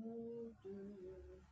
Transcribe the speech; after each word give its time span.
Hallelujah. 0.00 1.42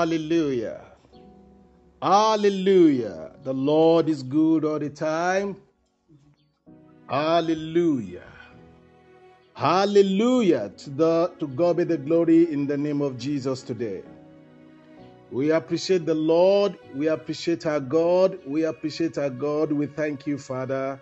Hallelujah. 0.00 0.80
Hallelujah. 2.00 3.32
The 3.44 3.52
Lord 3.52 4.08
is 4.08 4.22
good 4.22 4.64
all 4.64 4.78
the 4.78 4.88
time. 4.88 5.56
Hallelujah. 7.06 8.24
Hallelujah. 9.52 10.70
To, 10.78 10.90
the, 10.90 11.32
to 11.38 11.48
God 11.48 11.76
be 11.76 11.84
the 11.84 11.98
glory 11.98 12.50
in 12.50 12.66
the 12.66 12.78
name 12.78 13.02
of 13.02 13.18
Jesus 13.18 13.60
today. 13.60 14.02
We 15.30 15.50
appreciate 15.50 16.06
the 16.06 16.14
Lord. 16.14 16.78
We 16.94 17.08
appreciate 17.08 17.66
our 17.66 17.80
God. 17.80 18.38
We 18.46 18.64
appreciate 18.64 19.18
our 19.18 19.28
God. 19.28 19.70
We 19.70 19.84
thank 19.84 20.26
you, 20.26 20.38
Father. 20.38 20.98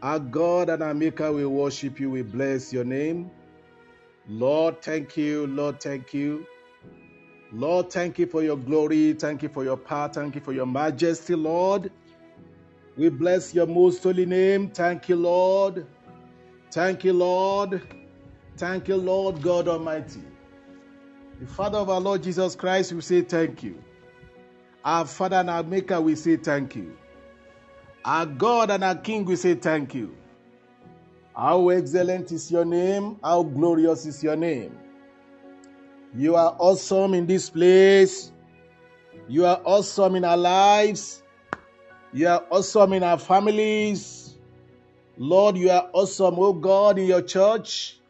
Our 0.00 0.20
God 0.20 0.70
and 0.70 0.82
our 0.82 0.94
Maker, 0.94 1.30
we 1.34 1.44
worship 1.44 2.00
you. 2.00 2.08
We 2.08 2.22
bless 2.22 2.72
your 2.72 2.84
name. 2.84 3.30
Lord, 4.26 4.80
thank 4.80 5.18
you. 5.18 5.46
Lord, 5.48 5.82
thank 5.82 6.14
you. 6.14 6.46
Lord, 7.52 7.90
thank 7.90 8.18
you 8.18 8.26
for 8.26 8.42
your 8.42 8.56
glory. 8.56 9.12
Thank 9.14 9.42
you 9.42 9.48
for 9.48 9.64
your 9.64 9.76
power. 9.76 10.08
Thank 10.08 10.36
you 10.36 10.40
for 10.40 10.52
your 10.52 10.66
majesty, 10.66 11.34
Lord. 11.34 11.90
We 12.96 13.08
bless 13.08 13.54
your 13.54 13.66
most 13.66 14.02
holy 14.02 14.26
name. 14.26 14.70
Thank 14.70 15.08
you, 15.08 15.16
Lord. 15.16 15.86
Thank 16.70 17.04
you, 17.04 17.12
Lord. 17.12 17.82
Thank 18.56 18.88
you, 18.88 18.96
Lord 18.96 19.42
God 19.42 19.68
Almighty. 19.68 20.22
The 21.40 21.46
Father 21.46 21.78
of 21.78 21.88
our 21.88 22.00
Lord 22.00 22.22
Jesus 22.22 22.54
Christ, 22.54 22.92
we 22.92 23.00
say 23.00 23.22
thank 23.22 23.62
you. 23.62 23.82
Our 24.84 25.06
Father 25.06 25.36
and 25.36 25.50
our 25.50 25.62
Maker, 25.62 26.00
we 26.00 26.14
say 26.14 26.36
thank 26.36 26.76
you. 26.76 26.96
Our 28.04 28.26
God 28.26 28.70
and 28.70 28.84
our 28.84 28.94
King, 28.94 29.24
we 29.24 29.36
say 29.36 29.54
thank 29.54 29.94
you. 29.94 30.14
How 31.34 31.70
excellent 31.70 32.32
is 32.32 32.50
your 32.50 32.64
name, 32.64 33.18
how 33.22 33.42
glorious 33.42 34.04
is 34.04 34.22
your 34.22 34.36
name. 34.36 34.78
You 36.14 36.34
are 36.34 36.56
awesome 36.58 37.14
in 37.14 37.26
this 37.26 37.48
place. 37.48 38.32
You 39.28 39.46
are 39.46 39.60
awesome 39.64 40.16
in 40.16 40.24
our 40.24 40.36
lives. 40.36 41.22
You 42.12 42.26
are 42.26 42.44
awesome 42.50 42.94
in 42.94 43.04
our 43.04 43.18
families. 43.18 44.34
Lord, 45.16 45.56
you 45.56 45.70
are 45.70 45.88
awesome, 45.92 46.34
oh 46.38 46.52
God, 46.52 46.98
in 46.98 47.06
your 47.06 47.22
church. 47.22 48.00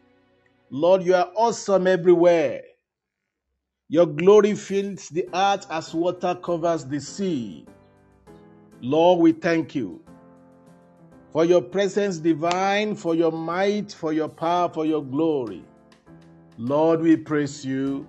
Lord, 0.71 1.03
you 1.03 1.15
are 1.15 1.31
awesome 1.37 1.87
everywhere. 1.87 2.63
Your 3.89 4.07
glory 4.07 4.55
fills 4.55 5.09
the 5.09 5.29
earth 5.35 5.67
as 5.69 5.93
water 5.93 6.39
covers 6.43 6.87
the 6.87 7.01
sea. 7.01 7.67
Lord, 8.81 9.21
we 9.21 9.33
thank 9.33 9.75
you 9.75 10.01
for 11.33 11.45
your 11.45 11.61
presence 11.61 12.19
divine, 12.19 12.95
for 12.95 13.15
your 13.15 13.33
might, 13.33 13.93
for 13.93 14.13
your 14.13 14.29
power, 14.29 14.69
for 14.69 14.87
your 14.87 15.05
glory. 15.05 15.65
Lord, 16.61 17.01
we 17.01 17.17
praise 17.17 17.65
you. 17.65 18.07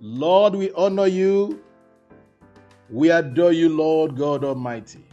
Lord, 0.00 0.54
we 0.54 0.70
honor 0.72 1.06
you. 1.06 1.62
We 2.88 3.10
adore 3.10 3.52
you, 3.52 3.68
Lord 3.68 4.16
God 4.16 4.42
Almighty. 4.42 5.04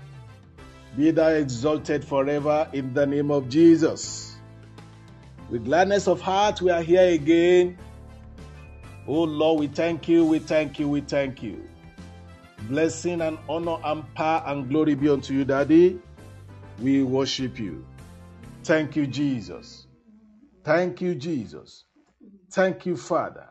Be 0.95 1.11
thou 1.11 1.27
exalted 1.27 2.05
forever 2.05 2.69
in 2.71 2.93
the 2.93 3.05
name 3.05 3.29
of 3.29 3.49
Jesus. 3.49 4.37
With 5.49 5.65
gladness 5.65 6.07
of 6.07 6.21
heart, 6.21 6.61
we 6.61 6.71
are 6.71 6.81
here 6.81 7.09
again. 7.09 7.77
Oh 9.05 9.23
Lord, 9.23 9.59
we 9.59 9.67
thank 9.67 10.07
you, 10.07 10.23
we 10.23 10.39
thank 10.39 10.79
you, 10.79 10.87
we 10.87 11.01
thank 11.01 11.43
you. 11.43 11.67
Blessing 12.69 13.19
and 13.19 13.37
honor 13.49 13.79
and 13.83 14.15
power 14.15 14.43
and 14.45 14.69
glory 14.69 14.95
be 14.95 15.09
unto 15.09 15.33
you, 15.33 15.43
Daddy. 15.43 15.99
We 16.79 17.03
worship 17.03 17.59
you. 17.59 17.85
Thank 18.63 18.95
you, 18.95 19.07
Jesus. 19.07 19.87
Thank 20.63 21.01
you, 21.01 21.15
Jesus. 21.15 21.83
Thank 22.51 22.85
you, 22.85 22.97
Father. 22.97 23.47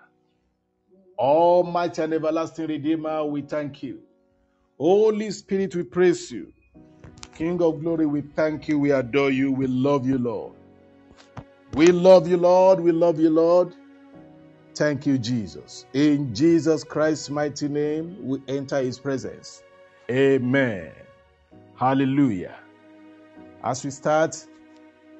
Almighty 1.18 2.02
and 2.02 2.12
everlasting 2.12 2.66
Redeemer, 2.66 3.24
we 3.24 3.42
thank 3.42 3.82
you. 3.82 4.00
Holy 4.78 5.30
Spirit, 5.30 5.74
we 5.74 5.82
praise 5.82 6.30
you. 6.30 6.52
King 7.34 7.62
of 7.62 7.80
glory, 7.80 8.06
we 8.06 8.20
thank 8.20 8.68
you, 8.68 8.78
we 8.78 8.90
adore 8.90 9.30
you, 9.30 9.52
we 9.52 9.66
love 9.66 10.06
you, 10.06 10.18
Lord. 10.18 10.54
We 11.74 11.86
love 11.86 12.28
you, 12.28 12.36
Lord. 12.36 12.80
We 12.80 12.92
love 12.92 13.20
you, 13.20 13.30
Lord. 13.30 13.74
Thank 14.74 15.06
you, 15.06 15.18
Jesus. 15.18 15.86
In 15.94 16.34
Jesus 16.34 16.84
Christ's 16.84 17.30
mighty 17.30 17.68
name, 17.68 18.16
we 18.20 18.42
enter 18.48 18.82
his 18.82 18.98
presence. 18.98 19.62
Amen. 20.10 20.92
Hallelujah. 21.76 22.56
As 23.62 23.84
we 23.84 23.90
start, 23.90 24.44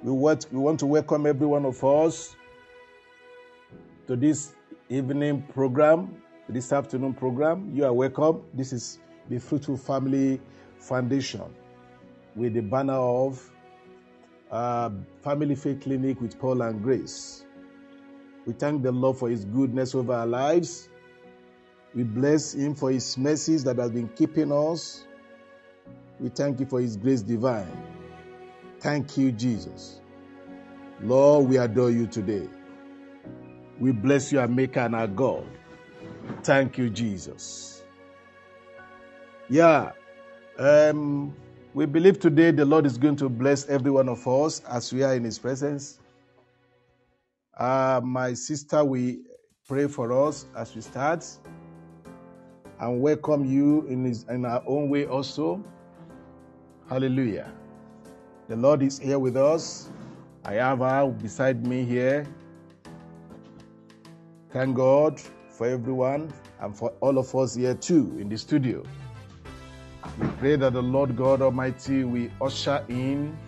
we 0.03 0.13
want, 0.13 0.47
we 0.51 0.59
want 0.59 0.81
to 0.81 0.87
welcome 0.87 1.25
every 1.27 1.47
one 1.47 1.65
of 1.65 1.83
us 1.85 2.37
to 4.11 4.17
this 4.17 4.55
evening 4.89 5.41
program, 5.55 6.21
this 6.49 6.73
afternoon 6.73 7.15
program. 7.15 7.71
You 7.73 7.85
are 7.85 7.93
welcome. 7.93 8.43
This 8.55 8.73
is 8.73 8.99
the 9.29 9.39
Fruitful 9.39 9.77
Family 9.77 10.41
Foundation 10.81 11.45
with 12.35 12.55
the 12.55 12.61
banner 12.61 12.95
of 12.95 13.41
uh, 14.51 14.91
Family 15.23 15.55
Faith 15.55 15.83
Clinic 15.83 16.21
with 16.21 16.37
Paul 16.41 16.63
and 16.63 16.83
Grace. 16.83 17.47
We 18.47 18.53
thank 18.53 18.83
the 18.83 18.91
Lord 18.91 19.17
for 19.17 19.31
His 19.31 19.45
goodness 19.45 19.95
over 19.95 20.13
our 20.13 20.27
lives. 20.27 20.89
We 21.95 22.03
bless 22.03 22.53
Him 22.53 22.75
for 22.75 22.91
His 22.91 23.17
mercies 23.17 23.63
that 23.63 23.79
has 23.79 23.93
been 23.93 24.09
keeping 24.09 24.51
us. 24.51 25.07
We 26.19 26.31
thank 26.31 26.59
you 26.59 26.67
for 26.67 26.81
His 26.81 26.97
grace 26.97 27.23
divine. 27.23 27.71
Thank 28.81 29.17
you, 29.17 29.31
Jesus. 29.31 30.01
Lord, 31.01 31.49
we 31.49 31.59
adore 31.59 31.93
you 31.93 32.09
today. 32.09 32.49
We 33.81 33.93
bless 33.93 34.31
you, 34.31 34.41
our 34.41 34.49
Maker 34.49 34.81
and 34.81 34.95
our 34.95 35.09
God. 35.09 35.47
Thank 36.43 36.77
you, 36.79 36.91
Jesus. 36.91 37.83
Yeah. 39.49 39.93
Um, 40.59 41.35
we 41.73 41.87
believe 41.87 42.21
today 42.21 42.51
the 42.51 42.65
Lord 42.65 42.85
is 42.85 42.99
going 42.99 43.17
to 43.17 43.29
bless 43.29 43.67
every 43.69 43.91
one 43.91 44.09
of 44.09 44.29
us 44.29 44.61
as 44.71 44.93
we 44.93 45.03
are 45.03 45.15
in 45.15 45.25
His 45.25 45.39
presence. 45.39 45.99
Uh, 47.57 48.01
my 48.05 48.35
sister, 48.35 48.85
we 48.85 49.21
pray 49.67 49.87
for 49.87 50.13
us 50.27 50.47
as 50.57 50.75
we 50.75 50.83
start 50.83 51.25
and 52.81 53.01
welcome 53.01 53.45
you 53.45 53.87
in, 53.87 54.05
his, 54.05 54.25
in 54.29 54.45
our 54.45 54.63
own 54.67 54.89
way 54.89 55.07
also. 55.07 55.63
Hallelujah. 56.89 57.53
The 58.49 58.57
Lord 58.57 58.83
is 58.83 58.99
here 58.99 59.19
with 59.19 59.37
us. 59.37 59.91
I 60.45 60.55
have 60.55 60.79
her 60.79 61.07
beside 61.09 61.67
me 61.67 61.85
here. 61.85 62.27
Thank 64.53 64.77
God 64.77 65.21
for 65.49 65.69
everyone 65.69 66.33
and 66.59 66.77
for 66.77 66.91
all 67.01 67.19
of 67.19 67.33
us 67.37 67.55
here 67.55 67.75
too 67.75 68.19
in 68.19 68.29
the 68.29 68.37
studio. 68.37 68.83
We 70.19 70.27
pray 70.39 70.57
that 70.57 70.73
the 70.73 70.83
Lord 70.83 71.17
God 71.17 71.41
Almighty 71.41 72.03
will 72.03 72.29
usher 72.43 72.85
in 72.89 73.39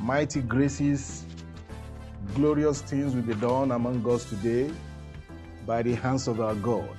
mighty 0.00 0.40
graces, 0.40 1.24
glorious 2.34 2.82
things 2.82 3.14
will 3.14 3.22
be 3.22 3.34
done 3.34 3.70
among 3.70 4.04
us 4.10 4.28
today 4.28 4.72
by 5.64 5.82
the 5.82 5.94
hands 5.94 6.26
of 6.26 6.40
our 6.40 6.56
God. 6.56 6.96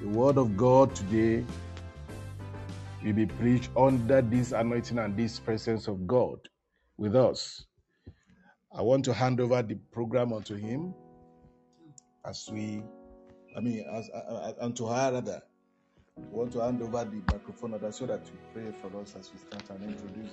The 0.00 0.08
word 0.08 0.38
of 0.38 0.56
God 0.56 0.92
today 0.96 1.44
will 3.04 3.12
be 3.12 3.26
preached 3.26 3.70
under 3.76 4.22
this 4.22 4.50
anointing 4.50 4.98
and 4.98 5.16
this 5.16 5.38
presence 5.38 5.86
of 5.86 6.04
God 6.04 6.40
with 6.96 7.14
us. 7.14 7.64
I 8.76 8.82
want 8.82 9.04
to 9.04 9.12
hand 9.14 9.40
over 9.40 9.62
the 9.62 9.76
program 9.92 10.32
unto 10.32 10.56
him 10.56 10.94
as 12.24 12.50
we 12.52 12.82
I 13.56 13.60
mean, 13.60 13.84
as 13.92 14.10
uh, 14.10 14.16
uh, 14.16 14.52
and 14.60 14.76
to 14.76 14.86
her 14.86 15.12
rather, 15.12 15.42
I 16.18 16.22
want 16.30 16.52
to 16.52 16.60
hand 16.60 16.82
over 16.82 17.04
the 17.04 17.22
microphone 17.32 17.72
rather 17.72 17.92
so 17.92 18.06
that 18.06 18.26
you 18.26 18.38
pray 18.52 18.72
for 18.82 19.00
us 19.00 19.14
as 19.18 19.30
we 19.32 19.38
start 19.38 19.70
and 19.70 19.90
introduce 19.90 20.32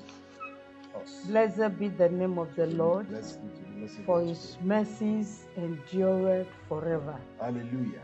us. 1.02 1.26
Blessed 1.28 1.78
be 1.80 1.90
the 1.90 2.10
name 2.10 2.38
of 2.40 2.56
the 2.56 2.68
Lord, 2.68 3.08
Blessed 3.10 3.42
be 3.42 3.48
the 3.50 3.80
blessed 3.80 4.02
for 4.06 4.22
be 4.22 4.30
his 4.30 4.58
mercies 4.64 5.46
endureth 5.58 6.48
forever. 6.68 7.20
Hallelujah. 7.40 8.04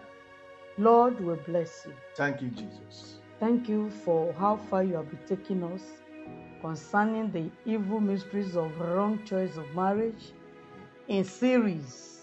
Lord, 0.78 1.20
we 1.20 1.36
bless 1.36 1.86
you. 1.86 1.94
Thank 2.16 2.42
you, 2.42 2.50
Jesus. 2.50 3.18
Thank 3.40 3.68
you 3.68 3.90
for 3.90 4.34
how 4.34 4.58
far 4.58 4.84
you 4.84 4.96
have 4.96 5.10
been 5.10 5.38
taking 5.38 5.64
us 5.64 5.82
concerning 6.62 7.32
the 7.32 7.50
evil 7.66 8.00
mysteries 8.00 8.56
of 8.56 8.78
wrong 8.80 9.24
choice 9.26 9.58
of 9.58 9.66
marriage 9.76 10.34
in 11.08 11.24
series, 11.24 12.17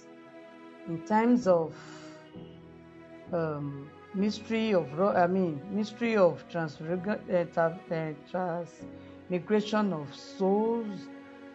in 0.89 1.03
times 1.07 1.47
of 1.47 1.75
um, 3.33 3.91
mystery 4.15 4.75
of 4.75 5.01
I 5.01 5.27
mean 5.27 5.61
mystery 5.71 6.17
of 6.17 6.45
tra- 6.51 6.71
uh, 7.33 7.45
transmigration 8.31 9.93
of 9.93 10.15
souls, 10.15 11.09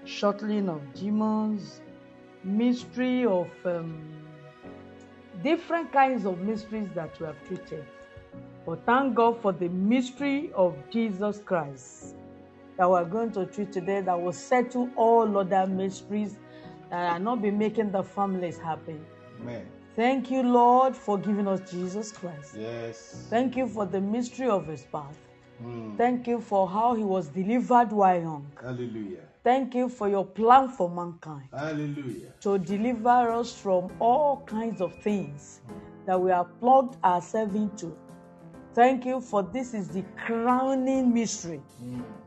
shuttling 0.05 0.69
of 0.69 0.81
demons, 0.93 1.81
mystery 2.43 3.25
of 3.25 3.49
um, 3.65 4.01
different 5.43 5.91
kinds 5.91 6.25
of 6.25 6.39
mysteries 6.39 6.89
that 6.95 7.19
we 7.19 7.25
have 7.25 7.47
treated. 7.47 7.85
But 8.65 8.85
thank 8.85 9.15
God 9.15 9.41
for 9.41 9.51
the 9.53 9.69
mystery 9.69 10.51
of 10.53 10.75
Jesus 10.91 11.41
Christ 11.45 12.15
that 12.77 12.89
we're 12.89 13.05
going 13.05 13.31
to 13.33 13.45
treat 13.45 13.71
today 13.73 14.01
that 14.01 14.21
will 14.21 14.33
settle 14.33 14.89
all 14.95 15.37
other 15.37 15.67
mysteries 15.67 16.37
that 16.89 17.11
are 17.13 17.19
not 17.19 17.41
be 17.41 17.51
making 17.51 17.91
the 17.91 18.03
families 18.03 18.57
happy. 18.57 18.99
Amen. 19.41 19.65
Thank 19.95 20.31
you, 20.31 20.43
Lord, 20.43 20.95
for 20.95 21.17
giving 21.17 21.47
us 21.47 21.69
Jesus 21.71 22.11
Christ. 22.11 22.55
Yes. 22.57 23.27
Thank 23.29 23.57
you 23.57 23.67
for 23.67 23.85
the 23.85 23.99
mystery 23.99 24.47
of 24.47 24.67
his 24.67 24.83
birth. 24.83 25.17
Mm. 25.63 25.97
Thank 25.97 26.27
you 26.27 26.39
for 26.39 26.67
how 26.69 26.93
he 26.95 27.03
was 27.03 27.27
delivered 27.27 27.91
while 27.91 28.19
young. 28.21 28.51
Hallelujah. 28.61 29.19
Thank 29.43 29.73
you 29.75 29.89
for 29.89 30.07
your 30.09 30.25
plan 30.25 30.69
for 30.69 30.89
mankind 30.89 31.49
Hallelujah. 31.53 32.33
to 32.41 32.59
deliver 32.59 33.31
us 33.31 33.53
from 33.53 33.89
all 33.99 34.43
kinds 34.45 34.79
of 34.81 34.93
things 35.01 35.61
that 36.05 36.19
we 36.19 36.29
have 36.31 36.47
plugged 36.59 37.03
ourselves 37.03 37.55
into. 37.55 37.95
Thank 38.73 39.05
you 39.05 39.19
for 39.19 39.41
this 39.43 39.73
is 39.73 39.89
the 39.89 40.03
crowning 40.25 41.13
mystery 41.13 41.61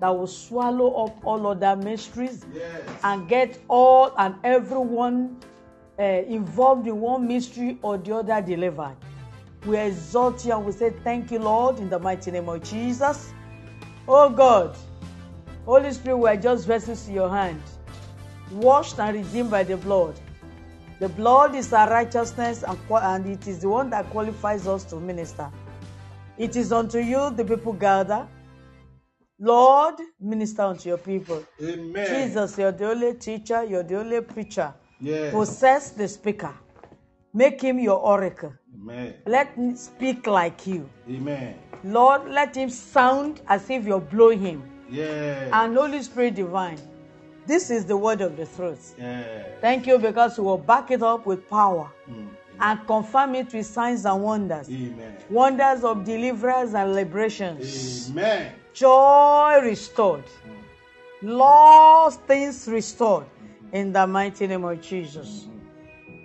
that 0.00 0.08
will 0.08 0.26
swallow 0.26 1.06
up 1.06 1.16
all 1.24 1.46
other 1.46 1.76
mysteries 1.76 2.44
Yes. 2.52 2.82
and 3.04 3.28
get 3.28 3.58
all 3.68 4.12
and 4.18 4.34
everyone 4.44 5.38
uh, 5.98 6.02
involved 6.02 6.86
in 6.86 7.00
one 7.00 7.26
mystery 7.26 7.78
or 7.82 7.98
the 7.98 8.14
other 8.14 8.40
delivered. 8.40 8.96
We 9.66 9.78
exalt 9.78 10.44
you 10.44 10.52
and 10.52 10.64
we 10.66 10.72
say 10.72 10.90
thank 11.04 11.30
you, 11.30 11.38
Lord, 11.38 11.78
in 11.78 11.88
the 11.88 11.98
mighty 11.98 12.30
name 12.30 12.48
of 12.48 12.62
Jesus. 12.62 13.32
Oh 14.08 14.28
God, 14.28 14.76
Holy 15.64 15.92
Spirit, 15.92 16.16
we 16.16 16.28
are 16.28 16.36
just 16.36 16.66
vessels 16.66 17.06
in 17.06 17.14
your 17.14 17.30
hand, 17.30 17.62
washed 18.50 18.98
and 18.98 19.16
redeemed 19.16 19.50
by 19.50 19.62
the 19.62 19.76
blood. 19.76 20.18
The 20.98 21.08
blood 21.08 21.54
is 21.54 21.72
our 21.72 21.88
righteousness, 21.88 22.64
and, 22.64 22.78
and 22.90 23.26
it 23.26 23.46
is 23.46 23.60
the 23.60 23.68
one 23.68 23.90
that 23.90 24.08
qualifies 24.10 24.66
us 24.66 24.84
to 24.84 24.96
minister. 24.96 25.50
It 26.38 26.56
is 26.56 26.72
unto 26.72 26.98
you 26.98 27.30
the 27.30 27.44
people 27.44 27.72
gather. 27.72 28.26
Lord, 29.38 29.96
minister 30.20 30.62
unto 30.62 30.88
your 30.88 30.98
people. 30.98 31.44
Amen. 31.62 32.06
Jesus, 32.06 32.56
you're 32.58 32.72
the 32.72 32.90
only 32.90 33.14
teacher, 33.14 33.64
you're 33.64 33.82
the 33.82 33.98
only 33.98 34.20
preacher. 34.20 34.72
Yes. 35.02 35.32
Possess 35.34 35.90
the 35.90 36.06
speaker. 36.06 36.54
Make 37.34 37.60
him 37.60 37.78
your 37.80 37.98
oracle. 37.98 38.52
Amen. 38.74 39.14
Let 39.26 39.48
him 39.54 39.74
speak 39.76 40.26
like 40.26 40.66
you. 40.66 40.88
Amen. 41.10 41.58
Lord, 41.82 42.28
let 42.28 42.54
him 42.56 42.70
sound 42.70 43.40
as 43.48 43.68
if 43.68 43.84
you're 43.84 44.00
blowing 44.00 44.40
him. 44.40 44.62
Yes. 44.88 45.50
And 45.52 45.76
Holy 45.76 46.00
Spirit 46.02 46.36
divine. 46.36 46.78
This 47.46 47.70
is 47.70 47.84
the 47.84 47.96
word 47.96 48.20
of 48.20 48.36
the 48.36 48.46
truth. 48.46 48.94
yes. 48.96 49.46
Thank 49.60 49.86
you 49.88 49.98
because 49.98 50.38
you 50.38 50.44
will 50.44 50.58
back 50.58 50.92
it 50.92 51.02
up 51.02 51.26
with 51.26 51.48
power 51.50 51.90
Mm. 52.08 52.28
and 52.60 52.86
confirm 52.86 53.34
it 53.34 53.52
with 53.52 53.66
signs 53.66 54.04
and 54.04 54.22
wonders. 54.22 54.68
Amen. 54.68 55.16
Wonders 55.30 55.82
of 55.82 56.04
deliverance 56.04 56.74
and 56.74 56.94
liberations. 56.94 58.10
Amen. 58.10 58.52
Joy 58.74 59.58
restored. 59.64 60.24
Lost 61.22 62.20
things 62.22 62.68
restored. 62.68 63.26
In 63.72 63.92
the 63.92 64.06
mighty 64.06 64.46
name 64.46 64.64
of 64.64 64.80
Jesus. 64.82 65.48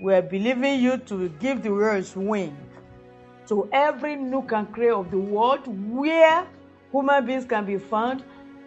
We 0.02 0.14
are 0.14 0.22
believing 0.22 0.80
you 0.82 0.98
to 0.98 1.30
give 1.40 1.64
the 1.64 1.72
words 1.72 2.16
wing 2.16 2.56
to 3.48 3.70
every 3.72 4.16
nook 4.18 4.52
and 4.52 4.72
cranny 4.72 4.92
of 4.92 5.10
the 5.10 5.18
world 5.18 5.62
where 5.66 6.46
human 6.92 7.26
beings 7.26 7.46
can 7.46 7.66
be 7.66 7.78
found 7.78 8.24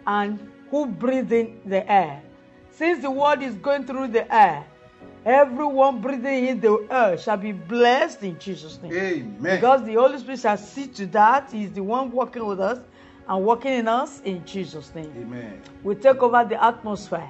and 0.07 0.39
who 0.71 0.87
breathe 0.87 1.31
in 1.31 1.61
the 1.65 1.89
air. 1.89 2.23
Since 2.71 3.03
the 3.03 3.11
world 3.11 3.43
is 3.43 3.53
going 3.55 3.85
through 3.85 4.07
the 4.07 4.33
air, 4.33 4.65
everyone 5.25 6.01
breathing 6.01 6.47
in 6.47 6.59
the 6.59 6.87
air 6.89 7.17
shall 7.17 7.37
be 7.37 7.51
blessed 7.51 8.23
in 8.23 8.39
Jesus' 8.39 8.81
name. 8.81 8.93
Amen. 8.93 9.55
Because 9.55 9.83
the 9.83 9.93
Holy 9.93 10.17
Spirit 10.17 10.39
shall 10.39 10.57
see 10.57 10.87
to 10.87 11.05
that. 11.07 11.51
He 11.51 11.65
is 11.65 11.71
the 11.71 11.83
one 11.83 12.11
working 12.11 12.45
with 12.45 12.59
us 12.59 12.79
and 13.27 13.45
working 13.45 13.73
in 13.73 13.87
us 13.87 14.21
in 14.21 14.43
Jesus' 14.45 14.91
name. 14.95 15.13
Amen. 15.15 15.61
We 15.83 15.93
take 15.95 16.23
over 16.23 16.43
the 16.43 16.61
atmosphere. 16.63 17.29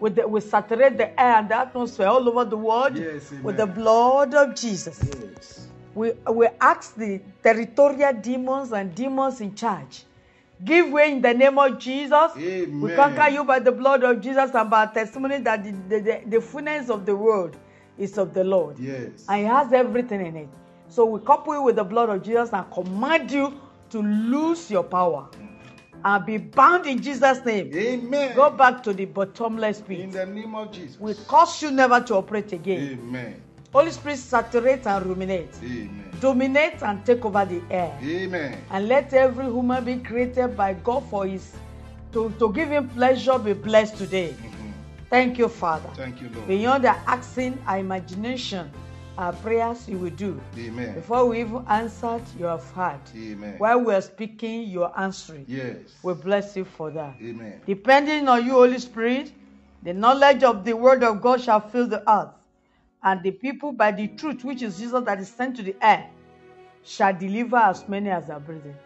We, 0.00 0.10
the, 0.10 0.28
we 0.28 0.40
saturate 0.40 0.96
the 0.96 1.20
air 1.20 1.36
and 1.38 1.48
the 1.48 1.56
atmosphere 1.56 2.06
all 2.06 2.28
over 2.28 2.44
the 2.44 2.56
world 2.56 2.96
Yes, 2.96 3.32
with 3.42 3.56
the 3.56 3.66
blood 3.66 4.34
of 4.34 4.54
Jesus. 4.54 5.00
Yes. 5.02 5.68
We, 5.94 6.12
we 6.30 6.46
ask 6.60 6.94
the 6.94 7.20
territorial 7.42 8.12
demons 8.12 8.72
and 8.72 8.94
demons 8.94 9.40
in 9.40 9.54
charge. 9.54 10.04
Give 10.64 10.90
way 10.90 11.12
in 11.12 11.22
the 11.22 11.34
name 11.34 11.58
of 11.58 11.78
Jesus. 11.78 12.34
We 12.36 12.94
conquer 12.94 13.28
you 13.30 13.44
by 13.44 13.58
the 13.60 13.72
blood 13.72 14.04
of 14.04 14.20
Jesus 14.20 14.50
and 14.54 14.70
by 14.70 14.86
testimony 14.86 15.38
that 15.38 15.64
the, 15.64 15.72
the, 15.88 16.00
the, 16.00 16.20
the 16.26 16.40
fullness 16.40 16.90
of 16.90 17.06
the 17.06 17.16
world 17.16 17.56
is 17.96 18.18
of 18.18 18.34
the 18.34 18.44
Lord. 18.44 18.78
Yes. 18.78 19.24
And 19.28 19.40
He 19.40 19.44
has 19.44 19.72
everything 19.72 20.24
in 20.24 20.36
it. 20.36 20.48
So 20.88 21.04
we 21.04 21.20
couple 21.20 21.54
you 21.54 21.62
with 21.62 21.76
the 21.76 21.84
blood 21.84 22.08
of 22.08 22.22
Jesus 22.22 22.52
and 22.52 22.70
command 22.72 23.30
you 23.30 23.54
to 23.90 24.02
lose 24.02 24.70
your 24.70 24.84
power 24.84 25.28
and 26.04 26.26
be 26.26 26.36
bound 26.38 26.86
in 26.86 27.02
Jesus' 27.02 27.44
name. 27.44 27.70
Amen. 27.74 28.36
Go 28.36 28.50
back 28.50 28.82
to 28.84 28.92
the 28.92 29.04
bottomless 29.04 29.80
pit. 29.80 30.00
In 30.00 30.10
the 30.10 30.26
name 30.26 30.54
of 30.54 30.72
Jesus. 30.72 30.98
We 31.00 31.14
cause 31.26 31.62
you 31.62 31.70
never 31.70 32.00
to 32.00 32.14
operate 32.16 32.52
again. 32.52 32.98
Amen. 33.00 33.42
Holy 33.72 33.90
Spirit, 33.90 34.18
saturate 34.18 34.86
and 34.86 35.04
ruminate. 35.06 35.54
Amen. 35.62 36.10
Dominate 36.20 36.82
and 36.82 37.04
take 37.04 37.24
over 37.24 37.44
the 37.44 37.60
air. 37.70 37.98
Amen. 38.02 38.62
And 38.70 38.88
let 38.88 39.12
every 39.12 39.44
human 39.46 39.84
being 39.84 40.02
created 40.02 40.56
by 40.56 40.72
God 40.74 41.04
for 41.10 41.26
his 41.26 41.52
to, 42.12 42.30
to 42.38 42.52
give 42.52 42.70
him 42.70 42.88
pleasure 42.88 43.38
be 43.38 43.52
blessed 43.52 43.96
today. 43.98 44.34
Mhm. 44.40 44.72
Thank 45.10 45.38
you, 45.38 45.48
Father. 45.48 45.88
Thank 45.94 46.22
you, 46.22 46.30
Lord. 46.34 46.48
Beyond 46.48 46.84
our 46.86 47.00
asking, 47.06 47.58
our 47.66 47.78
imagination, 47.78 48.70
our 49.18 49.32
prayers, 49.32 49.88
you 49.88 49.98
will 49.98 50.10
do. 50.10 50.40
Amen. 50.56 50.94
Before 50.94 51.26
we 51.26 51.40
even 51.40 51.64
answered, 51.68 52.22
you 52.38 52.44
have 52.44 52.64
heard. 52.70 53.00
Amen. 53.16 53.56
While 53.58 53.80
we 53.80 53.92
are 53.92 54.00
speaking, 54.00 54.62
you 54.62 54.84
are 54.84 54.92
answering. 54.96 55.44
Yes. 55.48 55.76
We 56.04 56.14
bless 56.14 56.56
you 56.56 56.64
for 56.64 56.92
that. 56.92 57.16
Amen. 57.20 57.60
Depending 57.66 58.28
on 58.28 58.46
you, 58.46 58.52
Holy 58.52 58.78
Spirit, 58.78 59.32
the 59.82 59.92
knowledge 59.92 60.44
of 60.44 60.64
the 60.64 60.74
word 60.74 61.02
of 61.02 61.20
God 61.20 61.40
shall 61.40 61.60
fill 61.60 61.88
the 61.88 62.08
earth, 62.10 62.30
and 63.02 63.20
the 63.24 63.32
people 63.32 63.72
by 63.72 63.90
the 63.90 64.06
truth, 64.06 64.44
which 64.44 64.62
is 64.62 64.78
Jesus 64.78 65.04
that 65.04 65.18
is 65.18 65.28
sent 65.28 65.56
to 65.56 65.62
the 65.62 65.74
air, 65.82 66.08
shall 66.84 67.12
deliver 67.12 67.56
as 67.56 67.88
many 67.88 68.10
as 68.10 68.30
are 68.30 68.38
breathing. 68.38 68.76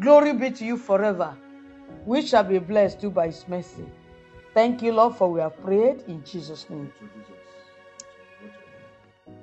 Glory 0.00 0.32
be 0.32 0.50
to 0.52 0.64
you 0.64 0.76
forever. 0.76 1.36
We 2.04 2.22
shall 2.22 2.44
be 2.44 2.58
blessed 2.58 3.00
too 3.00 3.10
by 3.10 3.26
his 3.26 3.44
mercy. 3.48 3.84
Thank 4.54 4.80
you, 4.80 4.92
Lord, 4.92 5.16
for 5.16 5.30
we 5.30 5.40
have 5.40 5.60
prayed 5.62 6.04
in 6.06 6.22
Jesus' 6.24 6.70
name. 6.70 6.92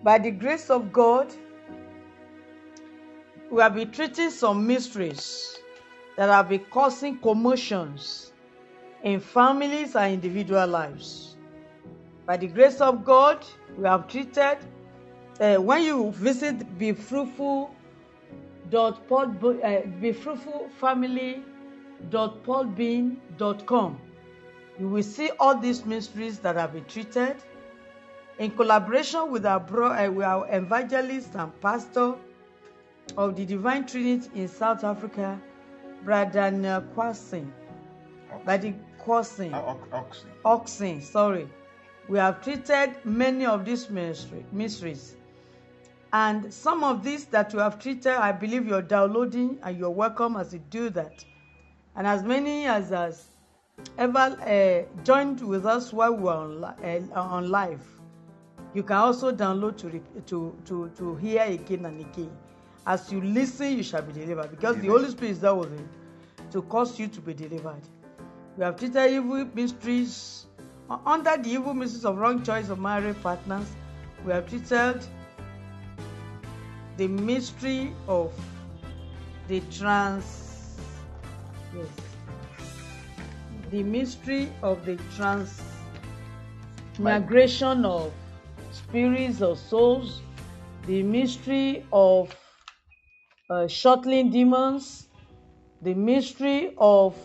By 0.03 0.17
the 0.17 0.31
grace 0.31 0.69
of 0.69 0.91
God, 0.91 1.33
we 3.49 3.61
have 3.61 3.75
been 3.75 3.89
treating 3.89 4.29
some 4.31 4.67
mysteries 4.67 5.57
that 6.17 6.29
have 6.29 6.49
been 6.49 6.65
causing 6.69 7.17
commotions 7.19 8.33
in 9.03 9.21
families 9.21 9.95
and 9.95 10.13
individual 10.13 10.67
lives. 10.67 11.37
By 12.25 12.35
the 12.35 12.47
grace 12.47 12.81
of 12.81 13.05
God, 13.05 13.45
we 13.77 13.85
have 13.85 14.07
treated. 14.07 14.57
Uh, 15.39 15.55
when 15.55 15.83
you 15.83 16.11
visit 16.11 16.77
Be 16.77 16.91
Fruitful 16.91 17.73
dot 18.69 19.07
pod, 19.07 19.43
uh, 19.43 19.81
be 19.99 20.11
fruitful 20.11 20.69
family 20.79 21.43
dot 22.09 22.43
podbean 22.43 23.17
dot 23.37 23.65
com, 23.65 23.99
you 24.79 24.87
will 24.89 25.03
see 25.03 25.29
all 25.39 25.57
these 25.57 25.85
mysteries 25.85 26.39
that 26.39 26.55
have 26.55 26.73
been 26.73 26.85
treated 26.85 27.35
in 28.39 28.51
collaboration 28.51 29.31
with 29.31 29.45
our 29.45 29.59
bro, 29.59 29.91
uh, 29.91 30.09
with 30.09 30.25
our 30.25 30.47
evangelist 30.49 31.35
and 31.35 31.59
pastor 31.61 32.15
of 33.17 33.35
the 33.35 33.45
Divine 33.45 33.85
Trinity 33.85 34.29
in 34.35 34.47
South 34.47 34.83
Africa, 34.83 35.39
Brother 36.03 36.51
Kwasin. 36.95 37.51
By 38.45 38.57
the 38.57 38.73
Kwasin. 38.99 39.53
Uh, 39.53 39.75
Oxen. 39.95 40.29
oxen, 40.43 41.01
sorry. 41.01 41.47
We 42.09 42.17
have 42.17 42.41
treated 42.43 42.95
many 43.05 43.45
of 43.45 43.65
these 43.65 43.89
mystery, 43.89 44.45
mysteries. 44.51 45.15
And 46.11 46.53
some 46.53 46.83
of 46.83 47.03
these 47.03 47.25
that 47.25 47.53
you 47.53 47.59
have 47.59 47.79
treated, 47.79 48.07
I 48.13 48.31
believe 48.31 48.67
you're 48.67 48.81
downloading 48.81 49.57
and 49.63 49.77
you're 49.77 49.89
welcome 49.89 50.35
as 50.35 50.53
you 50.53 50.61
do 50.69 50.89
that. 50.91 51.23
And 51.95 52.05
as 52.05 52.23
many 52.23 52.65
as 52.65 52.89
has 52.89 53.25
ever 53.97 54.17
uh, 54.19 55.03
joined 55.03 55.41
with 55.41 55.65
us 55.65 55.93
while 55.93 56.13
we 56.13 56.23
were 56.23 56.31
on, 56.31 56.63
uh, 56.63 57.19
on 57.19 57.49
live, 57.49 57.81
you 58.73 58.83
can 58.83 58.97
also 58.97 59.31
download 59.31 59.77
to, 59.77 60.01
to, 60.25 60.57
to, 60.65 60.91
to 60.97 61.15
hear 61.15 61.43
again 61.43 61.85
and 61.85 61.99
again. 62.01 62.31
As 62.85 63.11
you 63.11 63.21
listen, 63.21 63.77
you 63.77 63.83
shall 63.83 64.01
be 64.01 64.11
delivered 64.13 64.51
because 64.51 64.77
the 64.77 64.87
Holy 64.87 65.09
Spirit 65.09 65.31
is 65.31 65.39
there 65.39 65.55
with 65.55 65.71
you 65.71 65.87
to 66.51 66.61
cause 66.63 66.99
you 66.99 67.07
to 67.07 67.21
be 67.21 67.33
delivered. 67.33 67.81
We 68.57 68.63
have 68.63 68.77
treated 68.77 69.11
evil 69.11 69.45
mysteries 69.53 70.45
under 71.05 71.37
the 71.37 71.49
evil 71.49 71.73
mysteries 71.73 72.05
of 72.05 72.17
wrong 72.17 72.43
choice 72.43 72.69
of 72.69 72.79
marriage 72.79 73.21
partners. 73.21 73.67
We 74.25 74.33
have 74.33 74.49
treated 74.49 75.03
the 76.97 77.07
mystery 77.07 77.93
of 78.07 78.31
the 79.47 79.61
trans 79.71 80.77
yes 81.75 81.87
the 83.71 83.81
mystery 83.83 84.51
of 84.61 84.85
the 84.85 84.97
trans 85.15 85.59
migration 86.99 87.83
of 87.83 88.13
spirits 88.73 89.41
or 89.41 89.55
souls 89.55 90.21
the 90.87 91.03
mystery 91.03 91.85
of 91.91 92.35
uh, 93.49 93.67
shuttling 93.67 94.29
demons 94.29 95.07
the 95.81 95.93
mystery 95.93 96.73
of 96.77 97.15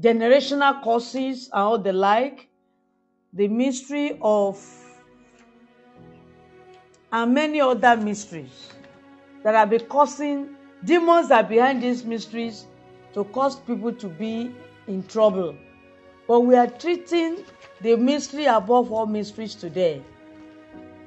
generational 0.00 0.82
causes 0.82 1.50
and 1.52 1.62
all 1.62 1.78
the 1.78 1.92
like 1.92 2.48
the 3.32 3.48
mystery 3.48 4.18
of 4.22 4.58
and 7.12 7.34
many 7.34 7.60
other 7.60 7.96
mysteries 7.96 8.72
that 9.44 9.54
are 9.54 9.66
be 9.66 9.78
causing 9.78 10.56
demons 10.84 11.30
are 11.30 11.42
behind 11.42 11.82
these 11.82 12.04
mysteries 12.04 12.66
to 13.14 13.24
cause 13.24 13.56
people 13.60 13.92
to 13.92 14.08
be 14.08 14.54
in 14.86 15.02
trouble. 15.06 15.54
But 16.26 16.40
we 16.40 16.54
are 16.56 16.66
treating 16.66 17.44
the 17.80 17.96
mystery 17.96 18.46
above 18.46 18.92
all 18.92 19.06
mysteries 19.06 19.54
today. 19.54 20.02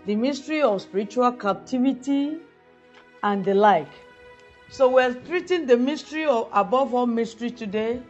The 0.05 0.15
mystery 0.15 0.61
of 0.61 0.81
spiritual 0.81 1.31
captivity 1.33 2.37
and 3.23 3.43
the 3.45 3.53
like. 3.53 3.91
So 4.69 4.89
we're 4.89 5.13
treating 5.13 5.65
the 5.65 5.77
mystery 5.77 6.25
of 6.25 6.47
above 6.53 6.93
all 6.93 7.05
mysteries 7.05 7.53
today 7.53 8.01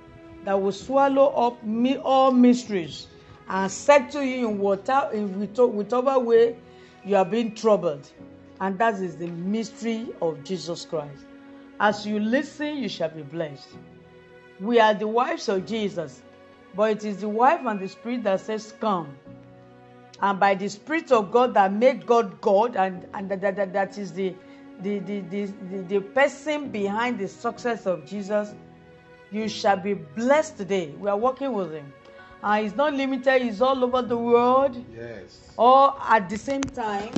that 0.46 0.62
will 0.62 0.72
swallow 0.72 1.28
up 1.28 1.64
me, 1.64 1.98
all 1.98 2.32
mysteries 2.32 3.08
and 3.50 3.70
settle 3.70 4.24
you 4.24 4.48
in 4.48 4.60
water 4.60 5.10
in 5.12 5.40
which- 5.40 5.58
whichever 5.58 6.20
way 6.20 6.56
you 7.04 7.16
are 7.16 7.26
being 7.26 7.54
troubled. 7.54 8.08
And 8.60 8.78
that 8.78 9.02
is 9.02 9.18
the 9.18 9.28
mystery 9.28 10.08
of 10.22 10.44
Jesus 10.44 10.86
Christ. 10.86 11.26
As 11.80 12.06
you 12.06 12.20
listen, 12.20 12.78
you 12.78 12.88
shall 12.88 13.10
be 13.10 13.24
blessed. 13.24 13.68
We 14.60 14.80
are 14.80 14.94
the 14.94 15.08
wives 15.08 15.50
of 15.50 15.66
Jesus, 15.66 16.22
but 16.76 16.92
it 16.92 17.06
is 17.06 17.18
the 17.22 17.30
wife 17.30 17.62
and 17.66 17.80
the 17.80 17.88
spirit 17.88 18.24
that 18.24 18.42
says, 18.42 18.74
Come. 18.80 19.18
And 20.22 20.40
by 20.40 20.56
the 20.56 20.70
Spirit 20.70 21.12
of 21.12 21.32
God 21.32 21.54
that 21.56 21.74
made 21.74 22.06
God 22.06 22.40
God, 22.42 22.76
and, 22.76 23.08
and 23.14 23.30
that, 23.32 23.42
that, 23.42 23.74
that- 23.74 23.98
is 23.98 24.14
the, 24.14 24.36
the, 24.82 25.00
the, 25.00 25.22
the, 25.22 25.46
the, 25.72 25.78
the 25.84 26.00
person 26.00 26.70
behind 26.70 27.20
the 27.20 27.28
success 27.28 27.86
of 27.88 28.06
Jesus, 28.06 28.54
you 29.32 29.50
shall 29.50 29.78
be 29.78 29.94
blessed 29.96 30.58
today. 30.58 30.90
We 31.00 31.10
are 31.10 31.18
working 31.18 31.54
with 31.54 31.72
Him. 31.74 31.92
And 32.44 32.64
He's 32.66 32.76
not 32.76 32.94
limited, 32.94 33.42
He's 33.42 33.62
all 33.62 33.84
over 33.84 34.02
the 34.02 34.18
world 34.18 34.78
Yes. 34.96 35.54
or 35.58 35.96
at 36.08 36.30
the 36.30 36.38
same 36.38 36.62
time 36.62 37.14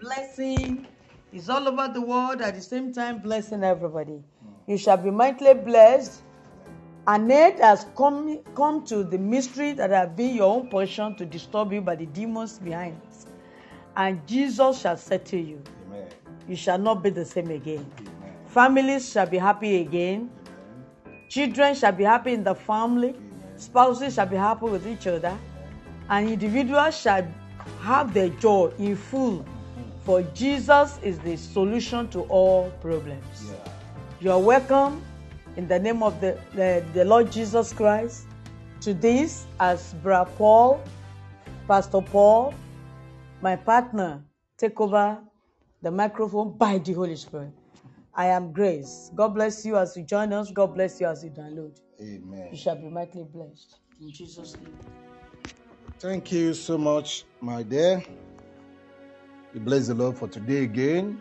blessing 0.00 0.86
is 1.32 1.48
all 1.48 1.66
over 1.68 1.92
the 1.92 2.00
world 2.00 2.40
at 2.40 2.54
the 2.54 2.60
same 2.60 2.92
time 2.92 3.18
blessing 3.18 3.64
everybody 3.64 4.22
you 4.66 4.76
shall 4.78 4.96
be 4.96 5.10
mightily 5.10 5.54
blessed 5.54 6.20
and 7.06 7.30
it 7.30 7.58
has 7.58 7.86
come 7.96 8.38
come 8.54 8.84
to 8.86 9.04
the 9.04 9.18
mystery 9.18 9.72
that 9.72 9.90
have 9.90 10.16
been 10.16 10.34
your 10.34 10.54
own 10.54 10.68
portion 10.68 11.14
to 11.16 11.26
disturb 11.26 11.72
you 11.72 11.80
by 11.80 11.94
the 11.94 12.06
demons 12.06 12.58
behind. 12.58 12.98
And 13.96 14.26
jesus 14.26 14.80
shall 14.80 14.96
settle 14.96 15.38
you. 15.38 15.62
Amen. 15.86 16.08
you 16.48 16.56
shall 16.56 16.78
not 16.78 17.02
be 17.02 17.10
the 17.10 17.24
same 17.24 17.50
again. 17.50 17.86
Amen. 17.98 18.34
families 18.46 19.10
shall 19.12 19.26
be 19.26 19.38
happy 19.38 19.80
again. 19.80 20.30
Children 21.28 21.74
shall 21.74 21.92
be 21.92 22.04
happy 22.04 22.32
in 22.32 22.44
the 22.44 22.54
family. 22.54 23.14
Spouses 23.56 24.14
shall 24.14 24.26
be 24.26 24.36
happy 24.36 24.66
with 24.66 24.86
each 24.86 25.06
other. 25.06 25.36
And 26.08 26.28
individuals 26.28 26.98
shall 26.98 27.26
have 27.80 28.14
their 28.14 28.28
joy 28.28 28.72
in 28.78 28.96
full. 28.96 29.44
For 30.04 30.22
jesus 30.34 30.98
is 31.02 31.18
the 31.18 31.36
solution 31.36 32.08
to 32.08 32.22
all 32.22 32.70
problems. 32.80 33.50
Yeah. 33.50 33.72
you 34.20 34.30
are 34.32 34.40
welcome 34.40 35.02
in 35.56 35.68
the 35.68 35.78
name 35.78 36.02
of 36.02 36.20
the, 36.20 36.38
the, 36.54 36.84
the 36.92 37.04
lord 37.04 37.30
jesus 37.30 37.72
christ 37.72 38.26
to 38.80 38.94
this 38.94 39.46
as 39.60 39.94
bra 40.02 40.24
paul 40.24 40.82
pastor 41.68 42.00
paul 42.00 42.54
my 43.40 43.56
partner 43.56 44.22
take 44.56 44.80
over 44.80 45.18
the 45.82 45.90
microphone 45.90 46.56
by 46.56 46.78
the 46.78 46.92
holy 46.92 47.16
spirit 47.16 47.52
i 48.14 48.26
am 48.26 48.52
grace 48.52 49.10
god 49.14 49.28
bless 49.28 49.64
you 49.64 49.76
as 49.76 49.96
you 49.96 50.02
join 50.02 50.32
us 50.32 50.50
god 50.52 50.74
bless 50.74 51.00
you 51.00 51.06
as 51.06 51.24
you 51.24 51.30
download 51.30 51.80
Amen. 52.00 52.48
you 52.50 52.56
shall 52.56 52.76
be 52.76 52.88
mightily 52.88 53.24
blessed 53.32 53.76
in 54.00 54.10
jesus 54.10 54.56
name 54.56 54.76
Thank 56.00 56.32
you 56.32 56.52
so 56.52 56.76
much, 56.76 57.24
my 57.40 57.62
dear. 57.62 58.04
We 59.54 59.60
bless 59.60 59.86
the 59.86 59.94
Lord 59.94 60.18
for 60.18 60.28
today 60.28 60.64
again. 60.64 61.18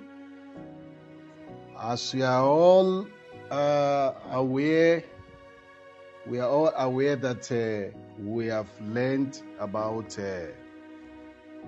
As 1.80 2.14
we 2.14 2.22
are 2.22 2.44
all 2.44 3.08
uh, 3.52 4.14
aware, 4.32 5.04
we 6.26 6.40
are 6.40 6.50
all 6.50 6.74
aware 6.78 7.16
that 7.16 7.52
uh, 7.52 7.98
we 8.20 8.48
have 8.48 8.70
learned 8.82 9.42
about 9.60 10.18
uh, 10.20 10.46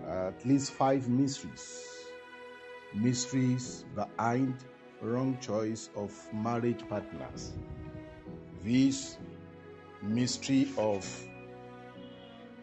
at 0.08 0.46
least 0.46 0.72
five 0.72 1.10
mysteries. 1.10 1.92
Mysteries 2.94 3.86
behind 3.96 4.56
wrong 5.02 5.38
choice 5.42 5.90
of 5.96 6.14
marriage 6.34 6.88
partners. 6.88 7.54
This 8.64 9.18
mystery 10.02 10.70
of 10.78 11.06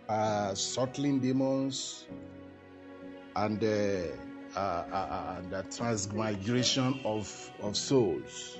uh, 0.08 0.54
shuttling 0.54 1.20
demons 1.20 2.06
and 3.36 3.62
uh, 3.62 4.56
uh, 4.56 4.58
uh, 4.58 4.94
uh, 4.94 5.40
the 5.48 5.62
transmigration 5.74 7.00
of, 7.04 7.50
of 7.62 7.76
souls. 7.76 8.58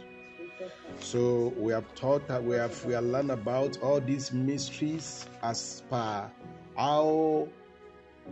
So 1.01 1.53
we 1.57 1.73
have 1.73 1.95
taught 1.95 2.27
that 2.29 2.43
we 2.43 2.57
have 2.57 2.85
we 2.85 2.95
have 2.95 3.05
learned 3.05 3.31
about 3.31 3.79
all 3.83 4.01
these 4.01 4.33
mysteries 4.33 5.27
as 5.43 5.83
per 5.91 6.31
how 6.77 7.49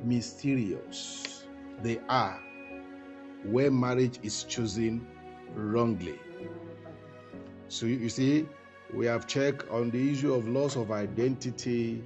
mysterious 0.04 1.44
they 1.82 1.98
are 2.08 2.40
where 3.44 3.70
marriage 3.70 4.18
is 4.22 4.44
chosen 4.44 5.06
wrongly. 5.54 6.18
So 7.68 7.86
you 7.86 7.96
you 7.96 8.08
see, 8.08 8.46
we 8.92 9.06
have 9.06 9.26
checked 9.26 9.68
on 9.70 9.90
the 9.90 10.12
issue 10.12 10.34
of 10.34 10.48
loss 10.48 10.76
of 10.76 10.90
identity, 10.90 12.04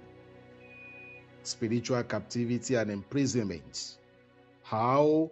spiritual 1.43 2.03
captivity, 2.05 2.75
and 2.75 2.91
imprisonment. 2.91 3.99
How 4.63 5.31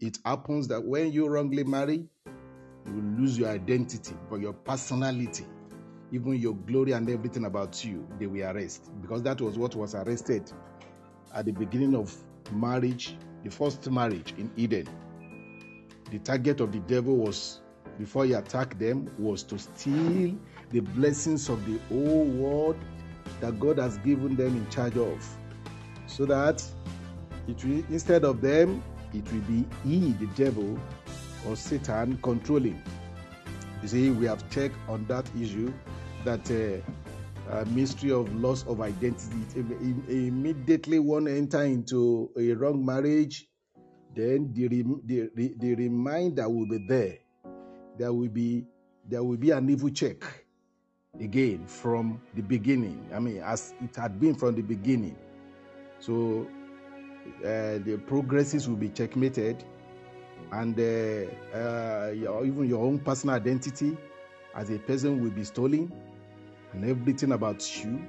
it 0.00 0.18
happens 0.24 0.68
that 0.68 0.82
when 0.82 1.12
you 1.12 1.28
wrongly 1.28 1.64
marry, 1.64 2.08
you 2.86 2.92
will 2.92 3.20
lose 3.20 3.38
your 3.38 3.48
identity, 3.48 4.14
but 4.28 4.40
your 4.40 4.52
personality, 4.52 5.46
even 6.12 6.34
your 6.34 6.54
glory 6.54 6.92
and 6.92 7.08
everything 7.08 7.44
about 7.44 7.84
you, 7.84 8.06
they 8.18 8.26
will 8.26 8.42
arrest. 8.44 8.90
Because 9.00 9.22
that 9.22 9.40
was 9.40 9.58
what 9.58 9.74
was 9.74 9.94
arrested 9.94 10.52
at 11.34 11.46
the 11.46 11.52
beginning 11.52 11.94
of 11.94 12.14
marriage, 12.52 13.16
the 13.42 13.50
first 13.50 13.90
marriage 13.90 14.34
in 14.38 14.50
Eden. 14.56 14.86
The 16.10 16.18
target 16.20 16.60
of 16.60 16.72
the 16.72 16.80
devil 16.80 17.16
was, 17.16 17.60
before 17.98 18.26
he 18.26 18.34
attacked 18.34 18.78
them, 18.78 19.10
was 19.18 19.42
to 19.44 19.58
steal 19.58 20.36
the 20.70 20.80
blessings 20.80 21.48
of 21.48 21.64
the 21.66 21.78
whole 21.88 22.24
world 22.24 22.76
that 23.40 23.58
God 23.58 23.78
has 23.78 23.98
given 23.98 24.36
them 24.36 24.56
in 24.56 24.68
charge 24.70 24.96
of. 24.96 25.26
So 26.06 26.26
that 26.26 26.62
it 27.48 27.64
will, 27.64 27.82
instead 27.90 28.24
of 28.24 28.40
them, 28.40 28.82
it 29.12 29.24
will 29.32 29.40
be 29.40 29.64
he, 29.84 30.12
the 30.12 30.26
devil, 30.34 30.78
or 31.48 31.56
Satan 31.56 32.18
controlling. 32.22 32.82
You 33.82 33.88
see, 33.88 34.10
we 34.10 34.26
have 34.26 34.48
checked 34.50 34.76
on 34.88 35.04
that 35.06 35.28
issue 35.38 35.72
that 36.24 36.50
uh, 36.50 37.52
uh, 37.52 37.64
mystery 37.68 38.12
of 38.12 38.34
loss 38.40 38.64
of 38.66 38.80
identity. 38.80 39.36
It- 39.54 39.70
im- 39.82 40.04
immediately 40.08 40.98
one 40.98 41.28
enter 41.28 41.62
into 41.62 42.30
a 42.38 42.52
wrong 42.52 42.84
marriage, 42.84 43.46
then 44.14 44.52
the, 44.54 44.68
rem- 44.68 45.02
the, 45.04 45.30
the 45.58 45.74
reminder 45.74 46.48
will 46.48 46.66
be 46.66 46.78
there. 46.86 47.18
There 47.98 48.12
will 48.12 48.28
be 48.28 48.64
there 49.06 49.22
will 49.22 49.36
be 49.36 49.50
an 49.50 49.68
evil 49.68 49.90
check 49.90 50.16
again 51.20 51.66
from 51.66 52.20
the 52.34 52.40
beginning. 52.42 53.06
I 53.14 53.18
mean, 53.20 53.42
as 53.42 53.74
it 53.82 53.94
had 53.94 54.18
been 54.18 54.34
from 54.34 54.54
the 54.54 54.62
beginning. 54.62 55.16
So 56.00 56.48
uh, 57.40 57.78
the 57.84 58.00
progresses 58.06 58.66
will 58.68 58.76
be 58.76 58.88
checkmated, 58.88 59.62
and 60.54 60.78
uh, 60.78 61.56
uh, 61.56 62.10
your, 62.12 62.46
even 62.46 62.68
your 62.68 62.84
own 62.84 62.98
personal 63.00 63.34
identity 63.34 63.96
as 64.54 64.70
a 64.70 64.78
person 64.78 65.20
will 65.22 65.30
be 65.30 65.42
stolen, 65.42 65.92
and 66.72 66.84
everything 66.84 67.32
about 67.32 67.84
you. 67.84 68.00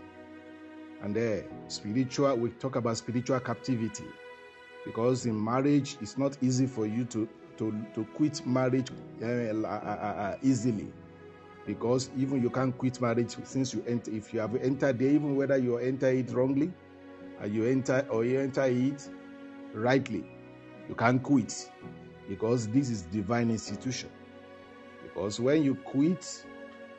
And 1.02 1.18
uh, 1.18 1.42
spiritual, 1.68 2.36
we 2.38 2.50
talk 2.52 2.76
about 2.76 2.98
spiritual 2.98 3.40
captivity, 3.40 4.06
because 4.86 5.26
in 5.26 5.44
marriage 5.44 5.98
it's 6.02 6.18
not 6.18 6.38
easy 6.42 6.68
for 6.68 6.86
you 6.86 7.04
to 7.06 7.28
to, 7.58 7.74
to 7.94 8.04
quit 8.16 8.46
marriage 8.46 8.90
uh, 9.22 9.26
uh, 9.26 9.68
uh, 9.68 10.38
easily 10.44 10.92
because 11.66 12.10
even 12.18 12.42
you 12.42 12.50
can't 12.50 12.78
quit 12.78 13.00
marriage 13.00 13.38
since 13.46 13.74
you 13.74 13.82
enter 13.88 14.12
if 14.12 14.34
you 14.34 14.42
have 14.42 14.54
entered 14.58 15.00
there 15.00 15.08
even 15.08 15.38
whether 15.38 15.58
you 15.58 15.78
enter 15.78 16.10
it 16.10 16.30
wrongly 16.32 16.70
or 17.40 17.48
you 17.48 17.66
enter 17.66 18.06
or 18.10 18.26
you 18.26 18.42
enter 18.42 18.66
it 18.66 19.10
rightly 19.74 20.26
you 20.90 20.96
can't 20.96 21.24
quit 21.24 21.72
because 22.28 22.68
this 22.70 22.90
is 22.90 23.04
divine 23.04 23.50
institution 23.50 24.10
because 25.04 25.40
when 25.40 25.64
you 25.64 25.76
quit 25.76 26.46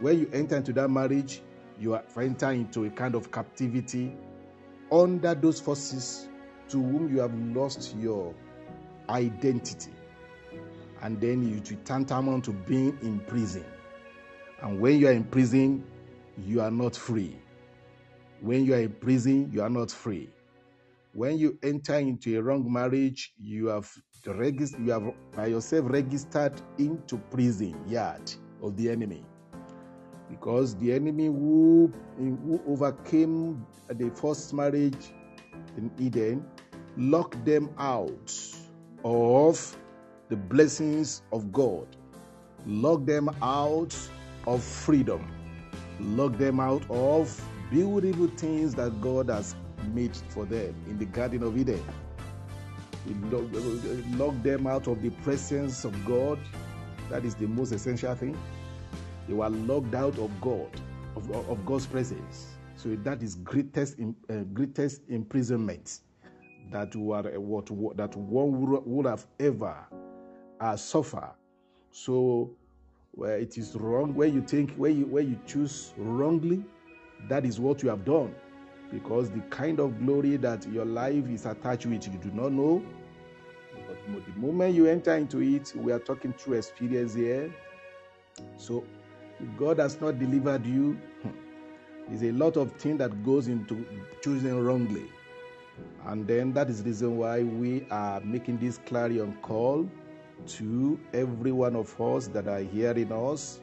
when 0.00 0.18
you 0.18 0.30
enter 0.32 0.56
into 0.56 0.72
that 0.72 0.88
marriage 0.88 1.42
you 1.78 1.94
are 1.94 2.02
entering 2.16 2.60
into 2.62 2.84
a 2.84 2.90
kind 2.90 3.14
of 3.14 3.30
captivity 3.30 4.14
under 4.90 5.34
those 5.34 5.60
forces 5.60 6.28
to 6.68 6.82
whom 6.82 7.12
you 7.14 7.20
have 7.20 7.34
lost 7.54 7.94
your 7.98 8.34
identity 9.08 9.92
and 11.02 11.20
then 11.20 11.48
you 11.48 11.60
to 11.60 11.74
tantamount 11.76 12.44
to 12.44 12.52
being 12.52 12.96
in 13.02 13.20
prison 13.20 13.64
and 14.62 14.80
when 14.80 14.98
you 14.98 15.08
are 15.08 15.12
in 15.12 15.24
prison, 15.24 15.84
you 16.38 16.60
are 16.60 16.70
not 16.70 16.96
free. 16.96 17.36
When 18.40 18.64
you 18.64 18.74
are 18.74 18.80
in 18.80 18.92
prison, 18.92 19.50
you 19.52 19.62
are 19.62 19.70
not 19.70 19.90
free. 19.90 20.30
When 21.16 21.38
you 21.38 21.58
enter 21.62 21.94
into 21.94 22.38
a 22.38 22.42
wrong 22.42 22.70
marriage, 22.70 23.32
you 23.40 23.68
have 23.68 23.90
you 24.26 24.90
have 24.90 25.14
by 25.34 25.46
yourself 25.46 25.86
registered 25.88 26.60
into 26.76 27.16
prison 27.30 27.74
yard 27.88 28.30
of 28.62 28.76
the 28.76 28.90
enemy. 28.90 29.24
Because 30.28 30.76
the 30.76 30.92
enemy 30.92 31.26
who, 31.28 31.90
who 32.18 32.60
overcame 32.68 33.66
the 33.88 34.10
first 34.10 34.52
marriage 34.52 35.14
in 35.78 35.90
Eden 35.98 36.44
locked 36.98 37.42
them 37.46 37.70
out 37.78 38.34
of 39.02 39.74
the 40.28 40.36
blessings 40.36 41.22
of 41.32 41.50
God, 41.50 41.86
locked 42.66 43.06
them 43.06 43.30
out 43.40 43.96
of 44.46 44.62
freedom. 44.62 45.26
locked 46.00 46.38
them 46.38 46.60
out 46.60 46.84
of 46.90 47.40
beautiful 47.70 48.28
things 48.28 48.74
that 48.74 49.00
God 49.00 49.30
has 49.30 49.56
made 49.92 50.16
for 50.28 50.44
them 50.44 50.74
in 50.88 50.98
the 50.98 51.06
Garden 51.06 51.42
of 51.42 51.56
Eden. 51.56 51.82
locked 54.16 54.42
them 54.42 54.66
out 54.66 54.86
of 54.86 55.02
the 55.02 55.10
presence 55.10 55.84
of 55.84 56.04
God. 56.04 56.38
That 57.10 57.24
is 57.24 57.34
the 57.34 57.46
most 57.46 57.72
essential 57.72 58.14
thing. 58.14 58.36
They 59.28 59.34
were 59.34 59.48
locked 59.48 59.94
out 59.94 60.18
of 60.18 60.40
God, 60.40 60.70
of, 61.16 61.30
of 61.30 61.64
God's 61.66 61.86
presence. 61.86 62.56
So 62.76 62.94
that 62.96 63.22
is 63.22 63.36
greatest, 63.36 63.96
uh, 64.28 64.34
greatest 64.52 65.02
imprisonment 65.08 66.00
that 66.70 66.94
were 66.94 67.22
what, 67.38 67.70
what 67.70 67.96
that 67.96 68.14
one 68.16 68.84
would, 68.84 69.06
have 69.06 69.26
ever 69.40 69.76
uh, 70.60 70.76
suffered. 70.76 71.34
So 71.90 72.50
where 73.12 73.38
it 73.38 73.56
is 73.56 73.74
wrong, 73.76 74.14
where 74.14 74.28
you 74.28 74.42
think, 74.42 74.74
where 74.74 74.90
you 74.90 75.06
where 75.06 75.22
you 75.22 75.38
choose 75.46 75.94
wrongly, 75.96 76.62
that 77.28 77.44
is 77.44 77.58
what 77.58 77.82
you 77.82 77.88
have 77.88 78.04
done. 78.04 78.34
Because 78.92 79.30
the 79.30 79.40
kind 79.50 79.80
of 79.80 79.98
glory 80.04 80.36
that 80.36 80.66
your 80.68 80.84
life 80.84 81.28
is 81.28 81.46
attached 81.46 81.86
with, 81.86 82.06
you 82.06 82.18
do 82.18 82.30
not 82.30 82.52
know. 82.52 82.82
But 84.08 84.24
the 84.24 84.40
moment 84.40 84.74
you 84.74 84.86
enter 84.86 85.14
into 85.16 85.40
it, 85.40 85.72
we 85.76 85.92
are 85.92 85.98
talking 85.98 86.32
through 86.32 86.58
experience 86.58 87.14
here. 87.14 87.52
So, 88.56 88.84
if 89.40 89.58
God 89.58 89.78
has 89.78 90.00
not 90.00 90.18
delivered 90.18 90.64
you, 90.64 90.92
hmm, 91.22 91.30
there's 92.08 92.22
a 92.22 92.32
lot 92.32 92.56
of 92.56 92.72
things 92.72 92.98
that 92.98 93.24
goes 93.24 93.48
into 93.48 93.84
choosing 94.22 94.64
wrongly. 94.64 95.10
And 96.06 96.26
then 96.26 96.52
that 96.52 96.70
is 96.70 96.82
the 96.82 96.90
reason 96.90 97.18
why 97.18 97.42
we 97.42 97.86
are 97.90 98.20
making 98.20 98.58
this 98.58 98.78
clarion 98.86 99.36
call 99.42 99.88
to 100.46 101.00
every 101.12 101.52
one 101.52 101.74
of 101.74 102.00
us 102.00 102.28
that 102.28 102.46
are 102.46 102.60
hearing 102.60 103.12
us, 103.12 103.60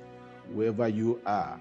wherever 0.51 0.87
you 0.87 1.21
are. 1.25 1.59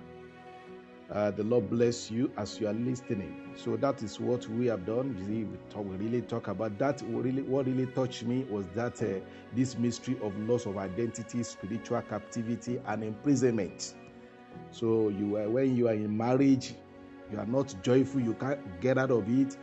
Uh, 1.12 1.30
the 1.30 1.44
Lord 1.44 1.68
bless 1.68 2.10
you 2.10 2.32
as 2.38 2.58
you 2.58 2.66
are 2.66 2.72
listening. 2.72 3.52
So 3.54 3.76
that 3.76 4.02
is 4.02 4.18
what 4.18 4.48
we 4.48 4.66
have 4.66 4.86
done. 4.86 5.14
You 5.18 5.26
see, 5.26 5.44
we, 5.44 5.58
talk, 5.68 5.84
we 5.84 5.96
really 5.96 6.22
talk 6.22 6.48
about 6.48 6.78
that. 6.78 7.02
What 7.02 7.24
really, 7.24 7.42
what 7.42 7.66
really 7.66 7.84
touched 7.86 8.22
me 8.22 8.44
was 8.44 8.64
that 8.74 9.02
uh, 9.02 9.20
this 9.54 9.76
mystery 9.76 10.16
of 10.22 10.34
loss 10.48 10.64
of 10.64 10.78
identity, 10.78 11.42
spiritual 11.42 12.00
captivity, 12.02 12.80
and 12.86 13.04
imprisonment. 13.04 13.94
So 14.70 15.10
you 15.10 15.36
are, 15.36 15.50
when 15.50 15.76
you 15.76 15.88
are 15.88 15.92
in 15.92 16.16
marriage, 16.16 16.74
you 17.30 17.38
are 17.38 17.46
not 17.46 17.74
joyful. 17.82 18.22
You 18.22 18.32
can't 18.34 18.80
get 18.80 18.96
out 18.96 19.10
of 19.10 19.28
it 19.28 19.58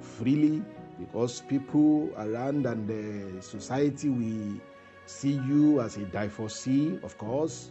freely 0.00 0.60
because 0.98 1.40
people 1.42 2.10
around 2.18 2.66
and 2.66 2.88
the 2.88 3.40
society 3.40 4.08
we 4.08 4.60
see 5.06 5.40
you 5.46 5.80
as 5.80 5.96
a 5.98 6.04
divorcee, 6.06 6.98
of 7.04 7.16
course. 7.16 7.70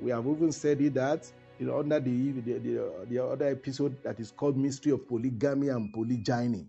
We 0.00 0.10
have 0.12 0.26
even 0.26 0.52
said 0.52 0.80
it 0.80 0.94
that 0.94 1.28
you 1.58 1.66
know, 1.66 1.78
under 1.78 2.00
the, 2.00 2.32
the, 2.32 2.52
the, 2.58 3.06
the 3.08 3.24
other 3.24 3.46
episode 3.46 3.96
that 4.02 4.20
is 4.20 4.30
called 4.30 4.56
Mystery 4.56 4.92
of 4.92 5.08
Polygamy 5.08 5.68
and 5.68 5.92
Polygyny. 5.92 6.66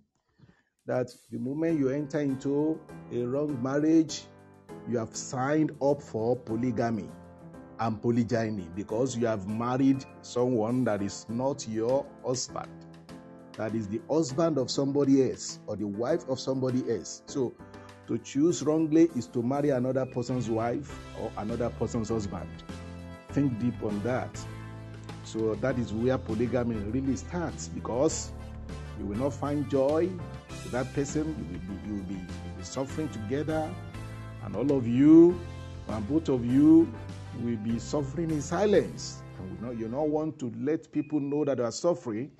That 0.86 1.12
the 1.32 1.38
moment 1.38 1.80
you 1.80 1.89
enter 1.89 2.19
into 2.21 2.80
a 3.12 3.19
wrong 3.23 3.62
marriage, 3.62 4.23
you 4.89 4.97
have 4.97 5.15
signed 5.15 5.71
up 5.82 6.02
for 6.02 6.38
polygamy 6.38 7.10
and 7.80 8.02
polygyny 8.02 8.67
because 8.76 9.17
you 9.17 9.28
have 9.28 9.47
married 9.47 10.06
someone 10.21 10.86
that 10.86 11.02
is 11.02 11.26
not 11.28 11.67
your 11.67 12.06
husband, 12.26 12.69
that 13.58 13.76
is 13.76 13.89
the 13.89 14.00
husband 14.10 14.58
of 14.58 14.71
somebody 14.71 15.30
else 15.30 15.60
or 15.67 15.76
the 15.76 15.86
wife 15.86 16.28
of 16.30 16.39
somebody 16.39 16.89
else. 16.89 17.21
So 17.26 17.54
to 18.08 18.17
choose 18.19 18.63
wrongly 18.63 19.10
is 19.15 19.28
to 19.28 19.43
marry 19.43 19.71
another 19.71 20.06
person's 20.06 20.50
wife 20.50 20.97
or 21.21 21.30
another 21.38 21.69
person's 21.71 22.08
husband. 22.08 22.50
Think 23.32 23.60
deep 23.60 23.84
on 23.84 24.02
that. 24.04 24.39
So 25.28 25.56
that 25.56 25.78
is 25.78 25.92
where 25.92 26.18
polygamy 26.18 26.76
really 26.76 27.18
starts 27.18 27.68
because 27.68 28.32
you 28.98 29.06
will 29.06 29.18
not 29.18 29.34
find 29.34 29.70
joy 29.70 30.08
with 30.50 30.72
that 30.72 30.94
person. 30.94 31.36
You 31.38 31.60
will 31.60 31.60
be, 31.60 31.88
you 31.90 31.94
will 31.96 32.04
be, 32.04 32.13
you 32.13 32.52
will 32.52 32.58
be 32.60 32.63
suffering 32.63 33.10
together, 33.10 33.70
and 34.46 34.56
all 34.56 34.72
of 34.72 34.88
you 34.88 35.38
and 35.90 36.08
both 36.08 36.30
of 36.30 36.46
you 36.46 36.90
will 37.42 37.58
be 37.58 37.78
suffering 37.78 38.32
in 38.32 38.42
silence. 38.42 39.22
And 39.40 39.52
you, 39.52 39.66
know, 39.66 39.72
you 39.74 39.88
not 39.90 40.08
want 40.08 40.40
to 40.40 40.54
let 40.62 40.90
people 40.94 41.20
know 41.20 41.44
that 41.44 41.58
you 41.58 41.66
are 41.66 41.74
suffering, 41.74 42.32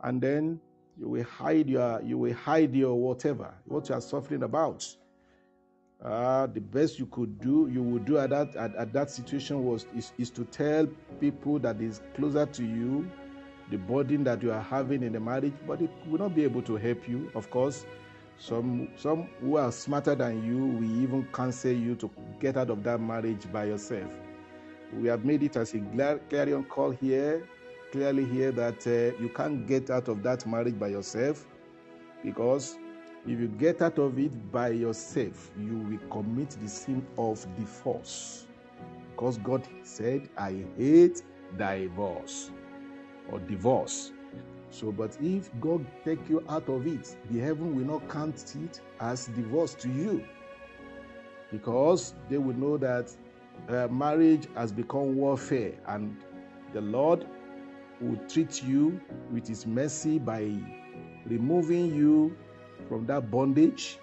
and 0.00 0.20
then 0.20 0.60
you 0.98 1.08
will 1.08 1.22
hide 1.22 1.70
your 1.70 2.02
you 2.02 2.18
will 2.18 2.34
hide 2.34 2.74
your 2.74 2.94
whatever 2.94 3.54
what 3.66 3.88
you 3.88 3.94
are 3.94 4.00
suffering 4.00 4.42
about 4.42 4.84
uh, 6.04 6.46
the 6.46 6.60
best 6.60 6.98
you 6.98 7.06
could 7.06 7.38
do 7.40 7.68
you 7.72 7.82
would 7.82 8.04
do 8.04 8.18
at 8.18 8.30
that 8.30 8.54
at, 8.56 8.74
at 8.76 8.92
that 8.92 9.10
situation 9.10 9.64
was 9.64 9.86
is, 9.94 10.12
is 10.18 10.30
to 10.30 10.44
tell 10.46 10.86
people 11.20 11.58
that 11.58 11.80
is 11.80 12.00
closer 12.14 12.46
to 12.46 12.64
you 12.64 13.10
the 13.70 13.76
burden 13.76 14.24
that 14.24 14.42
you 14.42 14.50
are 14.50 14.62
having 14.62 15.02
in 15.02 15.12
the 15.12 15.20
marriage 15.20 15.52
but 15.66 15.80
it 15.80 15.90
will 16.06 16.18
not 16.18 16.34
be 16.34 16.42
able 16.42 16.62
to 16.62 16.76
help 16.76 17.08
you. 17.08 17.30
Of 17.34 17.50
course 17.50 17.84
some 18.38 18.88
some 18.96 19.28
who 19.40 19.56
are 19.56 19.70
smarter 19.70 20.14
than 20.14 20.42
you 20.44 20.66
will 20.66 21.02
even 21.02 21.28
counsel 21.32 21.72
you 21.72 21.94
to 21.96 22.10
get 22.40 22.56
out 22.56 22.70
of 22.70 22.82
that 22.84 23.00
marriage 23.00 23.50
by 23.52 23.64
yourself. 23.64 24.10
We 24.94 25.08
have 25.08 25.24
made 25.24 25.42
it 25.42 25.56
as 25.56 25.74
a 25.74 26.18
clarion 26.30 26.64
call 26.64 26.90
here 26.90 27.46
clearly 27.92 28.24
here 28.24 28.52
that 28.52 28.86
uh, 28.86 29.20
you 29.22 29.28
can't 29.28 29.66
get 29.66 29.90
out 29.90 30.08
of 30.08 30.22
that 30.22 30.46
marriage 30.46 30.78
by 30.78 30.88
yourself 30.88 31.46
because 32.24 32.78
if 33.26 33.38
you 33.38 33.48
get 33.48 33.82
out 33.82 33.98
of 33.98 34.18
it 34.18 34.50
by 34.50 34.68
yourself, 34.68 35.50
you 35.58 35.76
will 35.76 36.08
commit 36.10 36.50
the 36.62 36.68
sin 36.68 37.06
of 37.18 37.46
divorce. 37.56 38.46
Because 39.10 39.38
God 39.38 39.66
said, 39.82 40.28
I 40.38 40.64
hate 40.78 41.22
divorce 41.58 42.50
or 43.30 43.38
divorce. 43.40 44.12
So, 44.70 44.92
but 44.92 45.16
if 45.20 45.50
God 45.60 45.84
take 46.04 46.28
you 46.28 46.44
out 46.48 46.68
of 46.68 46.86
it, 46.86 47.14
the 47.30 47.40
heaven 47.40 47.76
will 47.76 47.84
not 47.84 48.08
count 48.08 48.54
it 48.64 48.80
as 49.00 49.26
divorce 49.26 49.74
to 49.74 49.88
you. 49.88 50.24
Because 51.52 52.14
they 52.30 52.38
will 52.38 52.56
know 52.56 52.78
that 52.78 53.12
uh, 53.68 53.88
marriage 53.88 54.46
has 54.54 54.72
become 54.72 55.16
warfare 55.16 55.74
and 55.88 56.16
the 56.72 56.80
Lord 56.80 57.26
will 58.00 58.18
treat 58.28 58.62
you 58.62 59.00
with 59.30 59.46
his 59.46 59.66
mercy 59.66 60.18
by 60.18 60.56
removing 61.26 61.94
you 61.94 62.36
from 62.90 63.06
that 63.06 63.30
bondage 63.30 63.98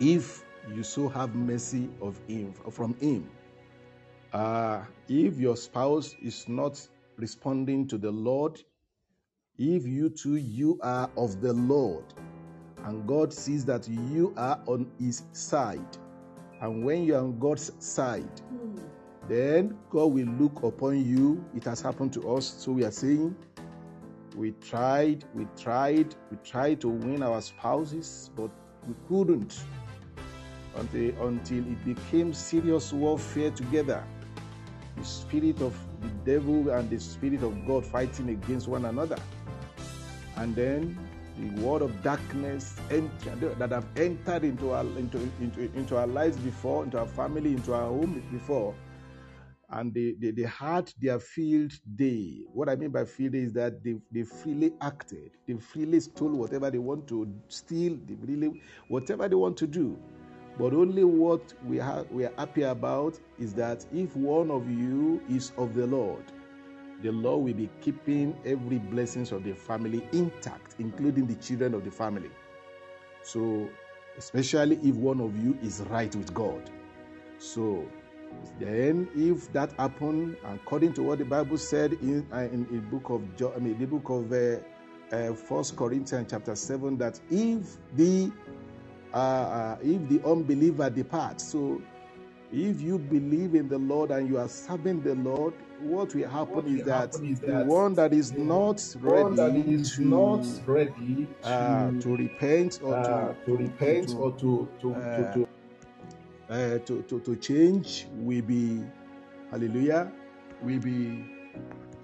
if 0.00 0.44
you 0.74 0.84
so 0.84 1.08
have 1.08 1.34
mercy 1.34 1.88
of 2.00 2.20
him 2.28 2.52
from 2.70 2.94
him 3.00 3.28
uh, 4.34 4.82
if 5.08 5.38
your 5.38 5.56
spouse 5.56 6.14
is 6.22 6.48
not 6.48 6.80
responding 7.16 7.88
to 7.88 7.98
the 7.98 8.10
lord 8.10 8.62
if 9.58 9.86
you 9.86 10.10
too 10.10 10.36
you 10.36 10.78
are 10.82 11.10
of 11.16 11.40
the 11.40 11.52
lord 11.54 12.04
and 12.84 13.06
God 13.06 13.32
sees 13.32 13.64
that 13.66 13.88
you 13.88 14.32
are 14.36 14.60
on 14.66 14.90
His 14.98 15.24
side. 15.32 15.96
And 16.60 16.84
when 16.84 17.04
you 17.04 17.14
are 17.14 17.20
on 17.20 17.38
God's 17.38 17.72
side, 17.78 18.40
then 19.28 19.78
God 19.90 20.06
will 20.06 20.26
look 20.38 20.62
upon 20.62 21.04
you. 21.04 21.44
It 21.54 21.64
has 21.64 21.80
happened 21.80 22.12
to 22.14 22.34
us. 22.34 22.46
So 22.58 22.72
we 22.72 22.84
are 22.84 22.90
saying, 22.90 23.36
we 24.34 24.52
tried, 24.52 25.24
we 25.34 25.46
tried, 25.60 26.14
we 26.30 26.36
tried 26.44 26.80
to 26.82 26.88
win 26.88 27.22
our 27.22 27.40
spouses, 27.40 28.30
but 28.36 28.50
we 28.86 28.94
couldn't 29.08 29.64
until, 30.76 31.26
until 31.26 31.58
it 31.58 31.84
became 31.84 32.32
serious 32.32 32.92
warfare 32.92 33.50
together. 33.50 34.04
The 34.96 35.04
spirit 35.04 35.60
of 35.60 35.74
the 36.00 36.08
devil 36.24 36.70
and 36.70 36.88
the 36.90 37.00
spirit 37.00 37.42
of 37.42 37.66
God 37.66 37.84
fighting 37.84 38.30
against 38.30 38.68
one 38.68 38.84
another. 38.84 39.16
And 40.36 40.54
then 40.54 40.98
the 41.38 41.62
word 41.62 41.82
of 41.82 42.02
darkness 42.02 42.74
that 42.88 43.70
have 43.70 43.86
entered 43.96 44.44
into 44.44 44.72
our, 44.72 44.82
into, 44.82 45.18
into, 45.40 45.62
into 45.74 45.96
our 45.96 46.06
lives 46.06 46.36
before, 46.36 46.84
into 46.84 46.98
our 46.98 47.06
family, 47.06 47.52
into 47.52 47.72
our 47.72 47.86
home 47.86 48.22
before, 48.30 48.74
and 49.72 49.94
they, 49.94 50.14
they, 50.20 50.30
they 50.32 50.42
had 50.42 50.92
their 51.00 51.18
field 51.18 51.72
day. 51.96 52.40
What 52.52 52.68
I 52.68 52.76
mean 52.76 52.90
by 52.90 53.04
field 53.04 53.32
day 53.32 53.40
is 53.40 53.52
that 53.54 53.82
they, 53.84 53.96
they 54.10 54.22
freely 54.22 54.72
acted, 54.80 55.30
they 55.46 55.54
freely 55.54 56.00
stole 56.00 56.30
whatever 56.30 56.70
they 56.70 56.78
want 56.78 57.06
to 57.08 57.32
steal, 57.48 57.96
they 58.06 58.14
really 58.14 58.60
whatever 58.88 59.28
they 59.28 59.36
want 59.36 59.56
to 59.58 59.66
do. 59.66 59.96
But 60.58 60.74
only 60.74 61.04
what 61.04 61.54
we 61.64 61.80
we 62.10 62.24
are 62.26 62.32
happy 62.36 62.62
about 62.62 63.18
is 63.38 63.54
that 63.54 63.86
if 63.94 64.14
one 64.16 64.50
of 64.50 64.68
you 64.68 65.22
is 65.30 65.52
of 65.56 65.74
the 65.74 65.86
Lord, 65.86 66.24
the 67.02 67.10
Lord 67.12 67.44
will 67.44 67.54
be 67.54 67.70
keeping 67.80 68.36
every 68.44 68.78
blessings 68.78 69.32
of 69.32 69.44
the 69.44 69.54
family 69.54 70.06
intact, 70.12 70.74
including 70.78 71.26
the 71.26 71.36
children 71.36 71.74
of 71.74 71.84
the 71.84 71.90
family. 71.90 72.30
So, 73.22 73.68
especially 74.18 74.76
if 74.82 74.96
one 74.96 75.20
of 75.20 75.36
you 75.42 75.56
is 75.62 75.80
right 75.88 76.14
with 76.14 76.34
God. 76.34 76.68
So, 77.38 77.86
then 78.58 79.08
if 79.16 79.52
that 79.52 79.72
happened, 79.78 80.36
according 80.44 80.92
to 80.94 81.02
what 81.02 81.18
the 81.18 81.24
Bible 81.24 81.58
said 81.58 81.94
in 81.94 82.26
uh, 82.32 82.40
in 82.40 82.66
the 82.70 82.80
book 82.80 83.10
of 83.10 83.22
John, 83.36 83.52
I 83.56 83.58
mean, 83.58 83.78
the 83.78 83.86
book 83.86 84.08
of 84.10 84.32
uh, 84.32 84.58
uh, 85.14 85.34
First 85.34 85.76
Corinthians 85.76 86.28
chapter 86.30 86.54
seven, 86.54 86.98
that 86.98 87.20
if 87.30 87.76
the 87.96 88.30
uh, 89.14 89.16
uh, 89.16 89.76
if 89.82 90.08
the 90.08 90.20
unbeliever 90.28 90.90
departs, 90.90 91.48
so 91.48 91.80
if 92.52 92.80
you 92.80 92.98
believe 92.98 93.54
in 93.54 93.68
the 93.68 93.78
Lord 93.78 94.10
and 94.10 94.28
you 94.28 94.38
are 94.38 94.48
serving 94.48 95.02
the 95.02 95.14
Lord, 95.14 95.54
what 95.80 96.14
will 96.14 96.28
happen 96.28 96.54
What 96.54 96.66
is 96.66 96.82
that 96.82 97.12
the 97.12 97.64
one 97.64 97.94
that 97.94 98.12
is 98.12 98.32
not 98.32 98.84
ready 99.00 99.72
is 99.74 99.94
to 99.96 100.02
not 100.02 100.44
ready 100.66 101.26
uh, 101.44 101.90
to 101.92 102.00
to 102.00 102.16
repent 102.16 102.80
or 102.82 102.94
uh, 102.94 103.32
to 103.32 103.44
to 103.46 103.56
repent 103.56 104.08
to 104.08 104.16
or 104.16 104.32
to 104.32 104.68
to 104.80 104.94
to, 104.94 104.94
uh, 104.94 105.34
to 105.34 105.48
uh, 106.50 106.78
to, 106.78 107.02
to 107.02 107.20
to 107.20 107.36
change 107.36 108.06
will 108.14 108.42
be 108.42 108.82
hallelujah 109.50 110.10
will 110.62 110.80
be 110.80 111.24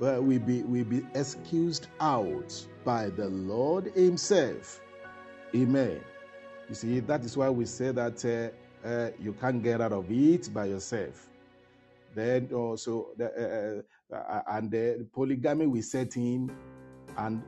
will 0.00 0.38
be 0.38 0.62
will 0.62 0.84
be 0.84 1.04
excused 1.14 1.88
out 2.00 2.66
by 2.84 3.08
the 3.10 3.28
Lord 3.28 3.86
Himself. 3.94 4.80
Amen. 5.54 6.00
You 6.68 6.74
see, 6.74 7.00
that 7.00 7.24
is 7.24 7.36
why 7.36 7.48
we 7.48 7.64
say 7.64 7.92
that 7.92 8.24
uh, 8.84 8.86
uh, 8.86 9.10
you 9.18 9.32
can't 9.32 9.62
get 9.62 9.80
out 9.80 9.92
of 9.92 10.10
it 10.10 10.52
by 10.52 10.66
yourself. 10.66 11.28
Then 12.14 12.48
also, 12.52 13.08
uh, 13.20 14.40
and 14.48 14.70
the 14.70 15.06
polygamy 15.12 15.66
we 15.66 15.82
set 15.82 16.16
in, 16.16 16.50
and 17.16 17.42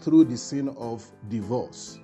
through 0.00 0.24
the 0.24 0.36
sin 0.36 0.68
of 0.70 1.04
divorce. 1.28 1.98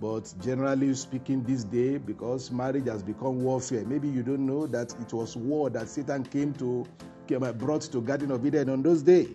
But 0.00 0.32
generally 0.40 0.94
speaking, 0.94 1.42
this 1.42 1.64
day, 1.64 1.98
because 1.98 2.52
marriage 2.52 2.86
has 2.86 3.02
become 3.02 3.42
warfare, 3.42 3.84
maybe 3.84 4.08
you 4.08 4.22
don't 4.22 4.46
know 4.46 4.66
that 4.68 4.94
it 5.00 5.12
was 5.12 5.36
war 5.36 5.70
that 5.70 5.88
Satan 5.88 6.22
came 6.24 6.52
to 6.54 6.86
came, 7.26 7.42
uh, 7.42 7.52
brought 7.52 7.82
to 7.82 8.00
Garden 8.00 8.30
of 8.30 8.46
Eden 8.46 8.70
on 8.70 8.82
those 8.82 9.02
days. 9.02 9.34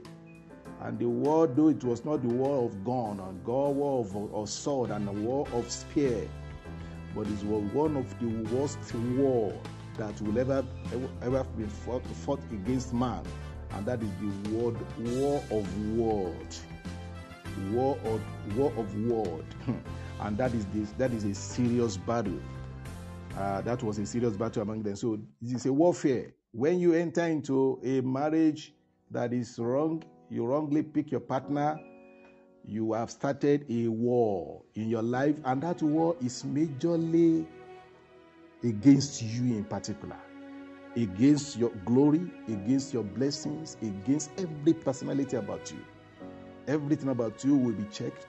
And 0.81 0.97
the 0.99 1.07
war, 1.07 1.47
though 1.47 1.69
it 1.69 1.83
was 1.83 2.03
not 2.03 2.21
the 2.21 2.33
war 2.33 2.65
of 2.65 2.83
gun 2.83 3.19
and 3.19 3.43
God, 3.45 3.75
war 3.75 4.01
of, 4.01 4.15
of 4.33 4.49
sword 4.49 4.89
and 4.89 5.07
the 5.07 5.11
war 5.11 5.47
of 5.53 5.69
spear, 5.69 6.27
but 7.15 7.27
it 7.27 7.43
was 7.43 7.63
one 7.73 7.95
of 7.95 8.19
the 8.19 8.55
worst 8.55 8.93
war 9.17 9.53
that 9.97 10.19
will 10.21 10.37
ever 10.39 10.65
ever, 10.91 11.09
ever 11.21 11.43
be 11.57 11.65
fought, 11.65 12.05
fought 12.25 12.41
against 12.51 12.93
man, 12.93 13.23
and 13.71 13.85
that 13.85 14.01
is 14.01 14.09
the 14.43 14.49
word 14.49 14.77
war 14.97 15.43
of 15.51 15.97
word, 15.97 16.55
war 17.71 17.97
of 18.05 18.21
war 18.57 18.73
of 18.77 18.95
word, 19.05 19.45
and 20.21 20.37
that 20.37 20.53
is 20.53 20.65
this 20.67 20.91
that 20.97 21.11
is 21.11 21.23
a 21.23 21.33
serious 21.33 21.97
battle. 21.97 22.39
Uh, 23.37 23.61
that 23.61 23.81
was 23.81 23.97
a 23.97 24.05
serious 24.05 24.35
battle 24.35 24.61
among 24.61 24.83
them. 24.83 24.95
So 24.95 25.19
this 25.41 25.53
is 25.61 25.65
a 25.65 25.73
warfare. 25.73 26.33
When 26.51 26.79
you 26.79 26.93
enter 26.93 27.23
into 27.25 27.79
a 27.83 28.01
marriage 28.01 28.73
that 29.09 29.33
is 29.33 29.57
wrong, 29.57 30.03
you 30.29 30.45
wrongly 30.45 30.83
pick 30.83 31.11
your 31.11 31.19
partner, 31.19 31.79
you 32.65 32.93
have 32.93 33.09
started 33.09 33.65
a 33.69 33.87
war 33.87 34.61
in 34.75 34.87
your 34.87 35.01
life, 35.01 35.35
and 35.45 35.63
that 35.63 35.81
war 35.81 36.15
is 36.21 36.43
majorly 36.43 37.45
against 38.63 39.21
you 39.21 39.55
in 39.55 39.63
particular, 39.65 40.15
against 40.95 41.57
your 41.57 41.71
glory, 41.85 42.31
against 42.47 42.93
your 42.93 43.03
blessings, 43.03 43.77
against 43.81 44.29
every 44.37 44.73
personality 44.73 45.37
about 45.37 45.71
you. 45.71 45.79
Everything 46.67 47.09
about 47.09 47.43
you 47.43 47.57
will 47.57 47.73
be 47.73 47.83
checked, 47.85 48.27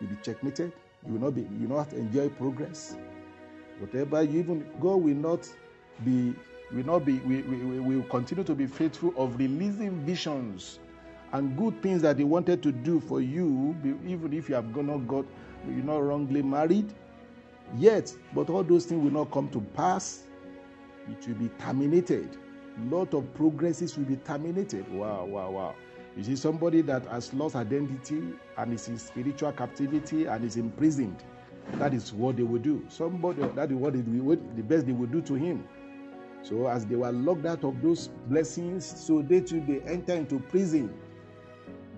will 0.00 0.08
be 0.08 0.16
checkmated. 0.22 0.72
You 1.06 1.14
will 1.14 1.20
not 1.20 1.34
be, 1.34 1.42
you 1.42 1.68
will 1.68 1.78
not 1.78 1.92
enjoy 1.92 2.28
progress. 2.30 2.96
Whatever 3.78 4.22
you 4.22 4.40
even 4.40 4.66
God 4.80 4.96
will 4.96 5.14
not 5.14 5.48
be, 6.04 6.34
will 6.72 6.84
not 6.84 7.04
be, 7.04 7.18
we, 7.20 7.42
we, 7.42 7.96
will 7.96 8.02
continue 8.04 8.44
to 8.44 8.54
be 8.54 8.66
faithful 8.66 9.14
of 9.16 9.38
releasing 9.38 10.04
visions 10.04 10.80
and 11.32 11.56
good 11.56 11.80
things 11.82 12.02
that 12.02 12.18
He 12.18 12.24
wanted 12.24 12.62
to 12.62 12.72
do 12.72 13.00
for 13.00 13.20
you, 13.20 13.76
even 14.06 14.32
if 14.32 14.48
you 14.48 14.54
have 14.54 14.74
not 14.74 15.06
got, 15.06 15.24
you're 15.66 15.84
not 15.84 15.98
wrongly 15.98 16.42
married, 16.42 16.92
yet, 17.76 18.12
but 18.34 18.50
all 18.50 18.64
those 18.64 18.86
things 18.86 19.02
will 19.02 19.12
not 19.12 19.30
come 19.30 19.48
to 19.50 19.60
pass. 19.60 20.22
It 21.10 21.26
will 21.26 21.34
be 21.36 21.48
terminated. 21.58 22.36
Lot 22.90 23.14
of 23.14 23.32
progresses 23.34 23.96
will 23.96 24.04
be 24.04 24.16
terminated. 24.16 24.90
Wow, 24.92 25.24
wow, 25.24 25.50
wow. 25.50 25.74
You 26.18 26.24
see, 26.24 26.34
somebody 26.34 26.82
that 26.82 27.06
has 27.06 27.32
lost 27.32 27.54
identity 27.54 28.20
and 28.56 28.72
is 28.72 28.88
in 28.88 28.98
spiritual 28.98 29.52
captivity 29.52 30.26
and 30.26 30.44
is 30.44 30.56
imprisoned. 30.56 31.22
That 31.74 31.94
is 31.94 32.12
what 32.12 32.36
they 32.36 32.42
will 32.42 32.58
do. 32.60 32.84
Somebody 32.88 33.42
that 33.54 33.70
is 33.70 33.76
what 33.76 33.94
will, 33.94 34.36
the 34.56 34.62
best 34.62 34.86
they 34.86 34.92
will 34.92 35.06
do 35.06 35.22
to 35.22 35.34
him. 35.34 35.66
So 36.42 36.66
as 36.66 36.84
they 36.86 36.96
were 36.96 37.12
locked 37.12 37.46
out 37.46 37.62
of 37.62 37.80
those 37.80 38.08
blessings, 38.26 38.84
so 38.84 39.22
they 39.22 39.40
too 39.40 39.62
they 39.66 39.80
enter 39.90 40.14
into 40.14 40.40
prison 40.40 40.92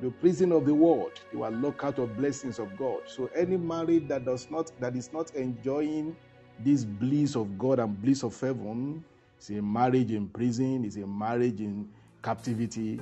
the 0.00 0.10
prison 0.10 0.52
of 0.52 0.66
the 0.66 0.74
world. 0.74 1.12
They 1.32 1.38
were 1.38 1.50
locked 1.50 1.84
out 1.84 1.98
of 1.98 2.16
blessings 2.16 2.58
of 2.58 2.76
God. 2.76 3.00
So 3.06 3.30
any 3.34 3.56
marriage 3.56 4.08
that 4.08 4.24
does 4.24 4.50
not 4.50 4.70
that 4.80 4.96
is 4.96 5.12
not 5.12 5.34
enjoying 5.34 6.16
this 6.58 6.84
bliss 6.84 7.36
of 7.36 7.58
God 7.58 7.78
and 7.78 8.00
bliss 8.02 8.22
of 8.22 8.38
heaven 8.38 9.02
is 9.40 9.50
a 9.50 9.62
marriage 9.62 10.10
in 10.10 10.28
prison, 10.28 10.84
is 10.84 10.96
a 10.96 11.06
marriage 11.06 11.60
in 11.60 11.88
captivity, 12.22 13.00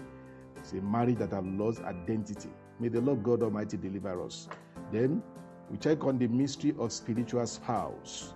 it's 0.58 0.72
a 0.72 0.76
marriage 0.76 1.18
that 1.18 1.32
have 1.32 1.46
lost 1.46 1.80
identity. 1.82 2.50
May 2.80 2.88
the 2.88 3.00
Lord 3.00 3.22
God 3.22 3.42
Almighty 3.42 3.76
deliver 3.76 4.24
us. 4.24 4.48
Then 4.92 5.22
we 5.70 5.78
check 5.78 6.04
on 6.04 6.18
the 6.18 6.28
mystery 6.28 6.74
of 6.78 6.92
spiritual 6.92 7.46
spouse. 7.46 8.34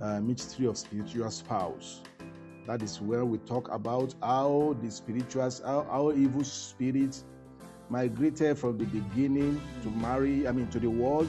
Uh, 0.00 0.20
mystery 0.20 0.66
of 0.66 0.76
spiritual 0.76 1.30
spouse. 1.30 2.02
That 2.66 2.82
is 2.82 3.00
where 3.00 3.24
we 3.24 3.38
talk 3.38 3.72
about 3.72 4.14
how 4.22 4.76
the 4.82 4.90
spirituals, 4.90 5.60
how, 5.64 5.86
how 5.90 6.12
evil 6.12 6.44
spirits 6.44 7.24
migrated 7.88 8.56
from 8.58 8.78
the 8.78 8.84
beginning 8.84 9.60
to 9.82 9.90
marry, 9.90 10.46
I 10.46 10.52
mean, 10.52 10.68
to 10.68 10.78
the 10.78 10.88
world. 10.88 11.28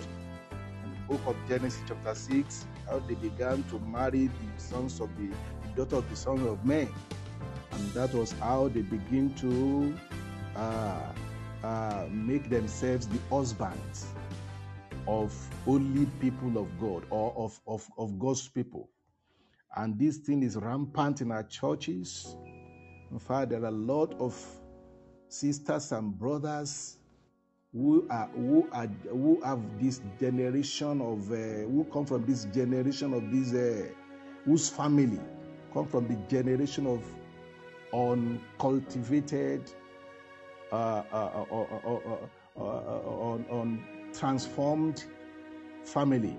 In 0.51 0.91
the 0.91 1.17
book 1.17 1.21
of 1.27 1.35
Genesis, 1.47 1.81
chapter 1.87 2.15
6, 2.15 2.65
how 2.87 2.99
they 2.99 3.15
began 3.15 3.63
to 3.63 3.79
marry 3.79 4.27
the 4.27 4.61
sons 4.61 4.99
of 4.99 5.09
the, 5.17 5.27
the 5.27 5.85
daughter 5.85 5.97
of 5.97 6.09
the 6.09 6.15
sons 6.15 6.45
of 6.47 6.63
men. 6.65 6.87
And 7.73 7.91
that 7.93 8.13
was 8.13 8.33
how 8.33 8.67
they 8.67 8.81
begin 8.81 9.33
to 9.35 9.97
uh, 10.55 11.11
uh, 11.63 12.05
make 12.11 12.49
themselves 12.49 13.07
the 13.07 13.19
husbands 13.29 14.05
of 15.07 15.33
only 15.65 16.05
people 16.21 16.57
of 16.57 16.67
God 16.79 17.03
or 17.09 17.33
of, 17.35 17.59
of, 17.67 17.89
of 17.97 18.19
God's 18.19 18.47
people. 18.47 18.89
And 19.75 19.97
this 19.97 20.17
thing 20.17 20.43
is 20.43 20.55
rampant 20.55 21.21
in 21.21 21.31
our 21.31 21.43
churches. 21.43 22.35
In 23.11 23.17
fact, 23.19 23.49
there 23.49 23.63
are 23.63 23.67
a 23.67 23.71
lot 23.71 24.13
of 24.19 24.39
sisters 25.29 25.91
and 25.91 26.17
brothers 26.17 26.97
who 27.73 28.05
are 28.11 28.27
who 28.35 28.67
are 28.71 28.87
who 29.09 29.41
have 29.43 29.59
this 29.81 29.99
generation 30.19 31.01
of 31.01 31.31
uh, 31.31 31.35
who 31.67 31.87
come 31.91 32.05
from 32.05 32.23
this 32.25 32.45
generation 32.45 33.13
of 33.13 33.31
this 33.31 33.51
uh, 33.53 33.87
whose 34.45 34.69
family 34.69 35.19
come 35.73 35.87
from 35.87 36.07
the 36.07 36.15
generation 36.29 36.85
of 36.85 37.03
on 37.93 38.41
cultivated, 38.59 39.71
uh, 40.71 41.03
uh, 41.13 41.45
on, 42.55 43.45
on, 43.49 43.85
transformed 44.13 45.05
family. 45.85 46.37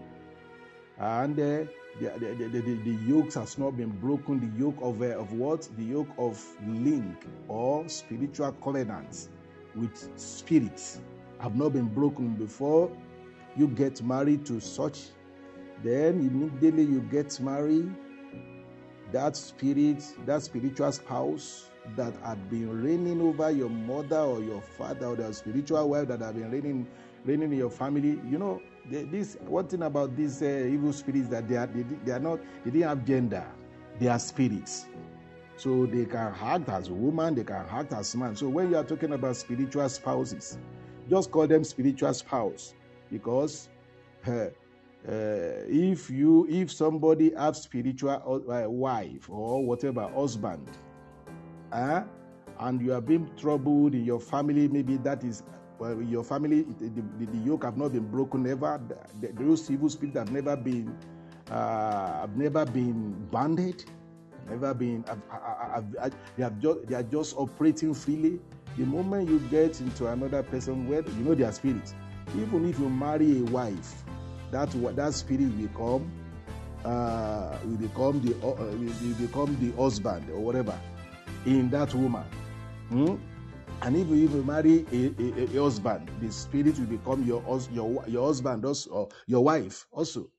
And 0.99 1.35
the, 1.37 1.69
the, 2.01 2.11
the, 2.19 2.49
the, 2.49 2.61
the 2.61 2.99
yoke 3.07 3.33
has 3.35 3.57
not 3.57 3.77
been 3.77 3.91
broken. 3.91 4.41
The 4.41 4.61
yoke 4.61 4.77
of, 4.81 5.01
of 5.03 5.33
what? 5.33 5.69
The 5.77 5.85
yoke 5.85 6.11
of 6.19 6.45
link 6.67 7.27
or 7.49 7.89
spiritual 7.89 8.53
covenant 8.63 9.29
with 9.75 10.11
spirits 10.17 11.01
have 11.41 11.57
not 11.57 11.73
been 11.73 11.89
broken 11.89 12.35
before 12.35 12.91
you 13.57 13.69
get 13.69 14.03
married 14.03 14.45
to 14.47 14.61
such. 14.61 15.11
Then 15.83 16.21
immediately 16.21 16.85
you 16.85 17.01
get 17.01 17.39
married, 17.41 17.93
that 19.15 19.37
spirit, 19.37 20.03
that 20.27 20.43
spiritual 20.43 20.91
spouse 20.91 21.71
that 21.97 22.13
had 22.25 22.51
been 22.51 22.83
reigning 22.83 23.21
over 23.21 23.49
your 23.49 23.69
mother 23.69 24.19
or 24.19 24.43
your 24.43 24.61
father 24.61 25.07
or 25.07 25.15
the 25.17 25.33
spiritual 25.33 25.89
wife 25.89 26.09
that 26.09 26.21
have 26.21 26.35
been 26.35 26.51
reigning, 26.51 26.87
reigning 27.25 27.53
in 27.53 27.59
your 27.59 27.71
family, 27.71 28.19
you 28.29 28.39
know, 28.39 28.61
this 28.91 29.37
one 29.47 29.69
thing 29.69 29.83
about 29.83 30.17
these 30.17 30.43
uh, 30.43 30.47
evil 30.69 30.93
spirits 30.93 31.29
that 31.29 31.49
they 31.49 31.57
are 31.57 31.69
they, 31.69 31.85
they 32.05 32.11
are 32.11 32.19
not 32.19 32.41
they 32.65 32.73
didn't 32.73 32.89
have 32.89 33.05
gender, 33.05 33.47
they 34.01 34.09
are 34.09 34.19
spirits. 34.19 34.87
So 35.57 35.87
they 35.87 36.07
can 36.07 36.35
act 36.43 36.69
as 36.69 36.91
woman, 36.91 37.37
they 37.37 37.45
can 37.45 37.65
act 37.71 37.93
as 37.93 38.17
man. 38.17 38.35
So 38.35 38.49
when 38.49 38.69
you 38.71 38.77
are 38.77 38.85
talking 38.85 39.13
about 39.13 39.37
spiritual 39.37 39.89
spouses, 39.89 40.59
just 41.09 41.31
call 41.31 41.47
them 41.47 41.63
spiritual 41.63 42.13
spouse 42.15 42.75
because 43.13 43.69
uh, 44.27 44.47
uh, 45.07 45.67
if 45.69 46.09
you 46.09 46.47
if 46.49 46.73
somebody 46.73 47.35
have 47.35 47.57
spiritual 47.57 48.43
uh, 48.51 48.69
wife 48.69 49.29
or 49.29 49.65
whatever 49.65 50.09
husband, 50.09 50.67
uh, 51.73 52.03
and 52.61 52.81
you 52.81 52.95
are 52.95 53.01
being 53.01 53.31
troubled 53.37 53.95
in 53.95 54.05
your 54.05 54.21
family, 54.21 54.69
maybe 54.69 54.97
that 54.99 55.23
is 55.25 55.43
well, 55.79 56.01
your 56.01 56.25
family, 56.25 56.63
the, 56.63 56.89
the, 57.19 57.27
the, 57.27 57.39
yoke 57.39 57.65
have 57.65 57.77
not 57.77 57.93
been 57.93 58.09
broken 58.09 58.47
ever. 58.47 58.81
The, 59.21 59.33
those 59.33 59.71
evil 59.71 59.89
spirits 59.89 60.17
have 60.17 60.31
never 60.31 60.57
been, 60.57 60.97
uh, 61.51 62.21
have 62.21 62.37
never 62.37 62.65
been 62.65 63.13
banded, 63.33 63.85
never 64.49 64.73
been. 64.73 65.05
they, 66.37 66.43
have 66.43 66.59
just, 66.61 66.87
they 66.87 66.95
are 66.95 67.03
just 67.03 67.37
operating 67.37 67.93
freely. 67.93 68.41
The 68.79 68.85
moment 68.85 69.29
you 69.29 69.41
get 69.51 69.81
into 69.81 70.07
another 70.07 70.43
person, 70.43 70.89
where 70.89 71.03
you 71.03 71.25
know 71.25 71.35
their 71.35 71.53
spirit, 71.53 71.93
even 72.37 72.69
if 72.69 72.79
you 72.79 72.89
marry 72.89 73.41
a 73.41 73.45
wife, 73.45 74.05
that 74.51 74.71
that 74.97 75.15
spirit 75.15 75.51
will 75.59 75.69
come, 75.69 76.13
uh, 76.85 77.57
will 77.65 77.77
become 77.77 78.21
the 78.21 78.35
uh, 78.47 78.55
will 78.55 79.15
become 79.27 79.57
the 79.61 79.71
husband 79.81 80.29
or 80.31 80.41
whatever 80.41 80.79
in 81.47 81.71
that 81.71 81.95
woman. 81.95 82.25
Hmm? 82.89 83.17
And 83.83 83.97
if 83.97 84.09
you 84.09 84.15
even 84.15 84.47
marry 84.47 84.87
a, 84.93 85.13
a, 85.21 85.59
a, 85.59 85.63
husband, 85.63 86.11
the 86.21 86.33
spirit 86.33 86.79
will 86.79 86.87
become 86.87 87.23
your, 87.25 87.43
your, 87.73 88.05
your 88.07 88.27
husband 88.27 88.65
also, 88.65 88.91
or 88.91 89.09
your 89.27 89.45
wife 89.45 89.87
also. 89.91 90.31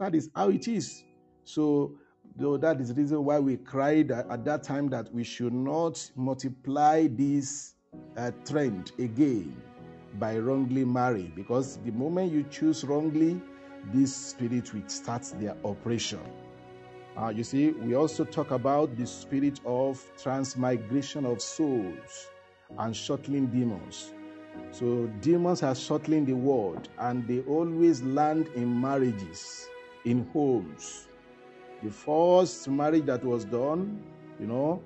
That 0.00 0.14
is 0.14 0.30
how 0.34 0.48
it 0.48 0.66
is. 0.66 1.04
So, 1.44 1.96
though 2.34 2.56
that 2.56 2.80
is 2.80 2.88
the 2.88 2.94
reason 2.94 3.24
why 3.24 3.38
we 3.38 3.56
cried 3.58 4.10
at, 4.10 4.28
at 4.30 4.44
that 4.46 4.62
time 4.64 4.88
that 4.88 5.12
we 5.12 5.22
should 5.22 5.52
not 5.52 6.10
multiply 6.16 7.06
this 7.08 7.74
uh, 8.16 8.30
trend 8.44 8.92
again 8.98 9.54
by 10.18 10.38
wrongly 10.38 10.84
marrying. 10.84 11.32
Because 11.34 11.78
the 11.78 11.92
moment 11.92 12.32
you 12.32 12.44
choose 12.44 12.84
wrongly, 12.84 13.40
this 13.92 14.14
spirit 14.14 14.72
will 14.72 14.88
start 14.88 15.22
their 15.38 15.56
operation. 15.64 16.20
Uh, 17.16 17.28
you 17.28 17.44
see, 17.44 17.70
we 17.70 17.94
also 17.94 18.24
talk 18.24 18.50
about 18.50 18.96
the 18.96 19.06
spirit 19.06 19.60
of 19.66 20.02
transmigration 20.20 21.26
of 21.26 21.42
souls 21.42 22.28
and 22.78 22.96
shuttling 22.96 23.46
demons. 23.46 24.12
So 24.70 25.06
demons 25.20 25.62
are 25.62 25.74
shuttling 25.74 26.24
the 26.24 26.34
world 26.34 26.88
and 26.98 27.26
they 27.26 27.40
always 27.40 28.02
land 28.02 28.48
in 28.54 28.80
marriages, 28.80 29.68
in 30.04 30.26
homes. 30.32 31.08
The 31.82 31.90
first 31.90 32.68
marriage 32.68 33.06
that 33.06 33.24
was 33.24 33.44
done, 33.44 34.02
you 34.38 34.46
know, 34.46 34.82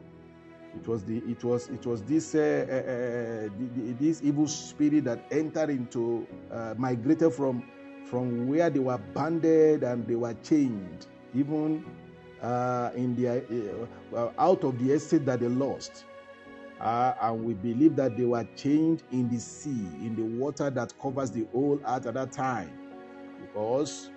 it 0.77 0.87
was 0.87 1.05
the 1.05 1.19
it 1.19 1.43
was 1.43 1.69
it 1.69 1.87
was 1.87 2.03
this 2.03 2.35
uh, 2.35 2.39
uh, 2.69 2.75
uh, 2.75 3.73
the, 3.75 3.93
this 3.99 4.21
evil 4.23 4.47
spirit 4.47 5.05
that 5.05 5.25
entered 5.31 5.71
into 5.71 6.27
uh, 6.53 6.75
migrated 6.77 7.33
from 7.33 7.63
from 8.05 8.47
where 8.47 8.71
they 8.71 8.79
were 8.79 8.99
banded 9.15 9.83
and 9.83 10.07
they 10.07 10.15
were 10.15 10.35
chained, 10.35 11.07
even 11.35 11.85
uh, 12.43 12.91
in 12.95 13.17
their 13.17 13.43
uh, 14.15 14.31
out 14.39 14.63
of 14.63 14.79
the 14.79 14.93
estate 14.93 15.27
that 15.27 15.41
they 15.41 15.49
lost. 15.49 16.05
And 16.79 17.45
we 17.45 17.55
believe 17.55 17.97
that 17.97 18.17
they 18.17 18.25
were 18.25 18.47
changed 18.55 19.03
in 19.11 19.29
the 19.31 19.41
sea, 19.41 19.71
in 19.71 20.15
the 20.15 20.23
water 20.23 20.69
that 20.69 20.93
covers 21.01 21.31
the 21.31 21.47
whole 21.53 21.81
earth 21.87 22.07
at 22.07 22.15
that 22.15 22.33
time, 22.33 22.71
because 23.41 24.11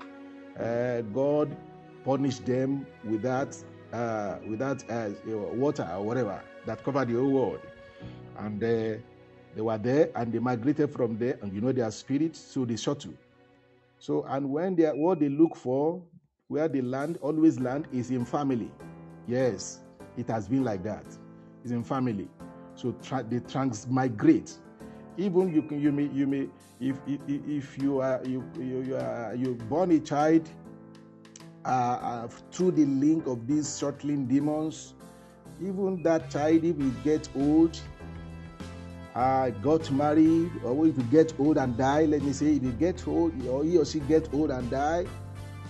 God 1.13 1.55
punished 2.03 2.45
them 2.45 2.85
with 3.05 3.21
that, 3.21 3.55
uh, 3.93 4.37
with 4.47 4.61
uh, 4.61 5.09
water 5.27 5.87
or 5.93 6.03
whatever 6.03 6.41
that 6.65 6.83
covered 6.83 7.07
the 7.09 7.15
whole 7.15 7.31
world, 7.31 7.59
and 8.37 8.63
uh, 8.63 8.99
they 9.55 9.61
were 9.61 9.77
there 9.77 10.11
and 10.15 10.31
they 10.31 10.39
migrated 10.39 10.91
from 10.91 11.17
there, 11.17 11.37
and 11.41 11.53
you 11.53 11.61
know 11.61 11.71
their 11.71 11.91
spirits, 11.91 12.53
to 12.53 12.65
the 12.65 12.77
shuttle. 12.77 13.13
So, 13.99 14.23
and 14.29 14.49
when 14.49 14.75
they 14.75 14.85
what 14.85 15.19
they 15.19 15.29
look 15.29 15.55
for, 15.55 16.01
where 16.47 16.67
they 16.67 16.81
land, 16.81 17.17
always 17.21 17.59
land, 17.59 17.87
is 17.91 18.11
in 18.11 18.25
family. 18.25 18.71
Yes, 19.27 19.79
it 20.17 20.27
has 20.27 20.47
been 20.47 20.63
like 20.63 20.83
that. 20.83 21.05
It's 21.63 21.71
in 21.71 21.83
family. 21.83 22.27
So 22.75 22.95
tra- 23.01 23.25
they 23.27 23.39
transmigrate. 23.39 24.53
Even 25.17 25.53
you 25.53 25.61
can 25.63 25.81
you 25.81 25.91
may 25.91 26.07
you 26.13 26.27
may 26.27 26.47
if 26.79 26.97
if, 27.05 27.19
if 27.27 27.77
you 27.77 27.99
are 27.99 28.21
you 28.25 28.43
you, 28.57 28.81
you 28.81 28.95
are 28.95 29.35
you 29.35 29.55
born 29.55 29.91
a 29.91 29.99
child 29.99 30.49
uh, 31.65 31.69
uh, 31.69 32.27
through 32.51 32.71
the 32.71 32.85
link 32.85 33.27
of 33.27 33.47
these 33.47 33.77
shuttling 33.77 34.25
demons, 34.25 34.93
even 35.61 36.01
that 36.03 36.29
child 36.29 36.63
if 36.63 36.77
he 36.77 36.89
gets 37.03 37.29
old, 37.35 37.79
uh, 39.15 39.49
got 39.49 39.89
married, 39.91 40.51
or 40.63 40.87
if 40.87 40.97
you 40.97 41.03
get 41.03 41.33
old 41.39 41.57
and 41.57 41.77
die, 41.77 42.05
let 42.05 42.21
me 42.21 42.31
say, 42.31 42.53
if 42.55 42.63
you 42.63 42.71
get 42.71 43.07
old 43.07 43.33
or 43.47 43.63
he 43.63 43.77
or 43.77 43.85
she 43.85 43.99
gets 44.01 44.29
old 44.33 44.51
and 44.51 44.69
die, 44.69 45.05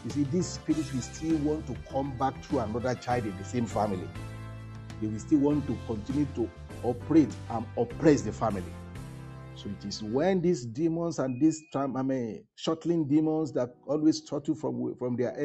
you 0.05 0.09
see, 0.11 0.23
this 0.23 0.47
spirit 0.47 0.93
will 0.93 1.01
still 1.01 1.37
want 1.37 1.67
to 1.67 1.75
come 1.91 2.15
back 2.17 2.41
to 2.49 2.59
another 2.59 2.95
child 2.95 3.25
in 3.25 3.37
the 3.37 3.43
same 3.43 3.65
family. 3.65 4.07
They 5.01 5.07
will 5.07 5.19
still 5.19 5.39
want 5.39 5.67
to 5.67 5.77
continue 5.87 6.27
to 6.35 6.49
operate 6.83 7.29
and 7.49 7.65
oppress 7.77 8.21
the 8.21 8.31
family. 8.31 8.63
So 9.59 9.69
it 9.69 9.85
is 9.85 10.01
when 10.01 10.39
these 10.39 10.65
demons 10.65 11.19
and 11.19 11.37
these 11.37 11.63
I 11.75 11.85
mean, 11.85 12.45
shuttling 12.55 13.09
demons 13.09 13.51
that 13.53 13.75
always 13.85 14.23
shuttle 14.25 14.55
from 14.55 14.95
from 14.95 15.17
their 15.17 15.35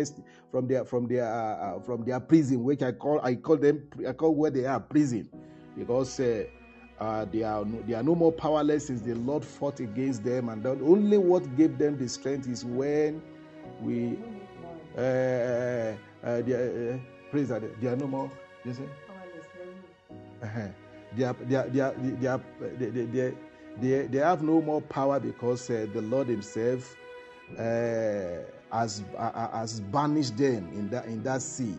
from 0.53 0.69
their 0.69 0.85
from 0.85 1.09
their 1.09 1.27
uh, 1.27 1.57
uh, 1.57 1.81
from 1.81 2.05
their 2.05 2.21
prison, 2.21 2.63
which 2.63 2.83
I 2.83 2.93
call 2.93 3.21
I 3.25 3.35
call 3.35 3.57
them 3.57 3.89
I 4.09 4.13
call 4.13 4.33
where 4.37 4.53
they 4.53 4.67
are 4.67 4.79
prison, 4.79 5.29
because 5.77 6.21
uh, 6.21 6.45
uh, 7.01 7.25
they 7.25 7.43
are 7.43 7.65
no, 7.65 7.83
they 7.89 7.95
are 7.95 8.05
no 8.05 8.15
more 8.15 8.31
powerless 8.31 8.87
since 8.87 9.01
the 9.01 9.15
Lord 9.15 9.45
fought 9.45 9.81
against 9.81 10.23
them, 10.23 10.49
and 10.49 10.65
only 10.65 11.19
what 11.19 11.57
gave 11.57 11.77
them 11.77 11.99
the 11.99 12.09
strength 12.09 12.49
is 12.49 12.65
when 12.65 13.21
we 13.83 14.17
uh, 14.97 15.01
uh, 15.01 15.97
uh, 16.23 16.43
they 16.43 16.53
are, 16.53 17.01
praise 17.33 17.49
that 17.49 17.81
they 17.81 17.89
are 17.89 17.97
no 17.97 18.07
more. 18.07 18.31
You 18.65 18.75
see. 18.75 18.85
Uh-huh 20.41 20.69
they, 21.17 21.25
are, 21.25 21.37
they, 21.41 21.57
are, 21.57 21.69
they, 21.69 21.81
are, 21.81 21.95
they, 21.99 22.27
are, 22.27 22.41
they, 22.79 22.87
they, 22.91 23.35
they, 23.81 24.07
they 24.07 24.19
have 24.19 24.43
no 24.43 24.61
more 24.61 24.81
power 24.81 25.19
because 25.21 25.69
uh, 25.71 25.87
the 25.93 26.03
Lord 26.03 26.29
Himself 26.29 26.97
uh, 27.59 28.43
has, 28.73 29.03
uh, 29.17 29.49
has 29.59 29.81
banished 29.81 30.37
them 30.37 30.69
in 30.73 30.89
that, 30.91 31.07
in 31.07 31.23
that 31.23 31.43
sea. 31.43 31.75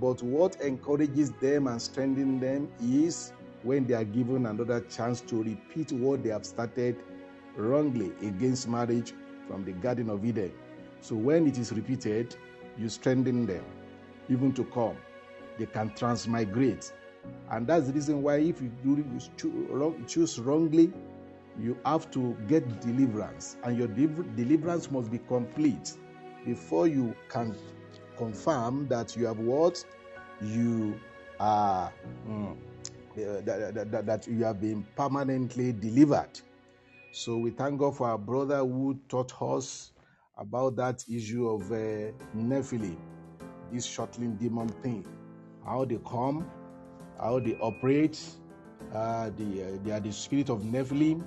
But 0.00 0.22
what 0.22 0.60
encourages 0.60 1.30
them 1.32 1.66
and 1.66 1.80
strengthens 1.80 2.40
them 2.40 2.68
is 2.82 3.32
when 3.62 3.86
they 3.86 3.94
are 3.94 4.04
given 4.04 4.46
another 4.46 4.80
chance 4.80 5.20
to 5.22 5.42
repeat 5.42 5.92
what 5.92 6.22
they 6.22 6.30
have 6.30 6.44
started 6.44 6.96
wrongly 7.56 8.12
against 8.26 8.68
marriage 8.68 9.12
from 9.48 9.64
the 9.64 9.72
Garden 9.72 10.10
of 10.10 10.24
Eden. 10.24 10.52
So 11.00 11.14
when 11.14 11.46
it 11.46 11.58
is 11.58 11.72
repeated, 11.72 12.36
you 12.76 12.88
strengthen 12.88 13.46
them 13.46 13.64
even 14.28 14.52
to 14.54 14.64
come. 14.64 14.96
They 15.58 15.66
can 15.66 15.94
transmigrate 15.94 16.92
and 17.50 17.66
that's 17.66 17.86
the 17.86 17.92
reason 17.92 18.22
why, 18.22 18.36
if 18.36 18.60
you 18.60 18.70
do 18.82 20.00
choose 20.06 20.38
wrongly, 20.38 20.92
you 21.58 21.78
have 21.84 22.10
to 22.12 22.36
get 22.48 22.80
deliverance, 22.80 23.56
and 23.64 23.76
your 23.78 23.88
deliverance 23.88 24.90
must 24.90 25.10
be 25.10 25.18
complete 25.18 25.94
before 26.44 26.86
you 26.86 27.14
can 27.28 27.54
confirm 28.16 28.86
that 28.88 29.16
you 29.16 29.26
have 29.26 29.38
what 29.38 29.84
you 30.42 30.98
are 31.40 31.92
mm, 32.28 32.56
that, 33.16 33.74
that, 33.90 34.06
that, 34.06 34.26
you 34.26 34.44
have 34.44 34.60
been 34.60 34.86
permanently 34.96 35.72
delivered. 35.72 36.40
So 37.12 37.36
we 37.36 37.50
thank 37.50 37.78
God 37.78 37.96
for 37.96 38.08
our 38.08 38.18
brother 38.18 38.58
who 38.58 38.98
taught 39.08 39.40
us 39.40 39.92
about 40.36 40.76
that 40.76 41.04
issue 41.08 41.48
of 41.48 41.70
uh, 41.70 42.12
Nephilim, 42.36 42.96
this 43.72 43.86
shuttling 43.86 44.34
demon 44.36 44.68
thing, 44.68 45.06
how 45.64 45.84
they 45.84 45.98
come 46.06 46.44
how 47.20 47.38
they 47.40 47.54
operate. 47.60 48.18
Uh, 48.92 49.30
the, 49.36 49.62
uh, 49.64 49.78
they 49.82 49.90
are 49.92 50.00
the 50.00 50.12
spirit 50.12 50.50
of 50.50 50.62
Nephilim, 50.62 51.22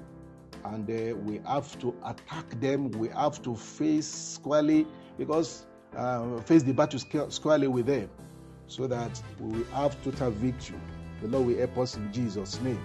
and 0.66 0.90
uh, 0.90 1.16
we 1.16 1.40
have 1.46 1.78
to 1.80 1.94
attack 2.06 2.50
them. 2.60 2.92
We 2.92 3.10
have 3.10 3.42
to 3.44 3.56
face 3.56 4.08
squarely 4.08 4.86
because 5.18 5.66
uh, 5.96 6.40
face 6.42 6.64
the 6.64 6.74
battle 6.74 7.00
squarely 7.30 7.68
with 7.68 7.86
them, 7.88 8.10
so 8.68 8.88
that 8.88 9.22
we 9.40 9.64
have 9.74 10.02
total 10.04 10.32
victory. 10.32 10.80
The 11.22 11.28
Lord 11.30 11.48
will 11.48 11.58
help 11.58 11.78
us 11.78 11.96
in 11.96 12.12
Jesus' 12.14 12.60
name. 12.62 12.82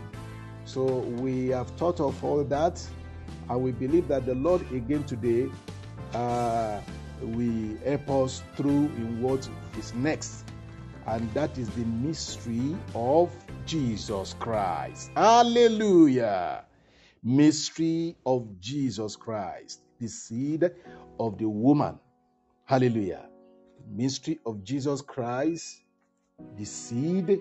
So 0.64 0.84
we 0.84 1.48
have 1.48 1.68
thought 1.70 2.00
of 2.00 2.22
all 2.24 2.44
that, 2.44 2.80
and 3.50 3.62
we 3.62 3.72
believe 3.72 4.08
that 4.08 4.26
the 4.26 4.34
Lord 4.34 4.62
again 4.72 5.04
today 5.04 5.50
uh, 6.14 6.80
will 7.20 7.76
help 7.84 8.08
us 8.10 8.42
through 8.56 8.86
in 8.96 9.20
what 9.20 9.48
is 9.78 9.92
next, 9.94 10.44
and 11.06 11.32
that 11.34 11.58
is 11.58 11.68
the 11.70 11.84
mystery 11.84 12.76
of 12.94 13.30
Jesus 13.66 14.34
Christ. 14.38 15.10
Hallelujah! 15.16 16.64
Mystery 17.24 18.16
of 18.26 18.48
Jesus 18.60 19.14
Christ, 19.14 19.82
the 20.00 20.08
seed 20.08 20.68
of 21.20 21.38
the 21.38 21.48
woman. 21.48 21.98
Hallelujah! 22.64 23.28
Mystery 23.88 24.40
of 24.44 24.64
Jesus 24.64 25.00
Christ, 25.00 25.82
the 26.56 26.64
seed 26.64 27.40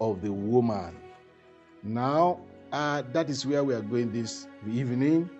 of 0.00 0.20
the 0.20 0.32
woman. 0.32 0.96
Now, 1.84 2.40
uh, 2.72 3.02
that 3.12 3.30
is 3.30 3.46
where 3.46 3.62
we 3.62 3.72
are 3.72 3.82
going 3.82 4.12
this 4.12 4.48
evening. 4.68 5.30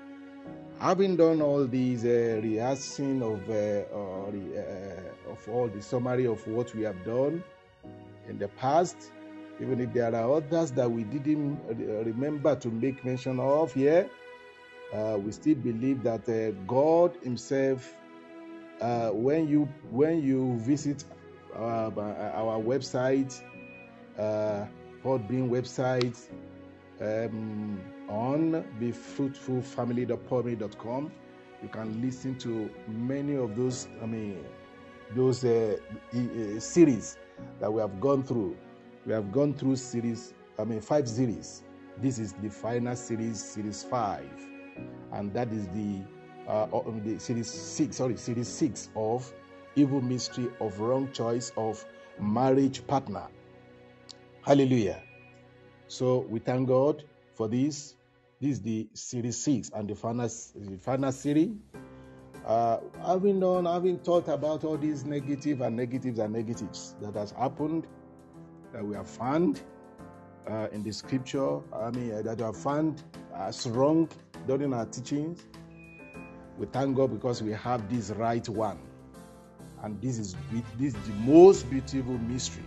Having 0.78 1.16
done 1.16 1.42
all 1.42 1.66
these 1.66 2.04
uh, 2.04 2.40
rehearsing 2.42 3.22
of 3.22 3.50
uh, 3.50 3.92
uh, 3.92 5.32
of 5.32 5.48
all 5.48 5.66
the 5.66 5.82
summary 5.82 6.26
of 6.26 6.46
what 6.46 6.72
we 6.76 6.82
have 6.82 7.04
done 7.04 7.42
in 8.28 8.38
the 8.38 8.48
past, 8.48 9.10
even 9.60 9.80
if 9.80 9.92
there 9.92 10.14
are 10.14 10.36
others 10.36 10.70
that 10.72 10.90
we 10.90 11.04
didn't 11.04 11.58
remember 12.04 12.56
to 12.56 12.68
make 12.68 13.04
mention 13.04 13.38
of 13.40 13.72
here, 13.72 14.08
uh, 14.92 15.16
we 15.18 15.32
still 15.32 15.54
believe 15.56 16.02
that 16.02 16.28
uh, 16.28 16.50
God 16.66 17.16
Himself, 17.22 17.94
uh, 18.80 19.10
when 19.10 19.48
you 19.48 19.68
when 19.90 20.22
you 20.22 20.58
visit 20.58 21.04
our, 21.54 21.92
our 21.98 22.60
website, 22.60 23.40
uh, 24.18 24.66
Podbean 25.04 25.48
website, 25.48 26.18
um, 27.00 27.80
on 28.08 28.64
befruitfulfamily.podbean.com. 28.80 31.12
You 31.62 31.68
can 31.68 32.00
listen 32.00 32.36
to 32.38 32.70
many 32.88 33.36
of 33.36 33.54
those, 33.56 33.86
I 34.02 34.06
mean, 34.06 34.44
those 35.14 35.44
uh, 35.44 35.76
uh, 36.14 36.58
series 36.58 37.18
that 37.60 37.70
we 37.72 37.80
have 37.80 38.00
gone 38.00 38.22
through. 38.22 38.56
We 39.06 39.12
have 39.12 39.32
gone 39.32 39.54
through 39.54 39.76
series, 39.76 40.34
I 40.58 40.64
mean, 40.64 40.80
five 40.80 41.08
series. 41.08 41.62
This 41.98 42.18
is 42.18 42.34
the 42.34 42.50
final 42.50 42.94
series, 42.96 43.42
series 43.42 43.82
five, 43.82 44.30
and 45.12 45.32
that 45.34 45.52
is 45.52 45.66
the 45.68 46.02
uh, 46.46 46.66
the 47.04 47.18
series 47.18 47.50
six. 47.50 47.96
Sorry, 47.96 48.16
series 48.16 48.48
six 48.48 48.90
of 48.94 49.32
evil 49.76 50.00
mystery 50.00 50.48
of 50.60 50.78
wrong 50.80 51.10
choice 51.12 51.52
of 51.56 51.84
marriage 52.20 52.86
partner. 52.86 53.26
Hallelujah. 54.42 55.02
So 55.88 56.26
we 56.28 56.38
thank 56.38 56.68
God 56.68 57.04
for 57.34 57.48
this. 57.48 57.94
This 58.40 58.52
is 58.52 58.62
the 58.62 58.88
series 58.94 59.36
six 59.36 59.70
and 59.74 59.88
the 59.88 59.94
final, 59.94 60.28
the 60.54 60.78
final 60.78 61.12
series. 61.12 61.50
Uh, 62.46 62.78
having 63.04 63.40
done, 63.40 63.66
having 63.66 63.98
thought 63.98 64.28
about 64.28 64.64
all 64.64 64.78
these 64.78 65.04
negative 65.04 65.60
and 65.60 65.76
negatives 65.76 66.18
and 66.18 66.32
negatives 66.32 66.96
that 67.00 67.14
has 67.14 67.32
happened, 67.32 67.86
that 68.72 68.84
we 68.84 68.94
have 68.94 69.08
found 69.08 69.60
uh, 70.48 70.68
in 70.72 70.82
the 70.82 70.92
scripture, 70.92 71.58
I 71.74 71.90
mean, 71.90 72.12
uh, 72.12 72.22
that 72.22 72.38
we 72.38 72.44
have 72.44 72.56
found 72.56 73.02
as 73.36 73.66
wrong 73.68 74.08
during 74.46 74.72
our 74.72 74.86
teachings, 74.86 75.44
we 76.58 76.66
thank 76.66 76.96
God 76.96 77.12
because 77.12 77.42
we 77.42 77.52
have 77.52 77.88
this 77.92 78.10
right 78.10 78.46
one. 78.48 78.78
And 79.82 80.00
this 80.00 80.18
is, 80.18 80.36
this 80.78 80.94
is 80.94 81.06
the 81.06 81.14
most 81.14 81.70
beautiful 81.70 82.18
mystery 82.18 82.64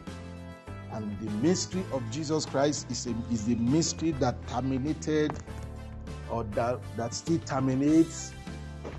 and 0.93 1.19
the 1.19 1.31
mystery 1.45 1.83
of 1.91 2.03
Jesus 2.11 2.45
Christ 2.45 2.89
is, 2.89 3.07
a, 3.07 3.15
is 3.31 3.45
the 3.45 3.55
mystery 3.55 4.11
that 4.11 4.35
terminated 4.47 5.33
or 6.29 6.43
that, 6.55 6.79
that 6.97 7.13
still 7.13 7.39
terminates 7.39 8.31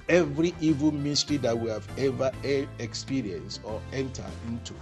every 0.09 0.55
evil 0.61 0.91
mystery 0.91 1.37
that 1.39 1.57
we 1.57 1.71
have 1.71 1.87
ever 1.99 2.33
experienced 2.79 3.61
or 3.65 3.81
entered 3.93 4.25
into 4.49 4.75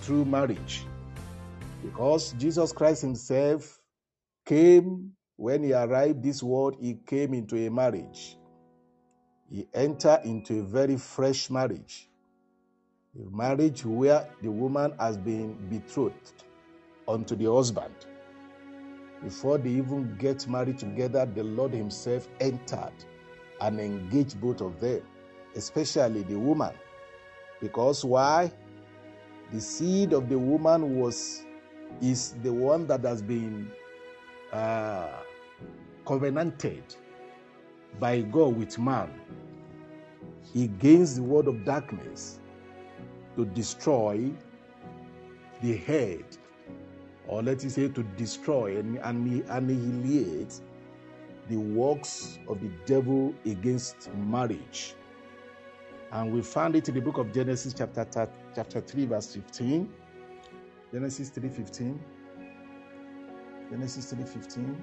through 0.00 0.24
marriage. 0.24 0.84
Because 1.82 2.32
Jesus 2.34 2.72
Christ 2.72 3.02
Himself 3.02 3.80
came, 4.46 5.12
when 5.36 5.62
He 5.64 5.72
arrived 5.72 6.22
this 6.22 6.42
world, 6.42 6.76
He 6.80 6.94
came 6.94 7.34
into 7.34 7.56
a 7.56 7.70
marriage. 7.70 8.36
He 9.50 9.66
entered 9.74 10.20
into 10.24 10.60
a 10.60 10.62
very 10.62 10.96
fresh 10.96 11.50
marriage 11.50 12.08
a 13.14 13.36
marriage 13.36 13.84
where 13.84 14.26
the 14.42 14.50
woman 14.50 14.94
has 14.98 15.18
been 15.18 15.54
betrothed 15.68 16.44
unto 17.06 17.36
the 17.36 17.52
husband. 17.52 17.94
Before 19.22 19.58
they 19.58 19.70
even 19.70 20.16
get 20.16 20.48
married 20.48 20.78
together, 20.78 21.26
the 21.26 21.44
Lord 21.44 21.72
Himself 21.72 22.26
entered 22.40 22.92
and 23.60 23.78
engaged 23.78 24.40
both 24.40 24.62
of 24.62 24.80
them, 24.80 25.02
especially 25.54 26.22
the 26.22 26.38
woman. 26.38 26.72
Because 27.60 28.04
why? 28.04 28.50
The 29.52 29.60
seed 29.60 30.14
of 30.14 30.30
the 30.30 30.38
woman 30.38 30.98
was 30.98 31.44
is 32.00 32.34
the 32.42 32.52
one 32.52 32.86
that 32.86 33.02
has 33.04 33.22
been 33.22 33.70
uh, 34.52 35.08
covenanted 36.06 36.82
by 38.00 38.20
God 38.22 38.56
with 38.56 38.78
man 38.78 39.10
against 40.54 41.16
the 41.16 41.22
world 41.22 41.48
of 41.48 41.64
darkness 41.64 42.38
to 43.36 43.44
destroy 43.46 44.30
the 45.62 45.76
head, 45.76 46.24
or 47.26 47.42
let 47.42 47.64
us 47.64 47.74
say 47.74 47.88
to 47.88 48.02
destroy 48.16 48.78
and 48.78 48.98
annihilate 48.98 50.60
the 51.48 51.56
works 51.56 52.38
of 52.48 52.60
the 52.60 52.70
devil 52.86 53.34
against 53.46 54.12
marriage. 54.14 54.94
And 56.12 56.32
we 56.32 56.42
found 56.42 56.76
it 56.76 56.88
in 56.88 56.94
the 56.94 57.00
book 57.00 57.18
of 57.18 57.32
Genesis 57.32 57.74
chapter, 57.74 58.06
chapter 58.54 58.80
3 58.80 59.06
verse 59.06 59.34
15. 59.34 59.88
Genesis 60.92 61.30
3:15. 61.30 61.98
Genesis 63.70 64.12
3:15. 64.12 64.76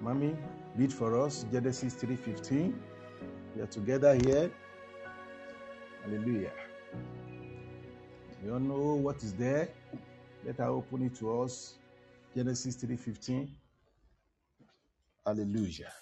Mommy, 0.00 0.36
read 0.76 0.92
for 0.92 1.16
us 1.20 1.44
Genesis 1.52 1.94
3:15. 1.94 2.74
We 3.54 3.62
are 3.62 3.68
together 3.68 4.14
here. 4.14 4.50
Hallelujah. 6.02 6.52
You 8.44 8.54
all 8.54 8.60
know 8.60 8.94
what 8.94 9.22
is 9.22 9.32
there? 9.34 9.68
Let 10.44 10.56
her 10.56 10.68
open 10.68 11.02
it 11.02 11.14
to 11.16 11.42
us. 11.42 11.78
Genesis 12.34 12.76
3:15. 12.76 13.48
Hallelujah. 15.24 15.92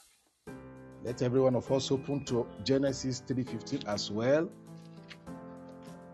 Let 1.05 1.21
every 1.23 1.41
one 1.41 1.55
of 1.55 1.71
us 1.71 1.91
open 1.91 2.25
to 2.25 2.47
Genesis 2.65 3.21
3:15 3.21 3.87
as 3.87 4.11
well. 4.11 4.49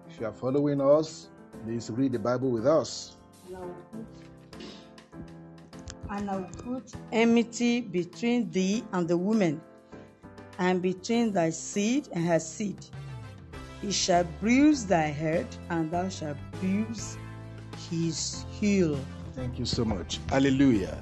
If 0.09 0.21
you 0.21 0.27
are 0.27 0.33
following 0.33 0.81
us, 0.81 1.31
please 1.65 1.91
read 1.91 2.13
the 2.13 2.19
Bible 2.19 2.51
with 2.51 2.67
us. 2.67 3.17
And 6.11 6.31
I 6.31 6.37
will 6.37 6.51
put 6.63 6.93
enmity 7.13 7.81
between 7.81 8.51
thee 8.51 8.85
and 8.93 9.09
the 9.09 9.17
woman, 9.17 9.61
and 10.59 10.81
between 10.81 11.33
thy 11.33 11.51
seed 11.51 12.09
and 12.13 12.25
her 12.27 12.39
seed 12.39 12.77
he 13.85 13.93
shall 13.93 14.25
bruise 14.41 14.87
thy 14.87 15.13
head, 15.13 15.47
and 15.69 15.91
thou 15.91 16.09
shalt 16.09 16.39
bruise 16.59 17.19
his 17.91 18.47
heel. 18.51 18.99
Thank 19.35 19.59
you 19.59 19.67
so 19.67 19.85
much. 19.85 20.21
Hallelujah. 20.31 20.97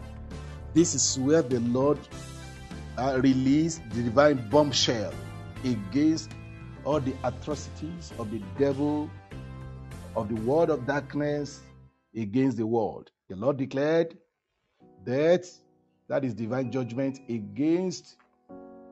This 0.75 0.94
is 0.94 1.16
where 1.20 1.42
the 1.42 1.61
Lord 1.61 1.98
uh, 2.98 3.20
released 3.22 3.83
the 3.90 4.02
divine 4.02 4.48
bombshell 4.50 5.15
against 5.65 6.33
all 6.85 6.98
the 6.98 7.15
atrocities 7.23 8.13
of 8.19 8.33
the 8.33 8.42
devil, 8.58 9.08
of 10.17 10.29
the 10.29 10.40
world 10.42 10.71
of 10.71 10.87
darkness 10.87 11.60
against 12.17 12.56
the 12.56 12.67
world. 12.67 13.10
The 13.29 13.37
Lord 13.37 13.56
declared 13.56 14.17
that 15.04 15.46
that 16.08 16.25
is 16.25 16.35
divine 16.35 16.71
judgment 16.71 17.21
against 17.29 18.17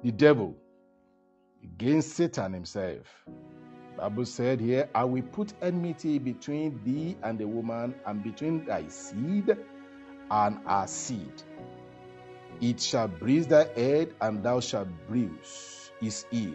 the 0.02 0.10
devil, 0.10 0.56
against 1.62 2.14
Satan 2.14 2.52
himself. 2.54 3.06
Bible 3.96 4.24
said 4.24 4.60
here, 4.60 4.88
I 4.94 5.04
will 5.04 5.22
put 5.22 5.52
enmity 5.60 6.18
between 6.18 6.80
thee 6.84 7.16
and 7.22 7.38
the 7.38 7.46
woman, 7.46 7.94
and 8.06 8.22
between 8.22 8.64
thy 8.64 8.88
seed 8.88 9.54
and 10.30 10.58
her 10.66 10.86
seed. 10.86 11.42
It 12.62 12.80
shall 12.80 13.08
bruise 13.08 13.46
thy 13.46 13.66
head, 13.76 14.14
and 14.22 14.42
thou 14.42 14.60
shalt 14.60 14.88
bruise 15.06 15.90
his 16.00 16.24
heel. 16.30 16.54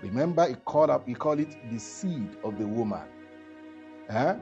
Remember, 0.00 0.46
he 0.48 0.54
called 0.54 0.88
up, 0.88 1.06
he 1.06 1.14
called 1.14 1.40
it 1.40 1.54
the 1.70 1.78
seed 1.78 2.36
of 2.44 2.58
the 2.58 2.66
woman. 2.66 3.02
Eh? 4.10 4.34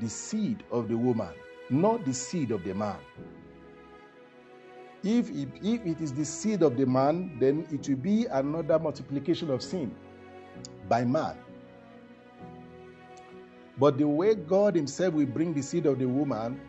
The 0.00 0.08
seed 0.08 0.64
of 0.70 0.88
the 0.88 0.96
woman, 0.96 1.32
not 1.70 2.04
the 2.04 2.14
seed 2.14 2.50
of 2.50 2.64
the 2.64 2.74
man. 2.74 2.98
if 5.04 5.30
it, 5.30 5.48
if 5.62 5.86
it 5.86 6.00
is 6.00 6.12
the 6.14 6.24
seed 6.24 6.62
of 6.62 6.76
the 6.76 6.86
man, 6.86 7.36
then 7.38 7.66
it 7.70 7.88
will 7.88 7.96
be 7.96 8.26
another 8.26 8.78
multiplication 8.78 9.50
of 9.50 9.62
sin 9.62 9.94
by 10.88 11.04
man. 11.04 11.36
But 13.78 13.98
the 13.98 14.08
way 14.08 14.34
God 14.34 14.76
Himself 14.76 15.14
will 15.14 15.26
bring 15.26 15.52
the 15.52 15.62
seed 15.62 15.86
of 15.86 15.98
the 15.98 16.08
woman 16.08 16.60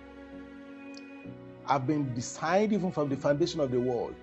have 1.68 1.88
been 1.88 2.14
decided 2.14 2.74
even 2.74 2.92
from 2.92 3.10
the 3.10 3.16
foundation 3.16 3.60
of 3.62 3.72
the 3.72 3.80
world. 3.80 4.16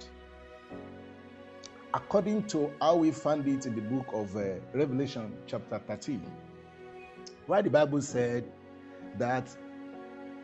According 1.94 2.44
to 2.48 2.70
how 2.80 2.96
we 2.96 3.10
find 3.10 3.46
it 3.48 3.66
in 3.66 3.74
the 3.74 3.82
book 3.82 4.06
of 4.12 4.36
uh, 4.36 4.54
Revelation, 4.74 5.32
chapter 5.46 5.78
13, 5.78 6.22
where 7.46 7.62
the 7.62 7.70
Bible 7.70 8.00
said 8.02 8.44
that 9.18 9.48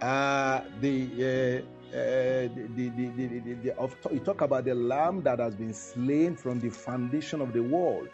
uh, 0.00 0.62
the, 0.80 1.64
uh, 1.92 1.96
uh, 1.96 2.48
the, 2.54 2.68
the, 2.76 3.08
the, 3.16 3.26
the, 3.26 3.54
the, 3.62 3.76
of, 3.76 3.96
you 4.12 4.20
talk 4.20 4.40
about 4.42 4.64
the 4.64 4.74
lamb 4.74 5.22
that 5.22 5.38
has 5.38 5.54
been 5.54 5.72
slain 5.74 6.36
from 6.36 6.60
the 6.60 6.68
foundation 6.70 7.40
of 7.40 7.52
the 7.52 7.62
world, 7.62 8.08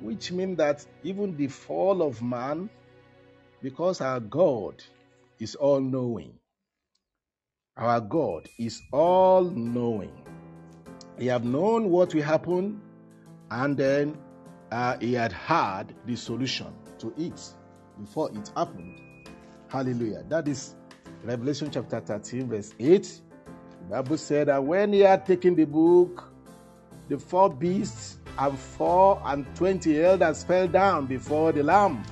which 0.00 0.32
means 0.32 0.56
that 0.56 0.84
even 1.02 1.36
the 1.36 1.48
fall 1.48 2.02
of 2.02 2.22
man, 2.22 2.70
because 3.62 4.00
our 4.00 4.20
God 4.20 4.82
is 5.38 5.54
all 5.54 5.80
knowing, 5.80 6.34
our 7.76 8.00
God 8.00 8.48
is 8.58 8.82
all 8.92 9.42
knowing. 9.44 10.12
He 11.18 11.26
have 11.26 11.44
known 11.44 11.90
what 11.90 12.14
will 12.14 12.22
happen, 12.22 12.80
and 13.50 13.76
then 13.76 14.16
uh, 14.70 14.96
he 14.98 15.12
had 15.14 15.32
had 15.32 15.94
the 16.06 16.16
solution 16.16 16.72
to 16.98 17.12
it 17.18 17.54
before 18.02 18.30
it 18.32 18.50
happened. 18.56 18.98
Hallelujah. 19.68 20.24
That 20.28 20.48
is 20.48 20.74
Revelation 21.24 21.70
chapter 21.70 22.00
13, 22.00 22.48
verse 22.48 22.74
8. 22.78 23.20
The 23.82 23.88
Bible 23.90 24.18
said 24.18 24.48
that 24.48 24.62
when 24.62 24.92
he 24.92 25.00
had 25.00 25.24
taken 25.24 25.54
the 25.54 25.64
book, 25.64 26.28
the 27.08 27.18
four 27.18 27.48
beasts 27.48 28.18
and 28.38 28.58
four 28.58 29.20
and 29.24 29.46
twenty 29.54 30.02
elders 30.02 30.44
fell 30.44 30.66
down 30.66 31.06
before 31.06 31.52
the 31.52 31.62
Lamb, 31.62 32.02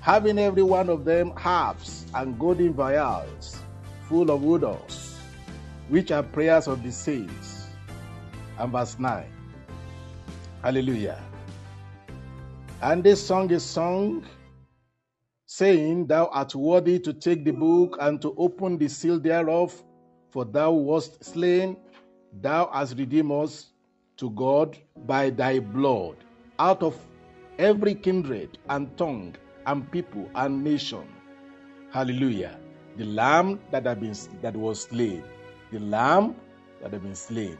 having 0.00 0.38
every 0.38 0.62
one 0.62 0.88
of 0.88 1.04
them 1.04 1.30
harps 1.30 2.06
and 2.14 2.38
golden 2.38 2.72
vials 2.72 3.58
full 4.08 4.30
of 4.30 4.44
odors, 4.44 5.18
which 5.88 6.10
are 6.12 6.22
prayers 6.22 6.66
of 6.66 6.82
the 6.82 6.92
saints. 6.92 7.66
And 8.58 8.72
verse 8.72 8.98
9. 8.98 9.24
Hallelujah. 10.62 11.20
And 12.80 13.02
this 13.02 13.26
song 13.26 13.50
is 13.50 13.64
sung, 13.64 14.24
saying, 15.56 16.06
Thou 16.06 16.26
art 16.26 16.54
worthy 16.54 16.98
to 17.00 17.12
take 17.12 17.44
the 17.44 17.52
book 17.52 17.96
and 18.00 18.20
to 18.22 18.34
open 18.36 18.78
the 18.78 18.88
seal 18.88 19.18
thereof, 19.18 19.82
for 20.30 20.44
thou 20.44 20.72
wast 20.72 21.22
slain, 21.24 21.76
thou 22.40 22.70
hast 22.72 22.98
redeemed 22.98 23.32
us 23.32 23.70
to 24.16 24.30
God 24.30 24.76
by 25.06 25.30
thy 25.30 25.58
blood, 25.60 26.16
out 26.58 26.82
of 26.82 26.96
every 27.58 27.94
kindred 27.94 28.58
and 28.68 28.96
tongue 28.96 29.34
and 29.66 29.90
people 29.90 30.28
and 30.34 30.64
nation. 30.64 31.06
Hallelujah 31.92 32.58
the 32.96 33.04
lamb 33.04 33.60
that 33.70 33.86
had 33.86 34.00
been 34.00 34.14
that 34.42 34.56
was 34.56 34.82
slain, 34.82 35.22
the 35.72 35.80
lamb 35.80 36.36
that 36.80 36.92
had 36.92 37.02
been 37.02 37.14
slain, 37.14 37.58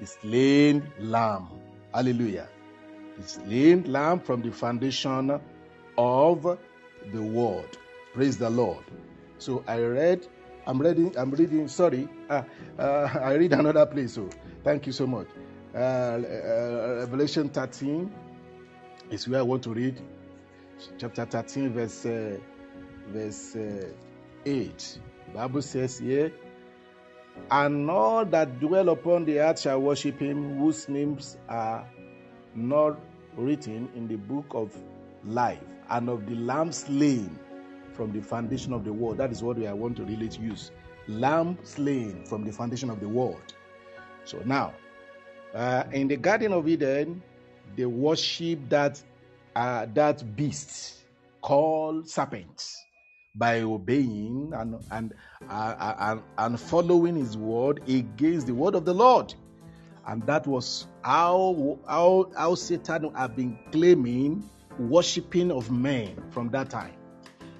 the 0.00 0.06
slain 0.06 0.82
lamb. 0.98 1.48
Hallelujah. 1.92 2.48
The 3.18 3.28
slain 3.28 3.92
lamb 3.92 4.20
from 4.20 4.40
the 4.40 4.50
foundation 4.50 5.38
of 5.98 6.58
the 7.12 7.22
word. 7.22 7.76
Praise 8.14 8.36
the 8.36 8.50
Lord. 8.50 8.84
So 9.38 9.64
I 9.66 9.80
read, 9.80 10.26
I'm 10.66 10.80
reading, 10.80 11.14
I'm 11.18 11.30
reading, 11.30 11.68
sorry, 11.68 12.08
uh, 12.30 12.42
uh, 12.78 13.08
I 13.22 13.34
read 13.34 13.52
another 13.52 13.86
place. 13.86 14.14
So 14.14 14.28
thank 14.64 14.86
you 14.86 14.92
so 14.92 15.06
much. 15.06 15.26
Uh, 15.74 15.78
uh 15.78 16.96
Revelation 17.00 17.48
13 17.48 18.12
is 19.10 19.26
where 19.26 19.40
I 19.40 19.42
want 19.42 19.62
to 19.64 19.70
read. 19.70 20.00
Chapter 20.98 21.24
13, 21.24 21.72
verse, 21.72 22.06
uh, 22.06 22.38
verse 23.08 23.56
uh, 23.56 23.92
8. 24.44 24.98
The 25.28 25.34
Bible 25.34 25.62
says 25.62 25.98
here, 25.98 26.32
and 27.50 27.90
all 27.90 28.24
that 28.26 28.60
dwell 28.60 28.90
upon 28.90 29.24
the 29.24 29.40
earth 29.40 29.60
shall 29.60 29.80
worship 29.80 30.18
him, 30.20 30.58
whose 30.58 30.88
names 30.88 31.36
are 31.48 31.86
not 32.54 33.00
written 33.36 33.88
in 33.94 34.08
the 34.08 34.16
book 34.16 34.46
of 34.50 34.76
life, 35.24 35.62
and 35.92 36.08
of 36.08 36.26
the 36.26 36.34
lamb 36.34 36.72
slain 36.72 37.38
from 37.92 38.12
the 38.12 38.20
foundation 38.20 38.72
of 38.72 38.84
the 38.84 38.92
world. 38.92 39.18
That 39.18 39.30
is 39.30 39.42
what 39.42 39.58
we 39.58 39.66
I 39.66 39.72
want 39.72 39.96
to 39.98 40.04
really 40.04 40.30
use. 40.40 40.70
Lamb 41.06 41.58
slain 41.62 42.24
from 42.24 42.44
the 42.44 42.52
foundation 42.52 42.90
of 42.90 43.00
the 43.00 43.08
world. 43.08 43.54
So 44.24 44.40
now, 44.44 44.72
uh, 45.54 45.84
in 45.92 46.08
the 46.08 46.16
Garden 46.16 46.52
of 46.52 46.66
Eden, 46.66 47.22
they 47.76 47.86
worship 47.86 48.58
that 48.68 49.02
uh, 49.54 49.86
that 49.94 50.36
beast 50.36 51.04
called 51.42 52.08
serpent 52.08 52.64
by 53.34 53.60
obeying 53.60 54.52
and 54.54 54.76
and, 54.90 55.14
uh, 55.48 55.94
and 55.98 56.22
and 56.38 56.60
following 56.60 57.16
his 57.16 57.36
word 57.36 57.82
against 57.88 58.46
the 58.46 58.54
word 58.54 58.74
of 58.74 58.84
the 58.84 58.94
Lord. 58.94 59.34
And 60.06 60.24
that 60.26 60.46
was 60.46 60.86
how 61.02 61.78
how, 61.86 62.30
how 62.36 62.54
Satan 62.54 63.12
had 63.14 63.36
been 63.36 63.58
claiming 63.72 64.48
worshipping 64.88 65.50
of 65.50 65.70
men 65.70 66.22
from 66.30 66.48
that 66.50 66.70
time. 66.70 66.94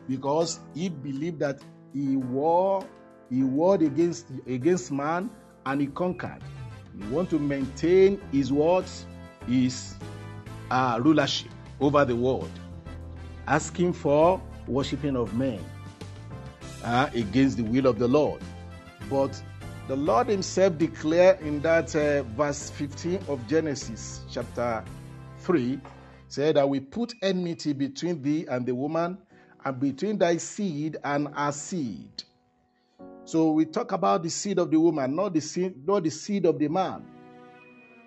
Because 0.08 0.60
he 0.74 0.88
believed 0.88 1.38
that 1.40 1.60
he 1.92 2.16
war 2.16 2.84
he 3.30 3.42
warred 3.42 3.80
against 3.80 4.26
against 4.46 4.92
man 4.92 5.30
and 5.64 5.80
he 5.80 5.86
conquered. 5.86 6.42
He 6.98 7.06
want 7.08 7.30
to 7.30 7.38
maintain 7.38 8.20
his 8.30 8.52
words, 8.52 9.06
his 9.46 9.94
uh, 10.70 11.00
rulership 11.02 11.50
over 11.80 12.04
the 12.04 12.14
world, 12.14 12.50
asking 13.46 13.94
for 13.94 14.40
worshipping 14.66 15.16
of 15.16 15.34
men 15.34 15.60
uh, 16.84 17.08
against 17.14 17.56
the 17.56 17.64
will 17.64 17.86
of 17.86 17.98
the 17.98 18.06
Lord. 18.06 18.42
But 19.08 19.42
the 19.88 19.96
Lord 19.96 20.28
Himself 20.28 20.76
declared 20.76 21.40
in 21.40 21.60
that 21.62 21.96
uh, 21.96 22.22
verse 22.34 22.70
15 22.70 23.18
of 23.28 23.46
Genesis 23.48 24.20
chapter 24.30 24.84
3 25.38 25.80
said, 26.32 26.56
I 26.56 26.64
will 26.64 26.80
put 26.80 27.14
enmity 27.20 27.74
between 27.74 28.22
thee 28.22 28.46
and 28.48 28.64
the 28.64 28.74
woman, 28.74 29.18
and 29.64 29.78
between 29.78 30.16
thy 30.16 30.38
seed 30.38 30.96
and 31.04 31.28
her 31.34 31.52
seed. 31.52 32.24
So 33.24 33.52
we 33.52 33.66
talk 33.66 33.92
about 33.92 34.22
the 34.22 34.30
seed 34.30 34.58
of 34.58 34.70
the 34.70 34.80
woman, 34.80 35.14
not 35.14 35.34
the 35.34 35.40
seed, 35.40 35.86
not 35.86 36.04
the 36.04 36.10
seed 36.10 36.46
of 36.46 36.58
the 36.58 36.68
man. 36.68 37.04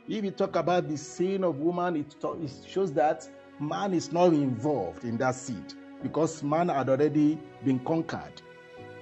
If 0.07 0.23
you 0.23 0.31
talk 0.31 0.55
about 0.55 0.89
the 0.89 0.97
seed 0.97 1.43
of 1.43 1.59
woman, 1.59 1.97
it, 1.97 2.15
it 2.23 2.51
shows 2.67 2.91
that 2.93 3.29
man 3.59 3.93
is 3.93 4.11
not 4.11 4.33
involved 4.33 5.03
in 5.03 5.17
that 5.17 5.35
seed 5.35 5.73
because 6.01 6.41
man 6.41 6.69
had 6.69 6.89
already 6.89 7.39
been 7.63 7.79
conquered. 7.79 8.41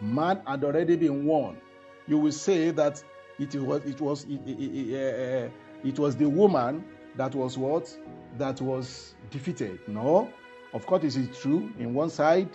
Man 0.02 0.42
had 0.46 0.66
already 0.66 0.98
been 0.98 1.26
won. 1.26 1.58
You 2.08 2.18
will 2.18 2.32
say 2.34 2.72
that 2.72 3.02
it 3.40 3.56
was 3.56 3.86
it 3.86 4.02
was 4.02 4.26
it, 4.26 4.42
it, 4.46 4.60
it, 4.60 5.46
uh, 5.46 5.50
it 5.88 5.98
was 5.98 6.16
the 6.18 6.28
woman 6.28 6.84
that 7.16 7.36
was 7.36 7.58
what 7.58 7.96
that 8.38 8.62
was 8.62 9.16
defeated. 9.30 9.80
No, 9.88 10.32
of 10.74 10.86
course 10.86 11.04
it 11.04 11.16
is 11.16 11.38
true 11.38 11.72
in 11.80 11.94
one 11.94 12.10
side, 12.10 12.50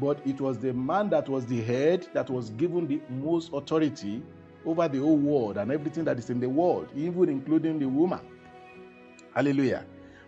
but 0.00 0.20
it 0.26 0.40
was 0.40 0.58
the 0.58 0.72
man 0.72 1.10
that 1.10 1.28
was 1.28 1.46
the 1.46 1.60
head 1.62 2.06
that 2.14 2.30
was 2.30 2.50
given 2.50 2.86
the 2.86 3.00
most 3.10 3.52
authority 3.52 4.22
over 4.64 4.88
the 4.88 4.98
whole 4.98 5.16
world 5.16 5.56
and 5.56 5.72
everything 5.72 6.04
that 6.04 6.18
is 6.18 6.30
in 6.30 6.40
the 6.40 6.48
world, 6.48 6.88
even 6.94 7.28
including 7.28 7.78
the 7.78 7.86
woman. 7.86 8.20
Hallelujah. 9.34 9.84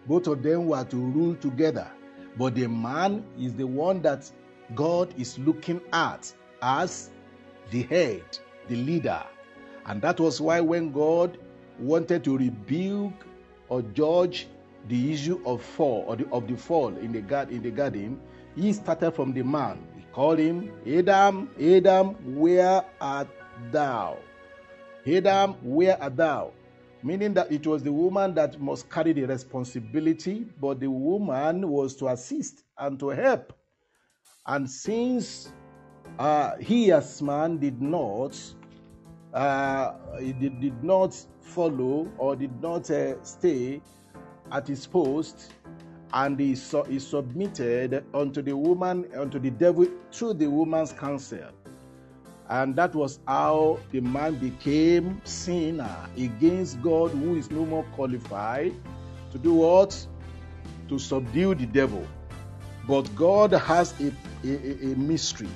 Both 0.06 0.26
of 0.26 0.42
them 0.42 0.66
were 0.66 0.84
to 0.84 0.96
rule 0.96 1.34
together. 1.36 1.90
But 2.36 2.54
the 2.54 2.68
man 2.68 3.24
is 3.38 3.54
the 3.54 3.66
one 3.66 4.02
that 4.02 4.30
God 4.74 5.12
is 5.18 5.38
looking 5.38 5.80
at 5.92 6.32
as 6.62 7.10
the 7.70 7.82
head, 7.82 8.22
the 8.68 8.76
leader. 8.76 9.22
And 9.86 10.00
that 10.02 10.20
was 10.20 10.40
why 10.40 10.60
when 10.60 10.92
God 10.92 11.38
wanted 11.78 12.24
to 12.24 12.38
rebuke 12.38 13.26
or 13.70 13.80
judge 13.82 14.46
the 14.88 15.12
issue 15.12 15.40
of 15.46 15.62
fall 15.62 16.04
or 16.06 16.16
the, 16.16 16.28
of 16.30 16.46
the 16.46 16.56
fall 16.56 16.88
in 16.88 17.12
the, 17.12 17.22
garden, 17.22 17.56
in 17.56 17.62
the 17.62 17.70
garden, 17.70 18.20
he 18.54 18.72
started 18.72 19.12
from 19.12 19.32
the 19.32 19.42
man. 19.42 19.82
He 19.96 20.04
called 20.12 20.38
him 20.38 20.70
Adam, 20.86 21.50
Adam, 21.58 22.36
where 22.36 22.84
art 23.00 23.28
thou? 23.72 24.18
Adam, 25.06 25.54
where 25.62 26.00
art 26.02 26.16
thou? 26.16 26.52
meaning 27.02 27.34
that 27.34 27.50
it 27.50 27.66
was 27.66 27.82
the 27.82 27.92
woman 27.92 28.34
that 28.34 28.60
must 28.60 28.88
carry 28.90 29.12
the 29.12 29.24
responsibility, 29.24 30.46
but 30.60 30.80
the 30.80 30.90
woman 30.90 31.68
was 31.68 31.96
to 31.96 32.08
assist 32.08 32.62
and 32.78 32.98
to 33.00 33.08
help. 33.08 33.52
And 34.46 34.70
since 34.70 35.52
uh, 36.18 36.56
he 36.56 36.92
as 36.92 37.22
man 37.22 37.58
did 37.58 37.80
not, 37.80 38.38
uh, 39.34 39.92
he 40.18 40.32
did, 40.32 40.60
did, 40.60 40.82
not 40.82 41.14
follow 41.40 42.10
or 42.18 42.34
did 42.36 42.60
not 42.60 42.90
uh, 42.90 43.22
stay 43.22 43.80
at 44.50 44.66
his 44.66 44.86
post, 44.86 45.52
and 46.12 46.38
he, 46.38 46.54
su- 46.54 46.82
he 46.84 46.98
submitted 46.98 48.04
unto 48.12 48.42
the 48.42 48.56
woman, 48.56 49.06
unto 49.16 49.38
the 49.38 49.50
devil 49.50 49.86
through 50.10 50.34
the 50.34 50.48
woman's 50.48 50.92
counsel. 50.92 51.50
And 52.48 52.74
that 52.74 52.96
was 52.96 53.20
how 53.28 53.78
the 53.92 54.00
man 54.00 54.34
became 54.34 55.20
sinner 55.24 55.96
against 56.16 56.82
God, 56.82 57.12
who 57.12 57.36
is 57.36 57.48
no 57.50 57.64
more 57.64 57.84
qualified 57.94 58.74
to 59.30 59.38
do 59.38 59.54
what? 59.54 60.06
To 60.88 60.98
subdue 60.98 61.54
the 61.54 61.66
devil. 61.66 62.04
But 62.88 63.14
God 63.14 63.52
has 63.52 63.94
a, 64.00 64.12
a, 64.44 64.92
a 64.92 64.96
mystery 64.96 65.48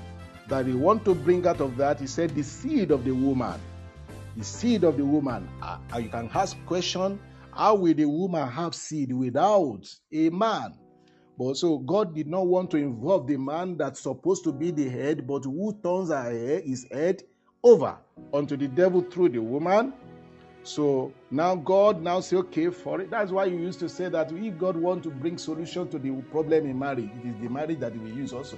that 0.49 0.67
He 0.67 0.73
want 0.73 1.05
to 1.05 1.15
bring 1.15 1.47
out 1.47 1.61
of 1.61 1.77
that. 1.77 2.01
He 2.01 2.07
said, 2.07 2.35
the 2.35 2.43
seed 2.43 2.91
of 2.91 3.05
the 3.05 3.13
woman. 3.13 3.61
The 4.37 4.45
seed 4.45 4.85
of 4.85 4.97
the 4.97 5.05
woman. 5.05 5.49
Uh, 5.63 5.79
you 5.99 6.09
can 6.09 6.31
ask 6.35 6.57
question, 6.67 7.21
how 7.53 7.77
will 7.77 7.95
the 7.95 8.05
woman 8.07 8.49
have 8.49 8.75
seed 8.75 9.13
without 9.13 9.83
a 10.13 10.31
man? 10.31 10.75
But 11.39 11.57
so 11.57 11.79
God 11.79 12.15
did 12.15 12.29
not 12.29 12.47
want 12.47 12.71
to 12.73 12.77
involve 12.77 13.27
the 13.27 13.37
man 13.37 13.77
that's 13.77 14.01
supposed 14.01 14.45
to 14.45 14.53
be 14.53 14.71
the 14.71 14.89
head, 14.89 15.27
but 15.27 15.45
who 15.45 15.77
turns 15.83 16.11
his 16.65 16.87
head 16.91 17.23
over 17.63 17.97
unto 18.33 18.57
the 18.57 18.69
devil 18.69 19.01
through 19.03 19.31
the 19.31 19.41
woman. 19.41 19.93
So 20.63 21.13
now 21.31 21.57
God 21.57 22.03
now 22.03 22.21
say, 22.21 22.37
okay, 22.37 22.71
for 22.71 23.01
it. 23.01 23.11
That's 23.11 23.31
why 23.33 23.47
you 23.47 23.59
used 23.59 23.81
to 23.81 23.89
say 23.89 24.09
that 24.09 24.33
if 24.33 24.59
God 24.59 24.77
want 24.77 25.03
to 25.03 25.11
bring 25.11 25.37
solution 25.39 25.89
to 25.89 25.99
the 25.99 26.11
problem 26.31 26.67
in 26.67 26.79
marriage, 26.79 27.11
it 27.23 27.29
is 27.29 27.35
the 27.43 27.51
marriage 27.51 27.81
that 27.81 27.97
we 27.97 28.11
use 28.13 28.33
also. 28.33 28.57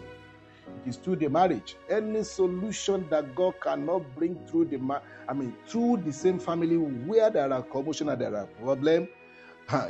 It 0.84 0.90
is 0.90 0.96
through 0.96 1.16
the 1.16 1.28
marriage. 1.28 1.76
Any 1.88 2.22
solution 2.24 3.06
that 3.10 3.34
God 3.34 3.60
cannot 3.60 4.14
bring 4.16 4.38
through 4.46 4.66
the, 4.66 4.78
ma- 4.78 5.00
I 5.28 5.32
mean, 5.32 5.54
through 5.66 6.02
the 6.04 6.12
same 6.12 6.38
family 6.38 6.76
where 6.76 7.30
there 7.30 7.52
are 7.52 7.62
commotion 7.62 8.08
and 8.08 8.20
there 8.20 8.34
are 8.36 8.46
problem, 8.62 9.08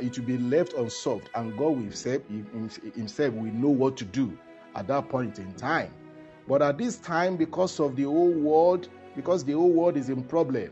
it 0.01 0.17
will 0.17 0.25
be 0.25 0.37
left 0.37 0.73
unsolved, 0.73 1.29
and 1.35 1.55
God 1.57 1.75
himself, 1.77 2.21
himself 2.95 3.33
will 3.33 3.53
know 3.53 3.69
what 3.69 3.97
to 3.97 4.05
do 4.05 4.37
at 4.75 4.87
that 4.87 5.09
point 5.09 5.39
in 5.39 5.53
time. 5.53 5.93
But 6.47 6.61
at 6.61 6.77
this 6.77 6.97
time, 6.97 7.37
because 7.37 7.79
of 7.79 7.95
the 7.95 8.03
whole 8.03 8.31
world, 8.31 8.87
because 9.15 9.43
the 9.43 9.53
whole 9.53 9.71
world 9.71 9.97
is 9.97 10.09
in 10.09 10.23
problem, 10.23 10.71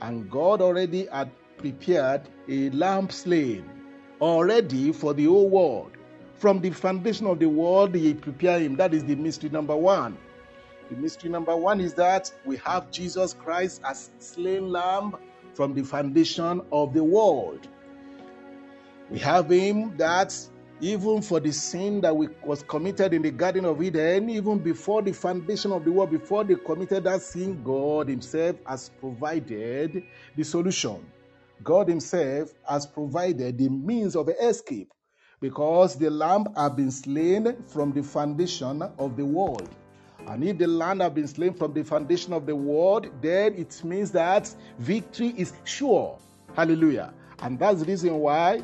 and 0.00 0.30
God 0.30 0.60
already 0.60 1.06
had 1.06 1.30
prepared 1.58 2.22
a 2.48 2.70
lamb 2.70 3.10
slain 3.10 3.64
already 4.20 4.92
for 4.92 5.14
the 5.14 5.26
whole 5.26 5.48
world. 5.48 5.92
From 6.42 6.60
the 6.60 6.72
foundation 6.72 7.28
of 7.28 7.38
the 7.38 7.48
world, 7.48 7.94
He 7.94 8.14
prepared 8.14 8.62
him. 8.62 8.74
That 8.74 8.92
is 8.92 9.04
the 9.04 9.14
mystery 9.14 9.48
number 9.48 9.76
one. 9.76 10.18
The 10.90 10.96
mystery 10.96 11.30
number 11.30 11.56
one 11.56 11.80
is 11.80 11.94
that 11.94 12.32
we 12.44 12.56
have 12.56 12.90
Jesus 12.90 13.32
Christ 13.32 13.80
as 13.84 14.10
slain 14.18 14.72
lamb 14.72 15.14
from 15.54 15.72
the 15.72 15.84
foundation 15.84 16.60
of 16.72 16.94
the 16.94 17.04
world. 17.04 17.68
We 19.08 19.20
have 19.20 19.50
him 19.50 19.96
that 19.98 20.36
even 20.80 21.22
for 21.22 21.38
the 21.38 21.52
sin 21.52 22.00
that 22.00 22.12
was 22.12 22.64
committed 22.64 23.14
in 23.14 23.22
the 23.22 23.30
Garden 23.30 23.64
of 23.64 23.80
Eden, 23.80 24.28
even 24.28 24.58
before 24.58 25.00
the 25.00 25.12
foundation 25.12 25.70
of 25.70 25.84
the 25.84 25.92
world, 25.92 26.10
before 26.10 26.42
they 26.42 26.56
committed 26.56 27.04
that 27.04 27.22
sin, 27.22 27.62
God 27.62 28.08
Himself 28.08 28.56
has 28.66 28.90
provided 28.98 30.02
the 30.36 30.42
solution. 30.42 31.06
God 31.62 31.86
Himself 31.86 32.52
has 32.68 32.84
provided 32.84 33.58
the 33.58 33.68
means 33.68 34.16
of 34.16 34.28
escape 34.28 34.92
because 35.42 35.96
the 35.96 36.08
lamb 36.08 36.46
had 36.56 36.76
been 36.76 36.90
slain 36.90 37.56
from 37.66 37.92
the 37.92 38.02
foundation 38.02 38.80
of 38.80 39.16
the 39.16 39.24
world. 39.24 39.68
And 40.28 40.44
if 40.44 40.56
the 40.56 40.68
lamb 40.68 41.00
had 41.00 41.16
been 41.16 41.26
slain 41.26 41.52
from 41.52 41.74
the 41.74 41.82
foundation 41.82 42.32
of 42.32 42.46
the 42.46 42.54
world, 42.54 43.08
then 43.20 43.54
it 43.54 43.82
means 43.84 44.12
that 44.12 44.54
victory 44.78 45.34
is 45.36 45.52
sure. 45.64 46.16
Hallelujah. 46.54 47.12
And 47.40 47.58
that's 47.58 47.80
the 47.80 47.86
reason 47.86 48.14
why 48.14 48.62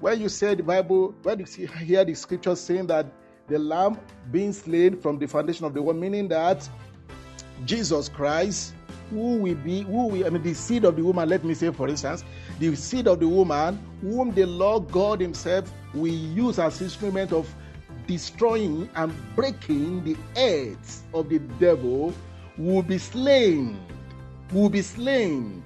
when 0.00 0.20
you 0.20 0.28
say 0.28 0.54
the 0.54 0.62
Bible, 0.62 1.14
when 1.22 1.38
you 1.38 1.46
see, 1.46 1.64
hear 1.66 2.04
the 2.04 2.14
scripture 2.14 2.54
saying 2.56 2.88
that 2.88 3.06
the 3.48 3.58
lamb 3.58 3.98
being 4.30 4.52
slain 4.52 5.00
from 5.00 5.18
the 5.18 5.26
foundation 5.26 5.64
of 5.64 5.72
the 5.72 5.80
world, 5.80 5.96
meaning 5.96 6.28
that 6.28 6.68
Jesus 7.64 8.10
Christ, 8.10 8.74
who 9.08 9.38
will 9.38 9.54
be, 9.54 9.82
who 9.82 10.08
will, 10.08 10.26
I 10.26 10.28
mean, 10.28 10.42
the 10.42 10.52
seed 10.52 10.84
of 10.84 10.96
the 10.96 11.02
woman, 11.02 11.26
let 11.28 11.42
me 11.42 11.54
say, 11.54 11.70
for 11.70 11.88
instance, 11.88 12.22
the 12.58 12.74
seed 12.76 13.06
of 13.08 13.20
the 13.20 13.28
woman, 13.28 13.78
whom 14.00 14.32
the 14.32 14.46
Lord 14.46 14.90
God 14.90 15.20
Himself 15.20 15.72
will 15.94 16.12
use 16.12 16.58
as 16.58 16.80
instrument 16.80 17.32
of 17.32 17.52
destroying 18.06 18.88
and 18.94 19.12
breaking 19.36 20.04
the 20.04 20.16
heads 20.34 21.02
of 21.14 21.28
the 21.28 21.38
devil, 21.38 22.14
will 22.58 22.82
be 22.82 22.98
slain. 22.98 23.78
Will 24.52 24.68
be 24.68 24.82
slain. 24.82 25.62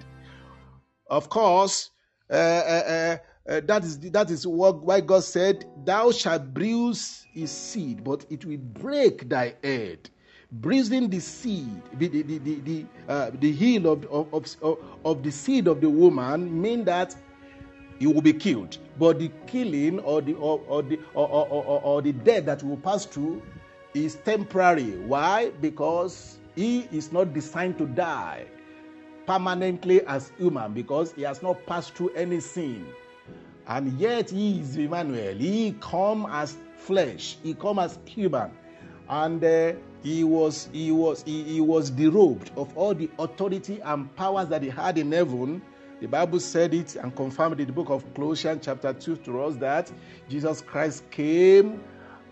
Of 1.08 1.28
course, 1.28 1.90
uh, 2.30 2.34
uh, 2.34 3.16
uh, 3.48 3.50
uh, 3.50 3.60
that 3.64 3.84
is 3.84 3.98
that 4.00 4.30
is 4.30 4.46
what 4.46 4.82
why 4.82 5.00
God 5.00 5.22
said, 5.22 5.64
"Thou 5.84 6.10
shalt 6.10 6.52
bruise 6.52 7.26
his 7.32 7.50
seed, 7.50 8.02
but 8.02 8.26
it 8.30 8.44
will 8.44 8.58
break 8.58 9.28
thy 9.28 9.54
head." 9.62 10.10
Bruising 10.52 11.10
the 11.10 11.20
seed, 11.20 11.82
the 11.98 12.08
the 12.08 12.22
the 12.22 12.38
the, 12.60 12.86
uh, 13.08 13.30
the 13.40 13.52
heel 13.52 13.86
of, 13.88 14.04
of, 14.06 14.56
of, 14.62 14.78
of 15.04 15.22
the 15.22 15.30
seed 15.30 15.66
of 15.66 15.80
the 15.80 15.90
woman, 15.90 16.60
mean 16.62 16.84
that 16.84 17.14
he 17.98 18.06
will 18.06 18.22
be 18.22 18.32
killed. 18.32 18.78
But 18.98 19.18
the 19.18 19.30
killing 19.46 19.98
or 20.00 20.22
the 20.22 20.34
or, 20.34 20.60
or 20.68 20.82
the 20.82 20.98
or, 21.14 21.28
or, 21.28 21.48
or, 21.48 21.80
or 21.82 22.02
the 22.02 22.12
death 22.12 22.46
that 22.46 22.62
will 22.62 22.76
pass 22.76 23.04
through 23.04 23.42
is 23.94 24.16
temporary. 24.16 24.96
Why? 24.98 25.50
Because 25.60 26.38
he 26.54 26.88
is 26.92 27.12
not 27.12 27.34
designed 27.34 27.78
to 27.78 27.86
die 27.86 28.46
permanently 29.26 30.06
as 30.06 30.30
human 30.38 30.72
because 30.72 31.12
he 31.12 31.22
has 31.22 31.42
not 31.42 31.66
passed 31.66 31.94
through 31.94 32.10
any 32.10 32.38
sin 32.38 32.86
and 33.66 33.98
yet 33.98 34.30
he 34.30 34.60
is 34.60 34.76
Emmanuel. 34.76 35.34
He 35.34 35.74
come 35.80 36.26
as 36.30 36.56
flesh. 36.76 37.36
He 37.42 37.54
come 37.54 37.78
as 37.78 37.98
human, 38.04 38.50
and 39.08 39.42
uh, 39.42 39.72
he 40.06 40.22
was 40.22 40.68
he 40.72 40.92
was 40.92 41.24
he, 41.24 41.42
he 41.42 41.60
was 41.60 41.90
derobed 41.90 42.56
of 42.56 42.76
all 42.76 42.94
the 42.94 43.10
authority 43.18 43.80
and 43.80 44.14
powers 44.14 44.48
that 44.48 44.62
he 44.62 44.68
had 44.68 44.98
in 44.98 45.10
heaven. 45.10 45.60
The 46.00 46.06
Bible 46.06 46.38
said 46.38 46.74
it 46.74 46.94
and 46.94 47.14
confirmed 47.16 47.58
in 47.58 47.66
the 47.66 47.72
book 47.72 47.90
of 47.90 48.04
Colossians 48.14 48.64
chapter 48.64 48.92
two 48.92 49.16
to 49.16 49.42
us 49.42 49.56
that 49.56 49.90
Jesus 50.28 50.60
Christ 50.60 51.10
came 51.10 51.82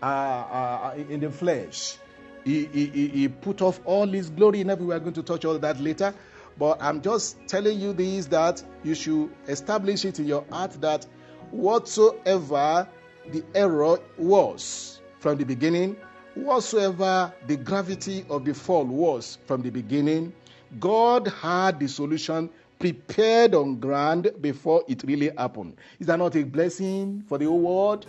uh, 0.03 0.07
uh, 0.07 0.95
in 1.09 1.18
the 1.18 1.31
flesh. 1.31 1.99
He, 2.45 2.66
he, 2.66 3.09
he 3.09 3.27
put 3.29 3.61
off 3.61 3.81
all 3.85 4.07
his 4.07 4.31
glory 4.31 4.61
in 4.61 4.68
heaven. 4.68 4.87
We 4.87 4.95
are 4.95 5.01
going 5.01 5.14
to 5.14 5.22
touch 5.22 5.45
all 5.45 5.59
that 5.59 5.81
later. 5.81 6.14
But 6.57 6.81
I'm 6.81 7.03
just 7.03 7.39
telling 7.49 7.81
you 7.81 7.93
this 7.93 8.27
that 8.27 8.62
you 8.85 8.95
should 8.95 9.31
establish 9.49 10.05
it 10.05 10.20
in 10.20 10.27
your 10.27 10.45
heart 10.53 10.81
that 10.81 11.07
whatsoever 11.51 12.87
the 13.33 13.43
error 13.55 13.99
was 14.16 15.01
from 15.18 15.39
the 15.39 15.45
beginning, 15.45 15.97
whatsoever 16.35 17.32
the 17.47 17.57
gravity 17.57 18.24
of 18.28 18.45
the 18.45 18.55
fall 18.55 18.85
was 18.85 19.39
from 19.47 19.62
the 19.62 19.70
beginning, 19.70 20.32
God 20.80 21.28
had 21.28 21.78
the 21.78 21.87
solution 21.89 22.51
prepared 22.78 23.55
on 23.55 23.78
ground 23.78 24.30
before 24.41 24.82
it 24.89 25.03
really 25.05 25.30
happened. 25.37 25.76
Is 26.01 26.07
that 26.09 26.18
not 26.18 26.35
a 26.37 26.43
blessing 26.43 27.22
for 27.26 27.39
the 27.39 27.47
whole 27.47 27.61
world? 27.61 28.07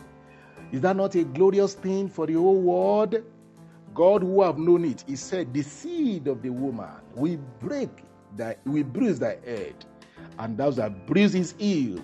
Is 0.72 0.82
that 0.82 0.96
not 0.96 1.16
a 1.16 1.24
glorious 1.24 1.76
thing 1.76 2.10
for 2.10 2.26
the 2.26 2.34
whole 2.34 2.60
world? 2.62 3.24
God 3.94 4.24
who 4.24 4.42
have 4.42 4.58
known 4.58 4.86
it, 4.86 5.04
he 5.08 5.16
said, 5.16 5.54
the 5.54 5.62
seed 5.62 6.28
of 6.28 6.42
the 6.42 6.50
woman 6.50 6.90
will 7.16 7.40
break 7.60 7.90
that 8.36 8.60
will 8.66 8.84
bruise 8.84 9.20
thy 9.20 9.38
head, 9.46 9.76
and 10.40 10.58
thou 10.58 10.72
shalt 10.72 11.06
bruise 11.06 11.32
his 11.34 11.54
heel, 11.58 12.02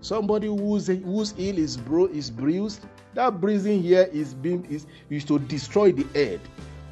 Somebody 0.00 0.46
whose 0.46 0.86
whose 0.86 1.32
heel 1.32 1.58
is 1.58 1.76
bro 1.76 2.06
is 2.06 2.30
bruised. 2.30 2.86
That 3.16 3.40
bruising 3.40 3.82
here 3.82 4.10
is 4.12 4.34
being 4.34 4.66
is, 4.66 4.86
is 5.08 5.24
to 5.24 5.38
destroy 5.38 5.90
the 5.90 6.04
head, 6.12 6.38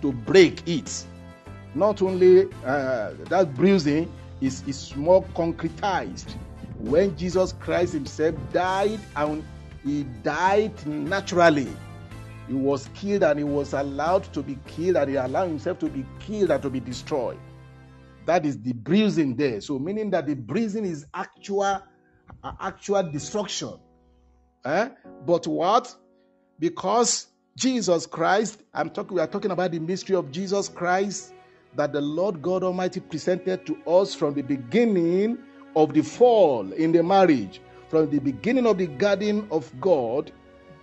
to 0.01 0.11
break 0.11 0.66
it. 0.66 1.05
Not 1.75 2.01
only 2.01 2.47
uh, 2.64 3.12
that 3.29 3.53
bruising 3.55 4.11
is, 4.41 4.66
is 4.66 4.97
more 4.97 5.22
concretized 5.35 6.33
when 6.79 7.14
Jesus 7.18 7.53
Christ 7.53 7.93
Himself 7.93 8.37
died 8.55 9.01
and 9.16 9.45
He 9.85 10.05
died 10.22 10.72
naturally. 10.87 11.68
He 12.49 12.55
was 12.55 12.89
killed 12.95 13.22
and 13.22 13.39
He 13.39 13.45
was 13.45 13.75
allowed 13.75 14.25
to 14.33 14.43
be 14.43 14.59
killed 14.66 14.97
and 14.97 15.11
He 15.11 15.16
allowed 15.16 15.49
Himself 15.49 15.79
to 15.81 15.91
be 15.91 16.07
killed 16.20 16.51
and 16.51 16.62
to 16.62 16.70
be 16.70 16.81
destroyed. 16.81 17.39
That 18.25 18.47
is 18.47 18.59
the 18.62 18.72
bruising 18.72 19.37
there. 19.37 19.61
So 19.61 19.79
meaning 19.79 20.09
that 20.12 20.27
the 20.27 20.37
bruising 20.37 20.87
is 20.87 21.05
actual 21.12 21.83
actual 22.62 23.03
destruction. 23.12 23.75
Eh? 24.64 24.89
But 25.27 25.47
what? 25.47 25.95
Because 26.59 27.28
Jesus 27.57 28.07
Christ, 28.07 28.62
I'm 28.72 28.90
talking, 28.90 29.16
we 29.16 29.20
are 29.20 29.26
talking 29.26 29.50
about 29.50 29.72
the 29.72 29.78
mystery 29.78 30.16
of 30.16 30.30
Jesus 30.30 30.68
Christ 30.68 31.32
that 31.76 31.92
the 31.92 32.00
Lord 32.00 32.40
God 32.42 32.62
Almighty 32.62 33.00
presented 33.00 33.66
to 33.66 33.76
us 33.86 34.14
from 34.14 34.34
the 34.34 34.42
beginning 34.42 35.38
of 35.76 35.92
the 35.92 36.02
fall 36.02 36.72
in 36.72 36.92
the 36.92 37.02
marriage, 37.02 37.61
from 37.88 38.11
the 38.11 38.18
beginning 38.18 38.66
of 38.66 38.78
the 38.78 38.86
garden 38.86 39.46
of 39.50 39.72
God 39.80 40.32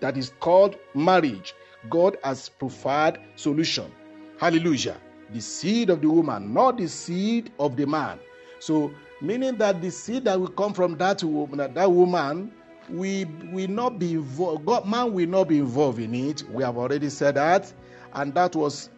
that 0.01 0.17
is 0.17 0.34
called 0.39 0.76
marriage. 0.93 1.53
God 1.89 2.17
has 2.24 2.49
provided 2.49 3.22
solution. 3.36 3.91
Hallelujah. 4.38 4.97
The 5.34 5.41
seed 5.41 5.89
of 5.89 6.01
the 6.01 6.09
woman, 6.09 6.53
not 6.53 6.78
the 6.78 6.88
seed 6.88 7.51
of 7.59 7.78
the 7.78 7.88
man. 7.88 8.19
So 8.59 8.93
meaning 9.22 9.57
that 9.57 9.82
the 9.82 9.91
seed 9.91 10.26
that 10.26 10.39
will 10.39 10.49
come 10.49 10.74
from 10.74 10.97
that 10.97 11.24
woman, 11.24 11.74
that 11.74 11.91
woman 11.91 12.51
we 12.92 13.26
will 13.52 13.70
not 13.70 14.00
be 14.00 14.14
involved. 14.14 14.66
God, 14.66 14.88
man 14.88 15.14
will 15.14 15.28
not 15.28 15.48
be 15.48 15.60
involved 15.60 16.00
in 16.00 16.14
it. 16.14 16.44
We 16.50 16.64
have 16.64 16.78
already 16.78 17.10
said 17.10 17.36
that, 17.36 17.72
and 18.14 18.34
that 18.34 18.56
was 18.56 18.89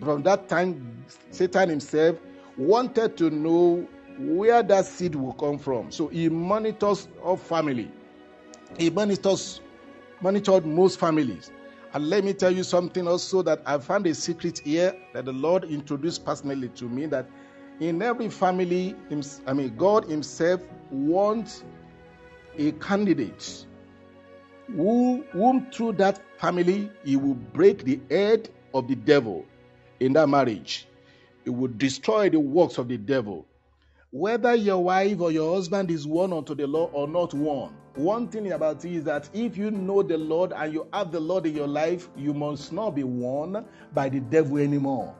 from 0.00 0.22
that 0.22 0.48
time, 0.48 1.04
Satan 1.30 1.68
himself 1.68 2.16
wanted 2.56 3.16
to 3.18 3.30
know 3.30 3.86
where 4.18 4.62
that 4.62 4.84
seed 4.86 5.14
will 5.14 5.32
come 5.34 5.58
from. 5.58 5.90
So 5.90 6.08
he 6.08 6.28
monitors 6.28 7.08
all 7.22 7.36
family. 7.36 7.90
He 8.78 8.90
monitors 8.90 9.60
monitored 10.20 10.66
most 10.66 10.98
families. 10.98 11.50
And 11.94 12.10
let 12.10 12.24
me 12.24 12.32
tell 12.32 12.50
you 12.50 12.64
something 12.64 13.08
also 13.08 13.42
that 13.42 13.62
I 13.64 13.78
found 13.78 14.06
a 14.06 14.14
secret 14.14 14.58
here 14.58 14.94
that 15.14 15.24
the 15.24 15.32
Lord 15.32 15.64
introduced 15.64 16.24
personally 16.24 16.68
to 16.70 16.84
me 16.84 17.06
that 17.06 17.28
in 17.80 18.02
every 18.02 18.28
family, 18.28 18.94
I 19.46 19.52
mean, 19.52 19.74
God 19.76 20.04
Himself 20.04 20.60
wants 20.90 21.64
a 22.58 22.72
candidate 22.72 23.66
who, 24.66 25.24
whom 25.32 25.70
through 25.70 25.92
that 25.92 26.20
family 26.38 26.90
He 27.04 27.16
will 27.16 27.34
break 27.34 27.84
the 27.84 28.00
head 28.10 28.50
of 28.74 28.88
the 28.88 28.96
devil 28.96 29.44
in 30.00 30.12
that 30.14 30.28
marriage. 30.28 30.86
It 31.44 31.50
will 31.50 31.68
destroy 31.76 32.28
the 32.28 32.40
works 32.40 32.78
of 32.78 32.88
the 32.88 32.98
devil. 32.98 33.46
Whether 34.10 34.54
your 34.54 34.82
wife 34.84 35.20
or 35.20 35.30
your 35.30 35.54
husband 35.54 35.90
is 35.90 36.06
one 36.06 36.32
unto 36.32 36.54
the 36.54 36.66
Lord 36.66 36.90
or 36.94 37.06
not 37.06 37.34
one, 37.34 37.74
one 37.94 38.28
thing 38.28 38.52
about 38.52 38.84
it 38.84 38.92
is 38.92 39.04
that 39.04 39.28
if 39.34 39.56
you 39.56 39.70
know 39.70 40.02
the 40.02 40.16
Lord 40.16 40.52
and 40.52 40.72
you 40.72 40.86
have 40.92 41.12
the 41.12 41.20
Lord 41.20 41.46
in 41.46 41.56
your 41.56 41.66
life, 41.66 42.08
you 42.16 42.32
must 42.32 42.72
not 42.72 42.94
be 42.94 43.04
won 43.04 43.64
by 43.92 44.08
the 44.08 44.20
devil 44.20 44.58
anymore. 44.58 45.14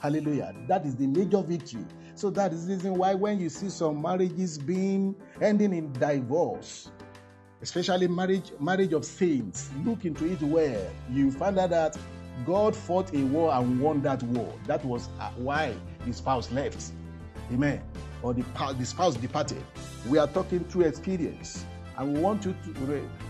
Hallelujah. 0.00 0.54
That 0.68 0.86
is 0.86 0.94
the 0.94 1.06
major 1.06 1.42
victory. 1.42 1.84
So 2.14 2.30
that 2.30 2.52
is 2.52 2.66
the 2.66 2.74
reason 2.74 2.94
why 2.94 3.14
when 3.14 3.40
you 3.40 3.48
see 3.48 3.68
some 3.68 4.00
marriages 4.00 4.58
being 4.58 5.14
ending 5.40 5.72
in 5.72 5.92
divorce, 5.92 6.90
especially 7.62 8.06
marriage 8.06 8.52
marriage 8.60 8.92
of 8.92 9.04
saints, 9.04 9.70
look 9.84 10.04
into 10.04 10.30
it 10.30 10.40
well. 10.42 10.90
You 11.10 11.30
find 11.32 11.58
out 11.58 11.70
that 11.70 11.96
God 12.46 12.76
fought 12.76 13.12
a 13.14 13.24
war 13.24 13.52
and 13.52 13.80
won 13.80 14.00
that 14.02 14.22
war. 14.22 14.52
That 14.66 14.84
was 14.84 15.08
uh, 15.18 15.30
why 15.36 15.74
the 16.06 16.12
spouse 16.12 16.50
left. 16.52 16.92
Amen. 17.52 17.82
Or 18.22 18.34
the, 18.34 18.44
the 18.78 18.84
spouse 18.84 19.16
departed. 19.16 19.62
We 20.08 20.18
are 20.18 20.28
talking 20.28 20.60
through 20.64 20.84
experience. 20.84 21.64
And 21.96 22.14
we 22.14 22.20
want, 22.20 22.42
to, 22.42 22.54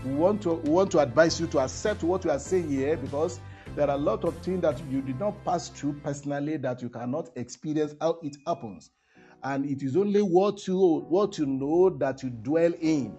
we, 0.05 0.13
want 0.13 0.43
to, 0.43 0.53
we 0.53 0.69
want 0.69 0.91
to 0.91 0.99
advise 0.99 1.39
you 1.39 1.47
to 1.47 1.59
accept 1.59 2.03
what 2.03 2.23
we 2.23 2.29
are 2.29 2.37
saying 2.37 2.69
here 2.69 2.97
because 2.97 3.39
there 3.75 3.89
are 3.89 3.95
a 3.95 3.97
lot 3.97 4.23
of 4.23 4.35
things 4.37 4.61
that 4.61 4.81
you 4.89 5.01
did 5.01 5.19
not 5.19 5.43
pass 5.45 5.69
through 5.69 5.93
personally 6.03 6.57
that 6.57 6.81
you 6.81 6.89
cannot 6.89 7.29
experience 7.35 7.95
how 8.01 8.19
it 8.23 8.35
happens. 8.45 8.91
And 9.43 9.65
it 9.65 9.83
is 9.83 9.95
only 9.95 10.21
what 10.21 10.67
you, 10.67 11.05
what 11.07 11.37
you 11.37 11.45
know 11.45 11.89
that 11.91 12.23
you 12.23 12.29
dwell 12.29 12.73
in, 12.81 13.15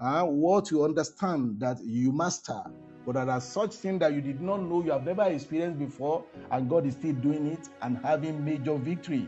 uh, 0.00 0.24
what 0.24 0.70
you 0.70 0.84
understand 0.84 1.58
that 1.60 1.78
you 1.82 2.12
master. 2.12 2.62
But 3.04 3.14
there 3.14 3.30
are 3.30 3.40
such 3.40 3.74
things 3.74 4.00
that 4.00 4.12
you 4.12 4.20
did 4.20 4.40
not 4.40 4.62
know, 4.62 4.84
you 4.84 4.92
have 4.92 5.04
never 5.04 5.24
experienced 5.24 5.78
before, 5.78 6.24
and 6.50 6.68
God 6.68 6.86
is 6.86 6.94
still 6.94 7.14
doing 7.14 7.46
it 7.46 7.68
and 7.82 7.98
having 7.98 8.44
major 8.44 8.76
victory 8.76 9.26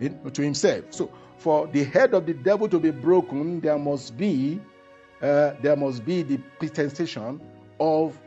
in, 0.00 0.18
to 0.30 0.42
Himself. 0.42 0.84
So 0.90 1.10
for 1.38 1.66
the 1.68 1.84
head 1.84 2.12
of 2.12 2.26
the 2.26 2.34
devil 2.34 2.68
to 2.68 2.78
be 2.78 2.90
broken, 2.90 3.60
there 3.60 3.78
must 3.78 4.16
be 4.16 4.60
uh, 5.22 5.54
there 5.62 5.76
must 5.76 6.04
be 6.04 6.22
the 6.22 6.38
presentation 6.58 7.40
of 7.80 8.18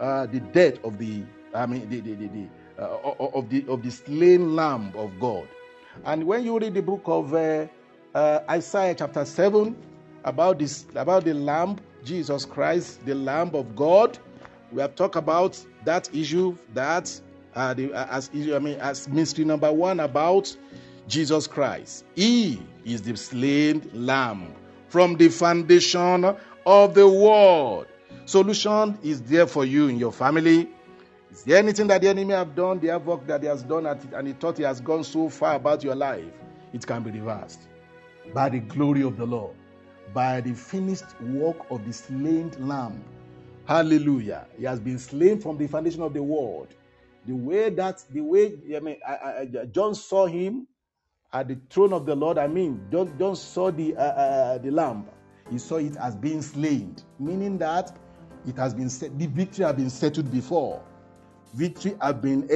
uh, 0.00 0.26
the 0.26 0.40
death 0.40 0.82
of 0.84 0.98
the 0.98 1.22
I 1.54 1.66
mean 1.66 1.88
the, 1.88 2.00
the, 2.00 2.14
the, 2.14 2.28
the 2.28 2.48
uh, 2.82 3.14
of 3.34 3.48
the 3.48 3.64
of 3.68 3.82
the 3.82 3.90
slain 3.90 4.56
lamb 4.56 4.92
of 4.96 5.18
God. 5.20 5.48
And 6.04 6.24
when 6.24 6.44
you 6.44 6.58
read 6.58 6.74
the 6.74 6.82
book 6.82 7.02
of 7.06 7.34
uh, 7.34 7.66
uh, 8.14 8.40
Isaiah 8.50 8.94
chapter 8.94 9.24
seven 9.24 9.76
about 10.24 10.58
this 10.58 10.86
about 10.94 11.24
the 11.24 11.34
lamb 11.34 11.78
Jesus 12.04 12.44
Christ, 12.44 13.04
the 13.06 13.14
Lamb 13.14 13.50
of 13.54 13.74
God, 13.74 14.18
we 14.72 14.80
have 14.80 14.94
talked 14.94 15.16
about 15.16 15.58
that 15.84 16.14
issue 16.14 16.56
that 16.74 17.20
uh, 17.54 17.72
the, 17.74 17.92
as 17.94 18.30
I 18.34 18.58
mean 18.58 18.78
as 18.80 19.08
mystery 19.08 19.44
number 19.44 19.72
one 19.72 20.00
about 20.00 20.54
Jesus 21.08 21.46
Christ. 21.46 22.04
He 22.14 22.62
is 22.84 23.02
the 23.02 23.16
slain 23.16 23.88
lamb 23.92 24.54
from 24.88 25.16
the 25.16 25.28
foundation 25.28 26.36
of 26.66 26.94
the 26.94 27.08
world. 27.08 27.86
Solution 28.26 28.98
is 29.02 29.20
there 29.22 29.46
for 29.46 29.64
you 29.64 29.88
in 29.88 29.98
your 29.98 30.12
family. 30.12 30.68
Is 31.30 31.42
there 31.42 31.58
anything 31.58 31.88
that 31.88 32.00
the 32.00 32.08
enemy 32.08 32.32
have 32.32 32.54
done, 32.54 32.80
the 32.80 32.96
work 32.98 33.26
that 33.26 33.42
he 33.42 33.48
has 33.48 33.62
done, 33.62 33.86
it, 33.86 33.98
and 34.12 34.26
he 34.26 34.32
thought 34.32 34.56
he 34.56 34.62
has 34.62 34.80
gone 34.80 35.04
so 35.04 35.28
far 35.28 35.56
about 35.56 35.84
your 35.84 35.94
life? 35.94 36.24
It 36.72 36.86
can 36.86 37.02
be 37.02 37.10
reversed 37.10 37.60
by 38.32 38.48
the 38.48 38.60
glory 38.60 39.02
of 39.02 39.16
the 39.16 39.26
Lord, 39.26 39.54
by 40.14 40.40
the 40.40 40.54
finished 40.54 41.20
work 41.20 41.56
of 41.70 41.84
the 41.84 41.92
slain 41.92 42.50
lamb. 42.58 43.04
Hallelujah. 43.66 44.46
He 44.56 44.64
has 44.64 44.80
been 44.80 44.98
slain 44.98 45.40
from 45.40 45.58
the 45.58 45.66
foundation 45.66 46.02
of 46.02 46.14
the 46.14 46.22
world. 46.22 46.68
The 47.26 47.34
way 47.34 47.70
that, 47.70 48.04
the 48.10 48.20
way, 48.20 48.54
I 48.74 48.80
mean, 48.80 48.96
I, 49.06 49.12
I, 49.12 49.64
John 49.70 49.94
saw 49.94 50.26
him 50.26 50.66
at 51.32 51.48
the 51.48 51.58
throne 51.68 51.92
of 51.92 52.06
the 52.06 52.14
Lord, 52.14 52.38
I 52.38 52.46
mean, 52.46 52.86
don't, 52.90 53.18
don't 53.18 53.36
saw 53.36 53.70
the, 53.70 53.96
uh, 53.96 54.00
uh, 54.00 54.58
the 54.58 54.70
lamb. 54.70 55.06
He 55.50 55.58
saw 55.58 55.76
it 55.76 55.96
as 55.96 56.14
being 56.14 56.42
slain, 56.42 56.96
meaning 57.18 57.58
that 57.58 57.98
it 58.46 58.56
has 58.56 58.74
been 58.74 58.90
set, 58.90 59.18
the 59.18 59.26
victory 59.26 59.64
has 59.64 59.74
been 59.74 59.90
settled 59.90 60.30
before. 60.30 60.82
Victory 61.54 61.96
has 62.00 62.14
been 62.16 62.48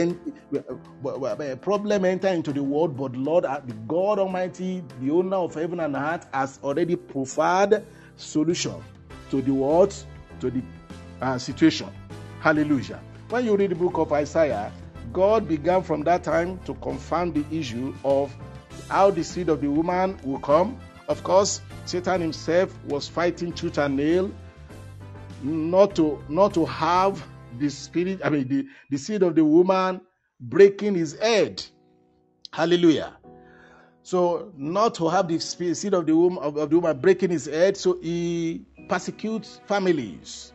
a 0.53 1.57
problem 1.57 2.05
enter 2.05 2.29
into 2.29 2.53
the 2.53 2.63
world, 2.63 2.97
but 2.97 3.15
Lord, 3.15 3.45
uh, 3.45 3.61
the 3.65 3.75
God 3.87 4.19
Almighty, 4.19 4.83
the 5.01 5.13
owner 5.13 5.37
of 5.37 5.55
heaven 5.55 5.79
and 5.81 5.95
earth, 5.95 6.27
has 6.35 6.59
already 6.65 6.97
provided 6.97 7.87
solution 8.17 8.75
to 9.31 9.41
the 9.41 9.53
world, 9.53 9.95
to 10.41 10.51
the 10.51 10.63
uh, 11.21 11.39
situation. 11.39 11.89
Hallelujah. 12.41 13.01
When 13.29 13.45
you 13.45 13.57
read 13.57 13.71
the 13.71 13.77
book 13.77 13.99
of 13.99 14.13
Isaiah, 14.13 14.73
God 15.13 15.47
began 15.47 15.83
from 15.83 16.03
that 16.03 16.25
time 16.25 16.59
to 16.65 16.75
confirm 16.75 17.33
the 17.33 17.45
issue 17.57 17.95
of 18.05 18.35
how 18.89 19.11
the 19.13 19.23
seed 19.23 19.49
of 19.49 19.61
the 19.61 19.69
woman 19.71 20.19
will 20.25 20.41
come. 20.41 20.77
Of 21.09 21.23
course, 21.23 21.61
Satan 21.87 22.21
himself 22.21 22.77
was 22.85 23.07
fighting 23.07 23.53
tooth 23.53 23.79
and 23.79 23.97
nail 23.97 24.31
not 25.43 25.95
to 25.97 26.23
not 26.29 26.55
to 26.55 26.65
have 26.65 27.23
the 27.59 27.69
spirit, 27.69 28.21
I 28.25 28.31
mean 28.31 28.49
the, 28.49 28.67
the 28.91 28.99
seed 28.99 29.23
of 29.23 29.35
the 29.35 29.45
woman 29.45 30.01
breaking 30.41 30.95
his 30.95 31.19
head. 31.19 31.65
Hallelujah. 32.53 33.17
So 34.03 34.53
not 34.57 34.95
to 34.97 35.09
have 35.09 35.29
the 35.29 35.39
seed 35.39 35.95
of 35.95 36.07
the 36.07 36.17
woman 36.17 36.43
of, 36.43 36.57
of 36.57 36.71
the 36.71 36.77
woman 36.79 36.99
breaking 36.99 37.31
his 37.31 37.47
head, 37.47 37.77
so 37.77 37.99
he 38.01 38.65
persecutes 38.89 39.61
families. 39.67 40.53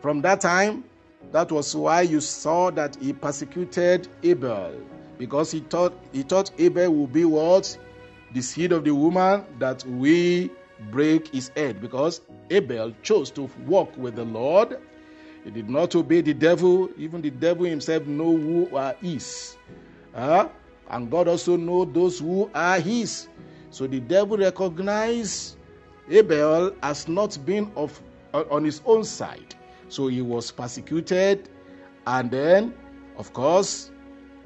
From 0.00 0.20
that 0.22 0.40
time, 0.40 0.84
that 1.30 1.52
was 1.52 1.76
why 1.76 2.02
you 2.02 2.20
saw 2.20 2.70
that 2.72 2.96
he 2.96 3.12
persecuted 3.12 4.08
Abel 4.24 4.74
because 5.18 5.52
he 5.52 5.60
thought 5.60 5.94
he 6.12 6.22
thought 6.22 6.50
Abel 6.58 6.90
would 6.92 7.12
be 7.12 7.24
what 7.24 7.78
the 8.34 8.40
seed 8.42 8.72
of 8.72 8.84
the 8.84 8.92
woman 8.92 9.44
that 9.58 9.84
we 9.84 10.50
break 10.90 11.28
his 11.28 11.50
head 11.56 11.80
because 11.80 12.20
Abel 12.50 12.92
chose 13.02 13.30
to 13.32 13.48
walk 13.66 13.96
with 13.96 14.16
the 14.16 14.24
Lord. 14.24 14.78
He 15.44 15.50
did 15.50 15.68
not 15.68 15.94
obey 15.94 16.20
the 16.20 16.34
devil. 16.34 16.88
Even 16.96 17.22
the 17.22 17.30
devil 17.30 17.64
himself 17.64 18.06
know 18.06 18.36
who 18.36 18.76
are 18.76 18.94
his. 19.00 19.56
Uh, 20.14 20.48
and 20.90 21.10
God 21.10 21.28
also 21.28 21.56
know 21.56 21.84
those 21.84 22.18
who 22.18 22.50
are 22.54 22.78
his. 22.78 23.28
So 23.70 23.86
the 23.86 24.00
devil 24.00 24.36
recognized 24.36 25.56
Abel 26.10 26.74
as 26.82 27.08
not 27.08 27.38
being 27.44 27.72
of 27.76 28.00
on 28.34 28.64
his 28.64 28.80
own 28.86 29.04
side. 29.04 29.54
So 29.88 30.08
he 30.08 30.22
was 30.22 30.50
persecuted, 30.50 31.48
and 32.06 32.30
then, 32.30 32.74
of 33.18 33.32
course, 33.32 33.90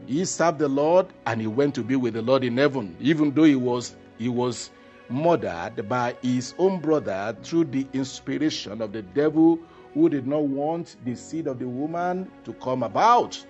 he 0.07 0.25
served 0.25 0.59
the 0.59 0.69
Lord 0.69 1.07
and 1.27 1.41
he 1.41 1.47
went 1.47 1.75
to 1.77 1.83
be 1.83 1.97
with 1.97 2.15
the 2.15 2.23
Lord 2.23 2.45
in 2.45 2.57
heaven, 2.57 2.97
even 3.01 3.33
though 3.33 3.45
he 3.45 3.57
was 3.57 3.97
he 4.19 4.29
was 4.29 4.71
murdered 5.09 5.89
by 5.89 6.17
his 6.23 6.55
own 6.59 6.81
brother 6.81 7.37
through 7.43 7.65
the 7.65 7.87
inspiration 7.93 8.83
of 8.83 8.93
the 8.93 9.03
devil 9.03 9.59
who 9.95 10.09
did 10.09 10.27
not 10.27 10.43
want 10.43 10.97
the 11.05 11.15
seed 11.15 11.47
of 11.47 11.59
the 11.59 11.69
woman 11.69 12.31
to 12.45 12.53
come 12.55 12.83
about. 12.83 13.45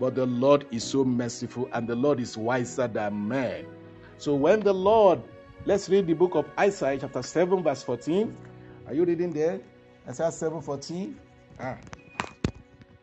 But 0.00 0.14
the 0.14 0.26
Lord 0.26 0.66
is 0.70 0.84
so 0.84 1.04
merciful 1.04 1.68
and 1.72 1.86
the 1.88 1.94
Lord 1.94 2.20
is 2.20 2.36
wiser 2.36 2.88
than 2.88 3.28
man. 3.28 3.66
So 4.18 4.34
when 4.34 4.62
the 4.62 4.72
Lord, 4.74 5.20
let's 5.66 5.88
read 5.88 6.06
the 6.06 6.14
book 6.14 6.34
of 6.34 6.46
Isaiah 6.58 6.98
chapter 7.00 7.22
7 7.22 7.62
verse 7.62 7.82
14. 7.82 8.36
Are 8.86 8.94
you 8.94 9.04
reading 9.04 9.32
there? 9.32 9.60
Isaiah 10.08 10.32
7 10.32 10.60
14. 10.60 11.18
Ah. 11.60 11.78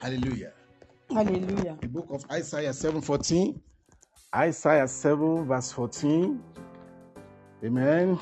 Hallelujah. 0.02 0.54
Hallelujah. 1.12 1.78
The 1.82 1.88
book 1.88 2.08
of 2.12 2.24
Isaiah 2.32 2.70
7:14. 2.72 3.56
Isaiah 4.36 4.88
7, 4.88 5.46
verse 5.46 5.72
14. 5.72 6.40
Amen. 7.64 8.20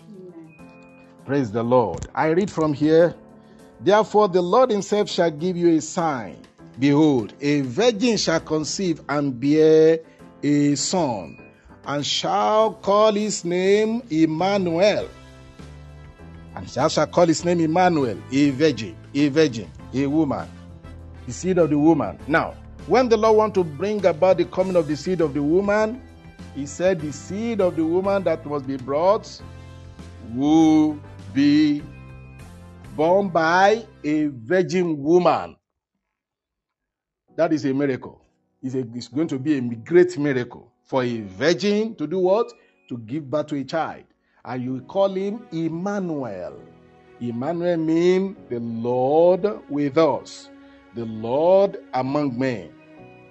Amen. 0.00 0.54
Praise 1.26 1.50
the 1.50 1.62
Lord. 1.62 2.06
I 2.14 2.28
read 2.28 2.50
from 2.50 2.72
here. 2.72 3.14
Therefore, 3.80 4.28
the 4.28 4.42
Lord 4.42 4.70
Himself 4.70 5.08
shall 5.10 5.30
give 5.30 5.56
you 5.56 5.76
a 5.76 5.80
sign. 5.80 6.36
Behold, 6.78 7.34
a 7.40 7.60
virgin 7.62 8.16
shall 8.16 8.40
conceive 8.40 9.02
and 9.08 9.38
bear 9.38 10.00
a 10.42 10.74
son, 10.74 11.38
and 11.84 12.06
shall 12.06 12.72
call 12.74 13.12
his 13.12 13.44
name 13.44 14.02
Emmanuel. 14.10 15.08
And 16.54 16.68
shall 16.68 16.88
shall 16.88 17.06
call 17.06 17.26
his 17.26 17.44
name 17.44 17.60
Emmanuel, 17.60 18.18
a 18.30 18.50
virgin, 18.50 18.96
a 19.12 19.28
virgin, 19.28 19.70
a 19.92 20.06
woman 20.06 20.48
the 21.26 21.32
seed 21.32 21.58
of 21.58 21.70
the 21.70 21.78
woman. 21.78 22.18
Now, 22.26 22.54
When 22.88 23.08
the 23.08 23.16
Lord 23.16 23.36
want 23.36 23.54
to 23.54 23.62
bring 23.62 24.04
about 24.06 24.38
the 24.38 24.44
coming 24.44 24.74
of 24.74 24.88
the 24.88 24.96
seed 24.96 25.20
of 25.20 25.34
the 25.34 25.42
woman, 25.42 26.02
he 26.54 26.66
said 26.66 27.00
the 27.00 27.12
seed 27.12 27.60
of 27.60 27.76
the 27.76 27.84
woman 27.84 28.22
that 28.24 28.44
must 28.44 28.66
be 28.66 28.76
brought 28.76 29.40
will 30.34 30.98
be 31.32 31.82
born 32.94 33.28
by 33.28 33.86
a 34.04 34.26
virgin 34.26 35.02
woman. 35.02 35.56
That 37.36 37.52
is 37.52 37.64
a 37.64 37.72
miracle. 37.72 38.20
It's, 38.62 38.74
a, 38.74 38.80
it's 38.94 39.08
going 39.08 39.28
to 39.28 39.38
be 39.38 39.56
a 39.56 39.60
great 39.60 40.18
miracle 40.18 40.70
for 40.84 41.02
a 41.02 41.20
virgin 41.22 41.94
to 41.96 42.06
do 42.06 42.18
what? 42.18 42.52
To 42.90 42.98
give 42.98 43.30
birth 43.30 43.46
to 43.48 43.56
a 43.56 43.64
child. 43.64 44.04
And 44.44 44.62
you 44.62 44.80
call 44.82 45.08
him 45.14 45.46
Emmanuel. 45.52 46.60
Emmanuel 47.20 47.76
means 47.78 48.36
the 48.50 48.58
Lord 48.58 49.46
with 49.70 49.96
us, 49.96 50.50
the 50.94 51.04
Lord 51.04 51.78
among 51.94 52.38
men. 52.38 52.70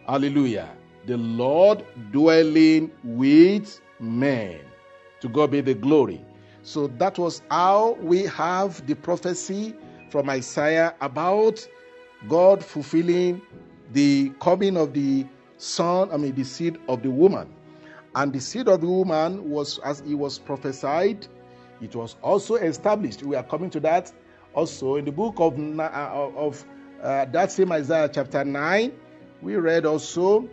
Hallelujah. 0.08 0.70
The 1.06 1.18
Lord 1.18 1.84
dwelling 2.12 2.92
with 3.04 3.82
men. 4.00 4.60
To 5.22 5.30
God 5.30 5.52
be 5.52 5.62
the 5.62 5.74
glory. 5.74 6.24
So 6.64 6.88
that 6.88 7.18
was 7.18 7.42
how 7.50 7.94
we 8.02 8.24
have 8.24 8.86
the 8.86 8.96
prophecy 8.96 9.76
from 10.10 10.30
Isaiah 10.30 10.94
about 11.02 11.68
God 12.28 12.64
fulfilling 12.64 13.42
the 13.94 14.32
coming 14.40 14.78
of 14.78 14.94
the 14.94 15.26
son, 15.58 16.10
I 16.12 16.18
mean, 16.18 16.36
the 16.36 16.44
seed 16.44 16.78
of 16.88 17.02
the 17.02 17.10
woman. 17.10 17.52
And 18.16 18.34
the 18.34 18.40
seed 18.40 18.68
of 18.68 18.82
the 18.82 18.88
woman 18.88 19.50
was, 19.50 19.80
as 19.80 20.02
it 20.02 20.16
was 20.16 20.38
prophesied, 20.38 21.28
it 21.82 21.96
was 21.96 22.16
also 22.22 22.56
established. 22.56 23.24
We 23.24 23.36
are 23.36 23.44
coming 23.44 23.70
to 23.72 23.80
that 23.82 24.12
also 24.54 24.98
in 24.98 25.06
the 25.06 25.12
book 25.12 25.36
of, 25.38 25.58
uh, 25.58 26.30
of 26.36 26.64
uh, 27.02 27.26
that 27.26 27.52
same 27.52 27.72
Isaiah 27.72 28.10
chapter 28.14 28.44
9. 28.44 28.92
We 29.42 29.56
read 29.56 29.86
also 29.86 30.48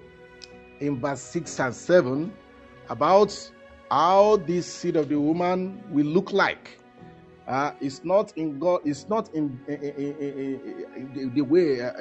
in 0.80 1.00
verse 1.00 1.20
6 1.20 1.60
and 1.60 1.74
7 1.74 2.32
about 2.88 3.50
how 3.90 4.36
this 4.38 4.66
seed 4.66 4.96
of 4.96 5.08
the 5.08 5.18
woman 5.18 5.82
will 5.90 6.06
look 6.06 6.32
like. 6.32 6.78
Uh, 7.46 7.72
it's 7.80 8.04
not 8.04 8.36
in 8.36 8.58
God. 8.58 8.82
It's 8.84 9.08
not 9.08 9.32
in, 9.34 9.58
in, 9.68 9.74
in, 9.82 11.10
in 11.16 11.32
the 11.34 11.40
way 11.40 11.80
uh, 11.80 11.92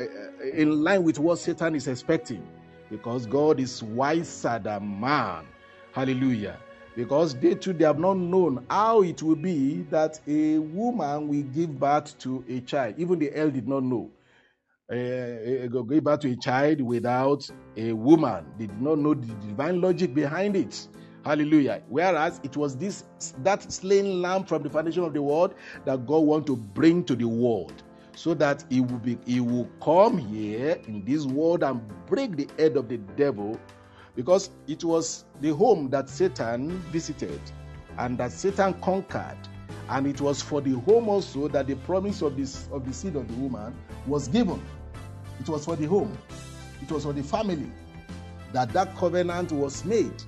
in 0.53 0.83
line 0.83 1.03
with 1.03 1.19
what 1.19 1.39
Satan 1.39 1.73
is 1.73 1.87
expecting, 1.87 2.45
because 2.89 3.25
God 3.25 3.59
is 3.61 3.81
wiser 3.81 4.59
than 4.61 4.99
man. 4.99 5.45
Hallelujah. 5.93 6.57
Because 6.97 7.33
they 7.35 7.55
too 7.55 7.71
they 7.71 7.85
have 7.85 7.99
not 7.99 8.17
known 8.17 8.65
how 8.69 9.03
it 9.03 9.23
will 9.23 9.35
be 9.37 9.83
that 9.83 10.19
a 10.27 10.57
woman 10.57 11.29
will 11.29 11.43
give 11.43 11.79
birth 11.79 12.17
to 12.19 12.43
a 12.49 12.59
child. 12.61 12.95
Even 12.97 13.17
the 13.17 13.33
elder 13.33 13.51
did 13.51 13.67
not 13.69 13.83
know. 13.83 14.09
Uh, 14.89 15.67
give 15.67 16.01
birth 16.01 16.21
to 16.21 16.31
a 16.31 16.35
child 16.37 16.79
without 16.79 17.49
a 17.75 17.91
woman. 17.91 18.45
They 18.57 18.67
did 18.67 18.81
not 18.81 18.99
know 18.99 19.13
the 19.13 19.33
divine 19.45 19.81
logic 19.81 20.13
behind 20.13 20.55
it. 20.55 20.87
Hallelujah. 21.25 21.81
Whereas 21.89 22.39
it 22.41 22.55
was 22.55 22.77
this 22.77 23.03
that 23.43 23.69
slain 23.69 24.21
lamb 24.21 24.45
from 24.45 24.63
the 24.63 24.69
foundation 24.69 25.03
of 25.03 25.13
the 25.13 25.21
world 25.21 25.55
that 25.83 26.05
God 26.07 26.19
want 26.19 26.47
to 26.47 26.55
bring 26.55 27.03
to 27.03 27.15
the 27.15 27.27
world. 27.27 27.83
So 28.15 28.33
that 28.35 28.63
he 28.69 28.79
will 28.79 28.99
be 28.99 29.17
he 29.25 29.41
will 29.41 29.69
come 29.83 30.17
here 30.17 30.79
in 30.87 31.03
this 31.03 31.25
world 31.25 31.63
and 31.63 31.81
break 32.05 32.37
the 32.37 32.47
head 32.57 32.77
of 32.77 32.87
the 32.87 32.97
devil. 33.17 33.59
Because 34.15 34.51
it 34.67 34.85
was 34.85 35.25
the 35.41 35.53
home 35.53 35.89
that 35.89 36.07
Satan 36.07 36.79
visited 36.93 37.41
and 37.97 38.17
that 38.19 38.31
Satan 38.31 38.73
conquered. 38.75 39.37
And 39.89 40.07
it 40.07 40.21
was 40.21 40.41
for 40.41 40.61
the 40.61 40.75
home 40.79 41.09
also 41.09 41.49
that 41.49 41.67
the 41.67 41.75
promise 41.75 42.21
of 42.21 42.37
this 42.37 42.69
of 42.71 42.85
the 42.85 42.93
seed 42.93 43.17
of 43.17 43.27
the 43.27 43.33
woman 43.33 43.75
was 44.05 44.29
given. 44.29 44.61
It 45.39 45.47
was 45.49 45.65
for 45.65 45.75
the 45.75 45.85
home. 45.85 46.17
It 46.81 46.91
was 46.91 47.03
for 47.03 47.13
the 47.13 47.23
family 47.23 47.71
that 48.53 48.71
that 48.73 48.95
covenant 48.95 49.51
was 49.51 49.83
made 49.85 50.23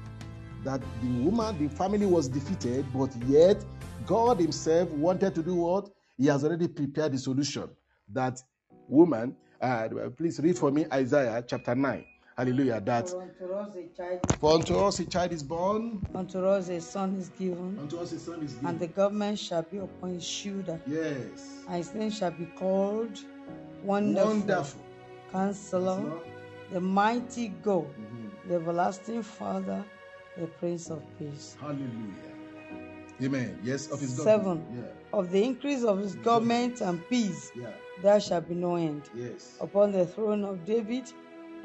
that 0.64 0.82
the 1.02 1.08
woman, 1.24 1.58
the 1.58 1.74
family 1.74 2.06
was 2.06 2.28
defeated, 2.28 2.86
but 2.94 3.16
yet 3.28 3.64
God 4.06 4.40
Himself 4.40 4.90
wanted 4.92 5.36
to 5.36 5.44
do 5.44 5.56
what? 5.56 5.90
He 6.18 6.26
has 6.28 6.44
already 6.44 6.68
prepared 6.68 7.14
the 7.14 7.18
solution. 7.18 7.70
That 8.12 8.42
woman, 8.88 9.36
uh, 9.62 9.88
please 10.18 10.40
read 10.40 10.58
for 10.58 10.72
me 10.72 10.86
Isaiah 10.92 11.44
chapter 11.48 11.76
9. 11.76 12.04
Hallelujah. 12.38 12.80
That 12.82 13.10
For 13.10 13.22
unto 13.22 13.54
us 13.54 13.76
a 13.76 13.88
child, 13.96 14.20
for 14.40 14.54
unto 14.54 14.78
us 14.78 15.00
a 15.00 15.06
child 15.06 15.34
is 15.34 15.44
born, 15.44 16.02
unto 16.16 16.46
us 16.46 16.70
a 16.70 16.80
son 16.80 17.16
is 17.18 17.30
given, 17.30 17.78
unto 17.80 17.98
us 17.98 18.14
a 18.14 18.20
son 18.20 18.42
is 18.42 18.54
given. 18.54 18.68
and 18.70 18.80
the 18.80 18.88
government 18.88 19.38
shall 19.38 19.62
be 19.64 19.78
upon 19.78 20.14
his 20.14 20.24
shoulder, 20.24 20.80
yes. 20.88 21.64
and 21.68 21.76
his 21.76 21.94
name 21.94 22.10
shall 22.10 22.32
be 22.32 22.46
called 22.46 23.20
Wonderful, 23.84 24.30
Wonderful. 24.32 24.82
Counselor, 25.32 25.96
Counselor. 25.98 26.20
the 26.72 26.80
Mighty 26.82 27.50
God, 27.64 27.86
Mhm. 27.96 28.48
the 28.48 28.56
Everlasting 28.56 29.24
Father, 29.24 29.84
the 30.38 30.48
Prince 30.48 30.90
of 30.90 31.02
Peace. 31.18 31.56
Hallelujah. 31.60 32.36
Amen. 33.22 33.60
Yes, 33.64 33.92
of 33.92 34.00
his 34.00 34.16
Seven. 34.16 34.60
government. 34.64 34.86
Of 35.12 35.32
the 35.32 35.44
increase 35.44 35.84
of 35.84 36.00
his 36.00 36.16
government 36.16 36.82
and 36.82 37.02
peace, 37.10 37.52
Yeah. 37.56 37.64
Yeah. 37.64 37.70
there 38.02 38.20
shall 38.20 38.42
be 38.42 38.56
no 38.56 38.76
end. 38.76 39.10
Yes. 39.16 39.58
upon 39.60 39.92
the 39.92 40.06
throne 40.06 40.44
of 40.46 40.64
David 40.66 41.12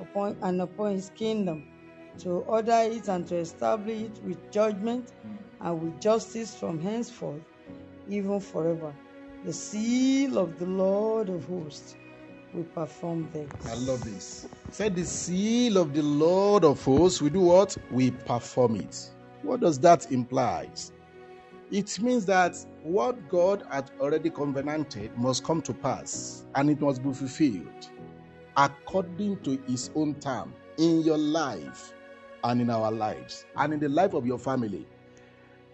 upon 0.01 0.37
and 0.43 0.61
upon 0.61 0.93
his 0.93 1.11
kingdom 1.15 1.63
to 2.19 2.31
order 2.49 2.81
it 2.91 3.09
and 3.09 3.27
to 3.29 3.37
establish 3.37 4.03
it 4.03 4.21
with 4.25 4.51
judgment 4.51 5.13
and 5.61 5.81
with 5.81 6.01
justice 6.01 6.57
from 6.57 6.81
henceforth 6.81 7.43
even 8.09 8.41
forever 8.41 8.93
the 9.45 9.53
seal 9.53 10.37
of 10.39 10.59
the 10.59 10.67
Lord 10.67 11.29
of 11.29 11.45
hosts 11.47 11.95
will 12.55 12.65
perform 12.65 13.29
this 13.33 13.51
I 13.69 13.75
love 13.75 14.05
this. 14.05 14.49
Said 14.71 14.97
the 14.97 15.05
seal 15.05 15.77
of 15.77 15.95
the 15.95 16.03
Lord 16.03 16.65
of 16.65 16.83
hosts, 16.85 17.23
we 17.23 17.31
do 17.31 17.41
what? 17.41 17.77
We 17.91 18.11
perform 18.13 18.77
it. 18.77 19.11
What 19.43 19.61
does 19.61 19.79
that 19.81 20.11
imply? 20.13 20.71
It 21.71 22.01
means 22.01 22.27
that 22.27 22.57
what 22.83 23.29
God 23.29 23.65
had 23.71 23.91
already 24.01 24.31
covenanted 24.31 25.17
must 25.19 25.45
come 25.45 25.63
to 25.63 25.75
pass 25.75 26.47
and 26.55 26.71
it 26.71 26.81
must 26.81 27.03
be 27.03 27.13
fulfilled 27.13 27.91
according 28.57 29.41
to 29.43 29.59
his 29.67 29.91
own 29.95 30.15
time 30.15 30.55
in 30.79 31.03
your 31.03 31.19
life 31.19 31.93
and 32.45 32.61
in 32.61 32.71
our 32.71 32.93
lives 32.93 33.47
and 33.57 33.73
in 33.73 33.81
the 33.81 33.89
life 33.89 34.15
of 34.15 34.27
your 34.27 34.39
family. 34.39 34.87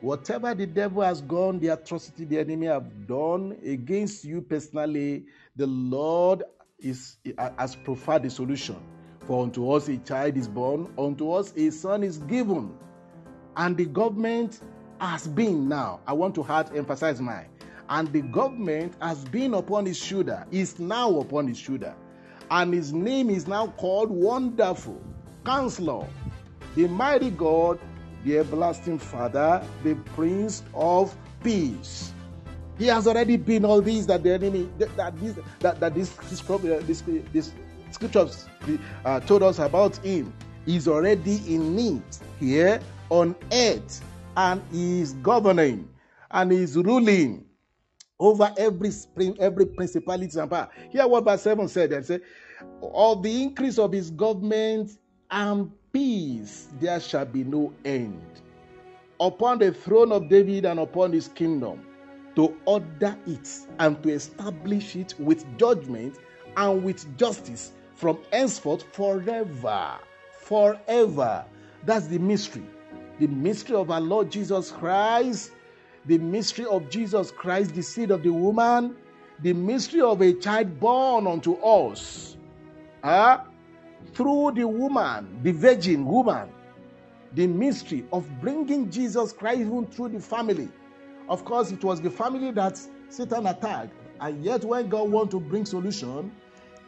Whatever 0.01 0.55
the 0.55 0.67
devil 0.67 1.03
has 1.03 1.21
gone, 1.21 1.59
the 1.59 1.69
atrocity 1.69 2.25
the 2.25 2.39
enemy 2.39 2.67
have 2.67 3.07
done 3.07 3.59
against 3.65 4.25
you 4.25 4.41
personally, 4.41 5.27
the 5.57 5.67
Lord 5.67 6.43
is 6.83 7.17
has 7.59 7.77
provided 7.77 8.25
the 8.25 8.31
solution. 8.31 8.77
For 9.27 9.43
unto 9.43 9.71
us 9.71 9.89
a 9.89 9.99
child 9.99 10.37
is 10.37 10.49
born, 10.49 10.93
unto 10.99 11.33
us 11.33 11.53
a 11.57 11.71
son 11.71 12.03
is 12.03 12.19
given, 12.19 12.75
and 13.57 13.77
the 13.77 13.85
government 13.87 14.61
has 15.01 15.27
been 15.29 15.69
now. 15.69 16.01
I 16.07 16.13
want 16.13 16.35
to 16.37 16.43
hard 16.43 16.75
emphasize 16.77 17.21
mine. 17.21 17.47
And 17.89 18.13
the 18.13 18.23
government 18.23 18.95
has 19.01 19.25
been 19.25 19.55
upon 19.55 19.87
his 19.87 19.99
shoulder, 19.99 20.47
is 20.51 20.79
now 20.79 21.19
upon 21.19 21.49
his 21.49 21.59
shoulder, 21.59 21.95
and 22.51 22.73
his 22.73 22.93
name 22.93 23.31
is 23.31 23.49
now 23.49 23.69
called 23.69 24.11
Wonderful 24.11 25.01
Counselor, 25.45 26.07
the 26.77 26.87
mighty 26.87 27.31
God, 27.31 27.81
the 28.25 28.39
everlasting 28.39 28.99
Father, 28.99 29.65
the 29.83 29.95
Prince 30.15 30.63
of 30.75 31.17
Peace. 31.43 32.13
He 32.81 32.87
has 32.87 33.07
already 33.07 33.37
been 33.37 33.67
all 33.67 33.83
these 33.83 34.07
that 34.07 34.23
the 34.23 34.33
enemy 34.33 34.67
that, 34.79 35.15
this 35.21 35.39
that, 35.59 35.79
that 35.81 35.95
this 35.95 36.09
this, 36.31 36.41
prob- 36.41 36.63
this, 36.63 37.03
this 37.31 37.53
scriptures 37.91 38.47
uh, 39.05 39.21
told 39.21 39.43
us 39.43 39.59
about 39.59 39.99
him. 39.99 40.33
He's 40.65 40.89
already 40.89 41.43
in 41.47 41.77
need 41.77 42.03
here 42.39 42.81
on 43.11 43.37
earth, 43.53 44.03
and 44.35 44.63
he's 44.73 45.13
governing 45.13 45.91
and 46.31 46.51
he's 46.51 46.75
ruling 46.75 47.45
over 48.19 48.51
every 48.57 48.93
spring, 48.93 49.37
every 49.39 49.67
principality 49.67 50.41
and 50.41 50.51
power. 50.51 50.71
Here, 50.89 51.07
what 51.07 51.25
verse 51.25 51.43
7 51.43 51.69
said 51.69 51.93
and 51.93 52.07
say, 52.07 52.21
Of 52.81 53.23
the 53.23 53.43
increase 53.43 53.79
of 53.79 53.93
his 53.93 54.11
government 54.11 54.93
and 55.31 55.71
peace 55.93 56.69
there 56.81 57.01
shall 57.01 57.27
be 57.27 57.45
no 57.45 57.75
end. 57.85 58.23
Upon 59.21 59.59
the 59.59 59.71
throne 59.71 60.13
of 60.13 60.31
David 60.31 60.65
and 60.65 60.81
upon 60.81 61.13
his 61.13 61.29
kingdom, 61.29 61.85
to 62.41 62.57
order 62.65 63.15
it 63.27 63.51
and 63.81 64.03
to 64.03 64.09
establish 64.09 64.97
it 64.97 65.15
with 65.19 65.45
judgment 65.59 66.17
and 66.57 66.83
with 66.83 67.05
justice 67.19 67.73
from 67.95 68.19
henceforth 68.33 68.83
forever. 68.95 69.99
Forever. 70.41 71.45
That's 71.85 72.07
the 72.07 72.19
mystery. 72.19 72.65
The 73.19 73.27
mystery 73.27 73.77
of 73.77 73.91
our 73.91 74.01
Lord 74.01 74.31
Jesus 74.31 74.71
Christ, 74.71 75.53
the 76.07 76.17
mystery 76.17 76.65
of 76.65 76.89
Jesus 76.89 77.31
Christ, 77.31 77.75
the 77.75 77.83
seed 77.83 78.11
of 78.11 78.23
the 78.23 78.33
woman, 78.33 78.97
the 79.43 79.53
mystery 79.53 80.01
of 80.01 80.23
a 80.23 80.33
child 80.33 80.81
born 80.81 81.27
unto 81.27 81.57
us. 81.57 82.39
Ah, 83.05 83.45
through 84.15 84.53
the 84.55 84.67
woman, 84.67 85.41
the 85.43 85.53
virgin 85.53 86.07
woman, 86.07 86.49
the 87.35 87.47
mystery 87.47 88.07
of 88.15 88.27
bringing 88.41 88.91
Jesus 88.91 89.31
Christ 89.31 89.61
even 89.61 89.87
through 89.89 90.09
the 90.09 90.21
family. 90.21 90.71
Of 91.31 91.45
course, 91.45 91.71
it 91.71 91.85
was 91.85 92.01
the 92.01 92.11
family 92.11 92.51
that 92.51 92.77
Satan 93.09 93.47
attacked, 93.47 93.93
and 94.21 94.45
yet 94.45 94.65
when 94.65 94.89
God 94.89 95.09
wanted 95.09 95.31
to 95.31 95.41
bring 95.41 95.65
solution, 95.65 96.33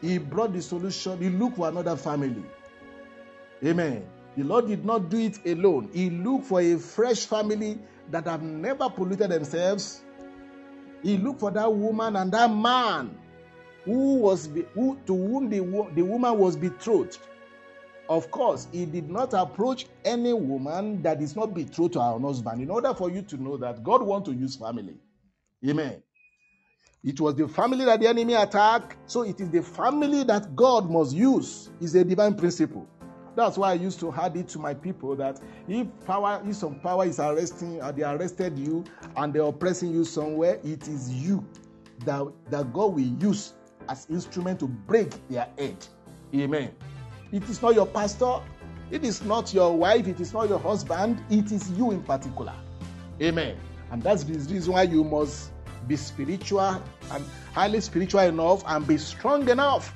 he 0.01 0.19
brought 0.19 0.53
the 0.53 0.61
solution. 0.61 1.23
He 1.23 1.31
looked 1.31 1.57
for 1.57 1.69
another 1.69 1.97
family. 1.97 2.45
Amen. 3.65 4.05
The 4.37 4.43
Lord 4.43 4.67
did 4.67 4.85
not 4.85 5.09
do 5.09 5.19
it 5.19 5.39
alone. 5.47 5.91
He 5.93 6.11
looked 6.11 6.47
for 6.47 6.61
a 6.61 6.77
fresh 6.77 7.25
family 7.25 7.79
that 8.11 8.27
have 8.27 8.43
never 8.43 8.91
polluted 8.91 9.31
themselves. 9.31 10.03
He 11.05 11.19
looked 11.19 11.39
for 11.39 11.53
that 11.53 11.73
woman 11.73 12.17
and 12.17 12.33
that 12.33 12.51
man 12.53 13.17
who 13.85 14.15
was 14.17 14.49
who, 14.75 14.99
to 15.07 15.15
whom 15.15 15.51
the, 15.51 15.61
the 15.95 16.03
woman 16.03 16.37
was 16.37 16.57
betrothed. 16.57 17.19
Of 18.13 18.31
course, 18.31 18.69
he 18.73 18.85
did 18.85 19.09
not 19.09 19.33
approach 19.33 19.87
any 20.05 20.35
woman 20.35 21.01
that 21.01 21.23
is 21.23 21.35
not 21.35 21.55
betrothed 21.55 21.95
to 21.95 22.01
her 22.03 22.19
husband. 22.19 22.61
In 22.61 22.69
order 22.69 22.93
for 22.93 23.11
you 23.11 23.23
to 23.23 23.43
know 23.43 23.57
that 23.57 23.83
God 23.83 24.03
wants 24.03 24.29
to 24.29 24.35
use 24.35 24.55
family. 24.55 24.99
Amen. 25.67 26.03
It 27.03 27.19
was 27.19 27.37
the 27.37 27.49
family 27.49 27.87
that 27.87 28.01
the 28.01 28.09
enemy 28.09 28.35
attacked, 28.35 28.99
so 29.07 29.23
it 29.23 29.41
is 29.41 29.49
the 29.49 29.63
family 29.63 30.25
that 30.25 30.55
God 30.55 30.91
must 30.91 31.17
use. 31.17 31.71
It's 31.81 31.95
a 31.95 32.05
divine 32.05 32.35
principle. 32.35 32.87
That's 33.35 33.57
why 33.57 33.71
I 33.71 33.75
used 33.75 33.99
to 34.01 34.13
add 34.13 34.37
it 34.37 34.47
to 34.49 34.59
my 34.59 34.75
people 34.75 35.17
that 35.17 35.41
if 35.67 35.87
power, 36.05 36.43
if 36.45 36.57
some 36.57 36.81
power 36.81 37.07
is 37.07 37.19
arresting, 37.19 37.81
or 37.81 37.85
uh, 37.85 37.93
they 37.93 38.03
arrested 38.03 38.59
you 38.59 38.85
and 39.17 39.33
they're 39.33 39.45
oppressing 39.45 39.91
you 39.91 40.05
somewhere, 40.05 40.61
it 40.63 40.87
is 40.87 41.11
you 41.11 41.43
that, 42.05 42.27
that 42.51 42.75
God 42.75 42.93
will 42.93 43.01
use 43.01 43.55
as 43.89 44.07
instrument 44.11 44.61
to 44.61 44.67
break 44.67 45.15
their 45.31 45.49
head. 45.57 45.79
Amen. 46.35 46.73
It 47.33 47.49
is 47.49 47.63
not 47.63 47.75
your 47.75 47.87
pastor, 47.87 48.41
it 48.91 49.05
is 49.05 49.23
not 49.23 49.55
your 49.55 49.75
wife, 49.75 50.07
it 50.07 50.21
is 50.21 50.35
not 50.35 50.51
your 50.51 50.59
husband, 50.59 51.19
it 51.31 51.51
is 51.51 51.71
you 51.73 51.91
in 51.91 52.03
particular. 52.03 52.53
Amen. 53.23 53.57
And 53.91 54.03
that's 54.03 54.23
the 54.25 54.35
reason 54.35 54.75
why 54.75 54.83
you 54.83 55.03
must 55.03 55.51
be 55.89 55.97
spiritual 55.97 56.61
and 57.11 57.25
highly 57.55 57.81
spiritual 57.81 58.21
enough 58.21 58.63
and 58.67 58.87
be 58.87 58.99
strong 58.99 59.49
enough 59.49 59.95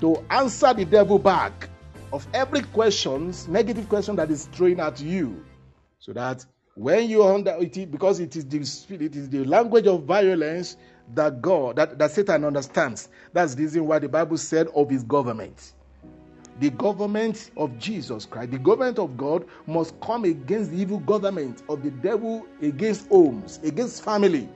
to 0.00 0.16
answer 0.30 0.74
the 0.74 0.84
devil 0.84 1.18
back 1.18 1.68
of 2.12 2.26
every 2.34 2.62
questions, 2.62 3.46
negative 3.46 3.88
question 3.88 4.16
that 4.16 4.30
is 4.30 4.46
thrown 4.46 4.80
at 4.80 5.00
you. 5.00 5.44
So 6.00 6.12
that 6.12 6.44
when 6.74 7.08
you 7.08 7.24
under 7.24 7.56
it, 7.60 7.90
because 7.90 8.18
it 8.18 8.34
is 8.34 8.44
the 8.46 8.64
spirit, 8.64 9.02
it 9.02 9.16
is 9.16 9.30
the 9.30 9.44
language 9.44 9.86
of 9.86 10.02
violence 10.02 10.76
that 11.14 11.40
God, 11.40 11.76
that, 11.76 11.98
that 11.98 12.10
Satan 12.10 12.44
understands. 12.44 13.08
That's 13.32 13.54
the 13.54 13.62
reason 13.62 13.86
why 13.86 14.00
the 14.00 14.08
Bible 14.08 14.38
said 14.38 14.66
of 14.74 14.90
his 14.90 15.04
government. 15.04 15.72
The 16.60 16.70
government 16.70 17.50
of 17.56 17.78
Jesus 17.78 18.24
Christ, 18.24 18.50
the 18.50 18.58
government 18.58 18.98
of 18.98 19.16
God, 19.16 19.44
must 19.66 19.98
come 20.00 20.24
against 20.24 20.70
the 20.70 20.78
evil 20.78 20.98
government 21.00 21.62
of 21.68 21.82
the 21.82 21.90
devil, 21.90 22.46
against 22.62 23.08
homes, 23.08 23.60
against 23.62 24.02
family. 24.02 24.48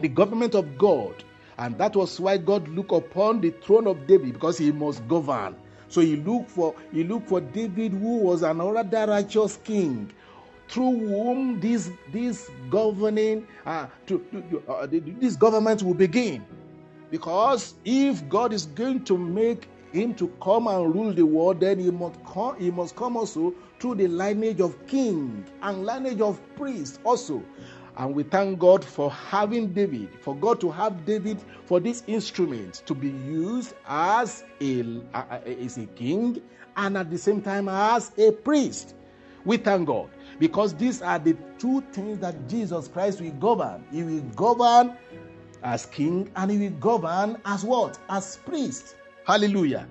The 0.00 0.08
government 0.08 0.54
of 0.54 0.78
God. 0.78 1.24
And 1.58 1.76
that 1.78 1.96
was 1.96 2.20
why 2.20 2.36
God 2.36 2.68
looked 2.68 2.92
upon 2.92 3.40
the 3.40 3.50
throne 3.50 3.88
of 3.88 4.06
David 4.06 4.34
because 4.34 4.58
he 4.58 4.70
must 4.70 5.06
govern. 5.08 5.56
So 5.88 6.00
he 6.00 6.16
looked 6.16 6.50
for 6.50 6.74
he 6.92 7.02
looked 7.02 7.28
for 7.28 7.40
David, 7.40 7.92
who 7.92 8.18
was 8.18 8.42
another 8.42 9.06
righteous 9.06 9.56
king, 9.64 10.12
through 10.68 11.08
whom 11.08 11.58
this 11.58 11.90
this 12.12 12.48
governing 12.70 13.46
uh, 13.66 13.86
to, 14.06 14.18
to 14.32 14.62
uh, 14.68 14.86
this 14.90 15.34
government 15.34 15.82
will 15.82 15.94
begin. 15.94 16.44
Because 17.10 17.74
if 17.84 18.28
God 18.28 18.52
is 18.52 18.66
going 18.66 19.02
to 19.04 19.16
make 19.18 19.68
him 19.92 20.14
to 20.14 20.28
come 20.42 20.66
and 20.66 20.94
rule 20.94 21.12
the 21.12 21.24
world, 21.24 21.60
then 21.60 21.78
he 21.78 21.90
must 21.90 22.22
come, 22.24 22.58
he 22.58 22.70
must 22.70 22.96
come 22.96 23.16
also 23.16 23.54
through 23.80 23.96
the 23.96 24.08
lineage 24.08 24.60
of 24.60 24.86
king 24.86 25.44
and 25.62 25.84
lineage 25.84 26.20
of 26.20 26.40
priest 26.56 27.00
also. 27.04 27.42
And 27.96 28.14
we 28.14 28.22
thank 28.22 28.60
God 28.60 28.84
for 28.84 29.10
having 29.10 29.72
David, 29.72 30.10
for 30.20 30.36
God 30.36 30.60
to 30.60 30.70
have 30.70 31.04
David 31.04 31.40
for 31.64 31.80
this 31.80 32.04
instrument 32.06 32.82
to 32.86 32.94
be 32.94 33.08
used 33.08 33.74
as 33.88 34.44
a, 34.60 35.00
as 35.12 35.78
a 35.78 35.86
king 35.86 36.40
and 36.76 36.96
at 36.96 37.10
the 37.10 37.18
same 37.18 37.42
time 37.42 37.68
as 37.68 38.12
a 38.16 38.30
priest. 38.30 38.94
We 39.44 39.56
thank 39.56 39.86
God 39.88 40.10
because 40.38 40.74
these 40.74 41.02
are 41.02 41.18
the 41.18 41.36
two 41.58 41.80
things 41.92 42.18
that 42.20 42.48
Jesus 42.48 42.86
Christ 42.86 43.20
will 43.20 43.32
govern. 43.32 43.84
He 43.90 44.04
will 44.04 44.22
govern 44.36 44.96
as 45.64 45.86
king 45.86 46.30
and 46.36 46.50
he 46.50 46.58
will 46.58 46.78
govern 46.78 47.38
as 47.44 47.64
what? 47.64 47.98
As 48.08 48.36
priest. 48.46 48.94
Hallelujah. 49.28 49.86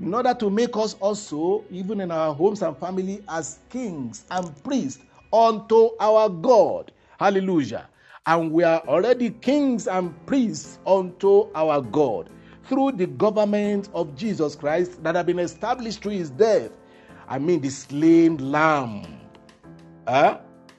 In 0.00 0.14
order 0.14 0.32
to 0.32 0.48
make 0.48 0.74
us 0.74 0.94
also, 1.00 1.62
even 1.70 2.00
in 2.00 2.10
our 2.10 2.34
homes 2.34 2.62
and 2.62 2.74
family, 2.78 3.22
as 3.28 3.58
kings 3.68 4.24
and 4.30 4.64
priests 4.64 5.04
unto 5.34 5.90
our 6.00 6.30
God. 6.30 6.90
Hallelujah. 7.18 7.90
And 8.24 8.50
we 8.50 8.62
are 8.62 8.80
already 8.88 9.32
kings 9.32 9.86
and 9.86 10.14
priests 10.24 10.78
unto 10.86 11.50
our 11.54 11.82
God 11.82 12.30
through 12.64 12.92
the 12.92 13.06
government 13.06 13.90
of 13.92 14.16
Jesus 14.16 14.56
Christ 14.56 15.02
that 15.02 15.14
have 15.14 15.26
been 15.26 15.40
established 15.40 16.02
through 16.02 16.12
his 16.12 16.30
death. 16.30 16.70
I 17.28 17.38
mean, 17.38 17.60
the 17.60 17.68
slain 17.68 18.50
lamb 18.50 19.04
uh, 20.06 20.38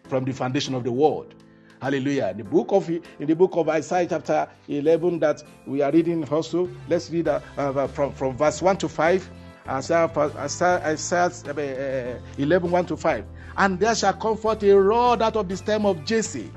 from 0.10 0.26
the 0.26 0.32
foundation 0.32 0.74
of 0.74 0.84
the 0.84 0.92
world. 0.92 1.36
Hallelujah. 1.82 2.28
In 2.30 2.38
the 2.38 2.44
book 2.44 2.68
of 2.74 2.88
in 2.92 3.02
the 3.20 3.34
book 3.34 3.56
of 3.56 3.68
Isaiah 3.68 4.06
chapter 4.08 4.48
11 4.68 5.18
that 5.18 5.44
we 5.66 5.82
are 5.82 5.92
reading 5.92 6.24
also. 6.30 6.70
Let's 6.88 7.10
read 7.10 7.28
uh, 7.28 7.40
uh, 7.58 7.88
from 7.88 8.14
from 8.14 8.38
verse 8.38 8.62
1 8.62 8.78
to 8.78 8.88
5. 8.88 9.28
Isaiah, 9.68 10.12
Isaiah, 10.16 10.82
Isaiah 10.86 12.18
uh, 12.18 12.20
11 12.38 12.70
1 12.70 12.86
to 12.86 12.96
5. 12.98 13.26
And 13.58 13.80
there 13.80 13.96
shall 13.96 14.14
come 14.14 14.38
forth 14.38 14.62
a 14.62 14.74
rod 14.74 15.24
out 15.24 15.36
of 15.36 15.50
the 15.50 15.58
stem 15.58 15.88
of 15.88 16.06
Jesse, 16.06 16.52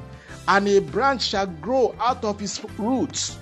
and 0.47 0.69
a 0.69 0.81
branch 0.81 1.23
shall 1.23 1.47
grow 1.47 1.95
out 2.01 2.23
of 2.23 2.39
his 2.39 2.63
roots. 2.77 3.39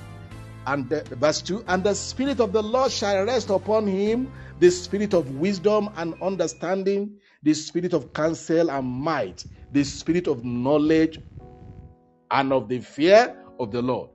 And 0.68 0.89
the, 0.89 1.03
verse 1.16 1.43
2 1.43 1.64
And 1.66 1.83
the 1.83 1.95
Spirit 1.95 2.39
of 2.39 2.53
the 2.53 2.62
Lord 2.62 2.93
shall 2.93 3.24
rest 3.24 3.51
upon 3.51 3.89
him, 3.89 4.33
the 4.61 4.70
Spirit 4.70 5.14
of 5.14 5.28
wisdom 5.35 5.91
and 5.97 6.14
understanding, 6.22 7.16
the 7.43 7.55
Spirit 7.55 7.93
of 7.93 8.12
counsel 8.12 8.70
and 8.70 8.87
might, 8.87 9.45
the 9.72 9.83
Spirit 9.83 10.28
of 10.28 10.45
knowledge 10.45 11.18
and 12.33 12.53
of 12.53 12.68
the 12.68 12.80
fear 12.80 13.37
of 13.61 13.70
the 13.70 13.83
Lord. 13.83 14.11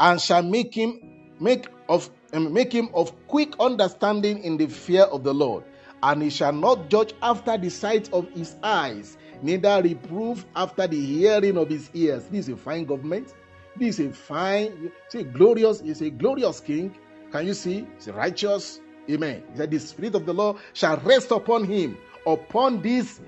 And 0.00 0.20
shall 0.20 0.42
make 0.42 0.74
him 0.74 1.00
make 1.38 1.68
of 1.88 2.10
um, 2.32 2.52
make 2.52 2.72
him 2.72 2.88
of 2.94 3.12
quick 3.28 3.54
understanding 3.60 4.42
in 4.42 4.56
the 4.56 4.66
fear 4.66 5.02
of 5.04 5.24
the 5.24 5.34
Lord 5.34 5.64
and 6.02 6.22
he 6.22 6.30
shall 6.30 6.52
not 6.52 6.88
judge 6.88 7.14
after 7.22 7.56
the 7.58 7.68
sight 7.68 8.12
of 8.12 8.28
his 8.30 8.56
eyes, 8.62 9.18
neither 9.42 9.82
reprove 9.82 10.44
after 10.56 10.86
the 10.86 11.04
hearing 11.04 11.56
of 11.56 11.68
his 11.68 11.90
ears. 11.94 12.24
This 12.24 12.48
is 12.48 12.54
a 12.54 12.56
fine 12.56 12.84
government. 12.84 13.34
This 13.76 13.98
is 13.98 14.06
a 14.06 14.12
fine, 14.12 14.90
see, 15.08 15.22
glorious, 15.24 15.80
is 15.80 16.00
a 16.00 16.10
glorious 16.10 16.60
king. 16.60 16.94
Can 17.30 17.46
you 17.46 17.54
see? 17.54 17.86
He's 17.96 18.08
righteous. 18.08 18.80
Amen. 19.10 19.42
He 19.52 19.58
said, 19.58 19.70
The 19.70 19.78
Spirit 19.78 20.14
of 20.14 20.26
the 20.26 20.34
Lord 20.34 20.56
shall 20.72 20.96
rest 20.98 21.30
upon 21.30 21.64
him, 21.64 21.96
upon 22.26 22.82
this 22.82 23.20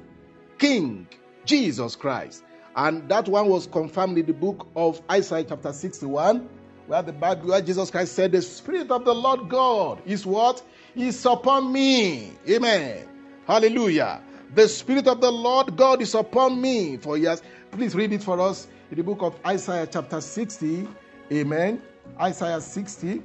King, 0.59 1.07
Jesus 1.45 1.97
Christ. 1.97 2.45
And 2.75 3.09
that 3.09 3.29
one 3.29 3.49
was 3.49 3.67
confirmed 3.67 4.19
in 4.19 4.27
the 4.27 4.33
book 4.33 4.67
of 4.75 5.03
Isaiah, 5.11 5.45
chapter 5.45 5.73
61, 5.73 6.49
where 6.87 7.03
the 7.03 7.13
Bible, 7.13 7.49
where 7.49 7.61
Jesus 7.61 7.91
Christ 7.91 8.15
said, 8.15 8.33
The 8.33 8.43
Spirit 8.43 8.91
of 8.91 9.05
the 9.05 9.15
Lord 9.15 9.49
God 9.49 10.01
is 10.07 10.25
what? 10.25 10.63
is 10.95 11.25
upon 11.25 11.73
me. 11.73 12.33
Amen. 12.49 13.09
Hallelujah. 13.47 14.21
The 14.55 14.69
Spirit 14.69 15.09
of 15.09 15.21
the 15.21 15.31
Lord 15.31 15.77
God 15.77 16.03
is 16.03 16.15
upon 16.15 16.61
me. 16.61 16.97
For 16.99 17.17
yes, 17.17 17.43
please 17.71 17.95
read 17.95 18.13
it 18.13 18.23
for 18.23 18.41
us 18.41 18.69
in 18.91 18.99
the 18.99 19.03
book 19.03 19.23
of 19.23 19.35
Isaiah, 19.47 19.87
chapter 19.87 20.21
60. 20.21 20.87
Amen. 21.33 21.81
Isaiah 22.21 22.61
60. 22.61 23.23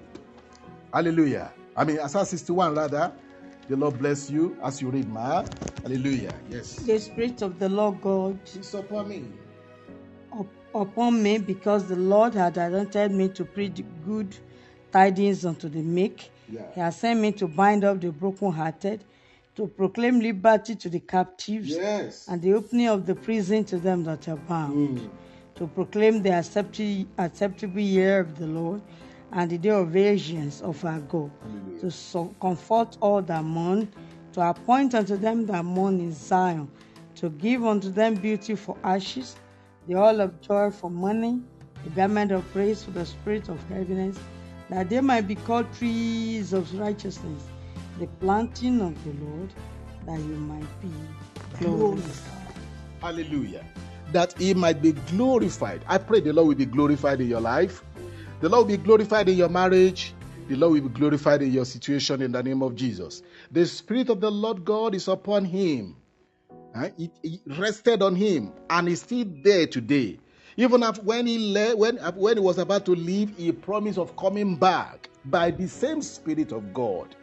Hallelujah. 0.93 1.51
I 1.75 1.83
mean, 1.83 1.99
Isaiah 1.99 2.25
61, 2.25 2.75
rather. 2.75 3.11
The 3.69 3.75
Lord 3.75 3.99
bless 3.99 4.29
you 4.29 4.57
as 4.63 4.81
you 4.81 4.89
read, 4.89 5.09
Ma. 5.09 5.43
Hallelujah. 5.83 6.33
Yes. 6.49 6.75
The 6.75 6.97
Spirit 6.99 7.41
of 7.41 7.59
the 7.59 7.67
Lord 7.67 7.99
God 8.01 8.39
is 8.57 8.73
upon 8.73 9.09
me. 9.09 9.25
Up, 10.31 10.47
upon 10.73 11.21
me 11.21 11.37
because 11.37 11.85
the 11.85 11.97
Lord 11.97 12.33
had 12.33 12.57
anointed 12.57 13.11
me 13.11 13.27
to 13.29 13.43
preach 13.43 13.83
good 14.05 14.33
tidings 14.93 15.45
unto 15.45 15.67
the 15.67 15.81
meek. 15.81 16.31
Yeah. 16.49 16.61
He 16.73 16.79
has 16.79 16.95
sent 16.95 17.19
me 17.19 17.33
to 17.33 17.47
bind 17.47 17.83
up 17.83 17.99
the 17.99 18.09
brokenhearted, 18.09 19.03
to 19.57 19.67
proclaim 19.67 20.21
liberty 20.21 20.75
to 20.75 20.87
the 20.87 21.01
captives, 21.01 21.67
yes. 21.67 22.25
and 22.29 22.41
the 22.41 22.53
opening 22.53 22.87
of 22.87 23.05
the 23.05 23.15
prison 23.15 23.65
to 23.65 23.79
them 23.79 24.05
that 24.05 24.29
are 24.29 24.37
bound, 24.37 24.99
mm. 24.99 25.09
to 25.55 25.67
proclaim 25.67 26.21
the 26.21 26.31
acceptable 26.31 27.81
year 27.81 28.21
of 28.21 28.39
the 28.39 28.47
Lord 28.47 28.81
and 29.31 29.49
the 29.51 29.57
day 29.57 29.69
of 29.69 29.89
vengeance 29.89 30.61
of 30.61 30.83
our 30.85 30.99
God, 30.99 31.31
Hallelujah. 31.41 31.79
to 31.81 31.91
so 31.91 32.33
comfort 32.41 32.97
all 33.01 33.21
that 33.21 33.43
mourn, 33.43 33.91
to 34.33 34.41
appoint 34.41 34.95
unto 34.95 35.17
them 35.17 35.45
that 35.47 35.63
mourn 35.65 35.99
in 35.99 36.13
Zion, 36.13 36.69
to 37.15 37.29
give 37.29 37.65
unto 37.65 37.89
them 37.89 38.15
beauty 38.15 38.55
for 38.55 38.77
ashes, 38.83 39.35
the 39.87 39.95
oil 39.95 40.21
of 40.21 40.39
joy 40.41 40.71
for 40.71 40.89
mourning, 40.89 41.45
the 41.83 41.89
garment 41.91 42.31
of 42.31 42.49
praise 42.51 42.83
for 42.83 42.91
the 42.91 43.05
spirit 43.05 43.49
of 43.49 43.61
heaviness 43.69 44.17
that 44.69 44.89
they 44.89 45.01
might 45.01 45.27
be 45.27 45.35
called 45.35 45.71
trees 45.73 46.53
of 46.53 46.73
righteousness, 46.77 47.43
the 47.99 48.07
planting 48.19 48.81
of 48.81 49.01
the 49.03 49.25
Lord, 49.25 49.53
that 50.05 50.19
you 50.19 50.35
might 50.35 50.81
be 50.81 50.89
glorified. 51.59 52.53
Hallelujah. 53.01 53.65
That 54.11 54.37
he 54.37 54.53
might 54.53 54.81
be 54.81 54.93
glorified. 54.93 55.83
I 55.87 55.97
pray 55.97 56.19
the 56.19 56.33
Lord 56.33 56.47
will 56.49 56.55
be 56.55 56.65
glorified 56.65 57.21
in 57.21 57.27
your 57.27 57.41
life. 57.41 57.83
The 58.39 58.49
Lord 58.49 58.67
will 58.67 58.77
be 58.77 58.83
glorified 58.83 59.29
in 59.29 59.37
your 59.37 59.49
marriage. 59.49 60.13
The 60.47 60.55
Lord 60.55 60.73
will 60.73 60.89
be 60.89 60.99
glorified 60.99 61.41
in 61.41 61.51
your 61.51 61.65
situation 61.65 62.21
in 62.21 62.31
the 62.31 62.43
name 62.43 62.61
of 62.61 62.75
Jesus. 62.75 63.23
The 63.51 63.65
Spirit 63.65 64.09
of 64.09 64.21
the 64.21 64.29
Lord 64.29 64.63
God 64.63 64.93
is 64.93 65.07
upon 65.07 65.43
him. 65.43 65.95
It, 66.75 67.41
rested 67.57 68.03
on 68.03 68.15
him 68.15 68.51
and 68.69 68.87
is 68.87 69.01
still 69.01 69.25
there 69.43 69.65
today. 69.65 70.19
Even 70.55 70.81
when 70.81 71.25
he 71.25 71.53
when, 71.73 71.97
when 71.97 72.37
he 72.37 72.41
was 72.41 72.59
about 72.59 72.85
to 72.85 72.91
leave, 72.91 73.35
he 73.37 73.51
promised 73.51 73.97
of 73.97 74.15
coming 74.15 74.55
back 74.55 75.09
by 75.25 75.49
the 75.49 75.67
same 75.67 76.03
Spirit 76.03 76.51
of 76.51 76.75
God. 76.75 77.15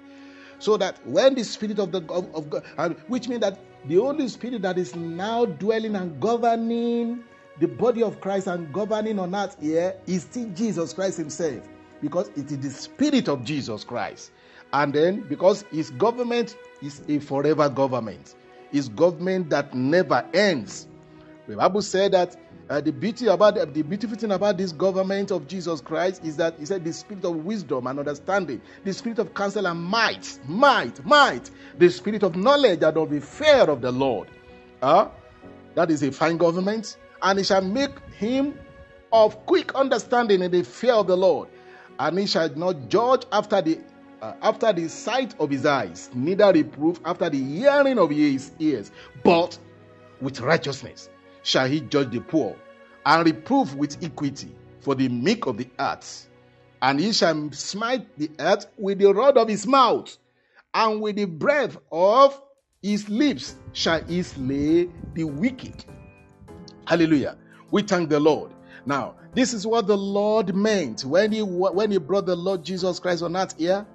So 0.58 0.76
that 0.78 0.98
when 1.06 1.36
the 1.36 1.44
Spirit 1.44 1.78
of 1.78 1.92
the 1.92 2.02
of, 2.08 2.34
of 2.34 2.50
God, 2.50 2.96
which 3.06 3.28
means 3.28 3.42
that 3.42 3.60
the 3.86 3.96
Holy 3.96 4.26
Spirit 4.26 4.62
that 4.62 4.78
is 4.78 4.96
now 4.96 5.44
dwelling 5.44 5.94
and 5.94 6.20
governing 6.20 7.22
the 7.60 7.68
body 7.68 8.02
of 8.02 8.20
Christ 8.20 8.46
and 8.46 8.72
governing 8.72 9.18
on 9.18 9.34
earth 9.34 9.56
here 9.60 9.96
is 10.06 10.22
still 10.22 10.48
Jesus 10.50 10.92
Christ 10.92 11.18
Himself, 11.18 11.62
because 12.00 12.28
it 12.36 12.50
is 12.50 12.58
the 12.58 12.70
Spirit 12.70 13.28
of 13.28 13.44
Jesus 13.44 13.84
Christ. 13.84 14.32
And 14.72 14.92
then 14.92 15.20
because 15.22 15.62
His 15.70 15.90
government 15.90 16.56
is 16.82 17.02
a 17.08 17.18
forever 17.20 17.68
government, 17.68 18.34
His 18.72 18.88
government 18.88 19.50
that 19.50 19.74
never 19.74 20.26
ends. 20.34 20.88
The 21.46 21.56
Bible 21.56 21.82
said 21.82 22.12
that 22.12 22.36
uh, 22.70 22.80
the 22.80 22.92
beauty 22.92 23.26
about 23.26 23.54
the 23.56 23.82
beautiful 23.82 24.16
thing 24.16 24.32
about 24.32 24.56
this 24.56 24.72
government 24.72 25.30
of 25.30 25.46
Jesus 25.46 25.82
Christ 25.82 26.24
is 26.24 26.36
that 26.38 26.58
he 26.58 26.64
said 26.64 26.82
the 26.82 26.92
spirit 26.92 27.24
of 27.24 27.44
wisdom 27.44 27.86
and 27.86 27.98
understanding, 27.98 28.60
the 28.84 28.92
spirit 28.92 29.18
of 29.18 29.34
counsel 29.34 29.66
and 29.66 29.78
might, 29.78 30.38
might, 30.46 31.04
might, 31.04 31.50
the 31.78 31.90
spirit 31.90 32.22
of 32.22 32.36
knowledge 32.36 32.82
and 32.82 32.96
of 32.96 33.10
the 33.10 33.20
fear 33.20 33.64
of 33.64 33.82
the 33.82 33.92
Lord. 33.92 34.28
Uh, 34.80 35.08
that 35.74 35.90
is 35.90 36.02
a 36.02 36.10
fine 36.10 36.38
government, 36.38 36.96
and 37.24 37.38
he 37.38 37.44
shall 37.44 37.62
make 37.62 37.98
him 38.18 38.56
of 39.12 39.44
quick 39.46 39.74
understanding 39.74 40.42
in 40.42 40.50
the 40.50 40.62
fear 40.62 40.92
of 40.92 41.06
the 41.06 41.16
Lord, 41.16 41.48
and 41.98 42.18
he 42.18 42.26
shall 42.26 42.48
not 42.50 42.88
judge 42.88 43.24
after 43.32 43.60
the 43.60 43.80
uh, 44.22 44.34
after 44.42 44.72
the 44.72 44.88
sight 44.88 45.34
of 45.38 45.50
his 45.50 45.66
eyes, 45.66 46.08
neither 46.14 46.50
reprove 46.52 47.00
after 47.04 47.28
the 47.28 47.42
hearing 47.42 47.98
of 47.98 48.10
his 48.10 48.52
ears, 48.58 48.90
but 49.22 49.58
with 50.20 50.40
righteousness 50.40 51.10
shall 51.42 51.66
he 51.66 51.80
judge 51.80 52.10
the 52.10 52.20
poor, 52.20 52.56
and 53.04 53.26
reprove 53.26 53.74
with 53.74 54.02
equity 54.02 54.54
for 54.80 54.94
the 54.94 55.08
meek 55.08 55.46
of 55.46 55.56
the 55.58 55.68
earth. 55.78 56.28
And 56.80 57.00
he 57.00 57.12
shall 57.12 57.50
smite 57.52 58.06
the 58.18 58.30
earth 58.38 58.66
with 58.78 58.98
the 58.98 59.12
rod 59.12 59.36
of 59.36 59.48
his 59.48 59.66
mouth, 59.66 60.16
and 60.72 61.00
with 61.00 61.16
the 61.16 61.24
breath 61.26 61.76
of 61.92 62.40
his 62.82 63.08
lips 63.08 63.56
shall 63.72 64.02
he 64.04 64.22
slay 64.22 64.88
the 65.14 65.24
wicked. 65.24 65.84
Hallelujah. 66.86 67.36
We 67.70 67.82
thank 67.82 68.10
the 68.10 68.20
Lord. 68.20 68.52
Now, 68.86 69.16
this 69.32 69.54
is 69.54 69.66
what 69.66 69.86
the 69.86 69.96
Lord 69.96 70.54
meant 70.54 71.04
when 71.04 71.32
he 71.32 71.42
when 71.42 71.90
he 71.90 71.98
brought 71.98 72.26
the 72.26 72.36
Lord 72.36 72.64
Jesus 72.64 72.98
Christ 73.00 73.22
on 73.22 73.36
earth 73.36 73.54
here. 73.58 73.86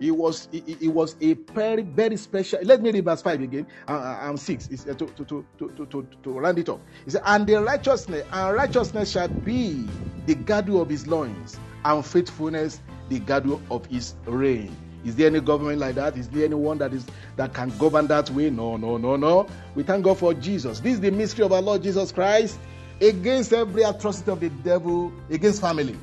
It 0.00 0.10
was 0.10 0.48
it, 0.52 0.82
it 0.82 0.88
was 0.88 1.16
a 1.20 1.34
very 1.34 1.82
very 1.82 2.16
special. 2.16 2.58
Let 2.62 2.82
me 2.82 2.90
read 2.90 3.04
verse 3.04 3.22
five 3.22 3.40
again. 3.40 3.66
Uh, 3.86 3.92
uh, 3.92 4.36
six. 4.36 4.68
It's, 4.68 4.86
uh, 4.86 4.94
to, 4.94 5.06
to, 5.06 5.24
to, 5.24 5.44
to, 5.58 5.86
to, 5.86 6.08
to 6.22 6.30
round 6.30 6.58
it 6.58 6.68
off. 6.68 6.80
He 7.04 7.10
said, 7.12 7.22
"And 7.24 7.46
the 7.46 7.62
righteousness 7.62 8.26
and 8.32 8.56
righteousness 8.56 9.10
shall 9.12 9.28
be 9.28 9.86
the 10.26 10.34
girdle 10.34 10.82
of 10.82 10.88
his 10.88 11.06
loins, 11.06 11.60
and 11.84 12.04
faithfulness 12.04 12.80
the 13.08 13.20
girdle 13.20 13.62
of 13.70 13.86
his 13.86 14.14
reign." 14.26 14.74
Is 15.04 15.16
there 15.16 15.26
any 15.26 15.40
government 15.40 15.78
like 15.78 15.96
that? 15.96 16.16
Is 16.16 16.28
there 16.28 16.44
anyone 16.44 16.78
that 16.78 16.92
is 16.92 17.06
that 17.36 17.52
can 17.52 17.76
govern 17.78 18.06
that 18.08 18.30
way? 18.30 18.50
No, 18.50 18.76
no, 18.76 18.96
no, 18.96 19.16
no. 19.16 19.46
We 19.74 19.82
thank 19.82 20.04
God 20.04 20.18
for 20.18 20.32
Jesus. 20.34 20.80
This 20.80 20.94
is 20.94 21.00
the 21.00 21.10
mystery 21.10 21.44
of 21.44 21.52
our 21.52 21.62
Lord 21.62 21.82
Jesus 21.82 22.10
Christ 22.12 22.58
against 23.00 23.52
every 23.52 23.82
atrocity 23.82 24.30
of 24.30 24.40
the 24.40 24.48
devil 24.48 25.12
against 25.30 25.60
family. 25.60 25.96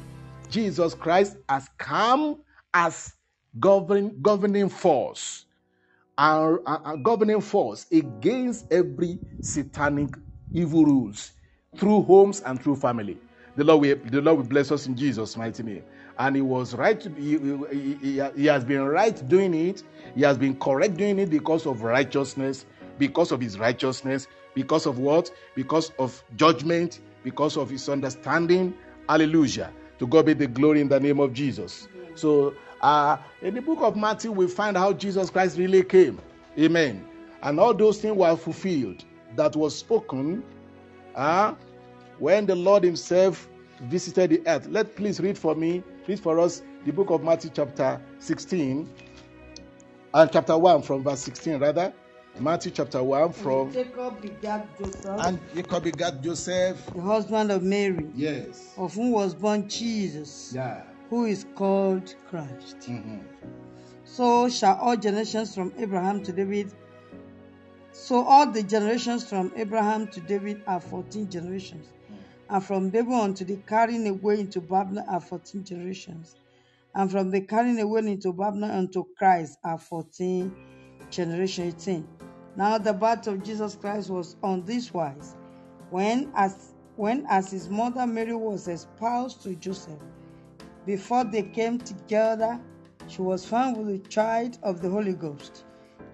Jesus 0.50 0.94
Christ 0.94 1.38
has 1.50 1.68
come 1.78 2.42
as 2.74 3.14
govern, 3.60 4.22
governing 4.22 4.70
force, 4.70 5.46
and, 6.18 6.60
governing 7.04 7.42
force 7.42 7.86
against 7.92 8.72
every 8.72 9.20
satanic 9.40 10.10
evil 10.54 10.86
rules 10.86 11.32
through 11.78 12.04
homes 12.04 12.42
and 12.42 12.62
through 12.62 12.76
family. 12.76 13.18
The 13.56 13.64
Lord 13.64 13.82
will, 13.82 13.96
the 14.06 14.22
Lord 14.22 14.38
will 14.38 14.46
bless 14.46 14.72
us 14.72 14.88
in 14.88 14.96
Jesus' 14.96 15.36
mighty 15.36 15.64
name. 15.64 15.84
And 16.22 16.36
he 16.36 16.42
was 16.44 16.76
right 16.76 17.02
he, 17.18 17.40
he, 18.00 18.22
he 18.36 18.46
has 18.46 18.64
been 18.64 18.84
right 18.84 19.28
doing 19.28 19.56
it. 19.56 19.82
He 20.14 20.22
has 20.22 20.38
been 20.38 20.56
correct 20.56 20.96
doing 20.96 21.18
it 21.18 21.32
because 21.32 21.66
of 21.66 21.82
righteousness, 21.82 22.68
because 23.00 23.32
of 23.32 23.42
his 23.42 23.58
righteousness, 23.58 24.28
because 24.54 24.86
of 24.86 25.00
what? 25.00 25.32
Because 25.56 25.92
of 25.98 26.24
judgment, 26.36 27.00
because 27.24 27.58
of 27.58 27.72
his 27.72 27.90
understanding. 27.90 28.76
Hallelujah. 29.10 29.72
To 29.98 30.06
God 30.06 30.28
be 30.28 30.34
the 30.34 30.46
glory 30.46 30.82
in 30.82 30.90
the 30.90 31.00
name 31.00 31.20
of 31.20 31.34
Jesus. 31.34 31.88
So 32.14 32.54
uh, 32.82 33.18
in 33.42 33.56
the 33.56 33.62
book 33.62 33.80
of 33.82 33.96
Matthew, 33.96 34.32
we 34.32 34.48
find 34.48 34.78
how 34.78 34.94
Jesus 34.94 35.32
Christ 35.32 35.58
really 35.58 35.82
came. 35.82 36.20
Amen. 36.60 37.04
And 37.42 37.60
all 37.60 37.74
those 37.74 37.98
things 38.00 38.16
were 38.16 38.36
fulfilled 38.36 39.04
that 39.36 39.56
was 39.56 39.76
spoken 39.76 40.44
uh, 41.16 41.56
when 42.20 42.46
the 42.46 42.56
Lord 42.56 42.84
Himself 42.84 43.50
visited 43.84 44.30
the 44.30 44.44
earth. 44.48 44.68
Let 44.68 44.96
please 44.96 45.20
read 45.20 45.36
for 45.36 45.56
me, 45.56 45.84
read 46.08 46.20
for 46.20 46.40
us 46.40 46.64
the 46.86 46.92
book 46.92 47.10
of 47.10 47.24
Matthew, 47.24 47.52
chapter 47.54 48.02
16, 48.20 48.90
and 50.14 50.32
chapter 50.32 50.58
1 50.58 50.82
from 50.82 51.04
verse 51.04 51.20
16, 51.20 51.60
rather. 51.60 51.94
Matthew 52.40 52.72
chapter 52.72 53.04
1 53.04 53.34
from. 53.34 53.68
And 53.68 53.74
Jacob 53.74 54.22
begat 54.22 54.80
Joseph. 54.80 55.20
And 55.20 55.40
Jacob 55.54 55.84
begat 55.84 56.22
Joseph. 56.22 56.86
The 56.96 57.02
husband 57.02 57.52
of 57.52 57.62
Mary. 57.62 58.08
Yes. 58.16 58.74
Of 58.78 58.94
whom 58.94 59.12
was 59.12 59.36
born 59.36 59.68
Jesus. 59.68 60.54
Yeah 60.56 60.84
who 61.12 61.26
is 61.26 61.46
called 61.56 62.16
Christ. 62.30 62.80
Mm-hmm. 62.88 63.20
So 64.06 64.48
shall 64.48 64.78
all 64.78 64.96
generations 64.96 65.54
from 65.54 65.74
Abraham 65.78 66.24
to 66.24 66.32
David. 66.32 66.74
So 67.92 68.24
all 68.24 68.50
the 68.50 68.64
generations 68.64 69.28
from 69.28 69.52
Abraham 69.58 70.08
to 70.08 70.22
David 70.22 70.64
are 70.68 70.80
14 70.80 71.30
generations. 71.30 71.86
And 72.52 72.62
from 72.62 72.90
David 72.90 73.14
unto 73.14 73.46
the 73.46 73.56
carrying 73.66 74.06
away 74.10 74.42
into 74.42 74.60
Babylon 74.60 75.06
are 75.08 75.22
14 75.22 75.64
generations. 75.64 76.36
And 76.94 77.10
from 77.10 77.32
the 77.32 77.40
carrying 77.40 77.80
away 77.80 78.02
into 78.02 78.34
Babylon 78.34 78.72
unto 78.72 79.06
Christ 79.18 79.58
are 79.64 79.78
14 79.78 80.54
generations. 81.10 81.88
18. 81.88 82.06
Now 82.58 82.78
the 82.78 82.92
birth 82.92 83.28
of 83.28 83.42
Jesus 83.42 83.76
Christ 83.76 84.10
was 84.10 84.36
on 84.44 84.66
this 84.66 84.94
wise. 84.94 85.38
When 85.92 86.30
as 86.36 86.74
when 86.98 87.26
as 87.30 87.52
his 87.52 87.70
mother 87.70 88.06
Mary 88.06 88.36
was 88.36 88.68
espoused 88.68 89.42
to 89.44 89.56
Joseph, 89.56 90.02
before 90.86 91.24
they 91.24 91.44
came 91.44 91.80
together, 91.80 92.60
she 93.08 93.22
was 93.22 93.46
found 93.46 93.78
with 93.78 94.04
the 94.04 94.10
child 94.10 94.58
of 94.62 94.82
the 94.82 94.90
Holy 94.90 95.14
Ghost. 95.14 95.64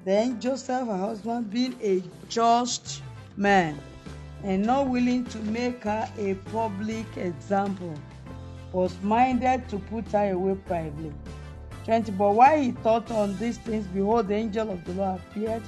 Then 0.05 0.39
Joseph, 0.39 0.87
her 0.87 0.97
husband, 0.97 1.49
being 1.49 1.75
a 1.81 2.03
just 2.29 3.01
man 3.35 3.79
and 4.43 4.65
not 4.65 4.87
willing 4.87 5.25
to 5.25 5.37
make 5.39 5.83
her 5.83 6.09
a 6.17 6.35
public 6.51 7.05
example, 7.17 7.93
was 8.71 8.95
minded 9.01 9.67
to 9.69 9.79
put 9.79 10.07
her 10.11 10.31
away 10.31 10.55
privately. 10.65 11.13
20. 11.85 12.11
But 12.11 12.33
while 12.33 12.61
he 12.61 12.71
thought 12.71 13.09
on 13.11 13.37
these 13.37 13.57
things, 13.57 13.87
behold, 13.87 14.27
the 14.27 14.35
angel 14.35 14.69
of 14.71 14.83
the 14.85 14.93
Lord 14.93 15.19
appeared 15.31 15.63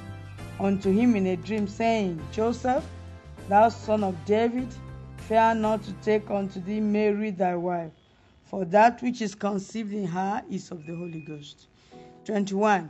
unto 0.60 0.92
him 0.92 1.16
in 1.16 1.28
a 1.28 1.38
dream, 1.38 1.68
saying, 1.68 2.22
Joseph, 2.32 2.86
thou 3.48 3.70
son 3.70 4.04
of 4.04 4.16
David, 4.26 4.68
fear 5.18 5.56
not 5.56 5.84
to 5.84 5.94
take 6.02 6.30
unto 6.30 6.60
thee 6.60 6.80
Mary 6.80 7.32
thy 7.32 7.56
wife 7.56 7.92
for 8.50 8.66
that 8.66 9.02
which 9.04 9.22
is 9.22 9.36
conceived 9.36 9.94
in 9.94 10.08
her 10.08 10.44
is 10.50 10.72
of 10.72 10.84
the 10.88 10.96
Holy 10.96 11.20
Ghost. 11.20 11.68
21. 12.26 12.90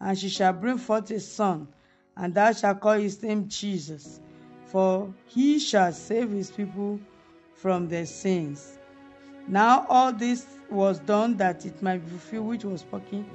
And 0.00 0.18
she 0.18 0.28
shall 0.28 0.52
bring 0.52 0.76
forth 0.76 1.10
a 1.10 1.18
son, 1.18 1.66
and 2.14 2.34
thou 2.34 2.52
shalt 2.52 2.80
call 2.80 2.92
his 2.92 3.22
name 3.22 3.48
Jesus, 3.48 4.20
for 4.70 5.12
he 5.26 5.58
shall 5.58 5.92
save 5.92 6.30
his 6.30 6.50
people 6.50 6.98
from 7.54 7.88
their 7.88 8.06
sins. 8.06 8.78
Now 9.46 9.86
all 9.88 10.12
this 10.12 10.46
was 10.70 10.98
done 11.00 11.36
that 11.38 11.64
it 11.64 11.82
might 11.82 12.04
be 12.04 12.10
fulfilled 12.10 12.46
which 12.46 12.64
was 12.64 12.80
spoken 12.82 13.28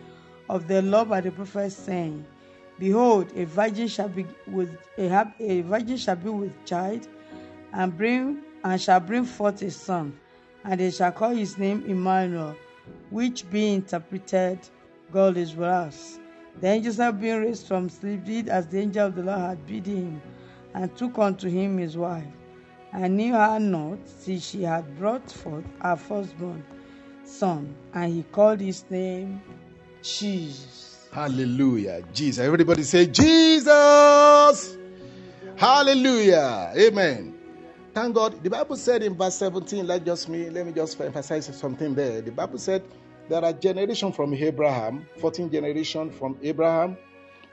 of 0.50 0.68
the 0.68 0.82
law 0.82 1.06
by 1.06 1.22
the 1.22 1.32
prophet, 1.32 1.72
saying, 1.72 2.26
Behold, 2.80 3.32
a 3.36 3.46
virgin 3.46 3.88
shall 3.88 4.10
be 4.10 4.26
with 4.48 4.70
a, 4.98 5.28
a 5.40 5.62
virgin 5.62 5.98
shall 5.98 6.16
be 6.16 6.30
with 6.30 6.66
child, 6.66 7.08
and 7.74 7.98
bring 7.98 8.40
and 8.64 8.82
shall 8.82 9.00
bring 9.00 9.26
forth 9.26 9.62
a 9.62 9.72
son 9.72 10.18
and 10.64 10.80
they 10.80 10.92
shall 10.92 11.12
call 11.12 11.32
his 11.32 11.58
name 11.58 11.84
Emmanuel, 11.88 12.56
which 13.10 13.50
being 13.50 13.76
interpreted, 13.76 14.60
God 15.12 15.38
is 15.38 15.56
with 15.56 15.68
us. 15.68 16.20
Then 16.60 16.84
Joseph, 16.84 17.20
being 17.20 17.42
raised 17.42 17.68
from 17.68 17.90
sleep, 17.90 18.24
did 18.24 18.50
as 18.50 18.68
the 18.68 18.80
angel 18.80 19.08
of 19.08 19.16
the 19.16 19.24
Lord 19.24 19.40
had 19.40 19.66
bidden 19.66 19.96
him, 19.96 20.22
and 20.74 20.96
took 20.98 21.18
unto 21.18 21.50
him 21.50 21.78
his 21.78 21.98
wife, 21.98 22.26
and 22.92 23.18
knew 23.18 23.34
her 23.34 23.60
not 23.60 24.00
till 24.24 24.40
she 24.40 24.64
had 24.64 24.98
brought 24.98 25.32
forth 25.32 25.66
her 25.82 25.96
firstborn 25.96 26.64
son, 27.26 27.76
and 27.94 28.14
he 28.14 28.24
called 28.24 28.60
his 28.60 28.84
name 28.90 29.42
Jesus. 30.02 31.08
Hallelujah. 31.12 32.04
Jesus. 32.14 32.44
Everybody 32.44 32.84
say, 32.84 33.06
Jesus. 33.06 34.78
Hallelujah. 35.56 36.74
Amen. 36.76 37.38
Thank 37.94 38.16
God. 38.16 38.44
The 38.44 38.50
Bible 38.50 38.76
said 38.76 39.04
in 39.04 39.16
verse 39.16 39.36
17, 39.36 39.86
let 39.86 40.04
just 40.04 40.28
me 40.28 40.50
let 40.50 40.66
me 40.66 40.72
just 40.72 41.00
emphasize 41.00 41.46
something 41.56 41.94
there. 41.94 42.22
The 42.22 42.32
Bible 42.32 42.58
said 42.58 42.84
there 43.30 43.46
are 43.46 43.54
generations 43.54 44.16
from 44.16 44.34
Abraham, 44.34 45.08
14 45.20 45.52
generation 45.52 46.12
from 46.12 46.38
Abraham. 46.42 46.98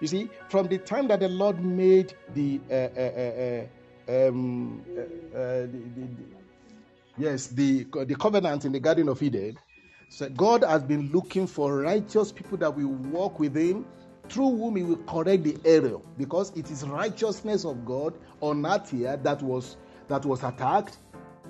You 0.01 0.07
see, 0.07 0.31
from 0.49 0.67
the 0.69 0.79
time 0.79 1.09
that 1.09 1.21
the 1.21 1.29
Lord 1.29 1.63
made 1.63 2.15
the 2.35 2.61
uh, 2.71 2.75
uh, 2.75 4.17
uh, 4.17 4.29
um, 4.29 4.83
the, 4.95 5.69
the, 5.69 6.09
yes 7.19 7.49
the 7.49 7.85
the 8.07 8.15
covenant 8.15 8.65
in 8.65 8.73
the 8.73 8.81
Garden 8.81 9.09
of 9.09 9.23
Eden, 9.23 9.59
so 10.09 10.29
God 10.31 10.65
has 10.65 10.83
been 10.83 11.11
looking 11.13 11.47
for 11.47 11.81
righteous 11.81 12.33
people 12.33 12.57
that 12.59 12.75
will 12.75 12.89
walk 12.89 13.39
with 13.39 13.55
Him, 13.55 13.85
through 14.31 14.57
whom 14.57 14.77
He 14.77 14.83
will 14.83 14.97
correct 15.07 15.45
the 15.45 15.57
error, 15.67 16.01
because 16.17 16.51
it 16.57 16.71
is 16.71 16.83
righteousness 16.85 17.67
of 17.67 17.85
God 17.85 18.15
on 18.41 18.65
earth 18.65 18.91
here 18.91 19.19
that 19.19 19.43
was 19.43 19.77
that 20.09 20.25
was 20.25 20.43
attacked 20.43 20.97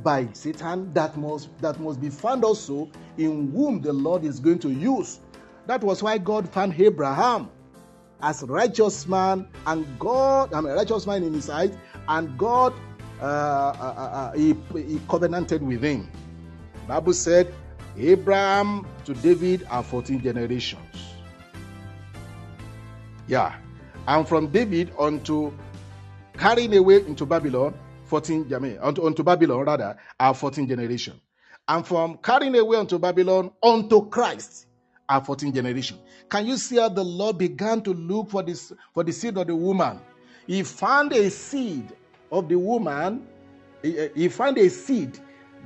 by 0.03 0.26
Satan 0.32 0.92
that 0.92 1.16
must 1.16 1.57
that 1.61 1.78
must 1.78 2.01
be 2.01 2.11
found 2.11 2.42
also 2.44 2.90
in 3.16 3.53
whom 3.53 3.80
the 3.80 3.92
Lord 3.92 4.24
is 4.24 4.40
going 4.40 4.59
to 4.59 4.70
use. 4.70 5.20
That 5.66 5.84
was 5.84 6.03
why 6.03 6.18
God 6.18 6.48
found 6.48 6.80
Abraham 6.80 7.48
as 8.22 8.42
righteous 8.44 9.06
man, 9.06 9.48
and 9.66 9.86
God, 9.98 10.52
I 10.52 10.60
mean, 10.60 10.72
righteous 10.72 11.06
man 11.06 11.22
in 11.22 11.32
His 11.34 11.46
sight, 11.46 11.72
and 12.08 12.36
God, 12.38 12.74
uh, 13.20 13.24
uh, 13.24 13.94
uh, 13.96 14.00
uh 14.00 14.32
he, 14.32 14.54
he 14.74 15.00
covenanted 15.08 15.62
with 15.62 15.82
him. 15.82 16.10
Bible 16.88 17.12
said 17.12 17.54
Abraham 17.96 18.86
to 19.04 19.14
David 19.14 19.66
are 19.70 19.82
14 19.82 20.22
generations. 20.22 21.14
Yeah. 23.28 23.54
And 24.08 24.26
from 24.26 24.48
David 24.48 24.92
unto 24.98 25.52
carrying 26.36 26.76
away 26.76 26.96
into 27.06 27.26
Babylon, 27.26 27.74
14, 28.06 28.52
I 28.52 28.58
mean, 28.58 28.78
unto, 28.80 29.06
unto 29.06 29.22
Babylon 29.22 29.66
rather, 29.66 29.96
are 30.18 30.34
14 30.34 30.66
generations. 30.66 31.20
And 31.68 31.86
from 31.86 32.18
carrying 32.18 32.56
away 32.56 32.78
unto 32.78 32.98
Babylon 32.98 33.52
unto 33.62 34.08
Christ 34.08 34.66
are 35.08 35.24
14 35.24 35.54
generation. 35.54 35.98
Can 36.30 36.46
you 36.46 36.56
see 36.56 36.76
how 36.76 36.88
the 36.88 37.04
Lord 37.04 37.38
began 37.38 37.82
to 37.82 37.92
look 37.92 38.30
for 38.30 38.42
this 38.42 38.72
for 38.94 39.02
the 39.02 39.12
seed 39.12 39.36
of 39.36 39.48
the 39.48 39.56
woman? 39.56 40.00
He 40.46 40.62
found 40.62 41.12
a 41.12 41.28
seed 41.28 41.92
of 42.30 42.48
the 42.48 42.56
woman. 42.56 43.26
He, 43.82 44.08
he 44.14 44.28
found 44.28 44.56
a 44.58 44.70
seed 44.70 45.18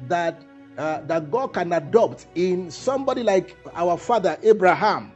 that 0.09 0.43
uh, 0.79 1.03
that 1.03 1.31
God 1.31 1.53
can 1.53 1.73
adopt 1.73 2.27
in 2.35 2.71
somebody 2.71 3.23
like 3.23 3.57
our 3.75 3.97
father 3.97 4.39
Abraham, 4.43 5.13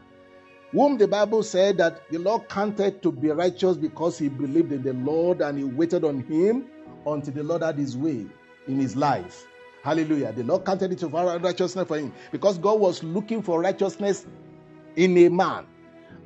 whom 0.70 0.98
the 0.98 1.08
Bible 1.08 1.42
said 1.42 1.78
that 1.78 2.08
the 2.10 2.18
Lord 2.18 2.48
counted 2.48 3.02
to 3.02 3.10
be 3.10 3.30
righteous 3.30 3.76
because 3.76 4.18
he 4.18 4.28
believed 4.28 4.70
in 4.70 4.82
the 4.82 4.92
Lord 4.92 5.40
and 5.40 5.58
he 5.58 5.64
waited 5.64 6.04
on 6.04 6.20
him 6.20 6.66
until 7.06 7.34
the 7.34 7.42
Lord 7.42 7.62
had 7.62 7.76
his 7.76 7.96
way 7.96 8.26
in 8.68 8.78
his 8.78 8.94
life. 8.94 9.46
Hallelujah. 9.82 10.32
The 10.32 10.44
Lord 10.44 10.64
counted 10.64 10.92
it 10.92 10.98
to 10.98 11.08
righteousness 11.08 11.88
for 11.88 11.98
him 11.98 12.12
because 12.30 12.58
God 12.58 12.78
was 12.78 13.02
looking 13.02 13.42
for 13.42 13.60
righteousness 13.60 14.26
in 14.96 15.16
a 15.18 15.28
man. 15.28 15.66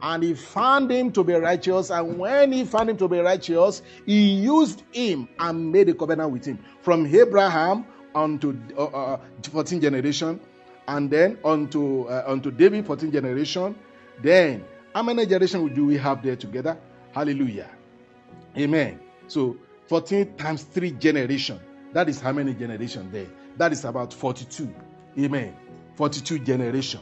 And 0.01 0.23
he 0.23 0.35
found 0.35 0.91
him 0.91 1.13
to 1.13 1.23
be 1.23 1.35
righteous. 1.35 1.91
And 1.91 2.19
when 2.19 2.53
he 2.53 2.65
found 2.65 2.91
him 2.91 2.97
to 2.97 3.09
be 3.09 3.19
righteous, 3.19 3.83
he 4.05 4.35
used 4.35 4.83
him 4.93 5.29
and 5.39 5.71
made 5.71 5.89
a 5.89 5.95
covenant 5.95 6.33
with 6.33 6.45
him. 6.45 6.59
From 6.81 7.07
Abraham 7.07 7.87
unto 8.15 8.57
uh, 8.77 8.85
uh, 8.85 9.21
14 9.43 9.81
generation, 9.81 10.41
and 10.89 11.11
then 11.11 11.39
unto 11.45 12.05
uh, 12.05 12.25
unto 12.27 12.51
David 12.51 12.87
14 12.87 13.11
generation. 13.13 13.77
Then 14.23 14.65
how 14.95 15.03
many 15.03 15.27
generations 15.27 15.75
do 15.75 15.87
we 15.87 15.97
have 15.99 16.23
there 16.23 16.37
together? 16.37 16.79
Hallelujah. 17.13 17.71
Amen. 18.57 19.01
So 19.27 19.57
14 19.89 20.37
times 20.37 20.65
3 20.65 20.93
generation. 20.93 21.61
That 21.93 22.09
is 22.09 22.21
how 22.21 22.33
many 22.33 22.55
generations 22.55 23.13
there? 23.13 23.27
That 23.57 23.73
is 23.73 23.85
about 23.85 24.13
42. 24.13 24.75
Amen. 25.19 25.55
42 25.97 26.41
generation. 26.41 27.01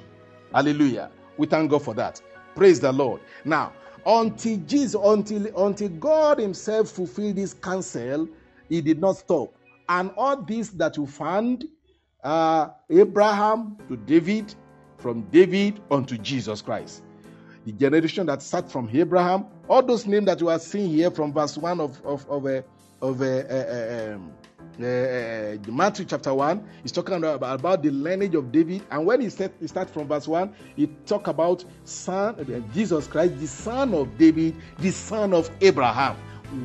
Hallelujah. 0.52 1.10
We 1.40 1.46
thank 1.46 1.70
God 1.70 1.82
for 1.82 1.94
that. 1.94 2.20
Praise 2.54 2.80
the 2.80 2.92
Lord. 2.92 3.22
Now, 3.46 3.72
until 4.04 4.58
Jesus, 4.58 5.00
until 5.02 5.46
until 5.66 5.88
God 5.88 6.38
Himself 6.38 6.90
fulfilled 6.90 7.38
His 7.38 7.54
counsel, 7.54 8.28
He 8.68 8.82
did 8.82 9.00
not 9.00 9.16
stop. 9.16 9.54
And 9.88 10.10
all 10.18 10.36
this 10.36 10.68
that 10.68 10.98
you 10.98 11.06
found, 11.06 11.64
uh, 12.22 12.68
Abraham 12.90 13.78
to 13.88 13.96
David, 13.96 14.54
from 14.98 15.22
David 15.30 15.80
unto 15.90 16.18
Jesus 16.18 16.60
Christ. 16.60 17.04
The 17.64 17.72
generation 17.72 18.26
that 18.26 18.42
sat 18.42 18.70
from 18.70 18.90
Abraham, 18.92 19.46
all 19.66 19.82
those 19.82 20.06
names 20.06 20.26
that 20.26 20.42
you 20.42 20.50
are 20.50 20.58
seeing 20.58 20.90
here 20.90 21.10
from 21.10 21.32
verse 21.32 21.56
1 21.56 21.80
of, 21.80 22.04
of, 22.04 22.28
of, 22.28 22.44
uh, 22.44 22.60
of 23.02 23.22
uh, 23.22 23.24
uh, 23.24 24.14
um, 24.14 24.32
uh, 24.80 24.86
uh, 24.86 25.56
Matthew 25.70 26.04
chapter 26.04 26.32
1 26.32 26.66
is 26.84 26.92
talking 26.92 27.14
about, 27.14 27.42
about 27.42 27.82
the 27.82 27.90
lineage 27.90 28.34
of 28.34 28.50
David. 28.50 28.82
And 28.90 29.04
when 29.04 29.20
he, 29.20 29.28
said, 29.28 29.52
he 29.60 29.66
starts 29.66 29.92
from 29.92 30.08
verse 30.08 30.26
1, 30.26 30.54
he 30.76 30.86
talk 31.06 31.26
about 31.26 31.64
son, 31.84 32.34
uh, 32.34 32.74
Jesus 32.74 33.06
Christ, 33.06 33.38
the 33.38 33.46
son 33.46 33.94
of 33.94 34.16
David, 34.16 34.56
the 34.78 34.90
son 34.90 35.34
of 35.34 35.50
Abraham. 35.60 36.16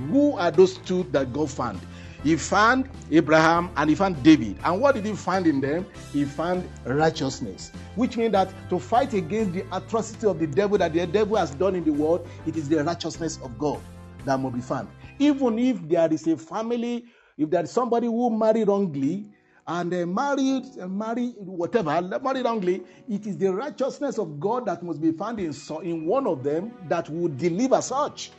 Who 0.10 0.34
are 0.38 0.52
those 0.52 0.78
two 0.80 1.04
that 1.12 1.34
God 1.34 1.50
found? 1.50 1.80
He 2.24 2.36
found 2.38 2.90
Abraham 3.12 3.70
and 3.78 3.88
he 3.90 3.96
found 3.96 4.24
David. 4.24 4.58
And 4.64 4.82
what 4.82 4.96
did 4.96 5.06
he 5.06 5.14
find 5.14 5.46
in 5.46 5.62
them? 5.62 5.86
He 6.12 6.26
found 6.26 6.68
righteousness, 6.84 7.72
which 7.96 8.18
means 8.18 8.32
that 8.32 8.52
to 8.70 8.80
fight 8.80 9.14
against 9.14 9.54
the 9.54 9.64
atrocity 9.72 10.26
of 10.26 10.40
the 10.40 10.48
devil 10.48 10.78
that 10.80 10.94
the 10.94 11.06
devil 11.06 11.38
has 11.38 11.52
done 11.52 11.76
in 11.76 11.84
the 11.84 11.94
world, 11.94 12.28
it 12.48 12.56
is 12.56 12.68
the 12.68 12.84
righteousness 12.84 13.38
of 13.44 13.60
God 13.60 13.80
that 14.26 14.40
must 14.40 14.56
be 14.56 14.62
found. 14.62 14.88
Even 15.20 15.60
if 15.60 15.88
there 15.88 16.12
is 16.12 16.28
a 16.28 16.38
family, 16.38 17.06
if 17.38 17.50
there 17.50 17.64
is 17.64 17.72
somebody 17.72 18.08
who 18.08 18.30
married 18.30 18.68
wrongly, 18.68 19.26
and 19.68 19.92
uh, 19.94 20.06
married, 20.06 20.64
uh, 20.80 20.88
married, 20.88 21.34
whatever, 21.38 22.00
married 22.22 22.46
wrongly, 22.46 22.84
it 23.10 23.26
is 23.26 23.38
the 23.38 23.52
righteousness 23.54 24.20
of 24.20 24.40
God 24.40 24.66
that 24.68 24.84
must 24.84 25.02
be 25.02 25.12
found 25.12 25.40
in, 25.40 25.54
so, 25.54 25.80
in 25.80 26.06
one 26.06 26.28
of 26.28 26.44
them 26.44 26.72
that 26.88 27.10
would 27.10 27.38
deliver 27.38 27.82
such. 27.82 28.32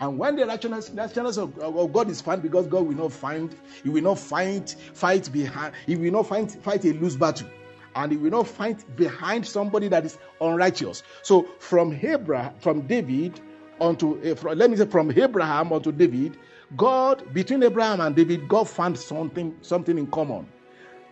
And 0.00 0.16
when 0.16 0.36
the 0.36 0.46
righteousness, 0.46 0.90
righteousness 0.90 1.36
of, 1.36 1.58
of, 1.58 1.92
God 1.92 2.08
is 2.08 2.22
found, 2.22 2.42
because 2.42 2.66
God 2.66 2.86
will 2.86 2.96
not 2.96 3.12
find, 3.12 3.54
He 3.82 3.90
will 3.90 4.02
not 4.02 4.18
find 4.18 4.70
fight 4.94 5.30
behind, 5.30 5.74
He 5.86 5.96
will 5.96 6.12
not 6.12 6.26
find 6.28 6.50
fight 6.50 6.84
a 6.86 6.94
loose 6.94 7.16
battle. 7.16 7.48
And 7.94 8.12
he 8.12 8.18
will 8.18 8.30
not 8.30 8.46
fight 8.46 8.84
behind 8.96 9.44
somebody 9.44 9.88
that 9.88 10.04
is 10.04 10.16
unrighteous. 10.40 11.02
So 11.22 11.48
from 11.58 11.92
Abraham, 11.92 12.54
from 12.60 12.82
David 12.86 13.40
unto, 13.80 14.20
uh, 14.22 14.54
let 14.54 14.70
me 14.70 14.76
say, 14.76 14.86
from 14.86 15.10
Abraham 15.12 15.72
unto 15.72 15.92
David, 15.92 16.36
God, 16.76 17.32
between 17.34 17.62
Abraham 17.62 18.00
and 18.00 18.14
David, 18.14 18.48
God 18.48 18.68
found 18.68 18.98
something, 18.98 19.56
something 19.62 19.98
in 19.98 20.06
common 20.08 20.46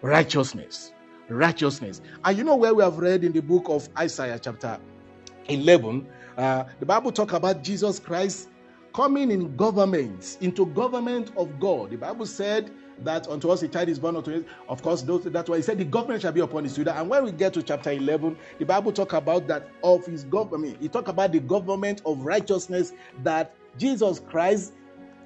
righteousness. 0.03 0.93
Righteousness. 1.29 2.01
And 2.25 2.39
you 2.39 2.45
know 2.45 2.57
where 2.57 2.75
we 2.75 2.83
have 2.83 2.99
read 2.99 3.25
in 3.25 3.33
the 3.33 3.43
book 3.43 3.67
of 3.69 3.89
Isaiah, 3.99 4.39
chapter 4.39 4.79
11, 5.49 6.07
uh, 6.37 6.65
the 6.81 6.87
Bible 6.87 7.13
talk 7.13 7.33
about 7.33 7.63
Jesus 7.63 7.99
Christ 7.99 8.49
coming 8.95 9.31
in 9.31 9.57
government, 9.57 10.39
into 10.41 10.67
government 10.67 11.33
of 11.37 11.61
God. 11.61 11.91
The 11.91 11.97
Bible 11.97 12.27
said 12.27 12.71
that 13.05 13.29
unto 13.29 13.51
us 13.51 13.63
a 13.63 13.69
child 13.69 13.89
is 13.89 13.99
born 13.99 14.17
unto 14.17 14.35
us. 14.37 14.43
Of 14.69 14.83
course, 14.83 15.03
those, 15.03 15.25
that's 15.25 15.49
why 15.49 15.57
he 15.57 15.63
said 15.63 15.79
the 15.79 15.85
government 15.85 16.23
shall 16.23 16.33
be 16.33 16.41
upon 16.41 16.65
his 16.65 16.75
shoulder. 16.75 16.91
And 16.91 17.09
when 17.09 17.25
we 17.25 17.33
get 17.33 17.55
to 17.55 17.63
chapter 17.63 17.91
11, 17.91 18.37
the 18.59 18.65
Bible 18.65 18.93
talk 18.93 19.13
about 19.13 19.47
that 19.49 19.69
of 19.83 20.05
his 20.07 20.25
government. 20.25 20.79
He 20.81 20.89
talk 20.89 21.09
about 21.09 21.33
the 21.33 21.41
government 21.41 22.03
of 22.05 22.21
righteousness 22.25 22.93
that 23.23 23.55
Jesus 23.79 24.21
Christ 24.21 24.73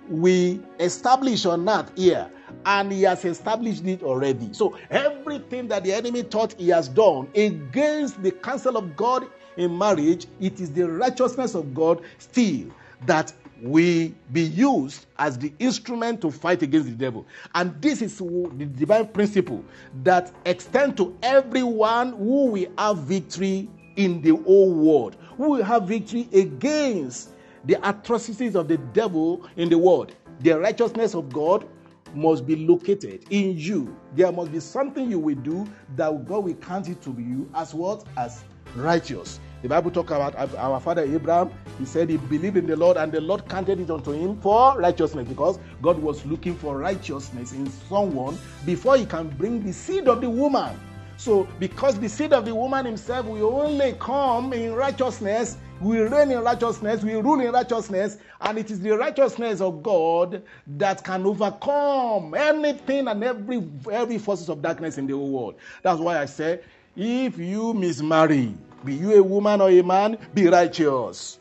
we 0.09 0.61
establish 0.81 1.47
on 1.47 1.69
earth 1.69 1.91
here 1.97 2.31
and 2.67 2.93
he 2.93 3.03
has 3.03 3.25
established 3.25 3.85
it 3.87 4.03
already 4.03 4.53
so 4.53 4.77
everything 4.91 5.69
that 5.69 5.85
the 5.85 5.93
enemy 5.93 6.23
thought 6.23 6.53
he 6.55 6.69
has 6.69 6.89
done 6.89 7.29
against 7.35 8.21
the 8.23 8.31
counsel 8.31 8.77
of 8.77 8.97
god 8.97 9.27
in 9.57 9.77
marriage 9.77 10.27
it 10.41 10.61
is 10.61 10.73
the 10.73 10.83
righteousness 10.83 11.55
of 11.55 11.73
god 11.73 12.03
still 12.19 12.67
that 13.07 13.33
we 13.63 14.13
be 14.33 14.43
used 14.43 15.07
as 15.19 15.39
the 15.39 15.53
instrument 15.61 16.21
to 16.21 16.31
fight 16.33 16.63
against 16.63 16.89
the 16.89 16.95
devil. 16.95 17.25
And 17.55 17.81
this 17.81 18.03
is 18.03 18.19
the 18.19 18.69
divine 18.77 19.07
principle 19.07 19.65
that 20.03 20.33
extend 20.45 20.97
to 20.97 21.17
everyone 21.23 22.15
who 22.15 22.47
will 22.47 22.67
have 22.77 22.99
victory 22.99 23.71
in 23.95 24.21
the 24.21 24.31
whole 24.31 24.75
world, 24.75 25.17
who 25.37 25.51
will 25.51 25.65
have 25.65 25.85
victory 25.85 26.29
against 26.33 27.31
the 27.65 27.79
atrocities 27.89 28.57
of 28.57 28.67
the 28.67 28.79
devil 28.79 29.49
in 29.57 29.69
the 29.69 29.79
world. 29.79 30.17
The 30.41 30.59
righteousness 30.59 31.15
of 31.15 31.33
God 31.33 31.69
must 32.15 32.45
be 32.45 32.57
located 32.57 33.25
in 33.31 33.57
you. 33.57 33.97
There 34.17 34.33
must 34.33 34.51
be 34.51 34.59
something 34.59 35.09
you 35.09 35.21
will 35.21 35.37
do 35.37 35.69
that 35.95 36.27
God 36.27 36.45
will 36.45 36.55
count 36.55 36.89
it 36.89 37.01
to 37.03 37.11
you 37.11 37.49
as 37.55 37.75
what? 37.75 38.05
As 38.17 38.43
righteous. 38.75 39.39
The 39.63 39.69
Bible 39.69 39.93
talk 39.93 40.11
about 40.11 40.35
our 40.57 40.81
father 40.81 41.03
Abraham. 41.03 41.51
He 41.79 41.85
said 41.85 42.11
he 42.11 42.17
believed 42.17 42.57
in 42.57 42.67
the 42.67 42.75
Lord 42.75 42.97
and 42.97 43.13
the 43.13 43.21
Lord 43.21 43.49
counted 43.49 43.79
it 43.79 43.91
unto 43.91 44.11
him 44.11 44.37
for 44.41 44.77
righteousness 44.77 45.29
because 45.29 45.61
God 45.81 45.99
was 45.99 46.27
looking 46.27 46.57
for 46.57 46.77
righteousness 46.77 47.53
in 47.53 47.71
someone 47.89 48.37
before 48.67 48.97
he 48.97 49.07
can 49.07 49.29
bring 49.29 49.65
the 49.65 49.73
seed 49.73 50.09
of 50.09 50.21
the 50.21 50.29
woman. 50.29 50.77
So, 51.17 51.47
because 51.61 51.97
the 52.01 52.09
seed 52.09 52.33
of 52.33 52.45
the 52.45 52.53
woman 52.53 52.85
himself 52.85 53.27
will 53.27 53.61
only 53.61 53.95
come 54.01 54.53
in 54.53 54.75
righteousness, 54.75 55.57
will 55.81 56.09
reign 56.09 56.33
in 56.33 56.41
righteousness, 56.41 57.05
will 57.05 57.23
rule 57.23 57.41
in 57.41 57.53
righteousness, 57.53 58.19
and 58.41 58.59
it 58.59 58.73
is 58.73 58.81
the 58.81 58.99
righteousness 58.99 59.61
of 59.61 59.85
God 59.85 60.43
that 60.79 61.05
can 61.05 61.25
overcome 61.25 62.35
anything 62.35 63.07
and 63.07 63.23
every 63.23 63.63
every 63.93 64.19
forces 64.19 64.49
of 64.49 64.61
darkness 64.61 64.99
in 64.99 65.07
the 65.07 65.13
whole 65.13 65.31
world. 65.31 65.55
That's 65.83 66.01
why 66.01 66.19
I 66.19 66.25
say, 66.25 66.59
if 66.97 67.39
you 67.39 67.73
mismarry, 67.75 68.57
be 68.85 68.95
you 68.95 69.19
a 69.19 69.23
woman 69.23 69.61
or 69.61 69.71
a 69.71 69.83
man, 69.83 70.19
be 70.35 70.49
righteous. 70.49 71.39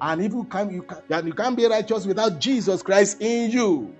And 0.00 0.22
if 0.22 0.32
you 0.32 0.44
can, 0.44 0.70
you 0.70 0.82
can, 0.82 1.26
you 1.26 1.32
can't 1.32 1.56
be 1.56 1.66
righteous 1.66 2.06
without 2.06 2.40
Jesus 2.40 2.82
Christ 2.82 3.20
in 3.20 3.50
you. 3.50 3.94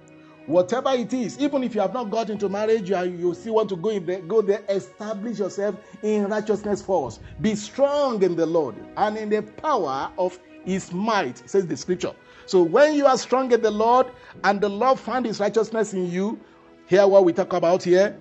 Whatever 0.46 0.90
it 0.90 1.12
is, 1.12 1.38
even 1.40 1.64
if 1.64 1.74
you 1.74 1.80
have 1.80 1.92
not 1.92 2.10
got 2.10 2.30
into 2.30 2.48
marriage, 2.48 2.88
you, 2.88 2.94
are, 2.94 3.04
you 3.04 3.34
still 3.34 3.54
want 3.54 3.68
to 3.70 3.76
go 3.76 3.88
in 3.88 4.06
there, 4.06 4.20
go 4.20 4.42
there, 4.42 4.62
establish 4.68 5.40
yourself 5.40 5.74
in 6.02 6.28
righteousness 6.28 6.82
first. 6.82 7.20
Be 7.40 7.56
strong 7.56 8.22
in 8.22 8.36
the 8.36 8.46
Lord 8.46 8.76
and 8.96 9.16
in 9.16 9.28
the 9.28 9.42
power 9.42 10.10
of 10.18 10.38
his 10.64 10.92
might, 10.92 11.48
says 11.50 11.66
the 11.66 11.76
scripture. 11.76 12.12
So 12.46 12.62
when 12.62 12.94
you 12.94 13.06
are 13.06 13.18
strong 13.18 13.50
in 13.50 13.60
the 13.60 13.72
Lord 13.72 14.06
and 14.44 14.60
the 14.60 14.68
Lord 14.68 15.00
found 15.00 15.26
his 15.26 15.40
righteousness 15.40 15.94
in 15.94 16.08
you, 16.10 16.38
hear 16.86 17.08
what 17.08 17.24
we 17.24 17.32
talk 17.32 17.52
about 17.52 17.82
here. 17.82 18.16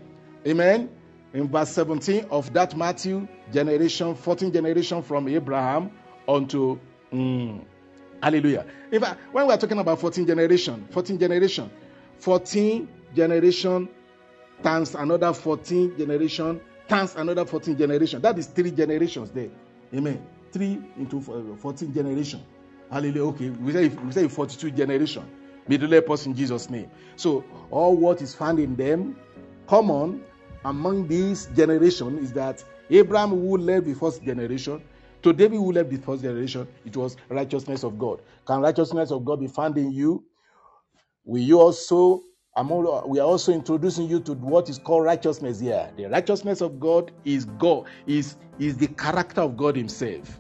Amen. 0.48 0.90
In 1.36 1.50
verse 1.50 1.70
17 1.72 2.28
of 2.32 2.54
that 2.54 2.78
Matthew 2.78 3.28
generation, 3.52 4.16
14 4.16 4.54
generation 4.54 5.04
from 5.04 5.28
Abraham 5.28 5.92
unto 6.28 6.80
mm, 7.12 7.62
Hallelujah. 8.24 8.66
In 8.90 9.02
fact, 9.02 9.20
when 9.34 9.46
we 9.46 9.54
are 9.54 9.58
talking 9.58 9.78
about 9.78 10.00
14 10.00 10.26
generation, 10.26 10.88
14 10.92 11.20
generation, 11.20 11.70
14 12.20 12.88
generation 13.14 13.90
times 14.64 14.96
another 14.96 15.34
14 15.34 15.98
generation 15.98 16.62
times 16.88 17.16
another 17.16 17.46
14 17.46 17.78
generation. 17.78 18.22
That 18.22 18.40
is 18.40 18.48
three 18.48 18.72
generations 18.72 19.30
there. 19.32 19.50
Amen. 19.94 20.26
Three 20.54 20.82
into 20.98 21.20
14 21.22 21.94
generation. 21.94 22.42
Hallelujah. 22.90 23.26
Okay, 23.26 23.50
we 23.50 23.74
say 23.74 23.88
we 23.90 24.12
say 24.14 24.28
42 24.30 24.72
generation. 24.72 25.30
May 25.68 25.78
the 25.78 25.88
Lord 25.88 26.26
in 26.26 26.34
Jesus' 26.34 26.70
name. 26.70 26.90
So 27.18 27.44
all 27.72 27.98
what 27.98 28.22
is 28.22 28.34
found 28.34 28.60
in 28.60 28.76
them, 28.76 29.18
common 29.68 30.24
among 30.66 31.08
these 31.08 31.46
generation 31.48 32.18
is 32.18 32.34
that 32.34 32.64
Abraham 32.90 33.30
who 33.30 33.58
led 33.58 33.86
the 33.86 33.94
first 33.94 34.24
generation, 34.24 34.82
to 35.22 35.32
David 35.34 35.58
who 35.58 35.72
led 35.72 35.90
the 35.90 35.98
first 35.98 36.22
generation, 36.22 36.68
it 36.86 36.96
was 36.98 37.16
righteousness 37.30 37.84
of 37.84 37.98
God. 37.98 38.22
Can 38.46 38.62
righteousness 38.62 39.12
of 39.12 39.24
God 39.24 39.40
be 39.40 39.48
found 39.48 39.78
in 39.78 39.92
you? 39.92 40.26
Will 41.24 41.42
you 41.42 41.60
also 41.60 42.24
we 42.58 43.20
are 43.20 43.28
also 43.28 43.52
introducing 43.52 44.10
you 44.10 44.22
to 44.22 44.34
what 44.34 44.70
is 44.70 44.78
called 44.78 45.04
righteousness 45.04 45.60
here. 45.60 45.92
The 45.98 46.06
righteousness 46.06 46.62
of 46.62 46.80
God 46.80 47.12
is 47.26 47.44
God, 47.44 47.86
is, 48.08 48.38
is 48.60 48.78
the 48.78 48.88
character 48.88 49.42
of 49.42 49.58
God 49.58 49.76
Himself, 49.76 50.40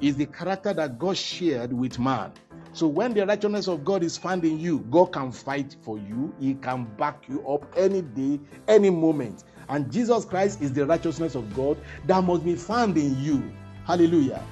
is 0.00 0.14
the 0.14 0.26
character 0.26 0.72
that 0.72 1.00
God 1.00 1.16
shared 1.16 1.72
with 1.72 1.98
man. 1.98 2.30
So 2.72 2.86
when 2.86 3.12
the 3.12 3.26
righteousness 3.26 3.66
of 3.66 3.84
God 3.84 4.04
is 4.04 4.16
found 4.16 4.44
in 4.44 4.60
you, 4.60 4.86
God 4.88 5.06
can 5.06 5.32
fight 5.32 5.74
for 5.82 5.98
you, 5.98 6.32
He 6.38 6.54
can 6.54 6.84
back 6.96 7.28
you 7.28 7.44
up 7.48 7.66
any 7.76 8.02
day, 8.02 8.38
any 8.68 8.90
moment. 8.90 9.42
And 9.68 9.90
Jesus 9.92 10.24
Christ 10.24 10.62
is 10.62 10.72
the 10.72 10.86
righteousness 10.86 11.34
of 11.34 11.54
God 11.54 11.78
that 12.06 12.22
must 12.24 12.44
be 12.44 12.54
found 12.54 12.96
in 12.96 13.20
you. 13.22 13.52
Hallelujah. 13.84 14.42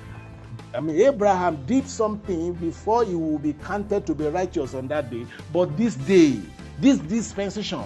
I 0.74 0.80
mean, 0.80 1.00
Abraham 1.00 1.64
did 1.66 1.88
something 1.88 2.52
before 2.54 3.04
he 3.04 3.14
will 3.14 3.38
be 3.38 3.54
counted 3.54 4.06
to 4.06 4.14
be 4.14 4.26
righteous 4.26 4.74
on 4.74 4.88
that 4.88 5.10
day. 5.10 5.26
But 5.52 5.76
this 5.76 5.94
day, 5.94 6.40
this 6.80 6.98
dispensation 6.98 7.82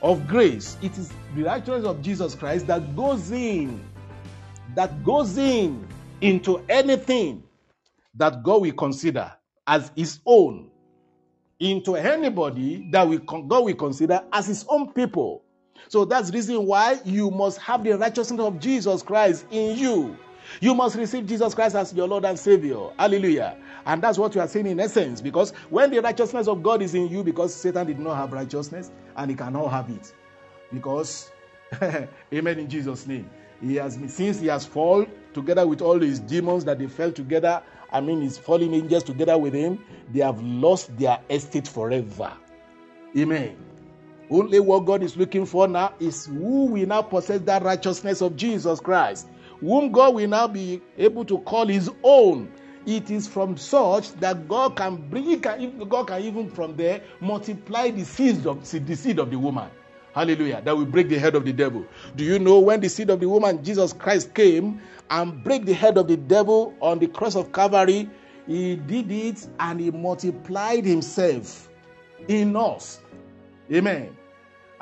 of 0.00 0.26
grace, 0.26 0.76
it 0.82 0.98
is 0.98 1.12
the 1.36 1.44
righteousness 1.44 1.84
of 1.84 2.02
Jesus 2.02 2.34
Christ 2.34 2.66
that 2.66 2.96
goes 2.96 3.30
in, 3.30 3.80
that 4.74 5.04
goes 5.04 5.38
in 5.38 5.86
into 6.20 6.64
anything 6.68 7.44
that 8.14 8.42
God 8.42 8.62
will 8.62 8.72
consider 8.72 9.32
as 9.66 9.92
his 9.94 10.18
own, 10.26 10.70
into 11.60 11.94
anybody 11.94 12.88
that 12.90 13.06
we, 13.06 13.18
God 13.18 13.64
will 13.64 13.74
consider 13.74 14.22
as 14.32 14.48
his 14.48 14.64
own 14.68 14.92
people. 14.92 15.44
So 15.88 16.04
that's 16.04 16.30
the 16.30 16.36
reason 16.36 16.66
why 16.66 17.00
you 17.04 17.30
must 17.30 17.58
have 17.58 17.84
the 17.84 17.96
righteousness 17.96 18.40
of 18.40 18.58
Jesus 18.58 19.02
Christ 19.02 19.46
in 19.50 19.76
you. 19.76 20.16
You 20.60 20.74
must 20.74 20.96
receive 20.96 21.26
Jesus 21.26 21.54
Christ 21.54 21.74
as 21.76 21.92
your 21.94 22.08
Lord 22.08 22.24
and 22.24 22.38
Savior. 22.38 22.90
Hallelujah. 22.98 23.56
And 23.86 24.02
that's 24.02 24.18
what 24.18 24.34
you 24.34 24.40
are 24.40 24.48
saying 24.48 24.66
in 24.66 24.80
essence. 24.80 25.20
Because 25.20 25.52
when 25.70 25.90
the 25.90 26.00
righteousness 26.00 26.48
of 26.48 26.62
God 26.62 26.82
is 26.82 26.94
in 26.94 27.08
you, 27.08 27.22
because 27.24 27.54
Satan 27.54 27.86
did 27.86 27.98
not 27.98 28.16
have 28.16 28.32
righteousness 28.32 28.90
and 29.16 29.30
he 29.30 29.36
cannot 29.36 29.70
have 29.70 29.90
it. 29.90 30.12
Because, 30.72 31.30
amen 32.32 32.58
in 32.58 32.68
Jesus' 32.68 33.06
name. 33.06 33.28
He 33.60 33.76
has 33.76 33.98
since 34.08 34.40
he 34.40 34.48
has 34.48 34.66
fallen 34.66 35.08
together 35.32 35.66
with 35.66 35.82
all 35.82 36.00
his 36.00 36.18
demons 36.18 36.64
that 36.64 36.78
they 36.78 36.88
fell 36.88 37.12
together, 37.12 37.62
I 37.92 38.00
mean 38.00 38.20
his 38.20 38.36
fallen 38.36 38.74
angels 38.74 39.04
together 39.04 39.38
with 39.38 39.54
him, 39.54 39.84
they 40.12 40.20
have 40.20 40.42
lost 40.42 40.96
their 40.98 41.20
estate 41.30 41.68
forever. 41.68 42.32
Amen. 43.16 43.56
Only 44.32 44.60
what 44.60 44.86
God 44.86 45.02
is 45.02 45.16
looking 45.16 45.44
for 45.46 45.68
now 45.68 45.94
is 46.00 46.26
who 46.26 46.66
will 46.66 46.86
now 46.86 47.02
possess 47.02 47.40
that 47.42 47.62
righteousness 47.62 48.22
of 48.22 48.34
Jesus 48.34 48.80
Christ 48.80 49.28
whom 49.62 49.92
God 49.92 50.14
will 50.16 50.28
now 50.28 50.48
be 50.48 50.82
able 50.98 51.24
to 51.24 51.38
call 51.38 51.66
his 51.66 51.90
own. 52.02 52.52
It 52.84 53.10
is 53.10 53.28
from 53.28 53.56
such 53.56 54.12
that 54.14 54.48
God 54.48 54.76
can 54.76 55.08
bring, 55.08 55.40
can, 55.40 55.78
God 55.88 56.08
can 56.08 56.20
even 56.22 56.50
from 56.50 56.76
there 56.76 57.00
multiply 57.20 57.90
the 57.90 58.04
seed 58.04 58.44
of 58.44 58.68
the 58.68 58.96
seed 58.96 59.20
of 59.20 59.30
the 59.30 59.38
woman. 59.38 59.70
Hallelujah. 60.14 60.60
That 60.64 60.76
will 60.76 60.84
break 60.84 61.08
the 61.08 61.18
head 61.18 61.36
of 61.36 61.44
the 61.44 61.52
devil. 61.52 61.86
Do 62.16 62.24
you 62.24 62.40
know 62.40 62.58
when 62.58 62.80
the 62.80 62.88
seed 62.88 63.08
of 63.08 63.20
the 63.20 63.28
woman, 63.28 63.62
Jesus 63.62 63.92
Christ, 63.92 64.34
came 64.34 64.82
and 65.10 65.42
break 65.44 65.64
the 65.64 65.72
head 65.72 65.96
of 65.96 66.08
the 66.08 66.16
devil 66.16 66.74
on 66.80 66.98
the 66.98 67.06
cross 67.06 67.36
of 67.36 67.52
Calvary? 67.52 68.10
He 68.48 68.76
did 68.76 69.10
it 69.12 69.46
and 69.60 69.80
he 69.80 69.92
multiplied 69.92 70.84
himself 70.84 71.70
in 72.26 72.56
us. 72.56 73.00
Amen. 73.72 74.16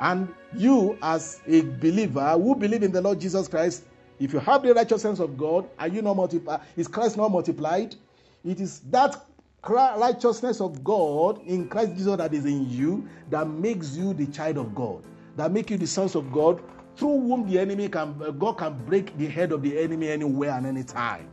And 0.01 0.33
you, 0.57 0.97
as 1.03 1.41
a 1.47 1.61
believer 1.61 2.31
who 2.31 2.55
believe 2.55 2.81
in 2.81 2.91
the 2.91 3.01
Lord 3.01 3.21
Jesus 3.21 3.47
Christ, 3.47 3.83
if 4.19 4.33
you 4.33 4.39
have 4.39 4.63
the 4.63 4.73
righteousness 4.73 5.19
of 5.19 5.37
God, 5.37 5.69
are 5.77 5.87
you 5.87 6.01
not 6.01 6.15
multiplied? 6.15 6.61
Is 6.75 6.87
Christ 6.87 7.17
not 7.17 7.31
multiplied? 7.31 7.95
It 8.43 8.59
is 8.59 8.79
that 8.89 9.23
righteousness 9.69 10.59
of 10.59 10.83
God 10.83 11.39
in 11.45 11.67
Christ 11.67 11.95
Jesus 11.95 12.17
that 12.17 12.33
is 12.33 12.45
in 12.45 12.67
you 12.67 13.07
that 13.29 13.47
makes 13.47 13.95
you 13.95 14.13
the 14.13 14.25
child 14.27 14.57
of 14.57 14.73
God, 14.73 15.03
that 15.37 15.51
make 15.51 15.69
you 15.69 15.77
the 15.77 15.85
sons 15.85 16.15
of 16.15 16.31
God, 16.31 16.63
through 16.95 17.19
whom 17.21 17.49
the 17.49 17.59
enemy 17.59 17.87
can 17.87 18.15
uh, 18.21 18.31
God 18.31 18.53
can 18.57 18.73
break 18.85 19.15
the 19.17 19.27
head 19.27 19.51
of 19.51 19.61
the 19.61 19.79
enemy 19.79 20.09
anywhere 20.09 20.51
and 20.51 20.65
anytime. 20.65 21.29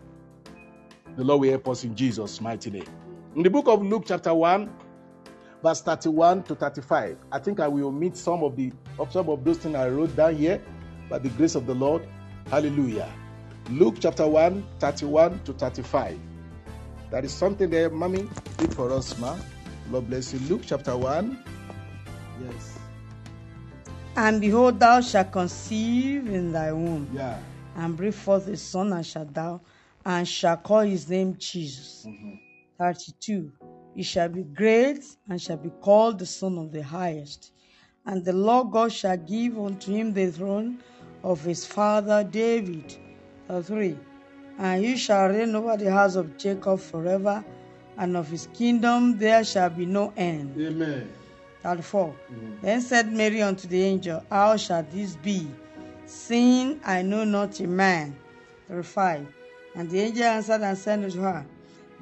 The 1.16 1.24
Lord 1.24 1.40
will 1.40 1.50
help 1.50 1.68
us 1.68 1.84
in 1.84 1.96
Jesus' 1.96 2.40
mighty 2.40 2.70
name. 2.70 2.86
In 3.34 3.42
the 3.42 3.50
book 3.50 3.66
of 3.66 3.82
Luke, 3.82 4.04
chapter 4.06 4.32
1, 4.32 4.70
verse 5.62 5.80
31 5.82 6.42
to 6.44 6.54
35. 6.54 7.18
I 7.32 7.38
think 7.38 7.60
I 7.60 7.68
will 7.68 7.90
meet 7.92 8.16
some 8.16 8.42
of 8.42 8.56
the 8.56 8.72
of 8.98 9.12
some 9.12 9.28
of 9.28 9.44
those 9.44 9.58
things 9.58 9.74
I 9.74 9.88
wrote 9.88 10.14
down 10.16 10.36
here 10.36 10.62
by 11.08 11.18
the 11.18 11.28
grace 11.30 11.54
of 11.54 11.66
the 11.66 11.74
Lord. 11.74 12.06
Hallelujah. 12.50 13.08
Luke 13.70 13.96
chapter 14.00 14.26
1, 14.26 14.64
31 14.80 15.40
to 15.44 15.52
35. 15.52 16.18
That 17.10 17.24
is 17.24 17.32
something 17.32 17.68
there, 17.70 17.90
mommy. 17.90 18.28
Read 18.58 18.74
for 18.74 18.90
us, 18.92 19.18
ma. 19.18 19.36
Lord 19.90 20.08
bless 20.08 20.32
you. 20.32 20.38
Luke 20.48 20.62
chapter 20.66 20.96
1. 20.96 21.44
Yes. 22.44 22.78
And 24.16 24.40
behold, 24.40 24.80
thou 24.80 25.00
shalt 25.00 25.32
conceive 25.32 26.26
in 26.28 26.52
thy 26.52 26.72
womb, 26.72 27.08
Yeah. 27.12 27.38
and 27.76 27.96
bring 27.96 28.12
forth 28.12 28.48
a 28.48 28.56
son, 28.56 28.92
and 28.92 29.06
shalt 29.06 29.32
thou, 29.32 29.60
and 30.04 30.26
shall 30.26 30.56
call 30.56 30.80
his 30.80 31.08
name 31.08 31.36
Jesus. 31.38 32.04
Mm-hmm. 32.06 32.34
32. 32.78 33.52
He 33.94 34.02
shall 34.02 34.28
be 34.28 34.42
great, 34.42 35.04
and 35.28 35.40
shall 35.40 35.56
be 35.56 35.70
called 35.80 36.18
the 36.18 36.26
Son 36.26 36.58
of 36.58 36.72
the 36.72 36.82
Highest. 36.82 37.52
And 38.06 38.24
the 38.24 38.32
Lord 38.32 38.70
God 38.70 38.92
shall 38.92 39.16
give 39.16 39.58
unto 39.58 39.92
him 39.92 40.12
the 40.12 40.30
throne 40.30 40.78
of 41.22 41.42
his 41.44 41.66
father 41.66 42.24
David. 42.24 42.96
3. 43.48 43.96
And 44.58 44.84
he 44.84 44.96
shall 44.96 45.28
reign 45.28 45.54
over 45.54 45.76
the 45.76 45.90
house 45.90 46.16
of 46.16 46.36
Jacob 46.36 46.80
forever, 46.80 47.44
and 47.96 48.16
of 48.16 48.28
his 48.28 48.48
kingdom 48.54 49.18
there 49.18 49.42
shall 49.44 49.70
be 49.70 49.86
no 49.86 50.12
end. 50.16 50.54
Amen. 50.60 51.10
34. 51.62 52.14
Mm. 52.32 52.60
Then 52.60 52.80
said 52.80 53.12
Mary 53.12 53.42
unto 53.42 53.66
the 53.66 53.82
angel, 53.82 54.22
How 54.30 54.56
shall 54.56 54.84
this 54.90 55.16
be? 55.16 55.48
Seeing 56.06 56.80
I 56.84 57.02
know 57.02 57.24
not 57.24 57.58
a 57.60 57.66
man. 57.66 58.16
35. 58.68 59.26
And 59.74 59.90
the 59.90 60.00
angel 60.00 60.24
answered 60.24 60.62
and 60.62 60.78
said 60.78 61.02
unto 61.02 61.20
her, 61.20 61.46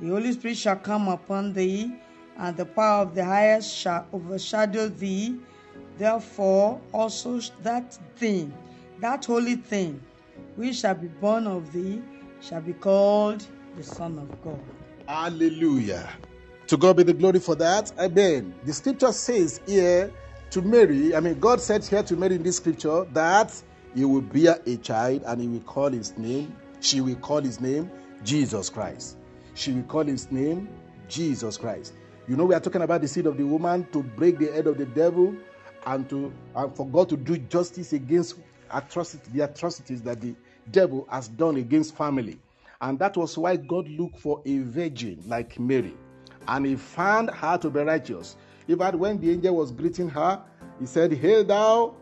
The 0.01 0.09
Holy 0.09 0.33
Spirit 0.33 0.57
shall 0.57 0.77
come 0.77 1.09
upon 1.09 1.53
thee, 1.53 1.93
and 2.39 2.57
the 2.57 2.67
power 2.67 3.03
of 3.03 3.15
the 3.15 3.25
highest 3.25 3.75
shall 3.75 4.07
overshadow 4.13 4.89
thee. 4.89 5.37
Therefore 5.99 6.81
also 6.93 7.41
that 7.63 7.99
thing 8.17 8.53
that 9.01 9.25
holy 9.25 9.57
thing 9.57 10.01
which 10.57 10.77
shall 10.77 10.95
be 10.95 11.09
born 11.09 11.47
of 11.47 11.73
thee 11.73 12.03
shall 12.41 12.61
be 12.61 12.73
called 12.73 13.47
the 13.77 13.83
Son 13.83 14.19
of 14.19 14.43
God. 14.43 14.61
Hallelujah. 15.07 16.09
To 16.69 16.77
God 16.77 16.97
be 16.97 17.03
the 17.03 17.13
glory 17.13 17.39
for 17.39 17.55
that. 17.57 17.93
Amen. 17.99 18.55
The 18.65 18.73
scripture 18.73 19.13
says 19.13 19.61
here 19.67 20.13
to 20.51 20.63
Mary, 20.63 21.15
I 21.15 21.21
mean, 21.21 21.39
God 21.39 21.61
said 21.61 21.85
here 21.85 22.03
to 22.03 22.17
Mary 22.17 22.37
in 22.37 22.43
this 22.43 22.57
scripture 22.57 23.05
that 23.13 23.53
he 23.95 24.05
will 24.05 24.23
bear 24.23 24.61
a 24.67 24.77
child 24.79 25.23
and 25.27 25.41
he 25.41 25.49
will 25.49 25.61
call 25.61 25.91
his 25.91 26.17
name, 26.17 26.55
she 26.81 27.01
will 27.01 27.17
call 27.17 27.41
his 27.41 27.61
name 27.61 27.91
Jesus 28.25 28.71
Christ. 28.71 29.16
She 29.57 29.73
will 29.73 29.83
call 29.85 30.05
his 30.05 30.31
name 30.31 30.69
Jesus 31.09 31.57
Christ. 31.57 31.95
You 32.29 32.37
know, 32.37 32.45
we 32.45 32.55
are 32.55 32.61
talking 32.61 32.83
about 32.83 33.01
the 33.01 33.09
seed 33.09 33.27
of 33.27 33.39
the 33.39 33.45
woman 33.47 33.87
to 33.93 34.03
break 34.03 34.39
the 34.39 34.53
head 34.53 34.67
of 34.67 34.77
the 34.77 34.85
devil 34.85 35.35
and 35.87 36.09
to 36.11 36.33
and 36.55 36.77
for 36.77 36.87
God 36.87 37.09
to 37.09 37.17
do 37.17 37.39
justice 37.39 37.93
against 37.95 38.37
atrocity, 38.71 39.31
the 39.33 39.45
atrocities 39.45 40.03
that 40.03 40.21
the 40.21 40.35
devil 40.71 41.09
has 41.11 41.29
done 41.29 41.57
against 41.57 41.97
family. 41.97 42.39
And 42.83 42.99
that 42.99 43.17
was 43.17 43.39
why 43.39 43.57
God 43.57 43.89
looked 43.89 44.19
for 44.19 44.43
a 44.45 44.59
virgin 44.59 45.23
like 45.27 45.59
Mary. 45.59 45.95
And 46.49 46.67
he 46.67 46.77
found 46.77 47.31
her 47.31 47.57
to 47.59 47.71
be 47.71 47.81
righteous. 47.81 48.37
Even 48.69 48.99
when 48.99 49.19
the 49.21 49.31
angel 49.31 49.57
was 49.57 49.71
greeting 49.71 50.11
her, 50.11 50.43
he 50.79 50.87
said, 50.87 51.13
Hail 51.15 51.45
thou. 51.45 51.95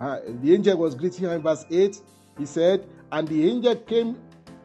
Uh, 0.00 0.18
the 0.40 0.52
angel 0.54 0.78
was 0.78 0.96
greeting 0.96 1.26
her 1.26 1.34
in 1.36 1.42
verse 1.42 1.64
8. 1.70 2.00
He 2.38 2.46
said, 2.46 2.88
And 3.12 3.28
the 3.28 3.48
angel 3.48 3.76
came 3.76 4.18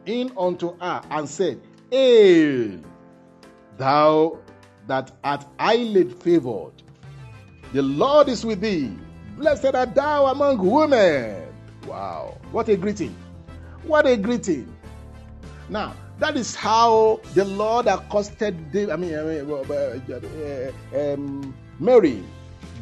in 0.06 0.32
unto 0.36 0.76
her 0.78 1.02
and 1.10 1.28
said, 1.28 1.60
Hail, 1.90 2.80
thou 3.76 4.38
that 4.86 5.12
art 5.24 5.44
highly 5.58 6.04
favored. 6.04 6.72
The 7.72 7.82
Lord 7.82 8.28
is 8.28 8.44
with 8.44 8.60
thee. 8.60 8.96
Blessed 9.36 9.74
art 9.74 9.94
thou 9.94 10.26
among 10.26 10.58
women. 10.58 11.46
Wow. 11.86 12.38
What 12.52 12.68
a 12.68 12.76
greeting. 12.76 13.16
What 13.84 14.06
a 14.06 14.16
greeting. 14.16 14.74
Now, 15.68 15.94
that 16.18 16.36
is 16.36 16.54
how 16.54 17.20
the 17.34 17.44
Lord 17.44 17.86
accosted, 17.86 18.56
I 18.74 18.96
mean, 18.96 19.14
uh, 19.14 20.00
uh, 20.10 21.14
um, 21.14 21.54
Mary 21.78 22.22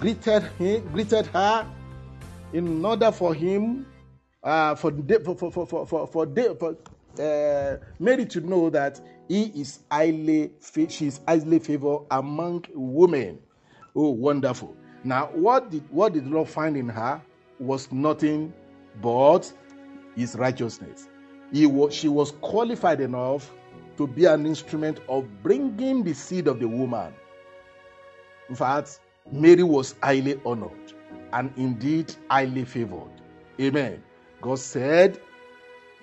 greeted 0.01 0.43
him, 0.59 0.89
greeted 0.93 1.27
her 1.27 1.66
in 2.53 2.85
order 2.85 3.12
for 3.12 3.35
him, 3.35 3.87
uh, 4.43 4.74
for, 4.74 4.91
for, 4.91 5.35
for, 5.37 5.66
for, 5.66 5.87
for, 5.87 6.07
for, 6.07 6.27
for 6.27 6.77
uh, 7.21 7.77
Mary 7.99 8.27
to 8.27 8.41
know 8.41 8.71
that 8.71 9.01
he 9.29 9.45
is 9.61 9.81
highly, 9.91 10.53
she 10.89 11.07
is 11.07 11.21
highly 11.27 11.59
favored 11.59 12.07
among 12.11 12.65
women. 12.75 13.39
Oh, 13.95 14.11
wonderful. 14.11 14.77
Now, 15.05 15.27
what 15.33 15.71
did, 15.71 15.85
what 15.91 16.13
did 16.13 16.27
the 16.27 16.31
Lord 16.31 16.49
find 16.49 16.77
in 16.77 16.89
her 16.89 17.21
was 17.59 17.91
nothing 17.91 18.53
but 19.01 19.53
his 20.15 20.35
righteousness. 20.37 21.09
He 21.53 21.67
was, 21.67 21.95
she 21.95 22.09
was 22.09 22.33
qualified 22.41 23.01
enough 23.01 23.53
to 23.97 24.07
be 24.07 24.25
an 24.27 24.47
instrument 24.47 25.01
of 25.09 25.27
bringing 25.43 26.03
the 26.03 26.13
seed 26.13 26.49
of 26.49 26.59
the 26.59 26.69
woman. 26.69 27.13
In 28.49 28.55
fact, 28.55 29.01
Mary 29.31 29.63
was 29.63 29.95
highly 30.03 30.41
honored 30.45 30.93
and 31.33 31.53
indeed 31.57 32.15
highly 32.31 32.65
favored. 32.65 33.11
Amen. 33.61 34.03
God 34.41 34.59
said, 34.59 35.21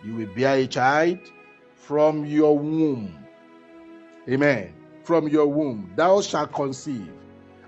You 0.03 0.15
will 0.15 0.27
bear 0.27 0.55
a 0.55 0.67
child 0.67 1.19
from 1.75 2.25
your 2.25 2.57
womb. 2.57 3.17
Amen. 4.29 4.73
From 5.03 5.27
your 5.27 5.47
womb, 5.47 5.91
thou 5.95 6.21
shalt 6.21 6.53
conceive 6.53 7.11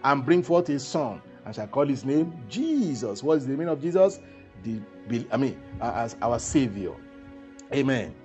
and 0.03 0.25
bring 0.25 0.43
forth 0.43 0.69
a 0.69 0.79
son, 0.79 1.21
and 1.45 1.55
shall 1.55 1.67
call 1.67 1.85
his 1.85 2.05
name 2.05 2.33
Jesus. 2.49 3.23
What 3.23 3.39
is 3.39 3.47
the 3.47 3.53
name 3.53 3.67
of 3.67 3.81
Jesus? 3.81 4.19
The, 4.63 4.79
I 5.31 5.37
mean, 5.37 5.61
as 5.81 6.15
our 6.21 6.39
Savior. 6.39 6.93
Amen. 7.73 8.15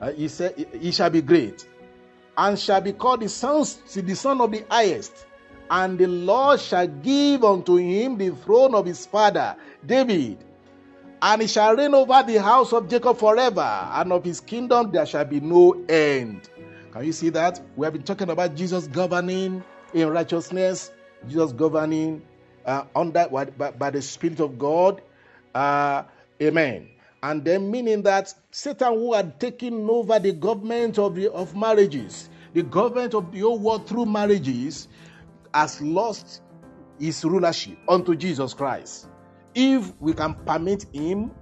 Uh, 0.00 0.12
he 0.12 0.28
said, 0.28 0.54
He 0.80 0.90
shall 0.92 1.10
be 1.10 1.22
great, 1.22 1.66
and 2.36 2.58
shall 2.58 2.80
be 2.80 2.92
called 2.92 3.20
the 3.20 3.28
son, 3.28 3.64
the 3.94 4.14
son 4.14 4.40
of 4.40 4.52
the 4.52 4.64
highest. 4.70 5.26
And 5.70 5.98
the 5.98 6.06
Lord 6.06 6.60
shall 6.60 6.86
give 6.86 7.44
unto 7.44 7.76
him 7.76 8.16
the 8.16 8.30
throne 8.30 8.74
of 8.74 8.86
his 8.86 9.04
father 9.04 9.56
David, 9.84 10.42
and 11.20 11.42
he 11.42 11.48
shall 11.48 11.74
reign 11.76 11.94
over 11.94 12.22
the 12.22 12.40
house 12.40 12.72
of 12.72 12.88
Jacob 12.88 13.18
forever, 13.18 13.60
and 13.60 14.12
of 14.12 14.24
his 14.24 14.40
kingdom 14.40 14.90
there 14.92 15.06
shall 15.06 15.24
be 15.24 15.40
no 15.40 15.72
end. 15.88 16.48
Can 16.92 17.04
you 17.04 17.12
see 17.12 17.28
that? 17.30 17.60
We 17.76 17.84
have 17.86 17.92
been 17.92 18.02
talking 18.02 18.30
about 18.30 18.54
Jesus 18.54 18.86
governing 18.86 19.62
in 19.92 20.08
righteousness, 20.08 20.90
Jesus 21.28 21.52
governing 21.52 22.22
uh, 22.64 22.84
under 22.94 23.28
by, 23.28 23.44
by, 23.70 23.90
the 23.90 24.02
Spirit 24.02 24.40
of 24.40 24.58
God. 24.58 25.02
Uh, 25.54 26.04
amen. 26.40 26.88
And 27.22 27.44
then 27.44 27.70
meaning 27.70 28.02
that 28.02 28.32
Satan, 28.50 28.94
who 28.94 29.14
had 29.14 29.40
taken 29.40 29.88
over 29.90 30.18
the 30.18 30.32
government 30.32 30.98
of, 30.98 31.16
the, 31.16 31.32
of 31.32 31.56
marriages, 31.56 32.30
the 32.54 32.62
government 32.62 33.14
of 33.14 33.32
the 33.32 33.50
world 33.50 33.88
through 33.88 34.06
marriages, 34.06 34.88
has 35.52 35.80
lost 35.80 36.42
his 36.98 37.24
rulership 37.24 37.76
unto 37.88 38.14
Jesus 38.14 38.54
Christ. 38.54 39.07
If 39.60 39.92
we 39.98 40.12
can 40.12 40.34
permit 40.46 40.86
him 40.94 41.32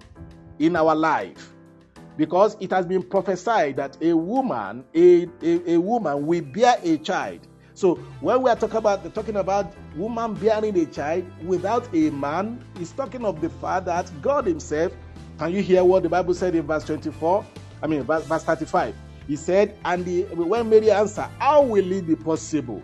in 0.59 0.75
our 0.75 0.95
life, 0.95 1.53
because 2.17 2.57
it 2.61 2.71
has 2.71 2.87
been 2.87 3.03
prophesied 3.03 3.77
that 3.77 3.99
a 4.01 4.17
woman, 4.17 4.87
a, 4.95 5.29
a, 5.43 5.75
a 5.75 5.77
woman 5.79 6.27
will 6.27 6.41
bear 6.41 6.77
a 6.83 6.97
child. 6.97 7.41
So 7.75 7.97
when 8.23 8.41
we 8.41 8.49
are 8.49 8.57
talking 8.57 8.79
about 8.79 9.15
talking 9.15 9.37
about 9.37 9.71
woman 9.95 10.33
bearing 10.33 10.79
a 10.79 10.87
child 10.87 11.27
without 11.45 11.95
a 11.95 12.09
man, 12.09 12.65
is 12.81 12.91
talking 12.93 13.23
of 13.23 13.43
the 13.43 13.51
fact 13.51 13.85
that 13.85 14.11
God 14.23 14.47
Himself. 14.47 14.95
Can 15.39 15.53
you 15.53 15.61
hear 15.61 15.85
what 15.85 16.03
the 16.03 16.09
Bible 16.09 16.33
said 16.33 16.55
in 16.55 16.67
verse 16.67 16.85
24? 16.85 17.45
I 17.83 17.87
mean, 17.87 18.03
verse 18.05 18.45
35. 18.45 18.95
He 19.29 19.37
said, 19.37 19.77
and 19.85 20.07
the, 20.07 20.23
when 20.23 20.71
Mary 20.71 20.91
answered, 20.91 21.29
How 21.39 21.61
will 21.61 21.93
it 21.93 22.07
be 22.07 22.17
possible? 22.17 22.83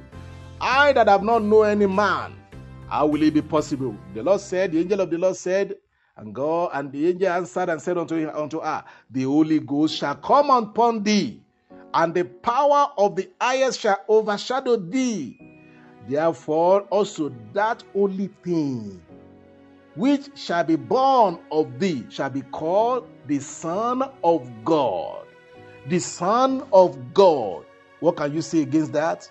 I 0.60 0.92
that 0.92 1.08
have 1.08 1.22
not 1.22 1.42
known 1.42 1.68
any 1.68 1.86
man, 1.86 2.34
how 2.92 3.06
will 3.06 3.22
it 3.22 3.32
be 3.32 3.40
possible? 3.40 3.96
The 4.12 4.22
Lord 4.22 4.42
said, 4.42 4.72
the 4.72 4.80
angel 4.80 5.00
of 5.00 5.08
the 5.08 5.16
Lord 5.16 5.34
said, 5.34 5.76
and 6.14 6.34
God 6.34 6.72
and 6.74 6.92
the 6.92 7.08
angel 7.08 7.28
answered 7.28 7.70
and 7.70 7.80
said 7.80 7.96
unto 7.96 8.16
him, 8.16 8.28
unto 8.34 8.60
her, 8.60 8.84
The 9.10 9.22
Holy 9.22 9.60
Ghost 9.60 9.96
shall 9.96 10.16
come 10.16 10.50
upon 10.50 11.02
thee, 11.02 11.40
and 11.94 12.12
the 12.12 12.24
power 12.24 12.92
of 12.98 13.16
the 13.16 13.30
highest 13.40 13.80
shall 13.80 13.96
overshadow 14.08 14.76
thee. 14.76 15.38
Therefore 16.06 16.82
also 16.90 17.34
that 17.54 17.82
holy 17.94 18.28
thing 18.44 19.00
which 19.94 20.28
shall 20.34 20.64
be 20.64 20.76
born 20.76 21.38
of 21.50 21.78
thee 21.80 22.04
shall 22.10 22.28
be 22.28 22.42
called 22.42 23.08
the 23.26 23.38
Son 23.38 24.02
of 24.22 24.46
God. 24.66 25.24
The 25.86 25.98
Son 25.98 26.62
of 26.74 27.14
God. 27.14 27.64
What 28.00 28.18
can 28.18 28.34
you 28.34 28.42
say 28.42 28.60
against 28.60 28.92
that? 28.92 29.30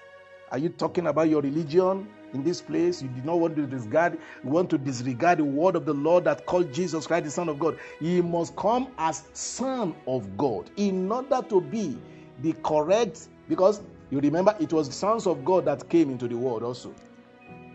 Are 0.52 0.58
you 0.58 0.70
talking 0.70 1.06
about 1.06 1.30
your 1.30 1.42
religion 1.42 2.08
in 2.34 2.44
this 2.44 2.62
place? 2.62 3.02
You 3.02 3.10
do 3.10 3.22
not 3.24 3.40
want 3.40 3.56
to 3.56 3.66
disregard, 3.66 4.18
you 4.44 4.50
want 4.50 4.70
to 4.72 4.78
disregard 4.78 5.40
the 5.40 5.46
word 5.46 5.76
of 5.76 5.86
the 5.86 5.94
Lord 5.94 6.26
that 6.26 6.46
called 6.46 6.74
Jesus 6.74 7.08
Christ 7.08 7.26
the 7.26 7.32
Son 7.32 7.50
of 7.50 7.60
God. 7.60 7.78
He 8.00 8.22
must 8.22 8.56
come 8.56 8.90
as 8.98 9.24
Son 9.34 9.96
of 10.08 10.38
God 10.38 10.70
in 10.78 11.12
order 11.12 11.42
to 11.50 11.62
be 11.62 11.98
the 12.42 12.54
correct, 12.64 13.30
because 13.48 13.82
you 14.10 14.20
remember 14.20 14.56
it 14.60 14.74
was 14.74 14.88
the 14.88 14.94
sons 14.94 15.28
of 15.28 15.46
God 15.46 15.66
that 15.66 15.88
came 15.90 16.10
into 16.10 16.28
the 16.28 16.38
world 16.38 16.64
also. 16.64 16.94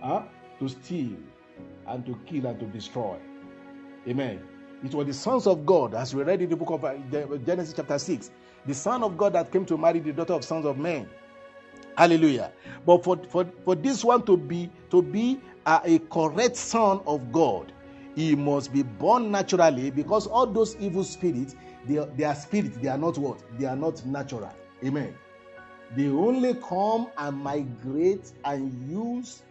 Huh? 0.02 0.22
To 0.58 0.68
steal 0.68 1.16
and 1.86 2.04
to 2.06 2.18
kill 2.26 2.46
and 2.46 2.58
to 2.60 2.66
destroy. 2.66 3.16
Amen. 4.08 4.42
It 4.84 4.94
was 4.94 5.06
the 5.06 5.14
sons 5.14 5.46
of 5.46 5.64
God, 5.64 5.94
as 5.94 6.14
we 6.14 6.22
read 6.22 6.42
in 6.42 6.50
the 6.50 6.56
book 6.56 6.70
of 6.70 6.84
uh, 6.84 6.94
Genesis 7.38 7.74
chapter 7.74 7.98
6, 7.98 8.30
the 8.66 8.74
Son 8.74 9.02
of 9.02 9.16
God 9.16 9.32
that 9.32 9.50
came 9.50 9.64
to 9.66 9.78
marry 9.78 10.00
the 10.00 10.12
daughter 10.12 10.34
of 10.34 10.44
sons 10.44 10.66
of 10.66 10.76
men. 10.78 11.08
Hallelujah. 11.96 12.52
But 12.84 13.02
for, 13.04 13.16
for, 13.28 13.46
for 13.64 13.74
this 13.74 14.04
one 14.04 14.24
to 14.26 14.36
be 14.36 14.70
to 14.90 15.02
be 15.02 15.40
a, 15.66 15.80
a 15.84 15.98
correct 15.98 16.56
son 16.56 17.00
of 17.06 17.32
God, 17.32 17.72
he 18.14 18.34
must 18.34 18.72
be 18.72 18.82
born 18.82 19.30
naturally 19.30 19.90
because 19.90 20.26
all 20.26 20.46
those 20.46 20.76
evil 20.76 21.04
spirits, 21.04 21.56
they, 21.86 22.04
they 22.16 22.24
are 22.24 22.34
spirits, 22.34 22.76
they 22.78 22.88
are 22.88 22.98
not 22.98 23.18
what? 23.18 23.42
They 23.58 23.66
are 23.66 23.76
not 23.76 24.04
natural. 24.06 24.52
Amen. 24.84 25.14
They 25.96 26.08
only 26.08 26.54
come 26.54 27.08
and 27.16 27.36
migrate 27.36 28.32
and 28.44 28.90
use 28.90 29.42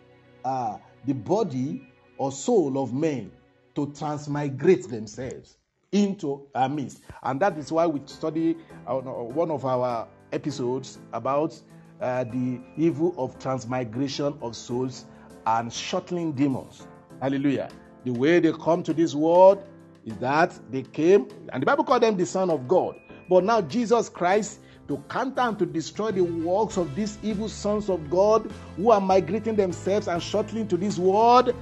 uh, 0.44 0.78
the 1.06 1.14
body 1.14 1.90
or 2.18 2.32
soul 2.32 2.82
of 2.82 2.94
men 2.94 3.32
to 3.76 3.92
transmigrate 3.94 4.88
themselves 4.90 5.58
into 5.92 6.46
our 6.54 6.70
midst. 6.70 7.02
And 7.24 7.40
that 7.40 7.58
is 7.58 7.72
why 7.72 7.88
we 7.88 8.02
study 8.06 8.58
uh, 8.88 8.96
one 8.96 9.52
of 9.52 9.66
our 9.66 10.08
episodes 10.32 11.00
about 11.14 11.60
uh, 12.02 12.24
the 12.26 12.60
evil 12.78 13.14
of 13.18 13.40
transmigration 13.40 14.38
of 14.42 14.56
souls 14.56 15.06
and 15.48 15.72
shuttling 15.72 16.34
demons. 16.34 16.88
Hallelujah. 17.22 17.70
The 18.04 18.12
way 18.12 18.40
they 18.40 18.52
come 18.52 18.84
to 18.84 18.94
this 18.94 19.16
world 19.16 19.64
is 20.06 20.16
that 20.18 20.58
they 20.72 20.84
came, 20.84 21.28
and 21.52 21.62
the 21.62 21.66
Bible 21.66 21.84
called 21.84 22.04
them 22.04 22.18
the 22.18 22.26
Son 22.26 22.50
of 22.50 22.68
God. 22.68 22.96
But 23.30 23.44
now 23.44 23.62
Jesus 23.62 24.10
Christ, 24.10 24.60
to 24.88 24.98
counter 25.10 25.42
and 25.42 25.58
to 25.58 25.66
destroy 25.66 26.12
the 26.12 26.22
works 26.22 26.78
of 26.78 26.94
these 26.96 27.18
evil 27.24 27.50
sons 27.50 27.90
of 27.90 28.10
God 28.10 28.52
who 28.78 28.92
are 28.92 29.02
migrating 29.02 29.56
themselves 29.56 30.08
and 30.08 30.22
shuttling 30.22 30.68
to 30.68 30.78
this 30.78 31.00
world, 31.00 31.56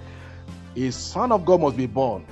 a 0.76 0.92
Son 0.92 1.32
of 1.32 1.46
God 1.46 1.62
must 1.62 1.78
be 1.78 1.88
born 1.88 2.26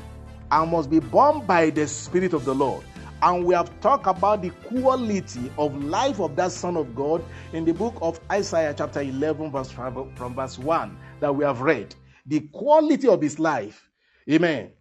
and 0.51 0.71
must 0.71 0.89
be 0.89 0.99
born 0.99 1.45
by 1.45 1.69
the 1.69 1.87
Spirit 1.87 2.33
of 2.33 2.43
the 2.43 2.53
Lord. 2.53 2.83
And 3.21 3.45
we 3.45 3.53
have 3.55 3.79
talked 3.81 4.07
about 4.07 4.41
the 4.41 4.49
quality 4.51 5.51
of 5.57 5.75
life 5.83 6.19
of 6.19 6.35
that 6.37 6.51
Son 6.51 6.77
of 6.77 6.95
God 6.95 7.23
in 7.53 7.65
the 7.65 7.73
book 7.73 7.95
of 8.01 8.19
Isaiah, 8.31 8.73
chapter 8.77 9.01
11, 9.01 9.51
verse 9.51 9.71
from 9.71 10.35
verse 10.35 10.57
1, 10.59 10.97
that 11.19 11.35
we 11.35 11.45
have 11.45 11.61
read. 11.61 11.95
The 12.27 12.41
quality 12.53 13.07
of 13.07 13.21
his 13.21 13.39
life. 13.39 13.89
Amen. 14.29 14.71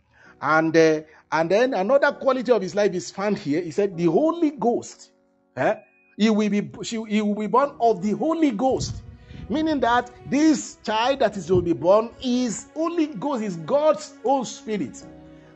And, 0.41 0.77
uh, 0.77 1.03
And 1.33 1.51
then 1.51 1.75
another 1.75 2.12
quality 2.12 2.53
of 2.53 2.62
his 2.62 2.75
life 2.75 2.95
is 2.95 3.11
found 3.11 3.39
here. 3.39 3.61
He 3.62 3.71
said, 3.71 3.97
The 3.97 4.07
Holy 4.07 4.51
Ghost. 4.53 5.11
eh, 5.57 5.77
He 6.17 6.31
will 6.31 6.49
be 6.51 6.71
she, 6.83 7.03
he 7.09 7.23
will 7.23 7.35
be 7.35 7.47
born 7.47 7.73
of 7.81 8.03
the 8.03 8.12
Holy 8.12 8.51
Ghost. 8.53 9.03
Meaning 9.49 9.81
that 9.81 10.11
this 10.31 10.77
child 10.85 11.21
that 11.21 11.37
is 11.37 11.47
to 11.49 11.61
be 11.62 11.73
born 11.73 12.11
is 12.23 12.69
Holy 12.75 13.07
Ghost, 13.09 13.43
is 13.45 13.57
God's 13.57 14.15
own 14.25 14.45
spirit. 14.45 15.05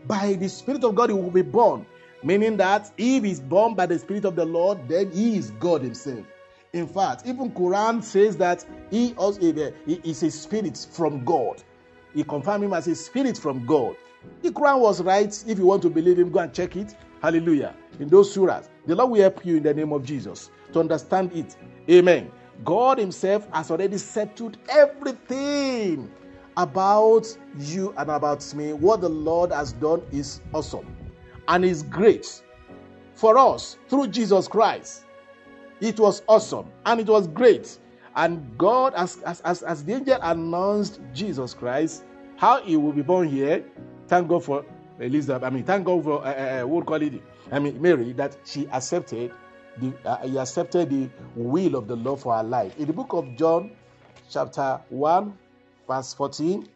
By 0.06 0.34
the 0.34 0.48
Spirit 0.48 0.84
of 0.84 0.94
God, 0.94 1.10
he 1.10 1.14
will 1.16 1.30
be 1.30 1.42
born. 1.42 1.86
Meaning 2.24 2.56
that 2.56 2.90
if 2.96 3.22
he's 3.22 3.38
born 3.38 3.74
by 3.74 3.84
the 3.84 3.98
Spirit 3.98 4.24
of 4.24 4.34
the 4.34 4.46
Lord, 4.46 4.88
then 4.88 5.12
he 5.12 5.36
is 5.36 5.50
God 5.60 5.82
Himself. 5.82 6.24
In 6.72 6.88
fact, 6.88 7.22
even 7.26 7.52
Quran 7.52 8.02
says 8.02 8.36
that 8.38 8.64
he 8.90 9.14
also 9.14 9.40
is 9.86 10.22
a 10.24 10.30
spirit 10.30 10.88
from 10.90 11.24
God. 11.24 11.62
He 12.14 12.24
confirmed 12.24 12.64
him 12.64 12.72
as 12.72 12.88
a 12.88 12.96
spirit 12.96 13.38
from 13.38 13.64
God. 13.64 13.94
The 14.42 14.50
Quran 14.50 14.80
was 14.80 15.00
right. 15.02 15.44
If 15.46 15.58
you 15.58 15.66
want 15.66 15.82
to 15.82 15.90
believe 15.90 16.18
him, 16.18 16.30
go 16.30 16.40
and 16.40 16.52
check 16.52 16.74
it. 16.74 16.96
Hallelujah. 17.22 17.76
In 18.00 18.08
those 18.08 18.34
surahs, 18.34 18.70
the 18.86 18.94
Lord 18.96 19.10
will 19.10 19.20
help 19.20 19.44
you 19.46 19.58
in 19.58 19.62
the 19.62 19.72
name 19.72 19.92
of 19.92 20.04
Jesus 20.04 20.50
to 20.72 20.80
understand 20.80 21.30
it. 21.32 21.56
Amen. 21.88 22.32
God 22.64 22.98
Himself 22.98 23.46
has 23.52 23.70
already 23.70 23.98
settled 23.98 24.56
everything 24.68 26.10
about 26.56 27.26
you 27.58 27.94
and 27.98 28.10
about 28.10 28.52
me. 28.54 28.72
What 28.72 29.00
the 29.00 29.10
Lord 29.10 29.52
has 29.52 29.74
done 29.74 30.02
is 30.10 30.40
awesome 30.52 31.03
and 31.48 31.64
is 31.64 31.82
great 31.82 32.42
for 33.14 33.38
us 33.38 33.78
through 33.88 34.08
Jesus 34.08 34.48
Christ. 34.48 35.04
It 35.80 35.98
was 35.98 36.22
awesome 36.28 36.70
and 36.86 37.00
it 37.00 37.06
was 37.06 37.28
great. 37.28 37.78
And 38.16 38.56
God, 38.56 38.94
as, 38.94 39.20
as, 39.22 39.40
as, 39.40 39.62
as 39.62 39.84
the 39.84 39.94
angel 39.94 40.18
announced 40.22 41.00
Jesus 41.12 41.52
Christ, 41.52 42.04
how 42.36 42.62
he 42.62 42.76
will 42.76 42.92
be 42.92 43.02
born 43.02 43.28
here, 43.28 43.64
thank 44.06 44.28
God 44.28 44.44
for 44.44 44.64
Elizabeth. 45.00 45.42
I 45.42 45.50
mean, 45.50 45.64
thank 45.64 45.84
God 45.84 46.04
for, 46.04 46.24
uh, 46.24 46.62
uh, 46.62 46.66
what 46.66 46.86
call 46.86 47.02
it? 47.02 47.20
I 47.50 47.58
mean, 47.58 47.80
Mary, 47.80 48.12
that 48.12 48.36
she 48.44 48.68
accepted 48.68 49.32
the, 49.78 49.92
uh, 50.04 50.26
he 50.26 50.38
accepted 50.38 50.90
the 50.90 51.10
will 51.34 51.74
of 51.74 51.88
the 51.88 51.96
Lord 51.96 52.20
for 52.20 52.36
her 52.36 52.42
life. 52.42 52.78
In 52.78 52.86
the 52.86 52.92
book 52.92 53.12
of 53.12 53.36
John, 53.36 53.72
chapter 54.30 54.80
1, 54.88 55.36
verse 55.88 56.14
14, 56.14 56.68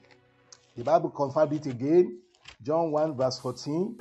the 0.76 0.84
Bible 0.84 1.10
confirmed 1.10 1.52
it 1.52 1.66
again. 1.66 2.18
John 2.62 2.90
1, 2.90 3.16
verse 3.16 3.38
14, 3.38 3.98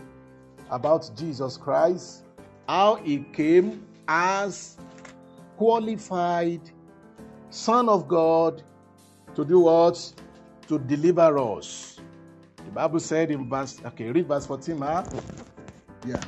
about 0.72 1.10
Jesus 1.15 1.57
Christ, 1.57 2.23
how 2.68 2.95
he 2.95 3.19
came 3.34 3.85
as 4.07 4.77
qualified 5.57 6.61
Son 7.49 7.89
of 7.89 8.07
God 8.07 8.61
to 9.35 9.45
do 9.45 9.60
what? 9.61 10.14
To 10.68 10.77
deliver 10.80 11.38
us. 11.39 11.99
The 12.57 12.72
Bible 12.72 12.99
said 12.99 13.31
in 13.31 13.49
verse, 13.49 13.80
okay, 13.85 14.11
read 14.11 14.27
verse 14.27 14.45
14, 14.45 14.77
huh? 14.80 15.03
Yeah. 16.06 16.22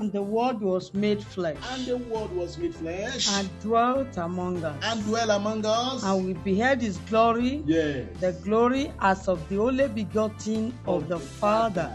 And 0.00 0.10
the 0.10 0.22
word 0.22 0.60
was 0.60 0.92
made 0.92 1.22
flesh 1.22 1.56
And 1.70 1.86
the 1.86 1.98
word 1.98 2.32
was 2.32 2.58
made 2.58 2.74
flesh 2.74 3.28
and 3.30 3.48
dwelt 3.60 4.16
among 4.16 4.64
us. 4.64 4.74
and 4.82 5.04
dwell 5.04 5.30
among 5.30 5.64
us. 5.66 6.02
And 6.02 6.26
we 6.26 6.32
beheld 6.32 6.80
his 6.80 6.96
glory, 7.10 7.62
Yes. 7.66 8.06
the 8.18 8.32
glory 8.32 8.90
as 9.00 9.28
of 9.28 9.46
the 9.48 9.58
only 9.58 9.86
begotten 9.88 10.74
of 10.86 11.06
the 11.08 11.18
Father, 11.20 11.92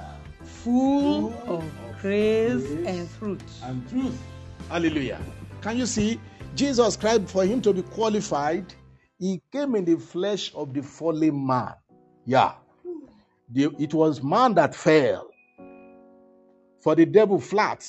full 0.63 1.33
of 1.47 1.63
grace 2.01 2.65
and 2.85 3.09
truth. 3.17 3.43
and 3.63 3.89
truth. 3.89 4.21
Hallelujah. 4.69 5.19
Can 5.61 5.77
you 5.77 5.85
see? 5.85 6.19
Jesus 6.55 6.97
Christ, 6.97 7.27
for 7.27 7.45
him 7.45 7.61
to 7.61 7.73
be 7.73 7.81
qualified, 7.83 8.73
he 9.17 9.41
came 9.51 9.75
in 9.75 9.85
the 9.85 9.97
flesh 9.97 10.53
of 10.55 10.73
the 10.73 10.81
fallen 10.81 11.45
man. 11.45 11.73
Yeah. 12.25 12.53
The- 13.51 13.75
it 13.79 13.93
was 13.93 14.21
man 14.23 14.53
that 14.55 14.75
fell 14.75 15.29
for 16.81 16.95
the 16.95 17.05
devil 17.05 17.39
flat 17.39 17.85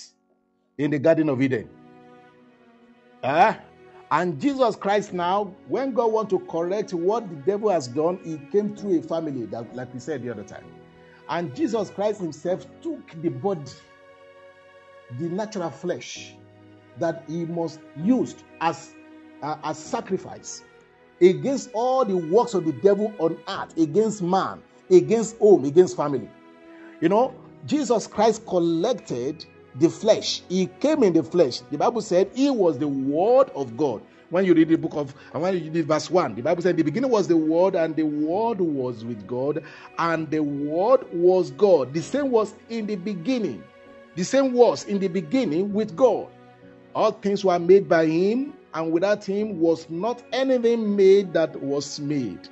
in 0.78 0.90
the 0.90 0.98
Garden 0.98 1.28
of 1.28 1.40
Eden. 1.40 1.68
Eh? 3.22 3.54
And 4.10 4.40
Jesus 4.40 4.74
Christ 4.76 5.12
now, 5.12 5.54
when 5.68 5.92
God 5.92 6.12
wants 6.12 6.30
to 6.30 6.40
correct 6.40 6.92
what 6.92 7.28
the 7.28 7.36
devil 7.36 7.70
has 7.70 7.86
done, 7.86 8.18
he 8.24 8.38
came 8.50 8.74
through 8.74 8.98
a 8.98 9.02
family, 9.02 9.46
that, 9.46 9.74
like 9.76 9.92
we 9.94 10.00
said 10.00 10.22
the 10.22 10.30
other 10.30 10.42
time. 10.42 10.64
And 11.30 11.54
Jesus 11.54 11.90
Christ 11.90 12.20
himself 12.20 12.66
took 12.82 13.22
the 13.22 13.28
body 13.30 13.62
the 15.18 15.28
natural 15.28 15.70
flesh 15.70 16.34
that 16.98 17.24
he 17.28 17.44
must 17.46 17.80
use 17.96 18.36
as 18.60 18.94
uh, 19.42 19.56
as 19.64 19.78
sacrifice 19.78 20.62
against 21.20 21.70
all 21.72 22.04
the 22.04 22.16
works 22.16 22.54
of 22.54 22.64
the 22.64 22.72
devil 22.72 23.12
on 23.18 23.38
earth 23.48 23.76
against 23.78 24.22
man 24.22 24.62
against 24.90 25.38
home 25.38 25.64
against 25.64 25.96
family. 25.96 26.28
You 27.00 27.08
know 27.08 27.34
jesus 27.66 28.06
christ 28.06 28.46
collected 28.46 29.44
the 29.76 29.88
flesh. 29.88 30.42
He 30.48 30.66
came 30.80 31.02
in 31.02 31.12
the 31.12 31.22
flesh. 31.22 31.60
The 31.70 31.78
bible 31.78 32.02
said 32.02 32.30
he 32.34 32.50
was 32.50 32.78
the 32.78 32.88
word 32.88 33.50
of 33.54 33.76
god 33.76 34.02
when 34.30 34.44
you 34.44 34.54
read 34.54 34.68
the 34.68 34.76
book 34.76 34.94
of 34.94 35.14
and 35.32 35.42
when 35.42 35.62
you 35.62 35.70
read 35.70 35.86
verse 35.86 36.10
1 36.10 36.34
the 36.36 36.42
bible 36.42 36.62
said 36.62 36.76
the 36.76 36.82
beginning 36.82 37.10
was 37.10 37.28
the 37.28 37.36
word 37.36 37.74
and 37.74 37.94
the 37.96 38.02
word 38.04 38.60
was 38.60 39.04
with 39.04 39.26
god 39.26 39.62
and 39.98 40.30
the 40.30 40.40
word 40.40 41.04
was 41.12 41.50
god 41.52 41.92
the 41.92 42.00
same 42.00 42.30
was 42.30 42.54
in 42.68 42.86
the 42.86 42.96
beginning 42.96 43.62
the 44.16 44.24
same 44.24 44.52
was 44.52 44.84
in 44.84 44.98
the 44.98 45.08
beginning 45.08 45.72
with 45.72 45.94
God. 45.96 46.28
All 46.94 47.12
things 47.12 47.44
were 47.44 47.58
made 47.58 47.88
by 47.88 48.06
him, 48.06 48.54
and 48.74 48.92
without 48.92 49.24
him 49.24 49.60
was 49.60 49.88
not 49.88 50.22
anything 50.32 50.96
made 50.96 51.32
that 51.32 51.54
was 51.60 52.00
made. 52.00 52.48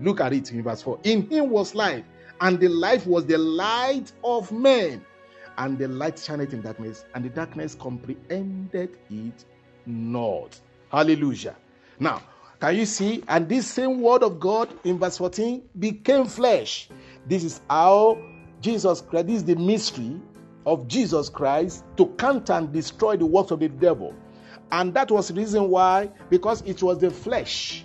Look 0.00 0.20
at 0.20 0.32
it 0.32 0.52
in 0.52 0.62
verse 0.62 0.82
4. 0.82 1.00
In 1.02 1.28
him 1.28 1.50
was 1.50 1.74
life, 1.74 2.04
and 2.40 2.60
the 2.60 2.68
life 2.68 3.06
was 3.06 3.26
the 3.26 3.38
light 3.38 4.12
of 4.22 4.50
men. 4.52 5.04
And 5.58 5.78
the 5.78 5.88
light 5.88 6.18
shined 6.18 6.52
in 6.52 6.62
darkness, 6.62 7.04
and 7.14 7.24
the 7.24 7.28
darkness 7.28 7.74
comprehended 7.74 8.96
it 9.10 9.44
not. 9.86 10.58
Hallelujah. 10.94 11.56
Now, 11.98 12.22
can 12.60 12.76
you 12.76 12.86
see? 12.86 13.24
And 13.26 13.48
this 13.48 13.66
same 13.66 14.00
word 14.00 14.22
of 14.22 14.38
God 14.38 14.68
in 14.84 14.96
verse 14.96 15.18
14 15.18 15.60
became 15.80 16.24
flesh. 16.26 16.88
This 17.26 17.42
is 17.42 17.60
how 17.68 18.22
Jesus 18.60 19.00
Christ, 19.00 19.26
this 19.26 19.36
is 19.38 19.44
the 19.44 19.56
mystery 19.56 20.20
of 20.64 20.86
Jesus 20.86 21.28
Christ 21.28 21.84
to 21.96 22.06
counter 22.16 22.52
and 22.52 22.72
destroy 22.72 23.16
the 23.16 23.26
works 23.26 23.50
of 23.50 23.58
the 23.58 23.68
devil. 23.68 24.14
And 24.70 24.94
that 24.94 25.10
was 25.10 25.28
the 25.28 25.34
reason 25.34 25.68
why, 25.68 26.10
because 26.30 26.62
it 26.62 26.80
was 26.80 26.98
the 26.98 27.10
flesh 27.10 27.84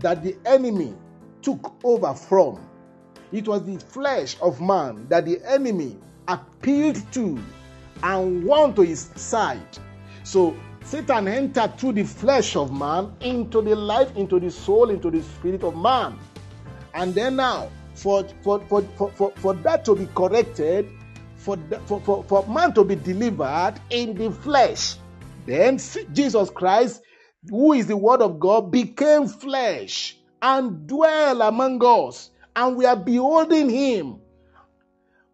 that 0.00 0.22
the 0.22 0.36
enemy 0.44 0.94
took 1.40 1.74
over 1.84 2.12
from. 2.12 2.68
It 3.32 3.48
was 3.48 3.64
the 3.64 3.78
flesh 3.78 4.36
of 4.42 4.60
man 4.60 5.06
that 5.08 5.24
the 5.24 5.40
enemy 5.46 5.96
appealed 6.28 7.00
to 7.12 7.42
and 8.02 8.44
won 8.44 8.74
to 8.74 8.82
his 8.82 9.10
side. 9.16 9.78
So 10.22 10.54
Satan 10.84 11.28
entered 11.28 11.78
through 11.78 11.92
the 11.92 12.04
flesh 12.04 12.56
of 12.56 12.72
man 12.72 13.14
into 13.20 13.62
the 13.62 13.76
life, 13.76 14.14
into 14.16 14.40
the 14.40 14.50
soul, 14.50 14.90
into 14.90 15.10
the 15.10 15.22
spirit 15.22 15.62
of 15.62 15.76
man. 15.76 16.18
And 16.94 17.14
then 17.14 17.36
now, 17.36 17.70
for, 17.94 18.24
for, 18.42 18.60
for, 18.60 18.82
for, 18.82 19.32
for, 19.36 19.54
that 19.54 19.84
to 19.84 19.94
be 19.94 20.08
corrected, 20.14 20.90
for, 21.36 21.56
for, 21.86 22.00
for, 22.00 22.24
for 22.24 22.46
man 22.48 22.72
to 22.74 22.84
be 22.84 22.96
delivered 22.96 23.74
in 23.90 24.14
the 24.14 24.30
flesh, 24.30 24.96
then 25.46 25.78
Jesus 26.12 26.50
Christ, 26.50 27.02
who 27.48 27.72
is 27.72 27.86
the 27.86 27.96
Word 27.96 28.22
of 28.22 28.40
God, 28.40 28.70
became 28.70 29.26
flesh 29.26 30.16
and 30.42 30.86
dwell 30.86 31.42
among 31.42 31.84
us, 31.84 32.30
and 32.56 32.76
we 32.76 32.86
are 32.86 32.96
beholding 32.96 33.68
Him. 33.68 34.20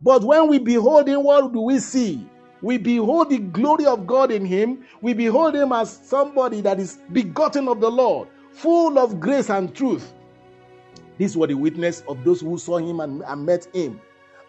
But 0.01 0.23
when 0.23 0.48
we 0.48 0.59
behold 0.59 1.09
Him, 1.09 1.24
what 1.24 1.52
do 1.52 1.60
we 1.62 1.78
see? 1.78 2.28
We 2.62 2.78
behold 2.78 3.31
the 3.31 3.39
glory 3.39 3.87
of 3.87 4.07
God 4.07 4.31
in 4.31 4.45
Him. 4.45 4.85
We 5.01 5.12
behold 5.12 5.55
Him 5.55 5.73
as 5.73 5.91
somebody 5.91 6.61
that 6.62 6.81
is 6.81 6.99
begotten 7.12 7.69
of 7.69 7.81
the 7.81 7.91
Lord, 7.91 8.28
full 8.53 8.99
of 8.99 9.20
grace 9.20 9.51
and 9.51 9.74
truth. 9.74 10.12
This 11.19 11.37
was 11.37 11.49
the 11.49 11.55
witness 11.55 12.03
of 12.09 12.24
those 12.24 12.41
who 12.41 12.59
saw 12.59 12.78
Him 12.78 13.01
and, 13.01 13.23
and 13.23 13.47
met 13.47 13.69
Him. 13.74 14.01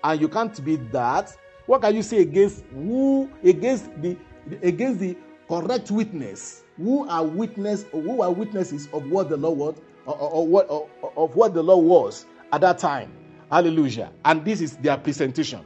And 0.03 0.21
you 0.21 0.29
can't 0.29 0.63
be 0.63 0.77
that. 0.91 1.35
What 1.65 1.81
can 1.81 1.95
you 1.95 2.03
say 2.03 2.21
against 2.21 2.63
who 2.73 3.29
against 3.43 3.89
the 4.01 4.17
against 4.61 4.99
the 5.01 5.17
correct 5.49 5.91
witness? 5.91 6.63
Who 6.77 7.07
are 7.09 7.25
witness 7.25 7.85
who 7.91 8.21
are 8.21 8.31
witnesses 8.31 8.87
of 8.93 9.09
what 9.09 9.29
the 9.29 9.37
Lord 9.37 9.57
was 9.57 9.75
or, 10.05 10.15
or, 10.15 10.29
or 10.31 10.47
what 10.47 10.69
or, 10.69 10.89
of 11.17 11.35
what 11.35 11.53
the 11.53 11.63
Lord 11.63 11.85
was 11.85 12.25
at 12.53 12.61
that 12.61 12.77
time? 12.77 13.11
Hallelujah. 13.51 14.11
And 14.23 14.45
this 14.45 14.61
is 14.61 14.77
their 14.77 14.97
presentation. 14.97 15.65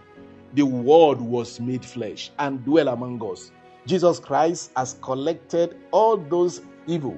The 0.54 0.64
word 0.64 1.22
was 1.22 1.60
made 1.60 1.86
flesh 1.86 2.32
and 2.40 2.64
dwell 2.66 2.90
among 2.90 3.22
us. 3.24 3.52
Jesus 3.86 4.20
Christ 4.20 4.72
has 4.76 4.98
collected 5.02 5.78
all 5.92 6.18
those 6.18 6.62
evil 6.88 7.18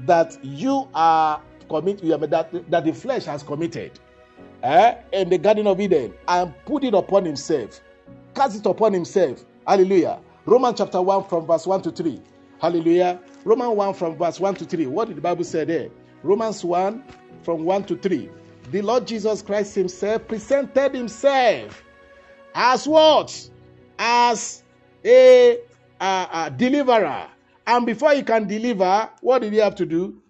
that 0.00 0.42
you 0.42 0.88
are 0.94 1.40
commit 1.68 2.00
that, 2.00 2.70
that 2.70 2.84
the 2.84 2.92
flesh 2.92 3.24
has 3.24 3.42
committed 3.42 3.92
eh, 4.62 4.94
in 5.12 5.28
the 5.28 5.38
Garden 5.38 5.66
of 5.66 5.80
Eden 5.80 6.14
and 6.28 6.54
put 6.64 6.84
it 6.84 6.94
upon 6.94 7.24
himself, 7.24 7.80
cast 8.34 8.56
it 8.58 8.66
upon 8.66 8.92
himself. 8.92 9.44
Hallelujah. 9.66 10.18
Romans 10.46 10.78
chapter 10.78 11.00
1 11.00 11.24
from 11.24 11.46
verse 11.46 11.66
1 11.66 11.82
to 11.82 11.90
3. 11.92 12.20
Hallelujah. 12.60 13.20
Romans 13.44 13.76
1 13.76 13.94
from 13.94 14.16
verse 14.16 14.40
1 14.40 14.54
to 14.56 14.64
3. 14.64 14.86
What 14.86 15.08
did 15.08 15.18
the 15.18 15.20
Bible 15.20 15.44
say 15.44 15.64
there? 15.64 15.88
Romans 16.22 16.64
1 16.64 17.04
from 17.42 17.64
1 17.64 17.84
to 17.84 17.96
3. 17.96 18.30
The 18.70 18.82
Lord 18.82 19.06
Jesus 19.06 19.42
Christ 19.42 19.74
Himself 19.74 20.26
presented 20.26 20.94
Himself 20.94 21.82
as 22.54 22.86
what? 22.86 23.50
As 23.98 24.62
a, 25.04 25.58
a, 26.00 26.28
a 26.32 26.54
deliverer. 26.56 27.28
And 27.66 27.86
before 27.86 28.12
he 28.12 28.22
can 28.22 28.46
deliver, 28.46 29.10
what 29.20 29.42
did 29.42 29.52
he 29.52 29.58
have 29.60 29.74
to 29.76 29.86
do? 29.86 30.22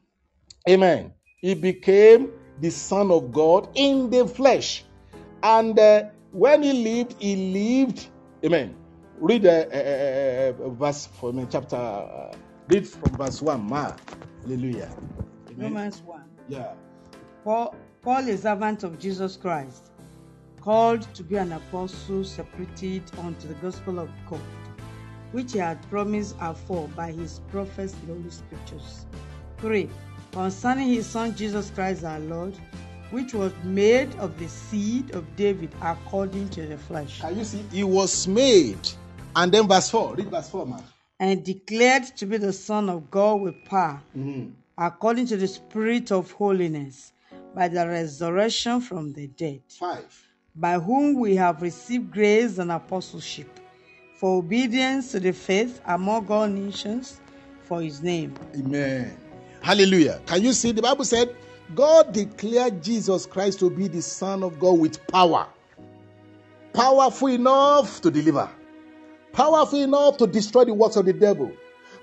Amen. 0.69 1.13
He 1.39 1.55
became 1.55 2.31
the 2.61 2.71
Son 2.71 3.11
of 3.11 3.33
God 3.33 3.69
in 3.75 4.11
the 4.11 4.27
flesh. 4.27 4.85
And 5.43 5.79
uh, 5.79 6.05
when 6.31 6.63
he 6.63 6.73
lived, 6.73 7.17
he 7.21 7.53
lived. 7.53 8.07
Amen. 8.45 8.77
Read 9.19 9.47
uh, 9.47 9.51
uh, 9.51 9.77
uh, 9.77 10.65
uh 10.65 10.69
verse 10.71 11.07
for 11.07 11.33
me, 11.33 11.47
chapter. 11.51 11.77
Uh, 11.77 12.35
read 12.69 12.87
from 12.87 13.17
verse 13.17 13.41
1. 13.41 13.63
Ma. 13.63 13.93
Hallelujah. 14.43 14.91
Amen. 15.51 15.73
Romans 15.73 16.03
1. 16.03 16.23
Yeah. 16.49 16.75
Paul, 17.45 17.75
Paul, 18.03 18.29
a 18.29 18.37
servant 18.37 18.83
of 18.85 18.99
Jesus 18.99 19.37
Christ, 19.37 19.92
called 20.63 21.03
to 21.15 21.25
be 21.25 21.37
an 21.37 21.53
apostle, 21.53 22.25
separated 22.25 23.03
unto 23.19 23.49
the 23.49 23.55
gospel 23.55 23.99
of 23.99 24.09
God, 24.31 24.41
which 25.33 25.53
he 25.53 25.59
had 25.59 25.83
promised 25.91 26.37
afore 26.41 26.89
by 26.89 27.11
his 27.11 27.41
prophets 27.51 27.95
in 27.95 28.07
the 28.07 28.15
Holy 28.15 28.31
Scriptures. 28.31 29.07
3. 29.59 29.91
Concerning 30.31 30.89
his 30.89 31.07
Son 31.07 31.35
Jesus 31.35 31.71
Christ 31.71 32.05
our 32.05 32.21
Lord, 32.21 32.57
which 33.11 33.35
was 33.35 33.53
made 33.65 34.15
of 34.17 34.39
the 34.39 34.49
seed 34.49 35.11
of 35.11 35.25
David 35.37 35.75
according 35.83 36.49
to 36.51 36.67
the 36.67 36.79
flesh. 36.79 37.21
Can 37.21 37.39
you 37.39 37.45
see? 37.45 37.65
He 37.71 37.85
was 37.85 38.27
made. 38.27 38.89
And 39.37 39.53
then 39.53 39.69
verse 39.69 39.91
4. 39.91 40.15
Read 40.15 40.31
verse 40.31 40.49
4, 40.49 40.67
man. 40.67 40.83
And 41.19 41.45
declared 41.45 42.05
to 42.17 42.27
be 42.27 42.37
the 42.37 42.53
Son 42.53 42.89
of 42.89 43.11
God 43.11 43.41
with 43.41 43.65
power, 43.65 44.01
mm-hmm. 44.17 44.51
according 44.79 45.27
to 45.27 45.37
the 45.37 45.49
Spirit 45.49 46.11
of 46.11 46.31
holiness, 46.33 47.13
by 47.55 47.69
the 47.69 47.87
resurrection 47.87 48.81
from 48.81 49.13
the 49.13 49.27
dead. 49.27 49.61
5. 49.69 50.29
By 50.55 50.79
whom 50.79 51.19
we 51.19 51.35
have 51.37 51.63
received 51.63 52.13
grace 52.13 52.59
and 52.59 52.71
apostleship 52.71 53.59
for 54.17 54.39
obedience 54.39 55.13
to 55.13 55.21
the 55.21 55.33
faith 55.33 55.81
among 55.87 56.29
all 56.29 56.47
nations 56.47 57.21
for 57.63 57.81
his 57.81 58.03
name. 58.03 58.35
Amen. 58.55 59.17
Hallelujah. 59.63 60.21
Can 60.27 60.43
you 60.43 60.53
see? 60.53 60.73
The 60.73 60.83
Bible 60.83 61.05
said, 61.05 61.35
God 61.75 62.13
declared 62.13 62.83
Jesus 62.83 63.25
Christ 63.25 63.61
to 63.61 63.71
be 63.71 63.89
the 63.89 64.03
Son 64.03 64.43
of 64.43 64.59
God 64.59 64.79
with 64.79 65.07
power. 65.07 65.47
Powerful 66.75 67.29
enough 67.29 68.01
to 68.03 68.11
deliver. 68.11 68.49
Powerful 69.33 69.81
enough 69.81 70.19
to 70.19 70.27
destroy 70.27 70.65
the 70.65 70.75
works 70.75 70.97
of 70.97 71.07
the 71.07 71.13
devil. 71.15 71.51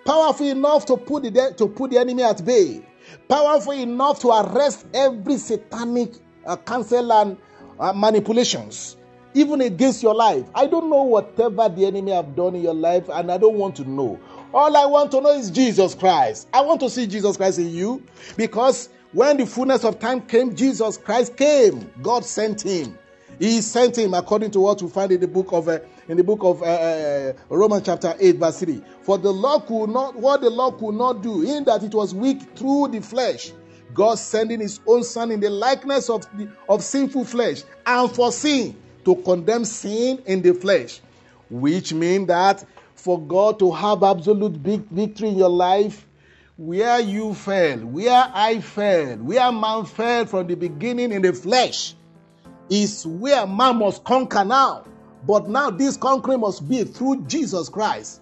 Powerful 0.05 0.47
enough 0.47 0.85
to 0.87 0.97
put 0.97 1.23
the, 1.23 1.31
de- 1.31 1.53
to 1.53 1.67
put 1.67 1.91
the 1.91 1.99
enemy 1.99 2.23
at 2.23 2.43
bay. 2.43 2.83
Powerful 3.27 3.73
enough 3.73 4.19
to 4.21 4.29
arrest 4.29 4.87
every 4.93 5.37
satanic 5.37 6.13
uh, 6.45 6.55
counsel 6.57 7.11
and 7.13 7.37
uh, 7.79 7.93
manipulations, 7.93 8.97
even 9.33 9.61
against 9.61 10.03
your 10.03 10.13
life. 10.13 10.45
I 10.53 10.65
don't 10.65 10.89
know 10.89 11.03
whatever 11.03 11.69
the 11.69 11.85
enemy 11.85 12.11
have 12.11 12.35
done 12.35 12.55
in 12.55 12.61
your 12.61 12.73
life, 12.73 13.09
and 13.09 13.31
I 13.31 13.37
don't 13.37 13.55
want 13.55 13.75
to 13.77 13.89
know. 13.89 14.19
All 14.53 14.75
I 14.75 14.85
want 14.85 15.11
to 15.11 15.21
know 15.21 15.31
is 15.31 15.51
Jesus 15.51 15.95
Christ. 15.95 16.47
I 16.53 16.61
want 16.61 16.79
to 16.81 16.89
see 16.89 17.07
Jesus 17.07 17.37
Christ 17.37 17.59
in 17.59 17.69
you 17.69 18.03
because 18.35 18.89
when 19.11 19.37
the 19.37 19.45
fullness 19.45 19.83
of 19.83 19.99
time 19.99 20.21
came, 20.21 20.55
Jesus 20.55 20.97
Christ 20.97 21.35
came. 21.35 21.89
God 22.01 22.25
sent 22.25 22.61
him. 22.61 22.97
He 23.39 23.61
sent 23.61 23.97
him 23.97 24.13
according 24.13 24.51
to 24.51 24.59
what 24.59 24.81
we 24.81 24.89
find 24.89 25.11
in 25.11 25.21
the 25.21 25.27
book 25.27 25.53
of 25.53 25.69
uh, 25.69 25.79
in 26.09 26.17
the 26.17 26.23
book 26.23 26.39
of 26.43 26.61
uh, 26.61 26.65
uh, 26.65 27.33
Romans 27.49 27.83
chapter 27.85 28.13
8 28.19 28.35
verse 28.35 28.59
3. 28.59 28.81
For 29.01 29.17
the 29.17 29.31
law 29.31 29.59
could 29.59 29.87
not 29.87 30.15
what 30.15 30.41
the 30.41 30.49
law 30.49 30.71
could 30.71 30.95
not 30.95 31.23
do 31.23 31.43
in 31.43 31.63
that 31.63 31.83
it 31.83 31.93
was 31.93 32.13
weak 32.13 32.41
through 32.55 32.89
the 32.89 33.01
flesh. 33.01 33.51
God 33.93 34.15
sending 34.15 34.59
his 34.59 34.79
own 34.85 35.03
son 35.03 35.31
in 35.31 35.39
the 35.39 35.49
likeness 35.49 36.09
of 36.09 36.21
the, 36.37 36.49
of 36.67 36.83
sinful 36.83 37.25
flesh 37.25 37.63
and 37.85 38.11
for 38.11 38.31
sin 38.31 38.75
to 39.05 39.15
condemn 39.15 39.65
sin 39.65 40.21
in 40.25 40.41
the 40.41 40.53
flesh, 40.53 41.01
which 41.49 41.93
means 41.93 42.27
that 42.27 42.65
for 42.95 43.19
God 43.19 43.59
to 43.59 43.71
have 43.71 44.03
absolute 44.03 44.61
big 44.61 44.81
victory 44.89 45.29
in 45.29 45.37
your 45.37 45.49
life, 45.49 46.05
where 46.57 46.99
you 46.99 47.33
fell, 47.33 47.77
where 47.79 48.29
I 48.33 48.59
fell, 48.59 49.15
where 49.17 49.51
man 49.51 49.85
fell 49.85 50.25
from 50.25 50.47
the 50.47 50.55
beginning 50.55 51.13
in 51.13 51.21
the 51.21 51.31
flesh, 51.31 51.95
is 52.69 53.05
where 53.07 53.47
man 53.47 53.77
must 53.77 54.03
conquer 54.03 54.43
now. 54.43 54.85
But 55.25 55.47
now 55.49 55.69
this 55.69 55.95
conquering 55.95 56.41
must 56.41 56.67
be 56.67 56.83
through 56.83 57.23
Jesus 57.27 57.69
Christ, 57.69 58.21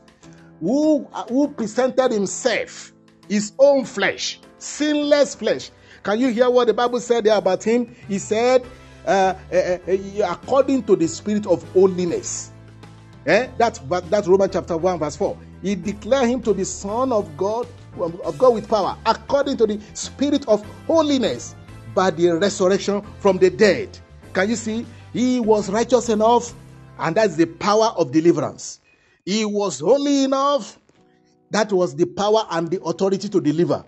who, 0.59 1.05
who 1.29 1.47
presented 1.49 2.11
himself, 2.11 2.93
his 3.27 3.53
own 3.59 3.85
flesh, 3.85 4.39
sinless 4.59 5.35
flesh. 5.35 5.71
Can 6.03 6.19
you 6.19 6.29
hear 6.29 6.49
what 6.49 6.67
the 6.67 6.73
Bible 6.73 6.99
said 6.99 7.25
there 7.25 7.37
about 7.37 7.63
him? 7.63 7.95
He 8.07 8.19
said, 8.19 8.65
uh, 9.05 9.35
uh, 9.51 9.55
uh, 9.55 10.31
according 10.31 10.83
to 10.83 10.95
the 10.95 11.07
spirit 11.07 11.45
of 11.45 11.63
holiness. 11.71 12.51
Eh? 13.25 13.47
That's, 13.57 13.79
that's 14.09 14.27
Romans 14.27 14.51
chapter 14.53 14.77
1, 14.77 14.99
verse 14.99 15.15
4. 15.15 15.37
He 15.61 15.75
declared 15.75 16.29
him 16.29 16.41
to 16.43 16.53
be 16.53 16.63
Son 16.63 17.11
of 17.11 17.35
God, 17.35 17.67
of 17.99 18.37
God 18.37 18.53
with 18.53 18.69
power, 18.69 18.97
according 19.05 19.57
to 19.57 19.67
the 19.67 19.81
Spirit 19.93 20.47
of 20.47 20.65
holiness, 20.85 21.55
by 21.93 22.11
the 22.11 22.29
resurrection 22.37 23.01
from 23.19 23.37
the 23.37 23.49
dead. 23.49 23.97
Can 24.33 24.49
you 24.49 24.55
see? 24.55 24.85
He 25.13 25.39
was 25.39 25.69
righteous 25.69 26.09
enough, 26.09 26.53
and 26.99 27.15
that's 27.15 27.35
the 27.35 27.47
power 27.47 27.91
of 27.97 28.11
deliverance. 28.11 28.81
He 29.25 29.45
was 29.45 29.79
holy 29.79 30.23
enough, 30.23 30.77
that 31.49 31.73
was 31.73 31.95
the 31.95 32.05
power 32.05 32.45
and 32.51 32.69
the 32.69 32.81
authority 32.83 33.29
to 33.29 33.41
deliver 33.41 33.83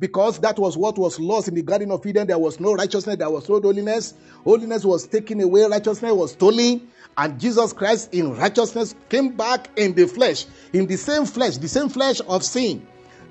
because 0.00 0.38
that 0.40 0.58
was 0.58 0.76
what 0.76 0.98
was 0.98 1.18
lost 1.18 1.48
in 1.48 1.54
the 1.54 1.62
Garden 1.62 1.90
of 1.90 2.04
Eden. 2.06 2.26
There 2.26 2.38
was 2.38 2.60
no 2.60 2.74
righteousness, 2.74 3.16
there 3.16 3.30
was 3.30 3.48
no 3.48 3.60
holiness. 3.60 4.14
Holiness 4.44 4.84
was 4.84 5.06
taken 5.06 5.40
away, 5.40 5.64
righteousness 5.64 6.12
was 6.12 6.32
stolen, 6.32 6.88
and 7.16 7.40
Jesus 7.40 7.72
Christ 7.72 8.14
in 8.14 8.36
righteousness 8.36 8.94
came 9.08 9.36
back 9.36 9.68
in 9.76 9.94
the 9.94 10.06
flesh, 10.06 10.46
in 10.72 10.86
the 10.86 10.96
same 10.96 11.26
flesh, 11.26 11.56
the 11.58 11.68
same 11.68 11.88
flesh 11.88 12.20
of 12.28 12.44
sin 12.44 12.86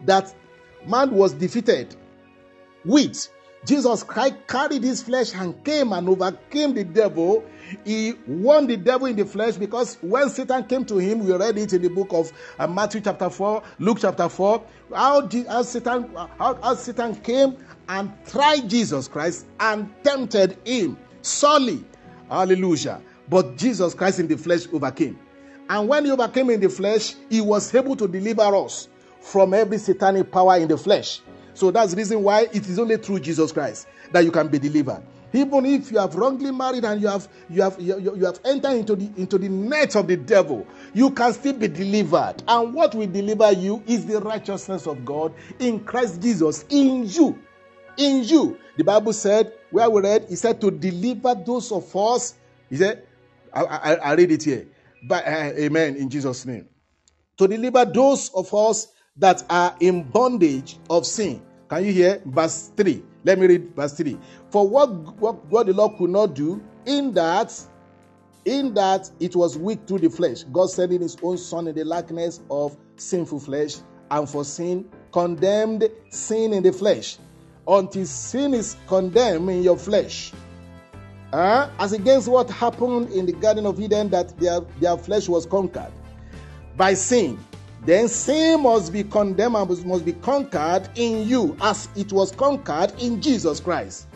that 0.06 0.34
man 0.85 1.11
was 1.11 1.34
defeated 1.34 1.95
with. 2.84 3.30
Jesus 3.68 4.02
Christ 4.02 4.35
carried 4.48 4.84
his 4.84 5.03
flesh 5.03 5.35
and 5.35 5.64
came 5.64 5.94
and 5.94 6.10
overcame 6.10 6.73
the 6.73 6.84
devil 6.84 7.44
he 7.84 8.14
won 8.27 8.68
the 8.68 8.77
devil 8.77 9.07
in 9.07 9.15
the 9.15 9.26
flesh 9.26 9.56
because 9.56 9.98
when 10.02 10.30
Satan 10.30 10.64
came 10.65 10.85
to 10.85 10.98
him, 10.98 11.26
we 11.26 11.34
read 11.34 11.57
it 11.57 11.73
in 11.73 11.81
the 11.81 11.89
book 11.89 12.10
of 12.11 12.31
uh, 12.60 12.68
Matthew 12.68 13.02
chapter 13.02 13.30
4, 13.30 13.64
Luke 13.80 13.99
chapter 14.02 14.30
4, 14.30 14.64
how, 14.94 15.22
did, 15.22 15.48
how, 15.48 15.64
Satan, 15.64 16.10
how, 16.15 16.60
how 16.61 16.76
Satan 16.76 17.15
came 17.15 17.57
and 17.89 18.11
tried 18.26 18.69
Jesus 18.69 19.07
Christ 19.07 19.48
and 19.60 19.89
tempted 20.03 20.57
him 20.65 20.98
sorely. 21.22 21.84
Hallelujah. 22.30 23.02
But 23.30 23.57
Jesus 23.57 23.94
Christ 23.94 24.19
in 24.19 24.27
the 24.27 24.38
flesh 24.38 24.68
overcame. 24.72 25.19
And 25.69 25.88
when 25.89 26.06
he 26.06 26.11
overcame 26.11 26.49
in 26.49 26.61
the 26.61 26.69
flesh, 26.69 27.15
he 27.30 27.41
was 27.41 27.73
able 27.76 27.95
to 27.98 28.07
deliver 28.07 28.44
us 28.56 28.88
from 29.19 29.53
every 29.53 29.77
satanic 29.77 30.31
power 30.31 30.57
in 30.57 30.69
the 30.69 30.77
flesh. 30.77 31.22
So 31.57 31.71
that's 31.71 31.89
the 31.89 31.97
reason 31.97 32.21
why 32.21 32.41
it 32.53 32.69
is 32.69 32.77
only 32.77 32.97
through 32.97 33.21
Jesus 33.21 33.51
Christ 33.51 33.88
that 34.11 34.23
you 34.23 34.29
can 34.31 34.47
be 34.47 34.59
delivered. 34.59 35.01
Even 35.34 35.65
if 35.65 35.91
you 35.91 35.97
have 35.97 36.13
wrongly 36.13 36.51
married 36.51 36.85
and 36.85 37.01
you 37.01 37.07
have 37.07 37.27
you 37.49 37.63
have 37.63 37.81
you, 37.81 38.15
you 38.15 38.25
have 38.25 38.39
entered 38.45 38.73
into 38.73 38.95
the 38.95 39.09
into 39.17 39.39
the 39.39 39.49
net 39.49 39.95
of 39.95 40.05
the 40.07 40.17
devil, 40.17 40.67
you 40.93 41.09
can 41.09 41.34
still 41.34 41.53
be 41.53 41.67
delivered. 41.67 42.35
And 42.47 42.75
what 42.75 42.93
will 42.93 43.07
deliver 43.07 43.51
you 43.53 43.81
is 43.88 44.05
the 44.05 44.19
righteousness 44.19 44.85
of 44.85 45.03
God 45.03 45.34
in 45.57 45.79
Christ 45.79 46.21
Jesus 46.21 46.63
in 46.69 47.07
you. 47.07 47.39
In 47.97 48.23
you. 48.23 48.59
The 48.77 48.84
Bible 48.84 49.11
said, 49.11 49.51
where 49.71 49.89
we 49.89 50.01
read, 50.01 50.27
he 50.29 50.35
said 50.35 50.61
to 50.61 50.69
deliver 50.69 51.34
those 51.34 51.71
of 51.71 51.93
us. 51.95 52.35
He 52.69 52.77
said, 52.77 53.01
I, 53.51 53.63
I, 53.63 53.93
I 53.95 54.13
read 54.13 54.31
it 54.31 54.43
here. 54.43 54.67
But 55.07 55.25
uh, 55.25 55.53
amen 55.57 55.95
in 55.95 56.07
Jesus' 56.07 56.45
name. 56.45 56.67
To 57.39 57.47
deliver 57.47 57.84
those 57.84 58.29
of 58.35 58.53
us 58.53 58.89
that 59.17 59.43
are 59.49 59.75
in 59.79 60.03
bondage 60.03 60.77
of 60.88 61.07
sin. 61.07 61.41
Can 61.69 61.85
you 61.85 61.91
hear? 61.91 62.22
Verse 62.26 62.72
3. 62.77 63.03
Let 63.23 63.39
me 63.39 63.48
read 63.48 63.76
verse 63.76 63.94
3. 63.94 64.18
For 64.49 64.68
what, 64.68 64.89
what, 65.19 65.45
what 65.48 65.68
the 65.68 65.73
Lord 65.73 65.98
could 65.98 66.10
not 66.10 66.34
do, 66.34 66.64
in 66.85 67.14
that, 67.14 67.53
in 68.45 68.73
that 68.76 69.10
it 69.19 69.35
was 69.35 69.57
weak 69.57 69.80
through 69.85 69.99
the 69.99 70.10
flesh, 70.10 70.44
God 70.44 70.69
sending 70.69 71.02
his 71.02 71.18
own 71.22 71.38
son 71.38 71.68
in 71.68 71.76
the 71.76 71.84
likeness 71.84 72.39
of 72.49 72.77
sinful 72.95 73.41
flesh, 73.41 73.77
and 74.10 74.30
for 74.30 74.45
sin, 74.45 74.89
condemned 75.11 75.89
sin 76.10 76.53
in 76.53 76.64
the 76.64 76.72
flesh, 76.72 77.18
until 77.68 78.06
sin 78.06 78.53
is 78.53 78.77
condemned 78.88 79.49
in 79.49 79.64
your 79.64 79.77
flesh. 79.77 80.31
Uh, 81.34 81.69
as 81.80 81.91
against 81.91 82.30
what 82.30 82.49
happened 82.49 83.10
in 83.11 83.26
the 83.26 83.34
Garden 83.34 83.65
of 83.65 83.77
Eden, 83.81 84.10
that 84.10 84.38
their, 84.39 84.61
their 84.80 84.98
flesh 84.98 85.27
was 85.27 85.45
conquered 85.45 85.91
by 86.77 86.94
sin 86.94 87.38
then 87.88 88.09
sin 88.09 88.61
must 88.64 88.91
be 88.91 89.01
condemned 89.01 89.55
and 89.55 89.85
must 89.85 90.03
be 90.03 90.11
conquered 90.11 90.89
in 90.95 91.26
you 91.26 91.55
as 91.61 91.88
it 91.95 92.11
was 92.11 92.34
conquered 92.34 92.91
in 93.01 93.22
Jesus 93.22 93.61
Christ. 93.61 94.07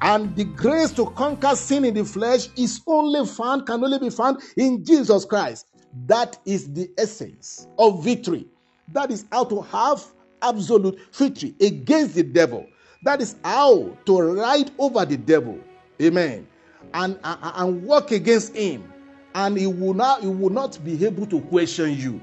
And 0.00 0.34
the 0.36 0.44
grace 0.44 0.92
to 0.92 1.06
conquer 1.10 1.56
sin 1.56 1.84
in 1.84 1.94
the 1.94 2.04
flesh 2.04 2.48
is 2.56 2.80
only 2.86 3.26
found, 3.26 3.66
can 3.66 3.82
only 3.82 3.98
be 3.98 4.10
found 4.10 4.40
in 4.56 4.84
Jesus 4.84 5.24
Christ. 5.24 5.66
That 6.06 6.38
is 6.44 6.72
the 6.72 6.88
essence 6.96 7.66
of 7.80 8.04
victory. 8.04 8.46
That 8.92 9.10
is 9.10 9.26
how 9.32 9.42
to 9.46 9.60
have 9.62 10.04
absolute 10.40 11.00
victory 11.12 11.56
against 11.60 12.14
the 12.14 12.22
devil. 12.22 12.64
That 13.02 13.20
is 13.20 13.34
how 13.42 13.96
to 14.06 14.20
ride 14.20 14.70
over 14.78 15.04
the 15.04 15.16
devil. 15.16 15.58
Amen. 16.00 16.46
And, 16.94 17.18
and, 17.24 17.38
and 17.42 17.82
work 17.82 18.12
against 18.12 18.54
him 18.54 18.88
and 19.34 19.58
he 19.58 19.66
will 19.66 19.94
not 19.94 20.20
he 20.20 20.28
will 20.28 20.50
not 20.50 20.78
be 20.84 21.04
able 21.04 21.26
to 21.26 21.40
question 21.42 21.96
you. 21.96 22.20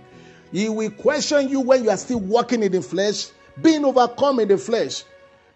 He 0.55 0.69
will 0.69 0.89
question 0.89 1.49
you 1.49 1.59
when 1.59 1.83
you 1.83 1.89
are 1.89 1.97
still 1.97 2.21
walking 2.21 2.63
in 2.63 2.71
the 2.71 2.81
flesh, 2.81 3.27
being 3.61 3.83
overcome 3.83 4.39
in 4.39 4.47
the 4.47 4.57
flesh. 4.57 5.03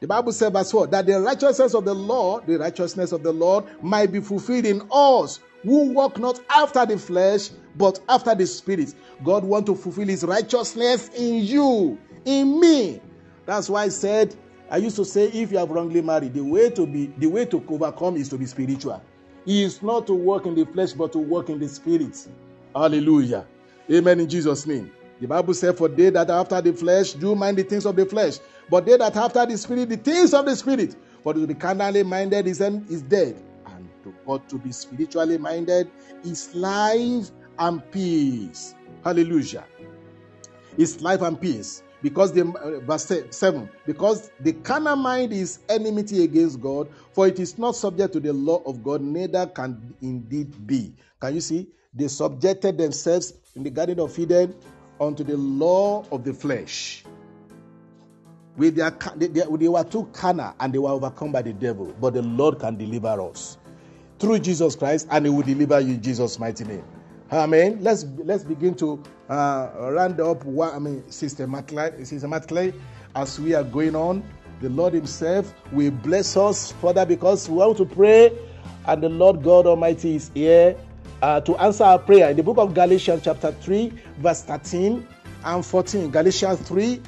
The 0.01 0.07
Bible 0.07 0.33
says, 0.33 0.51
verse 0.51 0.71
4, 0.73 0.87
that 0.87 1.05
the 1.05 1.21
righteousness 1.21 1.73
of 1.73 1.85
the 1.85 1.93
Lord, 1.93 2.45
the 2.45 2.59
righteousness 2.59 3.13
of 3.13 3.23
the 3.23 3.31
Lord, 3.31 3.63
might 3.81 4.11
be 4.11 4.19
fulfilled 4.19 4.65
in 4.65 4.81
us 4.91 5.39
who 5.63 5.93
walk 5.93 6.19
not 6.19 6.41
after 6.49 6.85
the 6.85 6.97
flesh, 6.97 7.49
but 7.77 8.01
after 8.09 8.35
the 8.35 8.45
spirit. 8.45 8.93
God 9.23 9.45
want 9.45 9.67
to 9.67 9.75
fulfill 9.75 10.05
his 10.05 10.25
righteousness 10.25 11.09
in 11.15 11.45
you, 11.45 11.97
in 12.25 12.59
me. 12.59 12.99
That's 13.45 13.69
why 13.69 13.83
I 13.83 13.89
said, 13.89 14.35
I 14.69 14.77
used 14.77 14.97
to 14.97 15.05
say, 15.05 15.27
if 15.27 15.53
you 15.53 15.59
have 15.59 15.69
wrongly 15.69 16.01
married, 16.01 16.33
the 16.33 16.43
way 16.43 16.71
to 16.71 16.85
be 16.85 17.05
the 17.17 17.27
way 17.27 17.45
to 17.45 17.63
overcome 17.69 18.17
is 18.17 18.27
to 18.29 18.37
be 18.37 18.45
spiritual. 18.45 19.01
He 19.45 19.63
is 19.63 19.81
not 19.81 20.07
to 20.07 20.13
walk 20.13 20.45
in 20.45 20.55
the 20.55 20.65
flesh, 20.65 20.91
but 20.91 21.13
to 21.13 21.19
walk 21.19 21.47
in 21.47 21.57
the 21.57 21.69
spirit. 21.69 22.27
Hallelujah. 22.75 23.45
Amen 23.91 24.19
in 24.19 24.29
Jesus' 24.29 24.65
name. 24.67 24.91
The 25.19 25.27
Bible 25.27 25.53
said, 25.53 25.77
For 25.77 25.87
they 25.87 26.09
that 26.11 26.29
after 26.29 26.61
the 26.61 26.73
flesh 26.73 27.13
do 27.13 27.35
mind 27.35 27.57
the 27.57 27.63
things 27.63 27.85
of 27.85 27.95
the 27.95 28.05
flesh, 28.05 28.37
but 28.69 28.85
they 28.85 28.97
that 28.97 29.15
after 29.15 29.45
the 29.45 29.57
spirit, 29.57 29.89
the 29.89 29.97
things 29.97 30.33
of 30.33 30.45
the 30.45 30.55
spirit. 30.55 30.95
For 31.23 31.33
to 31.33 31.45
be 31.45 31.53
carnally 31.53 32.03
minded 32.03 32.47
is, 32.47 32.61
is 32.61 33.01
dead, 33.01 33.35
and 33.65 33.89
to, 34.03 34.13
but 34.25 34.47
to 34.49 34.57
be 34.57 34.71
spiritually 34.71 35.37
minded 35.37 35.91
is 36.23 36.55
life 36.55 37.31
and 37.57 37.91
peace. 37.91 38.73
Hallelujah. 39.03 39.65
It's 40.77 41.01
life 41.01 41.21
and 41.21 41.39
peace. 41.39 41.83
Because 42.01 42.31
the 42.31 42.47
uh, 42.47 42.79
verse 42.79 43.11
7 43.31 43.69
because 43.85 44.31
the 44.39 44.53
carnal 44.53 44.95
mind 44.95 45.33
is 45.33 45.59
enmity 45.67 46.23
against 46.23 46.61
God, 46.61 46.87
for 47.11 47.27
it 47.27 47.39
is 47.39 47.57
not 47.57 47.75
subject 47.75 48.13
to 48.13 48.19
the 48.19 48.31
law 48.31 48.61
of 48.65 48.83
God, 48.83 49.01
neither 49.01 49.47
can 49.47 49.93
indeed 50.01 50.65
be. 50.65 50.93
Can 51.19 51.35
you 51.35 51.41
see? 51.41 51.67
They 51.93 52.07
subjected 52.07 52.77
themselves 52.77 53.33
in 53.55 53.63
the 53.63 53.69
Garden 53.69 53.99
of 53.99 54.17
Eden 54.17 54.55
unto 54.99 55.23
the 55.23 55.35
law 55.35 56.05
of 56.11 56.23
the 56.23 56.33
flesh. 56.33 57.03
With 58.55 58.75
their, 58.75 58.91
they, 59.15 59.27
they 59.27 59.67
were 59.67 59.83
too 59.83 60.09
carnal 60.13 60.53
and 60.59 60.73
they 60.73 60.79
were 60.79 60.89
overcome 60.89 61.31
by 61.31 61.41
the 61.41 61.53
devil, 61.53 61.93
but 61.99 62.13
the 62.13 62.21
Lord 62.21 62.59
can 62.59 62.77
deliver 62.77 63.21
us 63.21 63.57
through 64.19 64.39
Jesus 64.39 64.75
Christ, 64.75 65.07
and 65.09 65.25
He 65.25 65.31
will 65.31 65.43
deliver 65.43 65.79
you 65.79 65.93
in 65.93 66.01
Jesus' 66.01 66.37
mighty 66.37 66.65
name. 66.65 66.83
Amen. 67.31 67.77
Let's 67.81 68.05
let's 68.23 68.43
begin 68.43 68.73
to 68.75 69.03
uh, 69.29 69.69
round 69.93 70.19
up 70.19 70.43
what 70.45 70.73
I 70.73 70.79
mean 70.79 71.03
systematically, 71.11 72.03
systematically 72.03 72.73
as 73.15 73.39
we 73.39 73.53
are 73.53 73.63
going 73.63 73.95
on. 73.95 74.23
The 74.61 74.69
Lord 74.69 74.93
Himself 74.93 75.53
will 75.71 75.91
bless 75.91 76.35
us 76.35 76.71
further 76.73 77.05
because 77.05 77.47
we 77.47 77.57
want 77.57 77.77
to 77.77 77.85
pray, 77.85 78.35
and 78.87 79.03
the 79.03 79.09
Lord 79.09 79.43
God 79.43 79.67
Almighty 79.67 80.15
is 80.15 80.31
here 80.33 80.75
uh, 81.21 81.39
to 81.41 81.55
answer 81.57 81.83
our 81.83 81.99
prayer. 81.99 82.31
In 82.31 82.37
the 82.37 82.43
book 82.43 82.57
of 82.57 82.73
Galatians, 82.73 83.21
chapter 83.23 83.51
3, 83.51 83.93
verse 84.17 84.41
13 84.41 85.07
and 85.45 85.65
14. 85.65 86.09
Galatians 86.09 86.59
3, 86.67 87.01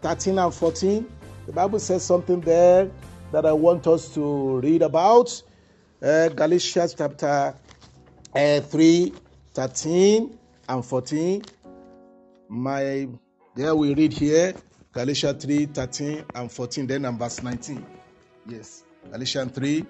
13 0.00 0.38
and 0.38 0.54
14. 0.54 1.12
The 1.46 1.52
Bible 1.52 1.80
says 1.80 2.04
something 2.04 2.40
there 2.40 2.88
that 3.32 3.44
I 3.44 3.52
want 3.52 3.86
us 3.88 4.14
to 4.14 4.60
read 4.60 4.82
about. 4.82 5.42
Uh, 6.00 6.28
Galatians 6.28 6.94
chapter 6.96 7.54
uh, 8.34 8.60
3, 8.60 9.12
13 9.56 10.38
and 10.68 10.84
14. 10.84 11.42
My 12.50 13.08
there 13.54 13.74
we 13.74 13.94
read 13.94 14.12
here 14.12 14.52
Galatians 14.92 15.42
3, 15.42 15.64
13 15.64 16.24
and 16.34 16.52
14, 16.52 16.86
then 16.86 17.06
and 17.06 17.18
verse 17.18 17.42
19. 17.42 17.86
Yes. 18.46 18.84
Galatians 19.10 19.52
3, 19.52 19.86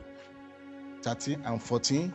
13 1.02 1.42
and 1.44 1.60
14 1.60 2.14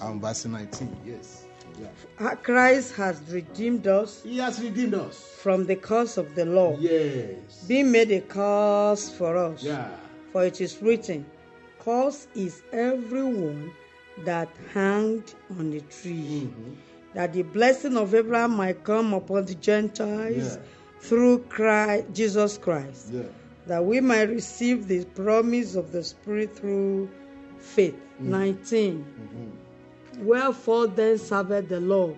and 0.00 0.22
verse 0.22 0.46
19. 0.46 0.96
Yes. 1.04 1.44
Yeah. 1.78 2.34
Christ 2.36 2.94
has 2.94 3.20
redeemed 3.28 3.86
us. 3.86 4.22
He 4.22 4.38
has 4.38 4.58
redeemed 4.58 4.94
us 4.94 5.18
from 5.18 5.66
the 5.66 5.76
curse 5.76 6.16
of 6.16 6.34
the 6.34 6.46
law. 6.46 6.78
Yes. 6.80 7.62
Being 7.68 7.92
made 7.92 8.10
a 8.10 8.22
curse 8.22 9.10
for 9.10 9.36
us. 9.36 9.62
Yeah. 9.62 9.90
For 10.32 10.46
it 10.46 10.62
is 10.62 10.80
written, 10.80 11.26
Curse 11.78 12.26
is 12.34 12.62
everyone 12.72 13.70
that 14.24 14.48
hanged 14.72 15.34
on 15.50 15.70
the 15.70 15.80
tree. 15.80 16.48
Mm-hmm. 16.48 16.72
That 17.14 17.32
the 17.32 17.42
blessing 17.42 17.96
of 17.96 18.14
Abraham 18.14 18.56
might 18.56 18.82
come 18.84 19.14
upon 19.14 19.46
the 19.46 19.54
Gentiles 19.54 20.56
yeah. 20.56 20.62
through 21.00 21.40
Christ, 21.48 22.06
Jesus 22.12 22.58
Christ. 22.58 23.08
Yeah. 23.12 23.22
That 23.66 23.84
we 23.84 24.00
might 24.00 24.28
receive 24.28 24.88
the 24.88 25.04
promise 25.04 25.74
of 25.74 25.92
the 25.92 26.02
Spirit 26.02 26.56
through 26.56 27.08
faith. 27.58 27.94
Mm-hmm. 27.94 28.30
19. 28.30 29.04
Mm-hmm. 29.04 30.26
Wherefore 30.26 30.86
then 30.86 31.18
served 31.18 31.68
the 31.68 31.80
law? 31.80 32.14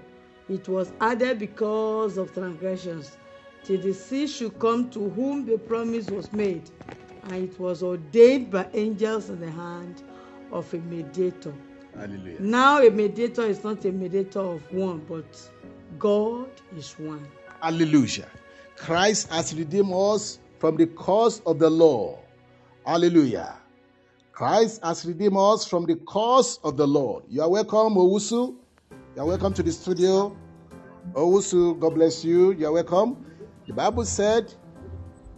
It 0.48 0.68
was 0.68 0.92
added 1.00 1.38
because 1.38 2.16
of 2.18 2.32
transgressions, 2.32 3.16
till 3.64 3.80
the 3.80 3.92
seed 3.92 4.30
should 4.30 4.58
come 4.60 4.90
to 4.90 5.08
whom 5.10 5.44
the 5.44 5.58
promise 5.58 6.08
was 6.08 6.32
made, 6.32 6.70
and 7.24 7.50
it 7.50 7.58
was 7.58 7.82
ordained 7.82 8.50
by 8.50 8.68
angels 8.72 9.28
in 9.28 9.40
the 9.40 9.50
hand 9.50 10.04
of 10.52 10.72
a 10.72 10.78
mediator. 10.78 11.52
Hallelujah. 11.98 12.40
Now 12.40 12.82
a 12.82 12.90
mediator 12.90 13.42
is 13.42 13.64
not 13.64 13.84
a 13.84 13.92
mediator 13.92 14.40
of 14.40 14.72
one, 14.72 14.98
but 15.08 15.50
God 15.98 16.48
is 16.76 16.92
one. 16.98 17.26
Hallelujah. 17.60 18.28
Christ 18.76 19.30
has 19.30 19.54
redeemed 19.54 19.92
us 19.92 20.38
from 20.58 20.76
the 20.76 20.86
curse 20.86 21.40
of 21.46 21.58
the 21.58 21.70
law. 21.70 22.18
Hallelujah. 22.84 23.56
Christ 24.32 24.80
has 24.84 25.06
redeemed 25.06 25.36
us 25.38 25.66
from 25.66 25.86
the 25.86 25.96
curse 26.06 26.58
of 26.62 26.76
the 26.76 26.86
Lord. 26.86 27.24
You 27.28 27.42
are 27.42 27.48
welcome, 27.48 27.94
Owusu. 27.94 28.54
You 29.14 29.22
are 29.22 29.26
welcome 29.26 29.54
to 29.54 29.62
the 29.62 29.72
studio. 29.72 30.36
Owusu, 31.14 31.78
God 31.80 31.94
bless 31.94 32.22
you. 32.22 32.52
You 32.52 32.66
are 32.66 32.72
welcome. 32.72 33.24
The 33.66 33.72
Bible 33.72 34.04
said, 34.04 34.52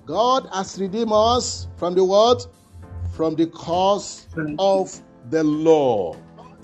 God 0.04 0.48
has 0.52 0.80
redeemed 0.80 1.12
us 1.12 1.68
from 1.76 1.94
the 1.94 2.02
what? 2.02 2.46
From 3.12 3.36
the 3.36 3.46
curse 3.46 4.26
of 4.58 5.00
the 5.30 5.44
law. 5.44 6.16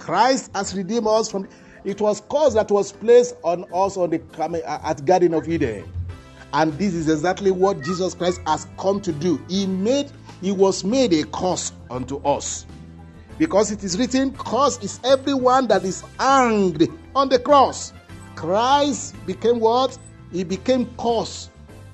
Christ 0.05 0.51
has 0.55 0.75
redeemed 0.75 1.07
us 1.07 1.31
from. 1.31 1.49
It 1.83 1.99
was 1.99 2.21
cause 2.29 2.53
that 2.55 2.71
was 2.71 2.93
placed 2.93 3.37
on 3.43 3.65
us 3.73 3.97
on 3.97 4.11
the 4.11 4.21
at 4.67 5.03
Garden 5.07 5.33
of 5.33 5.49
Eden, 5.49 5.91
and 6.53 6.73
this 6.75 6.93
is 6.93 7.09
exactly 7.09 7.51
what 7.51 7.83
Jesus 7.83 8.13
Christ 8.15 8.43
has 8.47 8.67
come 8.79 9.01
to 9.01 9.13
do. 9.13 9.43
He 9.49 9.67
made 9.67 10.11
he 10.43 10.53
was 10.53 10.85
made 10.85 11.15
a 11.15 11.25
curse 11.25 11.73
unto 11.91 12.19
us, 12.19 12.67
because 13.39 13.71
it 13.71 13.83
is 13.83 13.99
written, 13.99 14.35
"Curse 14.37 14.79
is 14.83 15.01
everyone 15.05 15.69
that 15.69 15.85
is 15.85 16.03
hanged 16.19 16.87
on 17.17 17.31
the 17.31 17.39
cross." 17.39 17.95
Christ 18.35 19.15
became 19.25 19.59
what? 19.59 19.97
He 20.33 20.45
became 20.45 20.87
curse 20.99 21.49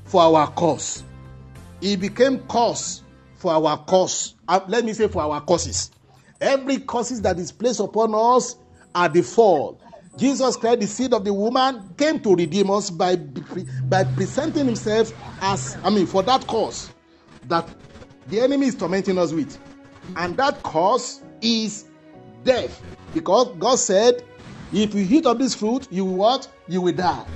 for 0.05 0.23
our 0.23 0.49
cause. 0.49 1.05
He 1.81 1.95
became 1.95 2.41
curse 2.49 3.03
for 3.37 3.53
our 3.53 3.78
cause. 3.85 4.35
Uh, 4.49 4.59
let 4.66 4.85
me 4.85 4.95
say 4.95 5.07
for 5.07 5.23
our 5.23 5.41
causes. 5.43 5.93
Every 6.41 6.79
curses 6.79 7.21
that 7.23 7.39
is 7.39 7.53
placed 7.53 7.81
upon 7.81 8.15
us 8.15 8.57
are 8.95 9.09
the 9.09 9.23
fall. 9.23 9.79
Jesus 10.17 10.57
Christ, 10.57 10.81
the 10.81 10.87
seed 10.87 11.15
of 11.15 11.25
the 11.25 11.33
woman, 11.33 11.95
came 11.97 12.19
to 12.21 12.35
redeem 12.35 12.71
us 12.71 12.91
by, 12.91 13.17
by 13.17 14.05
presenting 14.05 14.67
himself 14.67 15.12
as, 15.41 15.77
I 15.83 15.91
mean, 15.91 16.07
for 16.07 16.23
that 16.25 16.47
cause 16.47 16.91
that 17.49 17.69
the 18.29 18.41
enemy 18.41 18.67
is 18.67 18.75
tormenting 18.75 19.19
us 19.19 19.33
with. 19.33 19.59
And 20.17 20.37
that 20.37 20.62
cause 20.62 21.23
is 21.41 21.87
death. 22.45 22.83
Because 23.15 23.55
God 23.59 23.77
said, 23.77 24.23
if 24.73 24.95
you 24.95 25.07
eat 25.09 25.27
of 25.27 25.39
this 25.39 25.55
fruit, 25.55 25.89
you 25.91 26.05
will 26.05 26.17
what? 26.17 26.49
You 26.69 26.81
will 26.81 26.95
die. 26.95 27.27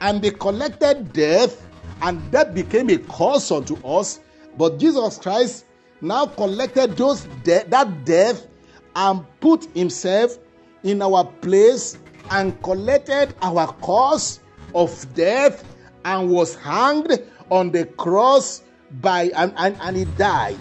And 0.00 0.22
they 0.22 0.30
collected 0.30 1.12
death, 1.12 1.66
and 2.02 2.20
that 2.32 2.54
became 2.54 2.90
a 2.90 2.98
cause 2.98 3.50
unto 3.50 3.76
us. 3.86 4.20
But 4.56 4.78
Jesus 4.78 5.18
Christ 5.18 5.64
now 6.00 6.26
collected 6.26 6.96
those 6.96 7.24
de- 7.42 7.64
that 7.68 8.04
death 8.04 8.46
and 8.96 9.24
put 9.40 9.64
himself 9.76 10.38
in 10.82 11.02
our 11.02 11.24
place 11.24 11.98
and 12.30 12.60
collected 12.62 13.34
our 13.42 13.66
cause 13.74 14.40
of 14.74 15.14
death 15.14 15.64
and 16.04 16.30
was 16.30 16.54
hanged 16.56 17.22
on 17.50 17.70
the 17.70 17.84
cross 17.84 18.62
by 19.00 19.30
and, 19.36 19.52
and, 19.56 19.76
and 19.80 19.96
he 19.96 20.04
died. 20.04 20.58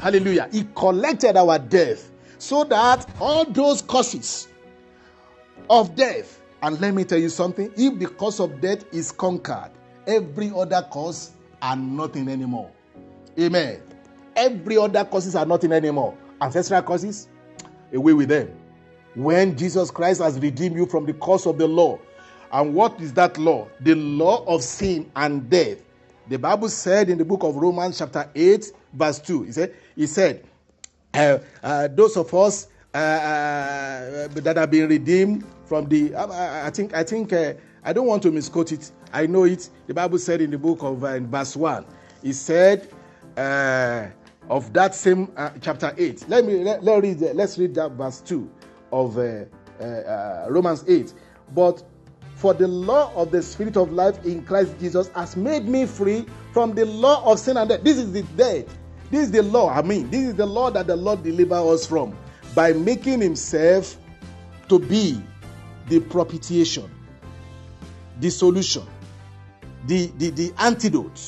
Hallelujah. 0.00 0.48
He 0.52 0.66
collected 0.74 1.36
our 1.36 1.58
death 1.58 2.10
so 2.38 2.64
that 2.64 3.08
all 3.20 3.44
those 3.44 3.82
causes 3.82 4.48
of 5.70 5.94
death, 5.94 6.40
and 6.62 6.80
let 6.80 6.92
me 6.94 7.04
tell 7.04 7.18
you 7.18 7.28
something, 7.28 7.72
if 7.76 7.98
the 7.98 8.06
cause 8.06 8.40
of 8.40 8.60
death 8.60 8.84
is 8.92 9.12
conquered, 9.12 9.70
every 10.06 10.52
other 10.54 10.86
cause 10.90 11.32
are 11.60 11.76
nothing 11.76 12.28
anymore. 12.28 12.70
Amen. 13.38 13.80
Every 14.34 14.76
other 14.76 15.04
causes 15.04 15.36
are 15.36 15.46
nothing 15.46 15.72
anymore. 15.72 16.16
Ancestral 16.40 16.82
causes, 16.82 17.28
away 17.92 18.12
with 18.12 18.28
them. 18.28 18.50
When 19.14 19.56
Jesus 19.56 19.90
Christ 19.90 20.20
has 20.22 20.38
redeemed 20.38 20.76
you 20.76 20.86
from 20.86 21.06
the 21.06 21.12
curse 21.14 21.46
of 21.46 21.58
the 21.58 21.68
law. 21.68 21.98
And 22.50 22.74
what 22.74 23.00
is 23.00 23.12
that 23.14 23.38
law? 23.38 23.68
The 23.80 23.94
law 23.94 24.44
of 24.44 24.62
sin 24.62 25.10
and 25.16 25.48
death. 25.48 25.78
The 26.28 26.38
Bible 26.38 26.68
said 26.68 27.10
in 27.10 27.18
the 27.18 27.24
book 27.24 27.42
of 27.42 27.56
Romans, 27.56 27.98
chapter 27.98 28.28
8, 28.34 28.72
verse 28.92 29.18
2, 29.18 29.42
he 29.42 29.52
said, 29.52 29.74
he 29.96 30.06
said 30.06 30.44
uh, 31.14 31.38
uh, 31.62 31.88
those 31.88 32.16
of 32.16 32.32
us 32.34 32.68
uh, 32.94 32.98
uh, 32.98 34.28
that 34.28 34.56
have 34.56 34.70
been 34.70 34.88
redeemed 34.88 35.44
from 35.64 35.88
the. 35.88 36.14
I, 36.14 36.66
I 36.66 36.70
think 36.70 36.94
I 36.94 37.02
think 37.02 37.32
uh, 37.32 37.54
I 37.84 37.92
don't 37.92 38.06
want 38.06 38.22
to 38.24 38.30
misquote 38.30 38.72
it. 38.72 38.90
I 39.12 39.26
know 39.26 39.44
it. 39.44 39.68
The 39.86 39.94
Bible 39.94 40.18
said 40.18 40.40
in 40.40 40.50
the 40.50 40.58
book 40.58 40.82
of 40.82 41.02
uh, 41.04 41.18
verse 41.20 41.56
one, 41.56 41.86
he 42.22 42.32
said 42.32 42.88
uh, 43.36 44.06
of 44.48 44.72
that 44.72 44.94
same 44.94 45.30
uh, 45.36 45.50
chapter 45.60 45.94
eight. 45.98 46.24
Let 46.28 46.44
me 46.44 46.62
let, 46.64 46.82
let 46.84 47.02
read. 47.02 47.20
let's 47.20 47.58
read 47.58 47.74
that 47.74 47.92
verse 47.92 48.20
two 48.20 48.50
of 48.92 49.16
Romans 49.16 50.84
eight. 50.88 51.14
But 51.54 51.82
for 52.34 52.54
the 52.54 52.66
law 52.66 53.12
of 53.14 53.30
the 53.30 53.42
Spirit 53.42 53.76
of 53.76 53.92
life 53.92 54.24
in 54.24 54.44
Christ 54.44 54.74
Jesus 54.80 55.08
has 55.14 55.36
made 55.36 55.66
me 55.66 55.86
free 55.86 56.26
from 56.52 56.74
the 56.74 56.84
law 56.84 57.30
of 57.30 57.38
sin 57.38 57.56
and 57.56 57.68
death. 57.68 57.82
This 57.82 57.98
is 57.98 58.12
the 58.12 58.22
death. 58.22 58.66
This 59.10 59.24
is 59.24 59.30
the 59.30 59.42
law. 59.42 59.70
I 59.70 59.82
mean, 59.82 60.10
this 60.10 60.28
is 60.28 60.34
the 60.34 60.46
law 60.46 60.70
that 60.70 60.86
the 60.86 60.96
Lord 60.96 61.22
deliver 61.22 61.54
us 61.54 61.86
from 61.86 62.16
by 62.54 62.72
making 62.72 63.20
himself 63.20 63.96
to 64.68 64.78
be 64.78 65.22
the 65.88 66.00
propitiation, 66.00 66.90
the 68.20 68.30
solution, 68.30 68.84
the, 69.86 70.06
the, 70.16 70.30
the 70.30 70.52
antidote. 70.58 71.20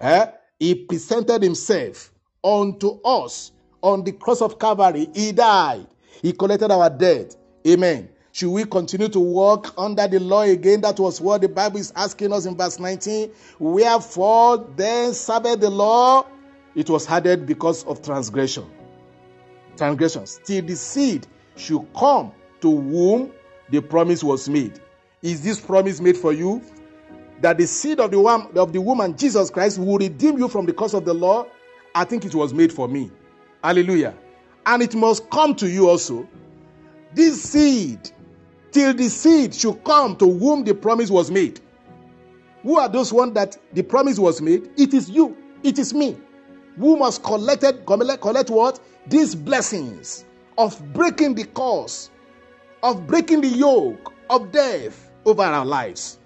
Eh? 0.00 0.26
He 0.58 0.74
presented 0.74 1.42
himself 1.42 2.12
unto 2.42 3.00
us 3.02 3.52
on 3.82 4.04
the 4.04 4.12
cross 4.12 4.42
of 4.42 4.58
Calvary. 4.58 5.08
He 5.14 5.32
died. 5.32 5.86
He 6.22 6.32
collected 6.32 6.70
our 6.70 6.90
debt. 6.90 7.36
Amen. 7.66 8.08
Should 8.32 8.50
we 8.50 8.64
continue 8.64 9.08
to 9.08 9.20
walk 9.20 9.74
under 9.76 10.06
the 10.06 10.20
law 10.20 10.42
again? 10.42 10.80
That 10.82 10.98
was 11.00 11.20
what 11.20 11.40
the 11.40 11.48
Bible 11.48 11.78
is 11.78 11.92
asking 11.96 12.32
us 12.32 12.46
in 12.46 12.56
verse 12.56 12.78
19. 12.78 13.30
Wherefore 13.58 14.68
then 14.76 15.14
served 15.14 15.60
the 15.60 15.70
law? 15.70 16.26
It 16.74 16.88
was 16.88 17.08
added 17.08 17.46
because 17.46 17.84
of 17.84 18.02
transgression. 18.02 18.66
Transgressions. 19.76 20.40
Till 20.44 20.64
the 20.64 20.76
seed 20.76 21.26
should 21.56 21.86
come 21.94 22.32
to 22.60 22.80
whom 22.80 23.32
the 23.70 23.80
promise 23.80 24.22
was 24.22 24.48
made. 24.48 24.80
Is 25.22 25.42
this 25.42 25.60
promise 25.60 26.00
made 26.00 26.16
for 26.16 26.32
you? 26.32 26.62
That 27.40 27.58
the 27.58 27.66
seed 27.66 27.98
of 27.98 28.10
the, 28.10 28.18
of 28.56 28.72
the 28.72 28.80
woman, 28.80 29.16
Jesus 29.16 29.50
Christ, 29.50 29.78
will 29.78 29.98
redeem 29.98 30.38
you 30.38 30.48
from 30.48 30.66
the 30.66 30.72
curse 30.72 30.94
of 30.94 31.04
the 31.04 31.14
law? 31.14 31.46
I 31.94 32.04
think 32.04 32.24
it 32.24 32.34
was 32.34 32.54
made 32.54 32.72
for 32.72 32.88
me. 32.88 33.10
Hallelujah. 33.62 34.14
And 34.66 34.82
it 34.82 34.94
must 34.94 35.28
come 35.30 35.54
to 35.56 35.68
you 35.68 35.88
also. 35.88 36.28
This 37.14 37.42
seed 37.42 38.10
till 38.70 38.94
the 38.94 39.08
seed 39.08 39.54
should 39.54 39.82
come 39.84 40.16
to 40.16 40.38
whom 40.38 40.64
the 40.64 40.74
promise 40.74 41.10
was 41.10 41.30
made. 41.30 41.60
Who 42.62 42.78
are 42.78 42.88
those 42.88 43.12
ones 43.12 43.34
that 43.34 43.56
the 43.72 43.82
promise 43.82 44.18
was 44.18 44.40
made? 44.40 44.70
It 44.76 44.94
is 44.94 45.10
you, 45.10 45.36
it 45.62 45.78
is 45.78 45.92
me. 45.92 46.16
Who 46.78 46.96
must 46.96 47.22
collect, 47.22 47.64
collect, 47.86 48.22
collect 48.22 48.50
what? 48.50 48.80
These 49.06 49.34
blessings 49.34 50.24
of 50.56 50.80
breaking 50.92 51.34
the 51.34 51.44
curse, 51.44 52.10
of 52.82 53.06
breaking 53.06 53.40
the 53.40 53.48
yoke 53.48 54.12
of 54.28 54.52
death 54.52 55.10
over 55.24 55.42
our 55.42 55.66
lives. 55.66 56.19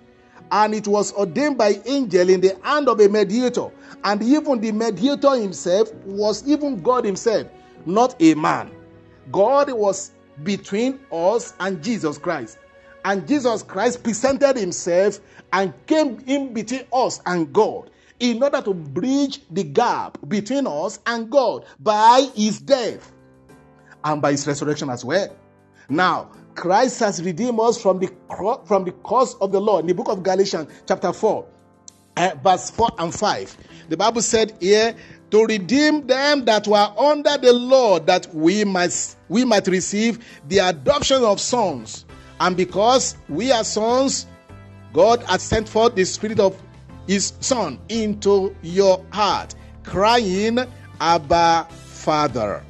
And 0.50 0.74
it 0.74 0.86
was 0.86 1.12
ordained 1.12 1.58
by 1.58 1.80
angel 1.86 2.28
in 2.28 2.40
the 2.40 2.56
hand 2.62 2.88
of 2.88 3.00
a 3.00 3.08
mediator. 3.08 3.70
And 4.04 4.22
even 4.22 4.60
the 4.60 4.72
mediator 4.72 5.36
himself 5.36 5.92
was 6.04 6.46
even 6.46 6.82
God 6.82 7.04
himself, 7.04 7.48
not 7.86 8.14
a 8.20 8.34
man. 8.34 8.70
God 9.32 9.72
was 9.72 10.12
between 10.42 11.00
us 11.10 11.54
and 11.60 11.82
Jesus 11.82 12.18
Christ. 12.18 12.58
And 13.04 13.26
Jesus 13.28 13.62
Christ 13.62 14.02
presented 14.02 14.56
himself 14.56 15.20
and 15.52 15.72
came 15.86 16.22
in 16.26 16.54
between 16.54 16.84
us 16.92 17.20
and 17.26 17.52
God 17.52 17.90
in 18.20 18.42
order 18.42 18.62
to 18.62 18.72
bridge 18.72 19.40
the 19.50 19.64
gap 19.64 20.18
between 20.28 20.66
us 20.66 20.98
and 21.06 21.30
God 21.30 21.66
by 21.80 22.28
his 22.34 22.60
death 22.60 23.12
and 24.04 24.22
by 24.22 24.32
his 24.32 24.46
resurrection 24.46 24.88
as 24.90 25.04
well. 25.04 25.34
Now, 25.88 26.30
Christ 26.54 27.00
has 27.00 27.22
redeemed 27.22 27.58
us 27.60 27.80
from 27.80 27.98
the 27.98 28.12
from 28.66 28.84
the 28.84 28.92
curse 29.04 29.34
of 29.40 29.52
the 29.52 29.60
law. 29.60 29.78
In 29.78 29.86
the 29.86 29.94
book 29.94 30.08
of 30.08 30.22
Galatians, 30.22 30.70
chapter 30.86 31.12
4, 31.12 31.46
uh, 32.16 32.30
verse 32.42 32.70
4 32.70 32.88
and 32.98 33.14
5. 33.14 33.56
The 33.88 33.96
Bible 33.96 34.22
said 34.22 34.56
here, 34.60 34.94
to 35.30 35.44
redeem 35.46 36.06
them 36.06 36.44
that 36.44 36.68
were 36.68 36.92
under 36.96 37.36
the 37.38 37.52
law, 37.52 37.98
that 37.98 38.32
we 38.32 38.64
might 38.64 39.16
we 39.28 39.44
might 39.44 39.66
receive 39.66 40.24
the 40.46 40.58
adoption 40.58 41.24
of 41.24 41.40
sons. 41.40 42.04
And 42.38 42.56
because 42.56 43.16
we 43.28 43.50
are 43.50 43.64
sons, 43.64 44.26
God 44.92 45.24
has 45.24 45.42
sent 45.42 45.68
forth 45.68 45.96
the 45.96 46.04
Spirit 46.04 46.38
of 46.38 46.60
His 47.08 47.32
Son 47.40 47.80
into 47.88 48.54
your 48.62 49.04
heart, 49.10 49.56
crying, 49.82 50.58
Abba, 51.00 51.66
Father. 51.70 52.64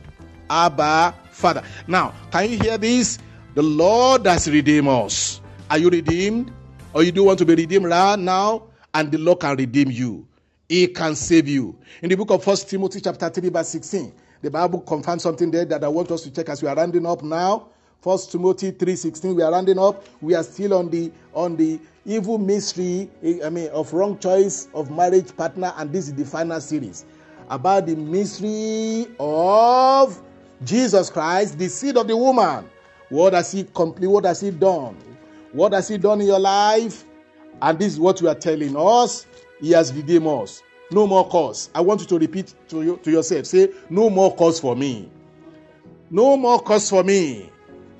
Abba, 0.48 1.14
Father. 1.32 1.62
Now, 1.86 2.14
can 2.30 2.50
you 2.50 2.58
hear 2.58 2.78
this? 2.78 3.18
The 3.54 3.62
Lord 3.62 4.26
has 4.26 4.50
redeemed 4.50 4.88
us. 4.88 5.40
Are 5.70 5.78
you 5.78 5.88
redeemed? 5.88 6.52
Or 6.92 7.04
you 7.04 7.12
do 7.12 7.22
want 7.22 7.38
to 7.38 7.44
be 7.44 7.54
redeemed 7.54 7.84
right 7.84 8.18
now? 8.18 8.64
And 8.92 9.12
the 9.12 9.18
Lord 9.18 9.38
can 9.38 9.56
redeem 9.56 9.92
you. 9.92 10.26
He 10.68 10.88
can 10.88 11.14
save 11.14 11.46
you. 11.46 11.76
In 12.02 12.08
the 12.08 12.16
book 12.16 12.30
of 12.30 12.42
First 12.42 12.68
Timothy 12.68 13.00
chapter 13.00 13.28
3 13.28 13.50
verse 13.50 13.68
16, 13.68 14.12
the 14.42 14.50
Bible 14.50 14.80
confirms 14.80 15.22
something 15.22 15.52
there 15.52 15.64
that 15.66 15.84
I 15.84 15.88
want 15.88 16.10
us 16.10 16.22
to 16.22 16.32
check 16.32 16.48
as 16.48 16.62
we 16.62 16.68
are 16.68 16.74
rounding 16.74 17.06
up 17.06 17.22
now. 17.22 17.68
First 18.00 18.32
Timothy 18.32 18.72
3:16, 18.72 19.36
we 19.36 19.42
are 19.42 19.52
rounding 19.52 19.78
up. 19.78 20.04
We 20.20 20.34
are 20.34 20.42
still 20.42 20.74
on 20.74 20.90
the 20.90 21.12
on 21.32 21.56
the 21.56 21.78
evil 22.04 22.38
mystery, 22.38 23.08
I 23.44 23.50
mean, 23.50 23.68
of 23.68 23.92
wrong 23.94 24.18
choice 24.18 24.66
of 24.74 24.90
marriage 24.90 25.34
partner, 25.36 25.72
and 25.76 25.92
this 25.92 26.08
is 26.08 26.14
the 26.14 26.24
final 26.24 26.60
series 26.60 27.04
about 27.48 27.86
the 27.86 27.94
mystery 27.94 29.06
of 29.20 30.20
Jesus 30.64 31.08
Christ, 31.08 31.56
the 31.56 31.68
seed 31.68 31.96
of 31.96 32.08
the 32.08 32.16
woman. 32.16 32.64
What 33.14 33.32
has 33.32 33.52
he 33.52 33.62
complete? 33.62 34.08
What 34.08 34.24
has 34.24 34.40
he 34.40 34.50
done? 34.50 34.96
What 35.52 35.72
has 35.72 35.86
he 35.86 35.98
done 35.98 36.20
in 36.20 36.26
your 36.26 36.40
life? 36.40 37.04
And 37.62 37.78
this 37.78 37.92
is 37.92 38.00
what 38.00 38.20
we 38.20 38.26
are 38.26 38.34
telling 38.34 38.74
us 38.76 39.28
he 39.60 39.70
has 39.70 39.94
redeemed 39.94 40.26
us. 40.26 40.64
No 40.90 41.06
more 41.06 41.28
cause. 41.28 41.70
I 41.76 41.80
want 41.80 42.00
you 42.00 42.08
to 42.08 42.18
repeat 42.18 42.52
to, 42.70 42.82
you, 42.82 42.96
to 43.04 43.12
yourself. 43.12 43.46
Say, 43.46 43.70
No 43.88 44.10
more 44.10 44.34
cause 44.34 44.58
for 44.58 44.74
me. 44.74 45.08
No 46.10 46.36
more 46.36 46.60
cause 46.60 46.90
for 46.90 47.04
me 47.04 47.52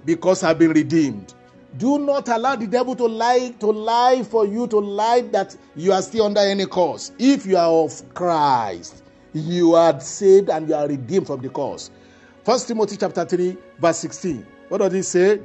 because 0.04 0.42
I've 0.42 0.58
been 0.58 0.72
redeemed. 0.72 1.32
Do 1.78 2.00
not 2.00 2.28
allow 2.28 2.56
the 2.56 2.66
devil 2.66 2.96
to 2.96 3.06
lie 3.06 3.54
to 3.60 3.66
lie 3.70 4.24
for 4.24 4.44
you 4.44 4.66
to 4.66 4.80
lie 4.80 5.20
that 5.30 5.56
you 5.76 5.92
are 5.92 6.02
still 6.02 6.24
under 6.24 6.40
any 6.40 6.66
cause. 6.66 7.12
If 7.20 7.46
you 7.46 7.56
are 7.56 7.70
of 7.70 8.02
Christ, 8.14 9.04
you 9.32 9.76
are 9.76 10.00
saved 10.00 10.50
and 10.50 10.68
you 10.68 10.74
are 10.74 10.88
redeemed 10.88 11.28
from 11.28 11.40
the 11.40 11.50
cause. 11.50 11.92
First 12.44 12.68
Timothy 12.68 12.98
chapter 12.98 13.24
3, 13.24 13.56
verse 13.78 13.96
16. 14.00 14.46
What 14.68 14.78
does 14.78 14.92
it 14.92 15.04
say? 15.04 15.40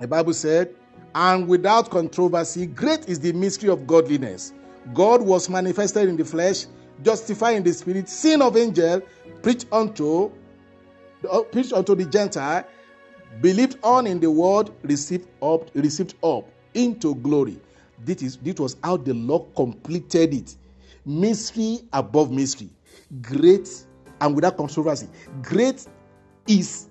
The 0.00 0.08
Bible 0.08 0.32
said, 0.32 0.74
And 1.14 1.46
without 1.46 1.90
controversy, 1.90 2.64
great 2.64 3.06
is 3.06 3.20
the 3.20 3.32
mystery 3.34 3.68
of 3.68 3.86
godliness. 3.86 4.54
God 4.94 5.20
was 5.20 5.50
manifested 5.50 6.08
in 6.08 6.16
the 6.16 6.24
flesh, 6.24 6.64
justified 7.02 7.56
in 7.56 7.64
the 7.64 7.72
spirit, 7.74 8.08
sin 8.08 8.40
of 8.40 8.56
angel, 8.56 9.02
preached 9.42 9.66
unto, 9.70 10.30
uh, 11.30 11.42
preached 11.42 11.74
unto 11.74 11.94
the 11.94 12.06
Gentile, 12.06 12.64
believed 13.42 13.76
on 13.82 14.06
in 14.06 14.18
the 14.18 14.30
word, 14.30 14.70
received 14.84 15.28
up, 15.42 15.68
received 15.74 16.14
up 16.24 16.48
into 16.72 17.14
glory. 17.16 17.60
This 18.06 18.22
is 18.22 18.36
this 18.38 18.58
was 18.58 18.76
how 18.82 18.96
the 18.96 19.12
Lord 19.12 19.54
completed 19.54 20.32
it. 20.32 20.56
Mystery 21.04 21.80
above 21.92 22.30
mystery. 22.30 22.70
Great 23.20 23.68
and 24.20 24.34
without 24.34 24.56
controversy. 24.56 25.08
Great 25.42 25.86
is 26.46 26.88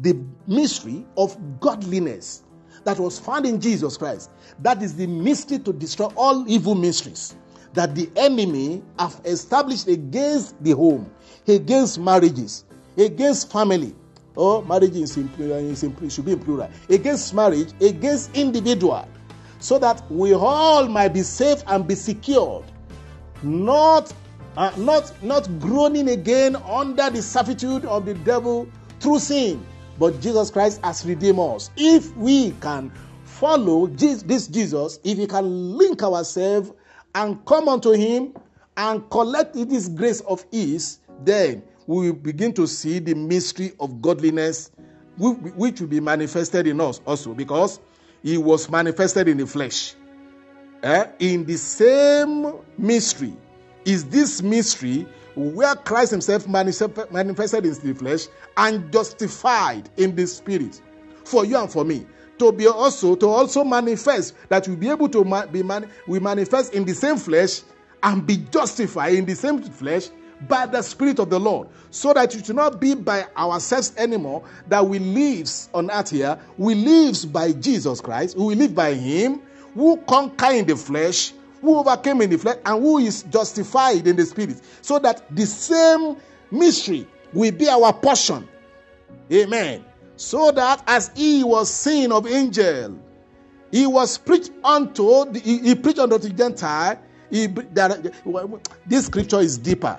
the 0.00 0.18
mystery 0.46 1.06
of 1.16 1.36
godliness 1.60 2.42
that 2.84 2.98
was 2.98 3.18
found 3.18 3.46
in 3.46 3.60
Jesus 3.60 3.96
Christ. 3.96 4.30
That 4.60 4.82
is 4.82 4.96
the 4.96 5.06
mystery 5.06 5.58
to 5.60 5.72
destroy 5.72 6.06
all 6.16 6.48
evil 6.48 6.74
mysteries 6.74 7.34
that 7.74 7.94
the 7.94 8.10
enemy 8.16 8.82
have 8.98 9.20
established 9.24 9.86
against 9.86 10.62
the 10.62 10.72
home, 10.72 11.10
against 11.46 11.98
marriages, 11.98 12.64
against 12.96 13.50
family. 13.52 13.94
Oh, 14.36 14.62
marriage 14.62 14.96
is 14.96 15.16
in, 15.16 15.28
is 15.38 15.82
in, 15.82 16.08
should 16.08 16.24
be 16.24 16.32
in 16.32 16.40
plural. 16.40 16.70
Against 16.88 17.34
marriage, 17.34 17.72
against 17.80 18.34
individual, 18.36 19.06
so 19.58 19.78
that 19.78 20.02
we 20.10 20.34
all 20.34 20.88
might 20.88 21.08
be 21.08 21.22
safe 21.22 21.62
and 21.66 21.86
be 21.86 21.94
secured, 21.94 22.64
not 23.42 24.12
uh, 24.56 24.72
not 24.76 25.12
not 25.22 25.48
groaning 25.60 26.10
again 26.10 26.56
under 26.56 27.08
the 27.10 27.22
servitude 27.22 27.84
of 27.84 28.04
the 28.04 28.14
devil 28.14 28.68
through 29.00 29.18
sin, 29.18 29.64
but 29.98 30.20
Jesus 30.20 30.50
Christ 30.50 30.80
has 30.84 31.04
redeemed 31.04 31.40
us. 31.40 31.70
If 31.76 32.14
we 32.16 32.52
can 32.60 32.92
follow 33.24 33.86
this 33.86 34.46
Jesus, 34.46 35.00
if 35.02 35.18
we 35.18 35.26
can 35.26 35.76
link 35.76 36.02
ourselves 36.02 36.72
and 37.14 37.44
come 37.46 37.68
unto 37.68 37.92
Him 37.92 38.34
and 38.76 39.08
collect 39.10 39.54
this 39.54 39.88
grace 39.88 40.20
of 40.20 40.44
His, 40.50 40.98
then 41.24 41.62
we 41.86 42.10
will 42.10 42.16
begin 42.16 42.52
to 42.54 42.66
see 42.66 42.98
the 42.98 43.14
mystery 43.14 43.72
of 43.80 44.00
godliness 44.00 44.70
which 45.18 45.80
will 45.80 45.88
be 45.88 46.00
manifested 46.00 46.66
in 46.66 46.80
us 46.80 47.00
also 47.06 47.34
because 47.34 47.80
He 48.22 48.38
was 48.38 48.70
manifested 48.70 49.28
in 49.28 49.38
the 49.38 49.46
flesh. 49.46 49.94
Eh? 50.82 51.06
In 51.18 51.44
the 51.44 51.56
same 51.56 52.54
mystery 52.78 53.34
is 53.84 54.04
this 54.04 54.42
mystery 54.42 55.06
where 55.34 55.74
Christ 55.74 56.10
himself 56.10 56.48
manifested 56.48 57.64
in 57.64 57.74
the 57.74 57.94
flesh 57.94 58.26
and 58.56 58.92
justified 58.92 59.88
in 59.96 60.14
the 60.14 60.26
spirit. 60.26 60.80
For 61.24 61.44
you 61.44 61.58
and 61.58 61.70
for 61.70 61.84
me 61.84 62.06
to 62.38 62.50
be 62.52 62.66
also 62.66 63.14
to 63.14 63.28
also 63.28 63.64
manifest 63.64 64.34
that 64.48 64.66
we 64.66 64.74
be 64.74 64.88
able 64.88 65.08
to 65.10 65.46
be 65.52 65.62
man, 65.62 65.88
we 66.06 66.18
manifest 66.18 66.74
in 66.74 66.84
the 66.84 66.94
same 66.94 67.16
flesh 67.16 67.62
and 68.02 68.26
be 68.26 68.38
justified 68.38 69.14
in 69.14 69.26
the 69.26 69.34
same 69.34 69.62
flesh 69.62 70.08
by 70.48 70.64
the 70.66 70.80
spirit 70.80 71.18
of 71.18 71.28
the 71.28 71.38
lord. 71.38 71.68
So 71.90 72.14
that 72.14 72.34
it 72.34 72.46
should 72.46 72.56
not 72.56 72.80
be 72.80 72.94
by 72.94 73.26
ourselves 73.36 73.92
anymore 73.96 74.42
that 74.68 74.86
we 74.86 74.98
lives 74.98 75.68
on 75.74 75.90
earth 75.90 76.10
here 76.10 76.38
we 76.56 76.74
lives 76.74 77.26
by 77.26 77.52
jesus 77.52 78.00
christ 78.00 78.36
we 78.36 78.54
live 78.54 78.74
by 78.74 78.94
him 78.94 79.42
who 79.74 79.98
conquer 80.08 80.52
in 80.52 80.66
the 80.66 80.76
flesh 80.76 81.32
who 81.60 81.78
overcame 81.78 82.22
in 82.22 82.30
the 82.30 82.38
flesh 82.38 82.56
and 82.64 82.82
who 82.82 82.98
is 82.98 83.22
justified 83.24 84.06
in 84.06 84.16
the 84.16 84.24
spirit 84.24 84.60
so 84.82 84.98
that 84.98 85.24
the 85.34 85.46
same 85.46 86.16
mystery 86.50 87.06
will 87.32 87.52
be 87.52 87.68
our 87.68 87.92
portion 87.92 88.48
amen 89.32 89.84
so 90.20 90.50
that 90.50 90.82
as 90.86 91.10
he 91.16 91.42
was 91.42 91.72
seen 91.72 92.12
of 92.12 92.26
angel, 92.26 92.98
he 93.72 93.86
was 93.86 94.18
preached 94.18 94.50
unto, 94.62 95.32
he, 95.32 95.60
he, 95.60 95.74
preached 95.74 95.98
unto 95.98 96.18
the 96.18 96.28
Gentile. 96.28 97.00
He, 97.30 97.46
that, 97.46 98.12
this 98.86 99.06
scripture 99.06 99.40
is 99.40 99.56
deeper. 99.56 99.98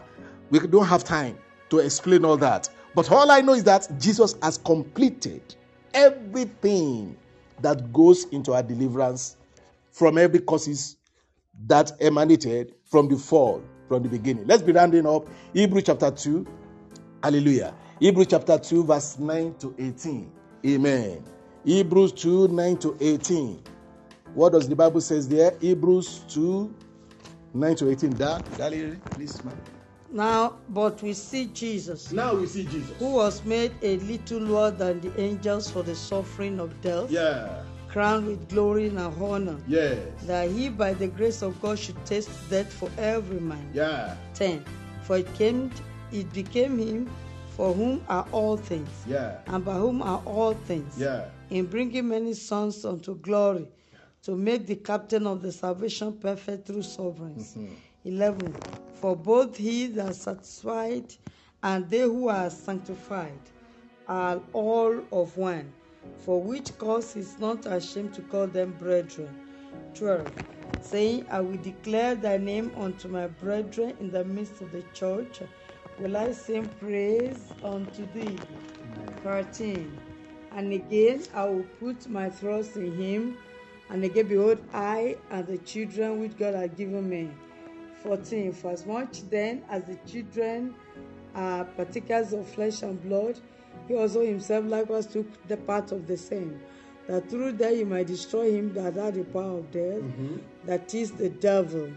We 0.51 0.59
don't 0.59 0.85
have 0.85 1.03
time 1.03 1.39
to 1.71 1.79
explain 1.79 2.23
all 2.23 2.37
that. 2.37 2.69
But 2.93 3.11
all 3.11 3.31
I 3.31 3.41
know 3.41 3.53
is 3.53 3.63
that 3.63 3.89
Jesus 3.97 4.35
has 4.43 4.59
completed 4.59 5.55
everything 5.95 7.17
that 7.61 7.91
goes 7.91 8.25
into 8.25 8.53
our 8.53 8.61
deliverance 8.61 9.37
from 9.89 10.19
every 10.19 10.41
causes 10.41 10.97
that 11.67 11.91
emanated 11.99 12.75
from 12.85 13.07
the 13.07 13.17
fall, 13.17 13.61
from 13.87 14.03
the 14.03 14.09
beginning. 14.09 14.47
Let's 14.47 14.63
be 14.63 14.71
rounding 14.71 15.05
up 15.05 15.27
Hebrew 15.53 15.81
chapter 15.81 16.11
2. 16.11 16.45
Hallelujah. 17.23 17.73
Hebrew 17.99 18.25
chapter 18.25 18.57
2, 18.57 18.83
verse 18.83 19.19
9 19.19 19.55
to 19.59 19.75
18. 19.77 20.31
Amen. 20.65 21.23
Hebrews 21.63 22.13
2, 22.13 22.47
9 22.47 22.77
to 22.77 22.97
18. 22.99 23.63
What 24.33 24.53
does 24.53 24.67
the 24.67 24.75
Bible 24.75 25.01
says 25.01 25.27
there? 25.27 25.55
Hebrews 25.59 26.21
2, 26.29 26.73
9 27.53 27.75
to 27.75 27.91
18. 27.91 28.09
That, 28.11 28.57
Galilee, 28.57 28.97
please, 29.11 29.43
man. 29.43 29.55
Now, 30.11 30.57
but 30.69 31.01
we 31.01 31.13
see 31.13 31.45
Jesus. 31.45 32.11
Now 32.11 32.35
we 32.35 32.45
see 32.45 32.65
Jesus. 32.65 32.97
Who 32.99 33.13
was 33.13 33.45
made 33.45 33.71
a 33.81 33.97
little 33.97 34.39
lower 34.39 34.71
than 34.71 34.99
the 34.99 35.17
angels 35.19 35.69
for 35.71 35.83
the 35.83 35.95
suffering 35.95 36.59
of 36.59 36.79
death. 36.81 37.09
Yeah. 37.09 37.63
Crowned 37.91 38.25
with 38.25 38.49
glory 38.49 38.87
and 38.87 38.97
honor. 38.99 39.57
Yes. 39.67 39.99
That 40.23 40.49
he, 40.49 40.69
by 40.69 40.93
the 40.93 41.07
grace 41.07 41.41
of 41.41 41.61
God, 41.61 41.77
should 41.77 42.03
taste 42.05 42.29
death 42.49 42.71
for 42.71 42.89
every 42.97 43.39
man. 43.41 43.69
Yeah. 43.73 44.15
10. 44.33 44.63
For 45.01 45.17
it 45.17 45.33
came, 45.33 45.69
it 46.11 46.31
became 46.31 46.77
him 46.77 47.09
for 47.61 47.73
whom 47.73 48.03
are 48.07 48.25
all 48.31 48.55
things, 48.55 48.89
yeah. 49.05 49.39
and 49.47 49.63
by 49.63 49.73
whom 49.73 50.01
are 50.01 50.21
all 50.25 50.53
things, 50.53 50.97
yeah. 50.97 51.25
in 51.49 51.65
bringing 51.65 52.07
many 52.07 52.33
sons 52.33 52.85
unto 52.85 53.15
glory, 53.17 53.67
to 54.23 54.35
make 54.35 54.65
the 54.65 54.75
captain 54.75 55.27
of 55.27 55.41
the 55.41 55.51
salvation 55.51 56.13
perfect 56.13 56.65
through 56.65 56.81
sufferings. 56.81 57.55
Mm-hmm. 57.55 57.73
11. 58.05 58.55
For 58.95 59.15
both 59.15 59.57
he 59.57 59.87
that 59.87 60.09
is 60.09 60.21
satisfied 60.21 61.13
and 61.61 61.89
they 61.89 62.01
who 62.01 62.29
are 62.29 62.49
sanctified 62.49 63.39
are 64.07 64.41
all 64.53 64.99
of 65.11 65.37
one, 65.37 65.71
for 66.17 66.41
which 66.41 66.77
cause 66.77 67.13
he 67.13 67.19
is 67.21 67.39
not 67.39 67.65
ashamed 67.65 68.13
to 68.13 68.21
call 68.21 68.47
them 68.47 68.75
brethren. 68.79 69.29
12. 69.93 70.31
Saying, 70.81 71.25
I 71.29 71.41
will 71.41 71.57
declare 71.57 72.15
thy 72.15 72.37
name 72.37 72.71
unto 72.77 73.07
my 73.07 73.27
brethren 73.27 73.95
in 73.99 74.11
the 74.11 74.25
midst 74.25 74.61
of 74.61 74.71
the 74.71 74.83
church 74.93 75.41
will 75.99 76.17
I 76.17 76.31
sing 76.31 76.67
praise 76.79 77.53
unto 77.63 78.11
thee. 78.13 78.39
13. 79.23 79.97
And 80.53 80.73
again 80.73 81.23
I 81.33 81.45
will 81.45 81.65
put 81.79 82.09
my 82.09 82.29
trust 82.29 82.75
in 82.75 82.95
him. 82.95 83.37
And 83.89 84.03
again, 84.03 84.27
behold, 84.27 84.59
I 84.73 85.17
and 85.29 85.45
the 85.45 85.57
children 85.59 86.19
which 86.19 86.37
God 86.37 86.55
hath 86.55 86.75
given 86.75 87.09
me. 87.09 87.29
14. 88.03 88.51
For 88.53 88.71
as 88.71 88.85
much 88.85 89.29
then 89.29 89.63
as 89.69 89.83
the 89.83 89.95
children 90.09 90.73
are 91.35 91.65
partakers 91.65 92.33
of 92.33 92.47
flesh 92.47 92.81
and 92.81 93.01
blood, 93.03 93.39
he 93.91 93.97
also 93.97 94.21
himself 94.21 94.65
likewise 94.67 95.05
took 95.05 95.25
the 95.49 95.57
part 95.57 95.91
of 95.91 96.07
the 96.07 96.15
same, 96.15 96.61
that 97.07 97.29
through 97.29 97.51
that 97.51 97.73
he 97.73 97.83
might 97.83 98.07
destroy 98.07 98.49
him 98.49 98.73
that 98.73 98.95
had 98.95 99.15
the 99.15 99.23
power 99.25 99.57
of 99.59 99.69
death, 99.69 100.01
mm-hmm. 100.01 100.37
that 100.65 100.93
is 100.95 101.11
the 101.11 101.29
devil, 101.29 101.91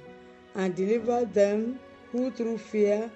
and 0.57 0.75
deliver 0.75 1.25
them 1.25 1.79
who 2.11 2.33
through 2.33 2.59
fear 2.59 3.09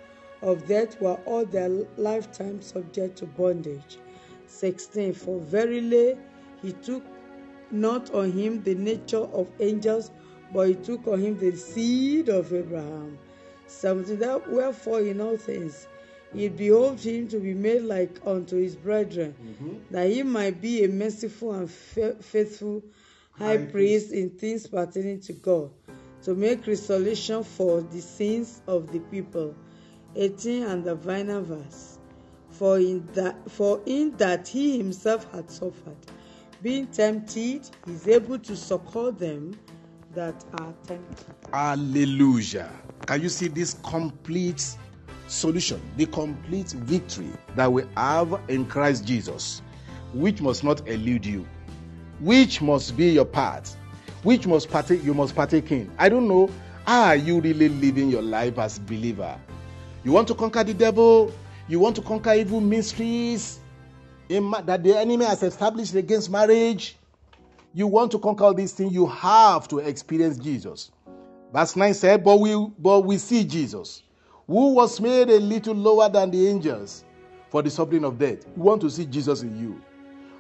of 0.43 0.65
death 0.69 1.01
were 1.01 1.19
all 1.25 1.45
their 1.45 1.69
lifetime 1.97 2.63
subject 2.63 3.19
to 3.19 3.27
bondage. 3.27 3.99
16. 4.47 5.13
For 5.15 5.41
verily 5.41 6.17
he 6.63 6.73
took 6.73 7.03
not 7.73 8.15
on 8.15 8.31
him 8.31 8.63
the 8.63 8.77
nature 8.77 9.27
of 9.33 9.49
angels, 9.59 10.13
but 10.55 10.69
he 10.69 10.75
took 10.77 11.09
on 11.09 11.21
him 11.21 11.37
the 11.37 11.57
seed 11.57 12.29
of 12.29 12.53
Abraham. 12.53 13.19
17. 13.67 14.21
That 14.21 14.49
wherefore 14.49 15.01
in 15.01 15.21
all 15.21 15.37
things 15.37 15.89
he 16.35 16.49
behoved 16.49 17.03
him 17.03 17.29
to 17.29 17.39
be 17.39 17.55
made 17.55 17.83
like 17.83 18.21
unto 18.27 18.57
his 18.57 18.77
brethren, 18.77 19.35
mm-hmm. 19.43 19.77
that 19.91 20.11
he 20.11 20.23
might 20.23 20.61
be 20.61 20.85
a 20.85 20.89
merciful 20.89 21.53
and 21.55 21.71
faithful 21.71 22.83
high, 23.33 23.57
high 23.57 23.65
priest 23.67 24.13
in 24.13 24.31
things 24.31 24.67
pertaining 24.67 25.21
to 25.21 25.33
God, 25.33 25.71
to 26.23 26.35
make 26.35 26.67
resolution 26.67 27.43
for 27.45 27.81
the 27.81 28.01
sins 28.01 28.61
of 28.67 28.93
the 28.93 29.01
people 29.01 29.55
18 30.17 30.65
and 30.65 30.85
the 30.85 30.97
final 30.97 31.43
verse. 31.43 31.99
For 32.51 32.79
in 32.79 33.07
that, 33.13 33.37
for 33.51 33.81
in 33.87 34.17
that 34.17 34.49
he 34.49 34.79
himself 34.79 35.31
had 35.33 35.51
suffered, 35.51 35.97
being 36.63 36.89
tempted, 36.89 37.71
he 37.87 37.93
is 37.93 38.09
able 38.09 38.39
to 38.41 38.57
succor 38.57 39.13
them 39.13 39.57
that 40.15 40.45
are 40.61 40.75
tempted. 40.87 41.35
Hallelujah. 41.53 42.71
Can 43.07 43.23
you 43.23 43.29
see 43.29 43.49
this 43.49 43.77
complete 43.85 44.77
solution, 45.29 45.81
the 45.97 46.07
complete 46.07 46.71
victory 46.71 47.31
that 47.55 47.73
we 47.73 47.83
have 47.97 48.41
in 48.49 48.67
Christ 48.67 49.05
Jesus, 49.07 49.63
which 50.13 50.41
must 50.41 50.65
not 50.65 50.87
elude 50.89 51.25
you, 51.25 51.47
which 52.21 52.61
must 52.61 52.97
be 52.97 53.11
your 53.11 53.25
part, 53.25 53.75
which 54.23 54.47
must 54.47 54.71
partake, 54.71 55.05
you 55.05 55.15
must 55.15 55.35
partake 55.35 55.71
in. 55.71 55.91
I 55.99 56.09
don't 56.09 56.27
know, 56.27 56.51
are 56.87 57.17
you 57.17 57.41
really 57.41 57.69
living 57.69 58.09
your 58.11 58.23
life 58.23 58.59
as 58.59 58.79
believer? 58.79 59.39
You 60.05 60.13
want 60.13 60.29
to 60.29 60.35
conquer 60.35 60.65
the 60.65 60.75
devil, 60.75 61.33
you 61.69 61.79
want 61.81 61.97
to 61.97 62.03
conquer 62.03 62.33
evil 62.33 62.61
mysteries 62.61 63.61
that 64.29 64.83
the 64.83 64.97
enemy 64.97 65.25
has 65.25 65.43
established 65.43 65.95
against 65.95 66.31
marriage. 66.31 66.97
You 67.75 67.87
want 67.87 68.11
to 68.13 68.19
conquer 68.19 68.45
all 68.45 68.55
these 68.55 68.73
things, 68.73 68.93
you 68.93 69.07
have 69.07 69.69
to 69.69 69.79
experience 69.79 70.39
Jesus. 70.39 70.91
Verse 71.53 71.77
9 71.77 71.95
said, 71.95 72.25
But 72.25 72.41
we, 72.41 72.55
but 72.79 73.01
we 73.01 73.19
see 73.19 73.45
Jesus, 73.45 74.03
who 74.49 74.73
was 74.73 75.01
made 75.01 75.29
a 75.29 75.39
little 75.39 75.75
lower 75.75 76.09
than 76.09 76.31
the 76.31 76.49
angels 76.49 77.05
for 77.51 77.62
the 77.62 77.70
suffering 77.70 78.05
of 78.05 78.19
death. 78.19 78.47
We 78.57 78.62
want 78.62 78.81
to 78.81 78.91
see 78.91 79.05
Jesus 79.05 79.43
in 79.43 79.57
you. 79.59 79.81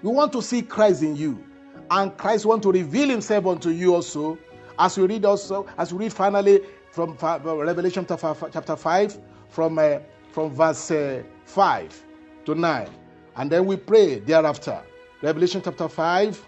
We 0.02 0.10
want 0.10 0.32
to 0.32 0.42
see 0.42 0.62
Christ 0.62 1.02
in 1.02 1.14
you. 1.14 1.44
And 1.90 2.16
Christ 2.16 2.46
want 2.46 2.62
to 2.64 2.72
reveal 2.72 3.08
himself 3.08 3.46
unto 3.46 3.70
you 3.70 3.94
also. 3.94 4.38
As 4.78 4.96
we 4.96 5.06
read 5.06 5.24
also, 5.24 5.66
as 5.76 5.92
we 5.92 6.04
read 6.04 6.12
finally 6.12 6.60
from 6.90 7.16
Revelation 7.20 8.06
chapter 8.08 8.76
5, 8.76 9.18
from, 9.48 9.78
uh, 9.78 9.98
from 10.32 10.50
verse 10.50 10.90
uh, 10.90 11.22
5 11.44 12.04
to 12.46 12.54
9. 12.54 12.88
And 13.36 13.50
then 13.50 13.66
we 13.66 13.76
pray 13.76 14.20
thereafter. 14.20 14.82
Revelation 15.22 15.60
chapter 15.62 15.88
5, 15.88 16.46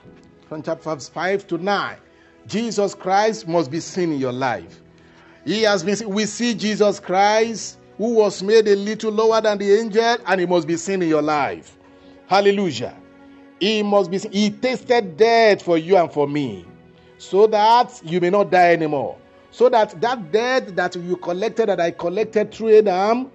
from 0.48 0.62
chapter 0.62 0.96
5 0.96 1.46
to 1.48 1.58
9. 1.58 1.96
Jesus 2.46 2.94
Christ 2.94 3.46
must 3.46 3.70
be 3.70 3.80
seen 3.80 4.12
in 4.12 4.18
your 4.18 4.32
life. 4.32 4.80
He 5.44 5.62
has 5.62 5.82
been 5.82 6.08
we 6.10 6.26
see 6.26 6.54
Jesus 6.54 7.00
Christ 7.00 7.78
who 7.96 8.14
was 8.14 8.42
made 8.42 8.68
a 8.68 8.76
little 8.76 9.12
lower 9.12 9.40
than 9.40 9.58
the 9.58 9.72
angel 9.72 10.16
and 10.26 10.40
he 10.40 10.46
must 10.46 10.66
be 10.66 10.76
seen 10.76 11.02
in 11.02 11.08
your 11.08 11.22
life. 11.22 11.76
Hallelujah. 12.26 12.96
He 13.58 13.82
must 13.82 14.10
be 14.10 14.18
he 14.18 14.50
tasted 14.50 15.16
death 15.16 15.62
for 15.62 15.78
you 15.78 15.96
and 15.96 16.12
for 16.12 16.26
me 16.28 16.64
so 17.18 17.46
that 17.46 18.00
you 18.04 18.20
may 18.20 18.30
not 18.30 18.50
die 18.50 18.72
anymore 18.72 19.16
so 19.50 19.68
that 19.68 20.00
that 20.00 20.32
debt 20.32 20.76
that 20.76 20.96
you 20.96 21.16
collected 21.16 21.68
that 21.68 21.80
I 21.80 21.90
collected 21.90 22.52
through 22.52 22.78
Adam, 22.78 23.30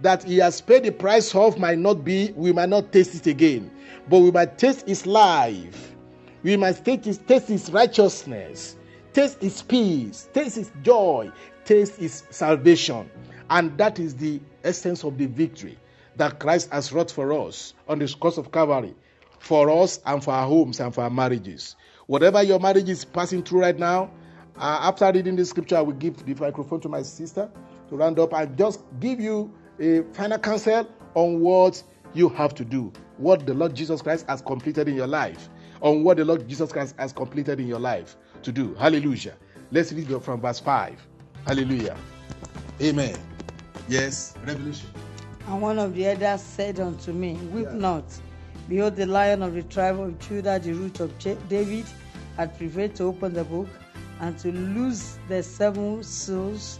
that 0.00 0.22
he 0.24 0.38
has 0.38 0.60
paid 0.60 0.84
the 0.84 0.92
price 0.92 1.34
of 1.34 1.58
might 1.58 1.78
not 1.78 2.04
be, 2.04 2.32
we 2.36 2.52
might 2.52 2.68
not 2.68 2.92
taste 2.92 3.14
it 3.14 3.26
again, 3.26 3.70
but 4.08 4.20
we 4.20 4.30
might 4.30 4.58
taste 4.58 4.86
his 4.86 5.06
life. 5.06 5.94
We 6.42 6.56
might 6.56 6.84
taste 6.84 7.04
his, 7.04 7.18
taste 7.18 7.48
his 7.48 7.70
righteousness, 7.70 8.76
taste 9.16 9.40
his 9.40 9.62
peace, 9.62 10.28
taste 10.34 10.56
his 10.56 10.70
joy, 10.82 11.32
taste 11.64 11.96
his 11.96 12.24
salvation. 12.28 13.08
And 13.48 13.78
that 13.78 13.98
is 13.98 14.14
the 14.14 14.42
essence 14.62 15.04
of 15.04 15.16
the 15.16 15.24
victory 15.24 15.78
that 16.16 16.38
Christ 16.38 16.70
has 16.70 16.92
wrought 16.92 17.10
for 17.10 17.32
us 17.32 17.72
on 17.88 17.98
the 17.98 18.14
cross 18.20 18.36
of 18.36 18.52
Calvary, 18.52 18.94
for 19.38 19.70
us 19.70 20.00
and 20.04 20.22
for 20.22 20.32
our 20.32 20.46
homes 20.46 20.80
and 20.80 20.94
for 20.94 21.02
our 21.02 21.08
marriages. 21.08 21.76
Whatever 22.08 22.42
your 22.42 22.60
marriage 22.60 22.90
is 22.90 23.06
passing 23.06 23.42
through 23.42 23.60
right 23.62 23.78
now, 23.78 24.10
Uh, 24.58 24.88
after 24.88 25.12
reading 25.12 25.36
this 25.36 25.50
scripture, 25.50 25.76
I 25.76 25.82
will 25.82 25.92
give 25.92 26.16
the 26.24 26.34
microphone 26.34 26.80
to 26.80 26.88
my 26.88 27.02
sister 27.02 27.50
to 27.90 27.96
round 27.96 28.18
up 28.18 28.32
and 28.32 28.56
just 28.56 28.80
give 29.00 29.20
you 29.20 29.52
a 29.78 30.02
final 30.14 30.38
counsel 30.38 30.88
on 31.14 31.40
what 31.40 31.82
you 32.14 32.30
have 32.30 32.54
to 32.54 32.64
do, 32.64 32.90
what 33.18 33.44
the 33.44 33.52
Lord 33.52 33.74
Jesus 33.74 34.00
Christ 34.00 34.24
has 34.30 34.40
completed 34.40 34.88
in 34.88 34.94
your 34.94 35.06
life, 35.06 35.50
on 35.82 36.04
what 36.04 36.16
the 36.16 36.24
Lord 36.24 36.48
Jesus 36.48 36.72
Christ 36.72 36.94
has 36.98 37.12
completed 37.12 37.60
in 37.60 37.66
your 37.68 37.78
life 37.78 38.16
to 38.46 38.52
do. 38.52 38.74
Hallelujah. 38.74 39.34
Let's 39.72 39.92
read 39.92 40.22
from 40.22 40.40
verse 40.40 40.60
5. 40.60 41.04
Hallelujah. 41.44 41.96
Amen. 42.80 43.16
Yes, 43.88 44.34
Revelation. 44.46 44.88
And 45.48 45.60
one 45.60 45.80
of 45.80 45.94
the 45.96 46.06
elders 46.06 46.42
said 46.42 46.78
unto 46.78 47.12
me, 47.12 47.34
Weep 47.52 47.66
Yeah. 47.66 47.74
not. 47.74 48.04
Behold, 48.68 48.94
the 48.94 49.06
lion 49.06 49.42
of 49.42 49.54
the 49.54 49.64
tribe 49.64 49.98
of 49.98 50.16
Judah, 50.20 50.60
the 50.60 50.72
root 50.72 51.00
of 51.00 51.10
David, 51.18 51.86
had 52.36 52.56
prevailed 52.56 52.94
to 52.96 53.04
open 53.04 53.32
the 53.34 53.42
book 53.44 53.68
and 54.20 54.38
to 54.38 54.52
loose 54.52 55.18
the 55.28 55.42
seven 55.42 56.04
seals 56.04 56.78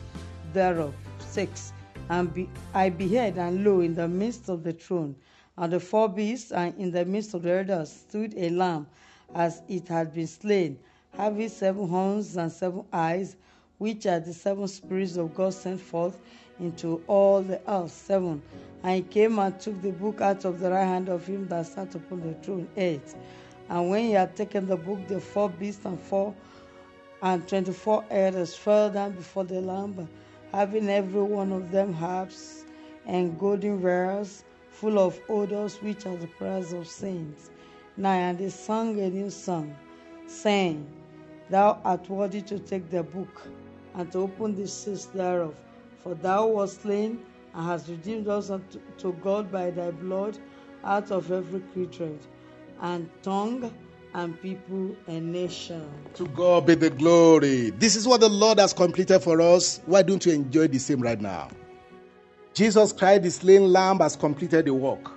thereof. 0.52 0.94
6. 1.18 1.72
And 2.10 2.32
be, 2.32 2.48
I 2.74 2.90
beheld, 2.90 3.38
and 3.38 3.64
lo, 3.64 3.80
in 3.80 3.94
the 3.97 4.06
midst 4.06 4.48
of 4.48 4.62
the 4.62 4.72
throne, 4.72 5.16
and 5.59 5.72
the 5.72 5.80
four 5.80 6.09
beasts, 6.09 6.52
and 6.52 6.72
in 6.78 6.93
the 6.93 7.05
midst 7.05 7.34
of 7.34 7.43
the 7.43 7.59
elders, 7.59 7.90
stood 7.90 8.34
a 8.36 8.51
lamb, 8.51 8.86
as 9.34 9.62
it 9.68 9.88
had 9.88 10.14
been 10.14 10.28
slain, 10.28 10.78
having 11.16 11.48
seven 11.48 11.88
horns 11.88 12.36
and 12.36 12.51
seven 12.52 12.84
eyes, 12.93 13.36
which 13.78 14.06
are 14.06 14.20
the 14.20 14.32
seven 14.32 14.68
spirits 14.68 15.16
of 15.16 15.34
God 15.34 15.55
sent 15.55 15.80
forth 15.80 16.18
into 16.59 17.02
all 17.06 17.43
the 17.43 17.60
earth. 17.68 17.90
Seven. 17.90 18.43
And 18.82 18.97
he 18.97 19.02
came 19.02 19.38
and 19.38 19.59
took 19.59 19.80
the 19.82 19.93
book 19.93 20.20
out 20.20 20.44
of 20.44 20.60
the 20.60 20.70
right 20.70 20.84
hand 20.84 21.09
of 21.09 21.26
him 21.26 21.48
that 21.48 21.66
sat 21.66 21.94
upon 21.94 22.22
the 22.22 22.34
throne. 22.34 22.68
Eight. 22.76 23.14
And 23.68 23.90
when 23.90 24.05
he 24.05 24.12
had 24.12 24.36
taken 24.36 24.66
the 24.66 24.76
book, 24.76 25.06
the 25.09 25.20
four 25.20 25.51
beasts 25.51 25.84
and 25.84 26.01
four 26.01 26.34
and 27.22 27.47
twenty-four 27.48 28.05
elders 28.10 28.55
fell 28.55 28.90
down 28.90 29.12
before 29.12 29.44
the 29.44 29.60
Lamb, 29.60 30.09
having 30.52 30.88
every 30.88 31.22
one 31.22 31.51
of 31.51 31.70
them 31.70 31.93
harps 31.93 32.64
and 33.06 33.38
golden 33.38 33.82
wares 33.82 34.44
full 34.70 34.98
of 34.98 35.18
odors, 35.28 35.82
which 35.82 36.06
are 36.06 36.16
the 36.16 36.26
prayers 36.26 36.72
of 36.72 36.86
saints. 36.86 37.51
Nine. 37.97 38.22
And 38.22 38.38
they 38.38 38.51
sang 38.51 39.01
a 39.01 39.10
new 39.10 39.30
song, 39.30 39.74
saying, 40.26 40.86
Thou 41.48 41.81
art 41.85 42.09
worthy 42.10 42.43
to 42.43 42.59
take 42.59 42.90
the 42.90 43.02
book 43.02 43.47
and 43.94 44.10
to 44.12 44.18
open 44.18 44.56
the 44.56 44.66
seals 44.66 45.06
thereof. 45.06 45.55
For 45.98 46.14
thou 46.14 46.47
wast 46.47 46.82
slain 46.82 47.20
and 47.55 47.66
hast 47.66 47.89
redeemed 47.89 48.28
us 48.28 48.51
unto 48.51 48.81
to 48.98 49.12
God 49.23 49.51
by 49.52 49.70
thy 49.70 49.90
blood 49.90 50.39
out 50.85 51.10
of 51.10 51.31
every 51.31 51.62
kindred 51.73 52.18
and 52.81 53.09
tongue 53.23 53.73
and 54.14 54.40
people 54.40 54.97
and 55.06 55.32
nation. 55.32 55.89
To 56.14 56.27
God 56.28 56.66
be 56.66 56.74
the 56.74 56.90
glory. 56.90 57.70
This 57.70 57.97
is 57.97 58.09
what 58.09 58.20
the 58.20 58.28
Lord 58.28 58.59
has 58.59 58.73
completed 58.73 59.20
for 59.20 59.40
us. 59.40 59.81
Why 59.86 60.02
don't 60.02 60.24
you 60.27 60.32
enjoy 60.32 60.68
the 60.68 60.78
same 60.78 61.01
right 61.01 61.20
now? 61.20 61.48
Jesus 62.55 62.93
Christ, 62.93 63.23
the 63.23 63.31
slain 63.31 63.73
lamb, 63.73 63.98
has 63.98 64.16
completed 64.16 64.64
the 64.64 64.74
work. 64.74 65.12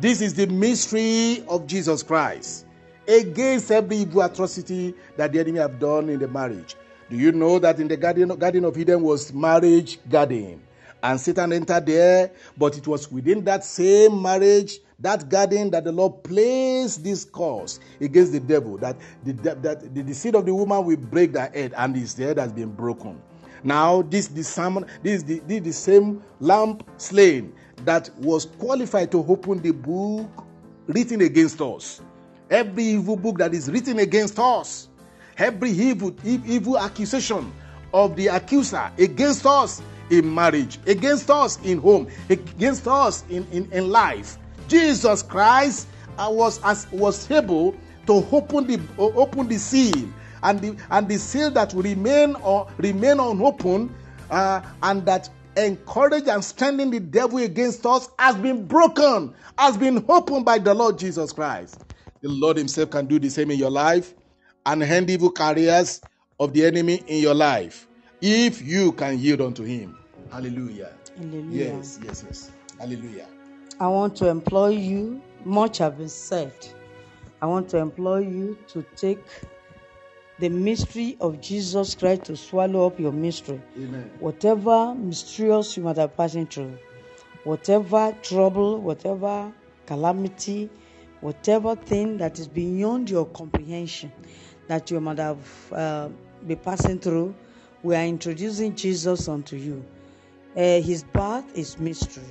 This 0.00 0.20
is 0.20 0.34
the 0.34 0.46
mystery 0.46 1.44
of 1.46 1.66
Jesus 1.66 2.02
Christ 2.02 2.66
against 3.06 3.70
every 3.70 3.98
evil 3.98 4.22
atrocity 4.22 4.94
that 5.16 5.32
the 5.32 5.40
enemy 5.40 5.58
have 5.58 5.78
done 5.78 6.08
in 6.08 6.18
the 6.18 6.28
marriage. 6.28 6.76
Do 7.10 7.16
you 7.16 7.32
know 7.32 7.58
that 7.58 7.80
in 7.80 7.88
the 7.88 7.96
garden, 7.96 8.28
garden 8.28 8.64
of 8.64 8.78
Eden 8.78 9.02
was 9.02 9.32
marriage 9.32 9.98
garden? 10.08 10.62
And 11.02 11.20
Satan 11.20 11.52
entered 11.52 11.84
there, 11.84 12.30
but 12.56 12.78
it 12.78 12.86
was 12.86 13.12
within 13.12 13.44
that 13.44 13.62
same 13.62 14.22
marriage, 14.22 14.78
that 15.00 15.28
garden, 15.28 15.70
that 15.70 15.84
the 15.84 15.92
Lord 15.92 16.24
placed 16.24 17.04
this 17.04 17.26
curse 17.26 17.78
against 18.00 18.32
the 18.32 18.40
devil, 18.40 18.78
that 18.78 18.96
the, 19.22 19.32
that 19.32 19.94
the, 19.94 20.02
the 20.02 20.14
seed 20.14 20.34
of 20.34 20.46
the 20.46 20.54
woman 20.54 20.82
will 20.82 20.96
break 20.96 21.34
the 21.34 21.42
head, 21.42 21.74
and 21.76 21.94
his 21.94 22.14
head 22.14 22.38
has 22.38 22.52
been 22.52 22.72
broken. 22.72 23.20
Now, 23.62 24.00
this 24.02 24.28
the 24.28 24.42
salmon, 24.44 24.86
this 25.02 25.22
this 25.22 25.76
same 25.76 26.22
lamb 26.40 26.80
slain 26.96 27.54
that 27.84 28.10
was 28.18 28.46
qualified 28.46 29.10
to 29.12 29.18
open 29.26 29.60
the 29.60 29.72
book 29.72 30.28
written 30.86 31.20
against 31.20 31.60
us. 31.60 32.00
Every 32.50 32.84
evil 32.84 33.16
book 33.16 33.38
that 33.38 33.54
is 33.54 33.70
written 33.70 33.98
against 33.98 34.38
us, 34.38 34.88
every 35.38 35.70
evil, 35.70 36.14
evil 36.24 36.78
accusation 36.78 37.52
of 37.92 38.16
the 38.16 38.26
accuser 38.28 38.90
against 38.98 39.46
us 39.46 39.82
in 40.10 40.32
marriage, 40.32 40.78
against 40.86 41.30
us 41.30 41.58
in 41.64 41.78
home, 41.78 42.08
against 42.28 42.86
us 42.86 43.24
in, 43.30 43.46
in, 43.50 43.70
in 43.72 43.90
life. 43.90 44.36
Jesus 44.68 45.22
Christ 45.22 45.88
was 46.18 46.60
as 46.62 46.90
was 46.92 47.30
able 47.30 47.74
to 48.06 48.26
open 48.32 48.66
the 48.66 48.80
open 48.98 49.48
the 49.48 49.58
seal 49.58 50.08
and 50.42 50.60
the 50.60 50.76
and 50.90 51.08
the 51.08 51.18
seal 51.18 51.50
that 51.50 51.72
will 51.74 51.82
remain 51.82 52.34
or 52.36 52.68
remain 52.78 53.18
unopened 53.20 53.92
uh, 54.30 54.60
and 54.82 55.04
that 55.06 55.28
encourage 55.56 56.28
and 56.28 56.44
strengthen 56.44 56.90
the 56.90 57.00
devil 57.00 57.38
against 57.38 57.86
us 57.86 58.08
has 58.18 58.36
been 58.36 58.66
broken, 58.66 59.32
has 59.58 59.76
been 59.76 60.04
opened 60.08 60.44
by 60.44 60.58
the 60.58 60.74
Lord 60.74 60.98
Jesus 60.98 61.32
Christ. 61.32 61.83
The 62.24 62.30
Lord 62.30 62.56
Himself 62.56 62.88
can 62.88 63.04
do 63.04 63.18
the 63.18 63.28
same 63.28 63.50
in 63.50 63.58
your 63.58 63.70
life 63.70 64.14
and 64.64 64.82
end 64.82 65.10
evil 65.10 65.30
careers 65.30 66.00
of 66.40 66.54
the 66.54 66.64
enemy 66.64 67.02
in 67.06 67.20
your 67.20 67.34
life 67.34 67.86
if 68.22 68.62
you 68.62 68.92
can 68.92 69.18
yield 69.18 69.42
unto 69.42 69.62
Him. 69.62 69.98
Hallelujah. 70.32 70.90
Hallelujah. 71.18 71.74
Yes, 71.76 72.00
yes, 72.02 72.24
yes. 72.26 72.50
Hallelujah. 72.78 73.26
I 73.78 73.88
want 73.88 74.16
to 74.16 74.28
employ 74.28 74.68
you, 74.68 75.20
much 75.44 75.76
have 75.76 75.98
been 75.98 76.08
said. 76.08 76.54
I 77.42 77.46
want 77.46 77.68
to 77.68 77.76
employ 77.76 78.20
you 78.20 78.56
to 78.68 78.82
take 78.96 79.22
the 80.38 80.48
mystery 80.48 81.18
of 81.20 81.42
Jesus 81.42 81.94
Christ 81.94 82.24
to 82.24 82.38
swallow 82.38 82.86
up 82.86 82.98
your 82.98 83.12
mystery. 83.12 83.60
Amen. 83.76 84.10
Whatever 84.18 84.94
mysterious 84.94 85.76
you 85.76 85.82
might 85.82 85.98
have 85.98 86.16
passing 86.16 86.46
through, 86.46 86.78
whatever 87.44 88.16
trouble, 88.22 88.80
whatever 88.80 89.52
calamity, 89.84 90.70
whatever 91.24 91.74
thing 91.74 92.18
that 92.18 92.38
is 92.38 92.46
beyond 92.46 93.08
your 93.08 93.24
comprehension 93.24 94.12
that 94.66 94.90
you 94.90 95.00
might 95.00 95.16
have 95.16 95.72
uh, 95.72 96.10
be 96.46 96.54
passing 96.54 96.98
through, 96.98 97.34
we 97.82 97.96
are 97.96 98.04
introducing 98.04 98.76
Jesus 98.76 99.26
unto 99.26 99.56
you. 99.56 99.82
Uh, 100.54 100.82
his 100.82 101.02
birth 101.02 101.46
is 101.56 101.78
mystery. 101.78 102.24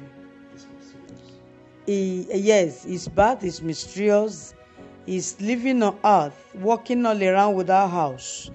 He, 1.88 2.28
yes, 2.36 2.84
his 2.84 3.08
birth 3.08 3.44
is 3.44 3.64
mysterious. 3.64 4.54
He's 5.08 5.42
living 5.42 5.82
on 5.82 5.98
earth, 6.06 6.52
walking 6.54 7.04
all 7.08 7.22
around 7.22 7.56
without 7.56 7.90
house. 7.90 8.52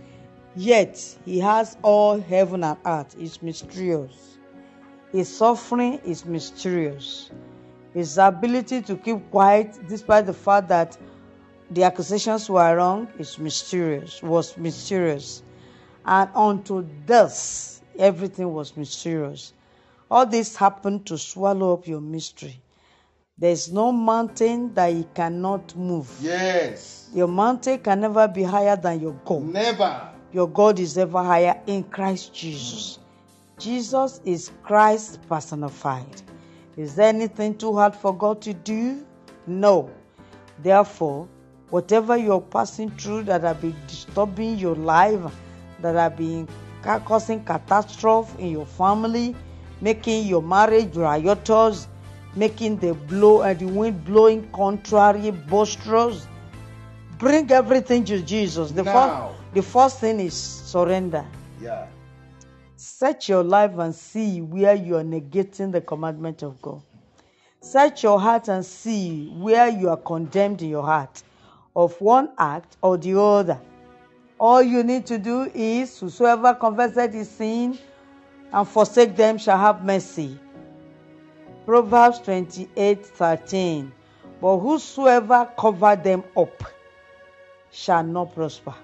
Yet 0.55 1.19
he 1.25 1.41
has 1.41 1.77
all 1.83 2.21
heaven 2.21 2.63
and 2.63 2.79
earth. 2.87 3.17
It's 3.19 3.43
mysterious. 3.43 4.39
His 5.11 5.37
suffering 5.37 5.95
is 6.05 6.25
mysterious. 6.25 7.33
His 7.95 8.19
ability 8.19 8.83
to 8.83 8.97
keep 8.97 9.31
quiet 9.31 9.79
despite 9.89 10.27
the 10.27 10.33
fact 10.35 10.69
that 10.69 10.97
the 11.71 11.85
accusations 11.85 12.49
were 12.49 12.77
wrong 12.77 13.09
is 13.19 13.39
mysterious, 13.39 14.23
was 14.23 14.57
mysterious. 14.57 15.43
And 16.05 16.31
unto 16.35 16.87
this, 17.07 17.83
everything 17.99 18.53
was 18.53 18.77
mysterious. 18.77 19.53
All 20.11 20.25
this 20.25 20.57
happened 20.57 21.07
to 21.07 21.19
swallow 21.19 21.75
up 21.75 21.87
your 21.87 22.01
mystery. 22.01 22.61
There's 23.37 23.71
no 23.71 23.93
mountain 23.93 24.75
that 24.75 24.89
you 24.89 25.09
cannot 25.15 25.77
move. 25.77 26.11
Yes. 26.21 27.11
Your 27.15 27.29
mountain 27.29 27.79
can 27.79 28.01
never 28.01 28.27
be 28.27 28.43
higher 28.43 28.77
than 28.77 29.01
your 29.01 29.13
God. 29.25 29.43
Never. 29.45 30.09
Your 30.33 30.49
God 30.49 30.79
is 30.79 30.99
ever 30.99 31.23
higher 31.23 31.61
in 31.67 31.85
Christ 31.85 32.35
Jesus. 32.35 32.99
Jesus 33.59 34.21
is 34.25 34.51
Christ 34.63 35.21
personified. 35.29 36.23
Is 36.79 36.95
there 36.95 37.09
anything 37.09 37.59
too 37.59 37.75
hard 37.75 37.97
for 37.97 38.17
God 38.17 38.41
to 38.43 38.55
do? 38.55 39.05
No. 39.49 39.91
Therefore, 40.63 41.27
whatever 41.71 42.17
you're 42.17 42.41
passing 42.41 42.91
through 42.93 43.25
that 43.25 43.43
have 43.43 43.61
been 43.61 43.75
disturbing 43.89 44.57
your 44.59 44.77
life, 44.77 45.21
that 45.81 45.97
have 45.97 46.17
been 46.17 46.49
causing 47.05 47.45
catastrophe 47.45 48.41
in 48.41 48.53
your 48.53 48.65
family, 48.65 49.35
making 49.81 50.29
your 50.29 50.41
marriage 50.41 50.95
riotous, 50.95 51.89
making 52.37 52.77
the 52.77 52.95
blow 52.95 53.43
and 53.43 53.59
the 53.59 53.67
wind 53.67 54.05
blowing 54.05 54.49
contrary, 54.53 55.33
boisterous, 55.33 56.29
bring 57.19 57.51
everything 57.51 58.05
to 58.05 58.23
Jesus. 58.23 58.71
The 58.71 58.85
Now. 58.85 58.93
first, 58.93 59.55
the 59.55 59.63
first 59.63 59.99
thing 59.99 60.21
is 60.21 60.35
surrender. 60.35 61.25
Yeah. 61.61 61.87
Search 63.01 63.29
your 63.29 63.45
life 63.45 63.79
and 63.79 63.95
see 63.95 64.41
where 64.41 64.75
you 64.75 64.97
are 64.97 65.05
negating 65.05 65.71
the 65.71 65.81
commandment 65.81 66.43
of 66.43 66.61
God. 66.61 66.83
Search 67.61 68.03
your 68.03 68.19
heart 68.19 68.49
and 68.49 68.67
see 68.67 69.29
where 69.39 69.69
you 69.69 69.89
are 69.89 69.99
condemned 69.99 70.63
in 70.63 70.71
your 70.71 70.83
heart 70.83 71.23
of 71.77 71.95
one 72.01 72.31
act 72.39 72.77
or 72.83 72.99
the 72.99 73.17
other. 73.17 73.61
All 74.41 74.61
you 74.61 74.83
need 74.83 75.07
to 75.07 75.17
do 75.17 75.49
is 75.55 76.01
whosoever 76.01 76.55
confesseth 76.55 77.15
his 77.15 77.31
sin 77.31 77.79
and 78.53 78.67
forsake 78.67 79.15
them 79.15 79.39
shall 79.39 79.59
have 79.59 79.85
mercy. 79.85 80.37
Proverbs 81.67 82.19
28 82.19 83.07
13. 83.07 83.93
But 84.41 84.59
whosoever 84.59 85.49
cover 85.57 85.95
them 85.95 86.25
up 86.37 86.65
shall 87.71 88.03
not 88.03 88.35
prosper. 88.35 88.75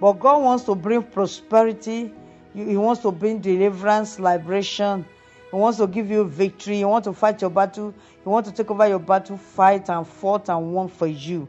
But 0.00 0.14
God 0.14 0.42
wants 0.42 0.64
to 0.64 0.74
bring 0.74 1.02
prosperity. 1.02 2.14
He 2.54 2.76
wants 2.76 3.02
to 3.02 3.10
bring 3.10 3.38
deliverance, 3.40 4.18
liberation. 4.18 5.06
He 5.50 5.56
wants 5.56 5.78
to 5.78 5.86
give 5.86 6.10
you 6.10 6.24
victory. 6.24 6.78
He 6.78 6.84
wants 6.84 7.06
to 7.06 7.12
fight 7.14 7.40
your 7.40 7.50
battle. 7.50 7.94
He 8.22 8.28
wants 8.28 8.50
to 8.50 8.54
take 8.54 8.70
over 8.70 8.86
your 8.86 8.98
battle, 8.98 9.38
fight 9.38 9.88
and 9.88 10.06
fought 10.06 10.48
and 10.48 10.72
won 10.74 10.88
for 10.88 11.06
you. 11.06 11.48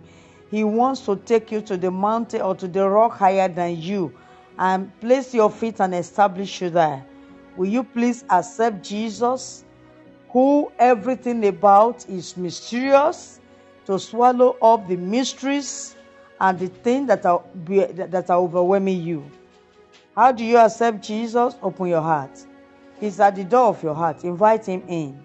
He 0.49 0.63
wants 0.63 1.01
to 1.05 1.15
take 1.15 1.51
you 1.51 1.61
to 1.61 1.77
the 1.77 1.91
mountain 1.91 2.41
or 2.41 2.55
to 2.55 2.67
the 2.67 2.87
rock 2.87 3.17
higher 3.17 3.47
than 3.47 3.81
you 3.81 4.13
and 4.57 4.97
place 4.99 5.33
your 5.33 5.49
feet 5.49 5.81
and 5.81 5.95
establish 5.95 6.61
you 6.61 6.69
there. 6.69 7.03
Will 7.57 7.67
you 7.67 7.83
please 7.83 8.23
accept 8.29 8.83
Jesus, 8.83 9.63
who 10.29 10.71
everything 10.79 11.45
about 11.47 12.07
is 12.07 12.37
mysterious, 12.37 13.39
to 13.85 13.99
swallow 13.99 14.57
up 14.61 14.87
the 14.87 14.95
mysteries 14.95 15.95
and 16.39 16.57
the 16.57 16.67
things 16.67 17.07
that 17.07 17.25
are, 17.25 17.43
that 17.65 18.29
are 18.29 18.39
overwhelming 18.39 19.01
you? 19.01 19.23
How 20.15 20.31
do 20.31 20.43
you 20.45 20.57
accept 20.57 21.01
Jesus? 21.01 21.55
Open 21.61 21.87
your 21.87 22.01
heart. 22.01 22.45
He's 22.99 23.19
at 23.19 23.35
the 23.35 23.43
door 23.43 23.69
of 23.69 23.81
your 23.81 23.95
heart. 23.95 24.23
Invite 24.23 24.65
him 24.65 24.83
in. 24.87 25.23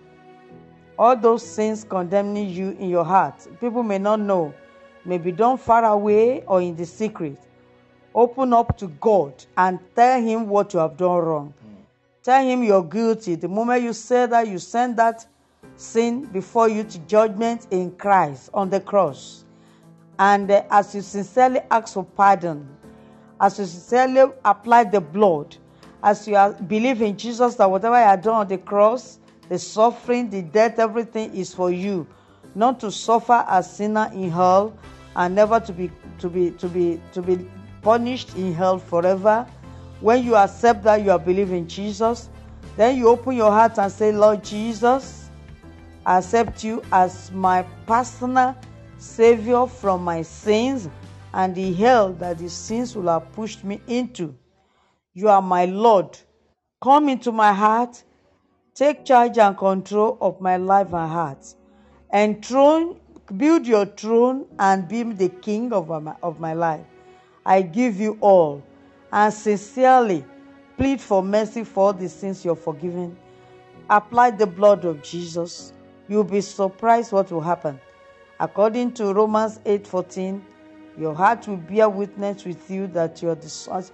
All 0.98 1.16
those 1.16 1.46
sins 1.46 1.84
condemning 1.84 2.48
you 2.48 2.70
in 2.70 2.88
your 2.88 3.04
heart, 3.04 3.46
people 3.60 3.82
may 3.82 3.98
not 3.98 4.18
know, 4.18 4.52
may 5.04 5.18
be 5.18 5.30
done 5.30 5.58
far 5.58 5.84
away 5.84 6.42
or 6.46 6.60
in 6.60 6.74
the 6.74 6.86
secret. 6.86 7.38
Open 8.14 8.52
up 8.52 8.76
to 8.78 8.88
God 9.00 9.32
and 9.56 9.78
tell 9.94 10.20
him 10.20 10.48
what 10.48 10.72
you 10.72 10.80
have 10.80 10.96
done 10.96 11.18
wrong. 11.18 11.54
Mm. 11.64 11.76
Tell 12.22 12.42
him 12.42 12.64
you're 12.64 12.82
guilty. 12.82 13.36
The 13.36 13.46
moment 13.46 13.82
you 13.82 13.92
say 13.92 14.26
that, 14.26 14.48
you 14.48 14.58
send 14.58 14.96
that 14.96 15.24
sin 15.76 16.24
before 16.24 16.68
you 16.68 16.82
to 16.82 16.98
judgment 17.00 17.68
in 17.70 17.92
Christ 17.92 18.50
on 18.52 18.70
the 18.70 18.80
cross. 18.80 19.44
And 20.18 20.50
uh, 20.50 20.64
as 20.70 20.94
you 20.94 21.02
sincerely 21.02 21.60
ask 21.70 21.94
for 21.94 22.04
pardon, 22.04 22.68
as 23.40 23.58
you 23.58 23.64
sincerely 23.64 24.32
apply 24.44 24.84
the 24.84 25.00
blood, 25.00 25.56
as 26.02 26.26
you 26.26 26.36
are, 26.36 26.52
believe 26.52 27.02
in 27.02 27.16
Jesus 27.16 27.54
that 27.56 27.70
whatever 27.70 27.94
I 27.94 28.10
have 28.10 28.22
done 28.22 28.34
on 28.34 28.48
the 28.48 28.58
cross, 28.58 29.18
the 29.48 29.58
suffering, 29.58 30.30
the 30.30 30.42
death, 30.42 30.78
everything 30.78 31.34
is 31.34 31.54
for 31.54 31.70
you, 31.70 32.06
not 32.54 32.80
to 32.80 32.90
suffer 32.90 33.44
as 33.48 33.70
sinner 33.76 34.10
in 34.12 34.30
hell 34.30 34.76
and 35.16 35.34
never 35.34 35.58
to 35.60 35.72
be 35.72 35.90
to 36.18 36.28
be 36.28 36.50
to 36.52 36.68
be 36.68 37.00
to 37.12 37.22
be 37.22 37.48
punished 37.82 38.36
in 38.36 38.54
hell 38.54 38.78
forever. 38.78 39.46
When 40.00 40.24
you 40.24 40.36
accept 40.36 40.84
that 40.84 41.02
you 41.02 41.10
are 41.10 41.18
believing 41.18 41.66
Jesus, 41.66 42.28
then 42.76 42.96
you 42.96 43.08
open 43.08 43.36
your 43.36 43.50
heart 43.50 43.78
and 43.78 43.90
say, 43.90 44.12
Lord 44.12 44.44
Jesus, 44.44 45.30
I 46.06 46.18
accept 46.18 46.62
you 46.62 46.82
as 46.92 47.32
my 47.32 47.62
personal 47.86 48.56
Savior 48.98 49.66
from 49.66 50.04
my 50.04 50.22
sins 50.22 50.88
and 51.32 51.54
the 51.54 51.72
hell 51.72 52.12
that 52.14 52.38
the 52.38 52.48
sins 52.48 52.96
will 52.96 53.08
have 53.08 53.30
pushed 53.32 53.64
me 53.64 53.80
into. 53.86 54.34
You 55.14 55.28
are 55.28 55.42
my 55.42 55.64
Lord. 55.64 56.18
Come 56.80 57.08
into 57.08 57.32
my 57.32 57.52
heart. 57.52 58.02
Take 58.74 59.04
charge 59.04 59.38
and 59.38 59.56
control 59.56 60.16
of 60.20 60.40
my 60.40 60.56
life 60.56 60.92
and 60.92 61.10
heart. 61.10 61.54
Enthrone, 62.12 63.00
build 63.36 63.66
your 63.66 63.86
throne 63.86 64.46
and 64.58 64.88
be 64.88 65.02
the 65.02 65.28
king 65.28 65.72
of 65.72 65.88
my, 65.88 66.14
of 66.22 66.38
my 66.40 66.52
life. 66.52 66.86
I 67.44 67.62
give 67.62 68.00
you 68.00 68.18
all 68.20 68.62
and 69.12 69.32
sincerely 69.32 70.24
plead 70.76 71.00
for 71.00 71.22
mercy 71.22 71.64
for 71.64 71.92
the 71.92 72.08
sins 72.08 72.44
you're 72.44 72.54
forgiven. 72.54 73.16
Apply 73.90 74.30
the 74.30 74.46
blood 74.46 74.84
of 74.84 75.02
Jesus. 75.02 75.72
You'll 76.08 76.24
be 76.24 76.40
surprised 76.40 77.12
what 77.12 77.32
will 77.32 77.40
happen. 77.40 77.80
According 78.38 78.92
to 78.92 79.12
Romans 79.12 79.58
8:14, 79.64 80.40
your 80.98 81.14
heart 81.14 81.46
will 81.46 81.56
bear 81.56 81.88
witness 81.88 82.44
with 82.44 82.68
you 82.70 82.88
that 82.88 83.22
you're 83.22 83.36
the 83.36 83.48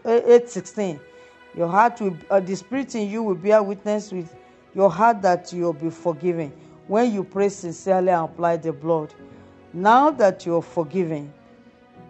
8:16. 0.04 0.98
Your 1.54 1.68
heart 1.68 2.00
will, 2.00 2.16
uh, 2.30 2.40
the 2.40 2.56
spirit 2.56 2.94
in 2.94 3.08
you 3.08 3.22
will 3.22 3.34
bear 3.34 3.62
witness 3.62 4.10
with 4.10 4.34
your 4.74 4.90
heart 4.90 5.20
that 5.22 5.52
you'll 5.52 5.74
be 5.74 5.90
forgiven 5.90 6.52
when 6.88 7.12
you 7.12 7.22
pray 7.22 7.48
sincerely 7.48 8.08
and 8.08 8.24
apply 8.24 8.56
the 8.56 8.72
blood. 8.72 9.14
Now 9.72 10.10
that 10.12 10.46
you're 10.46 10.62
forgiven, 10.62 11.32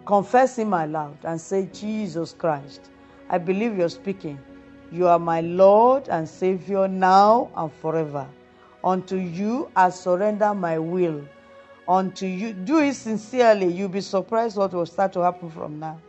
confess 0.05 0.57
Him 0.57 0.73
aloud 0.73 1.17
and 1.23 1.39
say, 1.39 1.67
Jesus 1.73 2.33
Christ, 2.33 2.89
I 3.29 3.37
believe 3.37 3.77
you're 3.77 3.89
speaking. 3.89 4.39
You 4.91 5.07
are 5.07 5.19
my 5.19 5.41
Lord 5.41 6.07
and 6.09 6.27
Savior 6.27 6.87
now 6.87 7.49
and 7.55 7.71
forever. 7.73 8.27
Unto 8.83 9.17
you 9.17 9.69
I 9.75 9.89
surrender 9.89 10.53
my 10.53 10.79
will. 10.79 11.21
Unto 11.87 12.25
you, 12.25 12.53
do 12.53 12.79
it 12.79 12.95
sincerely. 12.95 13.67
You'll 13.71 13.89
be 13.89 14.01
surprised 14.01 14.57
what 14.57 14.73
will 14.73 14.85
start 14.85 15.13
to 15.13 15.21
happen 15.21 15.51
from 15.51 15.79
now. 15.79 15.99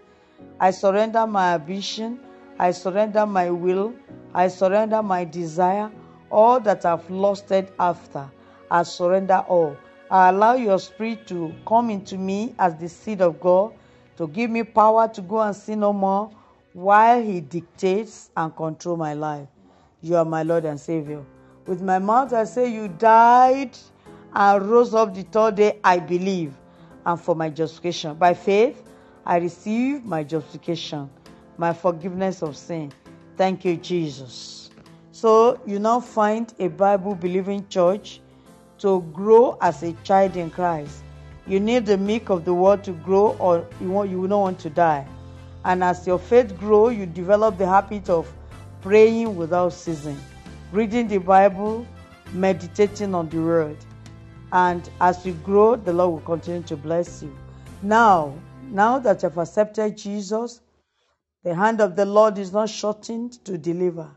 I 0.58 0.70
surrender 0.70 1.26
my 1.26 1.54
ambition. 1.54 2.18
I 2.58 2.70
surrender 2.70 3.26
my 3.26 3.50
will. 3.50 3.94
I 4.32 4.48
surrender 4.48 5.02
my 5.02 5.24
desire. 5.24 5.90
All 6.30 6.60
that 6.60 6.86
I've 6.86 7.08
lusted 7.10 7.70
after, 7.78 8.30
I 8.70 8.82
surrender 8.82 9.44
all. 9.48 9.76
I 10.10 10.30
allow 10.30 10.54
your 10.54 10.78
spirit 10.78 11.26
to 11.28 11.54
come 11.66 11.90
into 11.90 12.16
me 12.16 12.54
as 12.58 12.74
the 12.76 12.88
seed 12.88 13.20
of 13.20 13.40
God, 13.40 13.72
to 14.16 14.26
give 14.28 14.50
me 14.50 14.62
power 14.62 15.08
to 15.08 15.20
go 15.20 15.40
and 15.40 15.54
sin 15.54 15.80
no 15.80 15.92
more 15.92 16.30
while 16.72 17.22
He 17.22 17.40
dictates 17.40 18.30
and 18.36 18.54
control 18.56 18.96
my 18.96 19.14
life. 19.14 19.48
You 20.00 20.16
are 20.16 20.24
my 20.24 20.42
Lord 20.42 20.64
and 20.64 20.80
Savior. 20.80 21.22
With 21.66 21.82
my 21.82 21.98
mouth, 21.98 22.32
I 22.32 22.44
say, 22.44 22.72
You 22.72 22.88
died 22.88 23.76
and 24.36 24.70
rose 24.70 24.94
up 24.94 25.14
the 25.14 25.22
third 25.22 25.56
day. 25.56 25.80
I 25.82 25.98
believe, 25.98 26.54
and 27.04 27.20
for 27.20 27.34
my 27.34 27.50
justification. 27.50 28.14
By 28.14 28.34
faith, 28.34 28.80
I 29.24 29.38
receive 29.38 30.04
my 30.04 30.22
justification 30.22 31.10
my 31.58 31.72
forgiveness 31.72 32.42
of 32.42 32.56
sin. 32.56 32.92
Thank 33.36 33.64
you, 33.64 33.76
Jesus. 33.76 34.70
So 35.12 35.60
you 35.66 35.78
now 35.78 36.00
find 36.00 36.52
a 36.58 36.68
Bible 36.68 37.14
believing 37.14 37.66
church 37.68 38.20
to 38.78 39.00
grow 39.12 39.56
as 39.60 39.82
a 39.82 39.92
child 40.04 40.36
in 40.36 40.50
Christ. 40.50 41.02
You 41.46 41.60
need 41.60 41.86
the 41.86 41.96
milk 41.96 42.28
of 42.28 42.44
the 42.44 42.52
word 42.52 42.84
to 42.84 42.92
grow, 42.92 43.36
or 43.38 43.66
you, 43.80 43.90
want, 43.90 44.10
you 44.10 44.20
will 44.20 44.28
not 44.28 44.40
want 44.40 44.58
to 44.60 44.70
die. 44.70 45.06
And 45.64 45.82
as 45.82 46.06
your 46.06 46.18
faith 46.18 46.58
grows, 46.58 46.96
you 46.96 47.06
develop 47.06 47.56
the 47.56 47.66
habit 47.66 48.10
of 48.10 48.30
praying 48.82 49.36
without 49.36 49.72
ceasing, 49.72 50.18
reading 50.72 51.08
the 51.08 51.18
Bible, 51.18 51.86
meditating 52.32 53.14
on 53.14 53.28
the 53.28 53.38
word. 53.38 53.76
And 54.52 54.88
as 55.00 55.26
you 55.26 55.32
grow, 55.32 55.76
the 55.76 55.92
Lord 55.92 56.12
will 56.12 56.36
continue 56.36 56.62
to 56.62 56.76
bless 56.76 57.22
you. 57.22 57.36
Now, 57.82 58.34
now 58.70 58.98
that 58.98 59.22
you've 59.22 59.38
accepted 59.38 59.96
Jesus, 59.96 60.60
the 61.44 61.54
hand 61.54 61.80
of 61.80 61.96
the 61.96 62.04
Lord 62.04 62.38
is 62.38 62.52
not 62.52 62.68
shortened 62.68 63.44
to 63.44 63.56
deliver, 63.58 64.08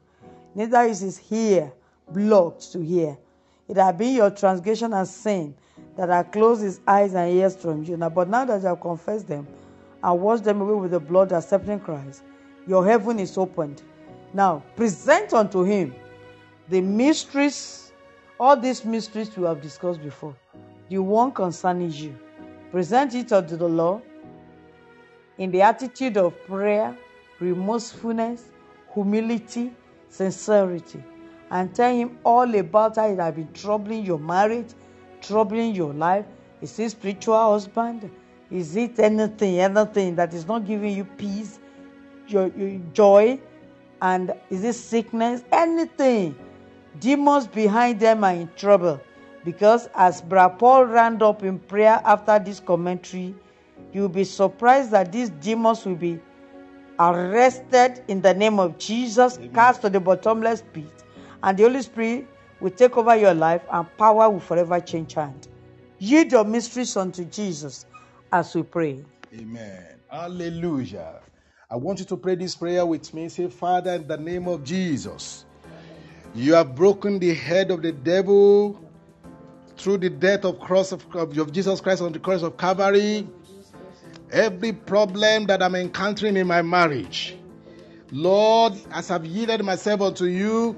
neither 0.56 0.82
is 0.82 1.02
his 1.02 1.22
ear 1.32 1.72
blocked 2.12 2.72
to 2.72 2.80
hear. 2.80 3.18
It 3.68 3.78
had 3.78 3.98
been 3.98 4.16
your 4.16 4.32
transgression 4.32 4.94
and 4.94 5.08
sin 5.08 5.56
that 5.96 6.10
had 6.10 6.32
closed 6.32 6.64
his 6.64 6.80
eyes 6.88 7.14
and 7.14 7.32
ears 7.32 7.56
from 7.56 7.84
you. 7.84 7.98
Now, 7.98 8.10
but 8.10 8.30
now 8.30 8.46
that 8.46 8.62
you 8.62 8.68
have 8.68 8.82
confessed 8.82 9.28
them 9.28 9.48
and 10.02 10.22
washed 10.22 10.44
them 10.44 10.62
away 10.62 10.74
with 10.74 10.92
the 10.92 11.00
blood 11.00 11.32
accepting 11.32 11.80
Christ, 11.80 12.24
your 12.68 12.86
heaven 12.86 13.20
is 13.20 13.38
opened. 13.38 13.84
Now, 14.34 14.64
present 14.76 15.34
unto 15.34 15.64
him 15.64 15.94
the 16.68 16.82
mysteries, 16.82 17.89
all 18.40 18.56
these 18.56 18.86
mysteries 18.86 19.36
we 19.38 19.46
have 19.46 19.62
discussed 19.62 20.02
before, 20.02 20.36
the 20.90 20.98
one 20.98 21.32
concerning 21.32 21.92
you. 21.92 22.18
Present 22.72 23.14
it 23.16 23.32
unto 23.32 23.58
the 23.58 23.68
Lord 23.68 24.02
in 25.38 25.52
the 25.52 25.62
attitude 25.62 26.18
of 26.18 26.34
prayer 26.46 26.96
remorsefulness, 27.40 28.44
humility, 28.94 29.72
sincerity, 30.10 31.04
and 31.52 31.74
tell 31.74 31.94
him 31.94 32.18
all 32.24 32.54
about 32.56 32.96
how 32.96 33.10
it 33.10 33.20
has 33.20 33.34
been 33.34 33.52
troubling 33.54 34.06
your 34.06 34.20
marriage, 34.20 34.68
troubling 35.22 35.74
your 35.74 35.94
life. 35.94 36.26
Is 36.62 36.78
it 36.80 36.92
spiritual 36.92 37.52
husband? 37.52 38.10
Is 38.52 38.76
it 38.76 39.00
anything, 39.00 39.60
anything 39.60 40.16
that 40.16 40.34
is 40.34 40.48
not 40.48 40.66
giving 40.66 40.96
you 40.96 41.06
peace, 41.06 41.60
your, 42.28 42.48
your 42.58 42.80
joy, 42.94 43.40
and 44.02 44.34
is 44.50 44.64
it 44.64 44.74
sickness? 44.74 45.44
Anything. 45.52 46.36
Demons 47.00 47.48
behind 47.48 48.00
them 48.00 48.24
are 48.24 48.34
in 48.34 48.50
trouble. 48.56 49.00
Because 49.46 49.90
as 49.96 50.22
Bra 50.22 50.50
Paul 50.50 50.86
ran 50.86 51.22
up 51.22 51.44
in 51.44 51.60
prayer 51.60 52.02
after 52.04 52.40
this 52.40 52.60
commentary, 52.60 53.36
you'll 53.94 54.10
be 54.10 54.24
surprised 54.24 54.92
that 54.92 55.12
these 55.12 55.30
demons 55.30 55.86
will 55.86 55.96
be 55.96 56.20
arrested 57.00 58.04
in 58.08 58.22
the 58.22 58.34
name 58.34 58.60
of 58.60 58.78
Jesus, 58.78 59.38
Amen. 59.38 59.54
cast 59.54 59.82
to 59.82 59.90
the 59.90 60.00
bottomless 60.00 60.64
pit, 60.74 61.04
and 61.42 61.58
the 61.58 61.64
Holy 61.64 61.82
Spirit 61.82 62.28
will 62.60 62.72
take 62.72 62.98
over 62.98 63.16
your 63.16 63.34
life 63.34 63.62
and 63.72 63.88
power 63.98 64.30
will 64.30 64.42
forever 64.42 64.80
change 64.80 65.14
hand. 65.14 65.48
Yield 66.00 66.32
your 66.32 66.44
mysteries 66.44 66.96
unto 66.98 67.24
Jesus 67.26 67.86
as 68.32 68.54
we 68.54 68.64
pray. 68.64 69.04
Amen. 69.34 70.00
Hallelujah. 70.10 71.22
I 71.70 71.76
want 71.76 72.00
you 72.00 72.06
to 72.06 72.18
pray 72.18 72.36
this 72.36 72.56
prayer 72.56 72.86
with 72.86 73.14
me. 73.14 73.30
Say, 73.30 73.48
Father, 73.48 73.94
in 73.94 74.08
the 74.08 74.18
name 74.18 74.48
of 74.48 74.64
Jesus, 74.64 75.46
you 76.36 76.54
have 76.54 76.76
broken 76.76 77.20
the 77.20 77.34
head 77.34 77.72
of 77.72 77.82
the 77.82 77.92
devil 77.92 78.80
through 79.78 79.98
the 79.98 80.10
death 80.10 80.46
of 80.46 80.60
cross 80.60 80.92
of, 80.92 81.06
of 81.16 81.52
Jesus 81.52 81.82
Christ 81.82 82.02
on 82.02 82.12
the 82.12 82.20
cross 82.20 82.44
of 82.44 82.58
Calvary. 82.58 83.28
every 84.32 84.74
problem 84.74 85.46
that 85.48 85.62
I'm 85.62 85.76
encountering 85.76 86.38
in 86.38 86.48
my 86.48 86.62
marriage. 86.62 87.36
Lord, 88.12 88.74
as 88.92 89.12
I've 89.12 89.26
yielded 89.26 89.64
myself 89.64 90.02
unto 90.02 90.26
you, 90.26 90.76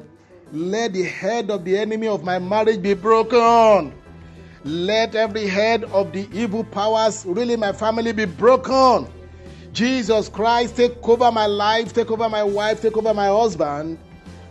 let 0.51 0.93
the 0.93 1.03
head 1.03 1.49
of 1.49 1.63
the 1.63 1.77
enemy 1.77 2.07
of 2.07 2.23
my 2.23 2.39
marriage 2.39 2.81
be 2.81 2.93
broken. 2.93 3.93
Let 4.63 5.15
every 5.15 5.47
head 5.47 5.85
of 5.85 6.11
the 6.11 6.27
evil 6.33 6.63
powers 6.63 7.25
really 7.25 7.55
my 7.55 7.73
family 7.73 8.11
be 8.11 8.25
broken. 8.25 9.07
Jesus 9.73 10.27
Christ, 10.27 10.75
take 10.75 11.07
over 11.07 11.31
my 11.31 11.45
life, 11.45 11.93
take 11.93 12.11
over 12.11 12.27
my 12.27 12.43
wife, 12.43 12.81
take 12.81 12.97
over 12.97 13.13
my 13.13 13.27
husband. 13.27 13.97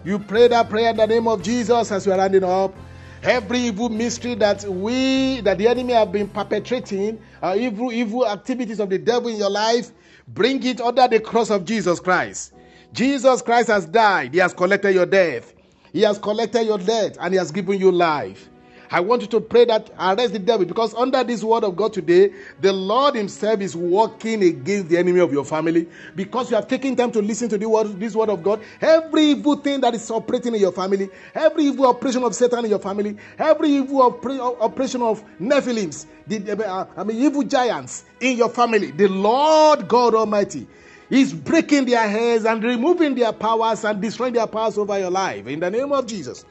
You 0.05 0.19
pray 0.19 0.49
that 0.49 0.71
prayer 0.71 0.91
in 0.91 0.97
the 0.97 1.07
name 1.07 1.29
of 1.29 1.43
Jesus 1.43 1.93
as 1.93 2.07
we 2.07 2.13
are 2.13 2.19
running 2.19 2.45
up. 2.45 2.75
Every 3.23 3.59
evil 3.59 3.91
mystery 3.91 4.35
that 4.37 4.65
we, 4.65 5.43
that 5.43 5.59
the 5.59 5.69
enemy 5.69 5.93
have 5.93 6.11
been 6.11 6.27
perpetrating, 6.27 7.21
uh, 7.43 7.55
evil, 7.59 7.93
evil 7.93 8.27
activities 8.27 8.81
of 8.81 8.89
the 8.89 8.99
devil 8.99 9.29
in 9.29 9.37
your 9.37 9.51
life, 9.51 9.91
bring 10.27 10.63
it 10.65 10.81
under 10.81 11.07
the 11.07 11.21
cross 11.21 11.51
of 11.51 11.67
Jesus 11.67 12.01
Christ. 12.01 12.55
Jesus 12.93 13.43
Christ 13.43 13.69
has 13.69 13.85
died. 13.85 14.33
He 14.33 14.41
has 14.41 14.55
collected 14.55 14.95
your 14.95 15.07
death. 15.07 15.53
He 15.93 16.03
has 16.03 16.19
collected 16.19 16.65
your 16.65 16.79
death 16.79 17.17
and 17.21 17.35
he 17.35 17.39
has 17.39 17.51
given 17.51 17.79
you 17.79 17.93
life. 17.93 18.50
I 18.93 18.99
want 18.99 19.23
you 19.23 19.29
to 19.29 19.41
pray 19.41 19.67
that 19.67 19.89
arrest 19.99 20.33
the 20.33 20.41
devil 20.41 20.67
because 20.67 20.95
under 20.95 21.23
this 21.23 21.45
word 21.45 21.63
of 21.63 21.77
God 21.77 21.93
today, 21.93 22.33
the 22.61 22.73
Lord 22.73 23.15
Himself 23.15 23.61
is 23.61 23.77
working 23.77 24.43
against 24.43 24.89
the 24.89 24.99
enemy 24.99 25.21
of 25.21 25.33
your 25.33 25.45
family 25.45 25.89
because 26.17 26.51
you 26.51 26.57
have 26.57 26.67
taken 26.67 26.97
time 26.97 27.13
to 27.13 27.23
listen 27.23 27.49
to 27.51 27.59
the 27.59 27.69
word, 27.69 28.01
this 28.01 28.17
word 28.17 28.31
of 28.31 28.43
God. 28.43 28.61
Every 28.81 29.27
evil 29.27 29.55
thing 29.57 29.81
that 29.83 29.95
is 29.95 30.11
operating 30.11 30.57
in 30.57 30.61
your 30.61 30.73
family, 30.73 31.09
every 31.35 31.65
evil 31.65 31.87
operation 31.87 32.25
of 32.25 32.35
Satan 32.35 32.65
in 32.65 32.71
your 32.71 32.81
family, 32.81 33.17
every 33.39 33.69
evil 33.69 34.03
operation 34.03 35.03
of 35.03 35.23
Nephilims, 35.39 36.07
the, 36.27 36.69
uh, 36.69 36.87
I 36.97 37.05
mean, 37.05 37.17
evil 37.17 37.45
giants 37.45 38.05
in 38.21 38.37
your 38.39 38.49
family, 38.49 38.91
the 38.91 39.07
Lord 39.07 39.87
God 39.87 40.17
Almighty 40.17 40.67
is 41.11 41.33
breaking 41.33 41.85
their 41.85 42.09
heads 42.09 42.45
and 42.45 42.63
removing 42.63 43.15
their 43.15 43.33
powers 43.33 43.85
and 43.85 44.01
destroying 44.01 44.33
their 44.33 44.47
powers 44.49 44.79
over 44.79 44.99
your 44.99 45.11
life 45.11 45.47
in 45.47 45.61
the 45.61 45.71
name 45.71 45.93
of 45.93 46.07
Jesus. 46.07 46.45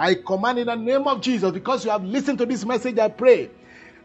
I 0.00 0.14
command 0.14 0.58
in 0.58 0.68
the 0.68 0.76
name 0.76 1.06
of 1.06 1.20
Jesus, 1.20 1.52
because 1.52 1.84
you 1.84 1.90
have 1.90 2.02
listened 2.02 2.38
to 2.38 2.46
this 2.46 2.64
message, 2.64 2.98
I 2.98 3.08
pray. 3.08 3.50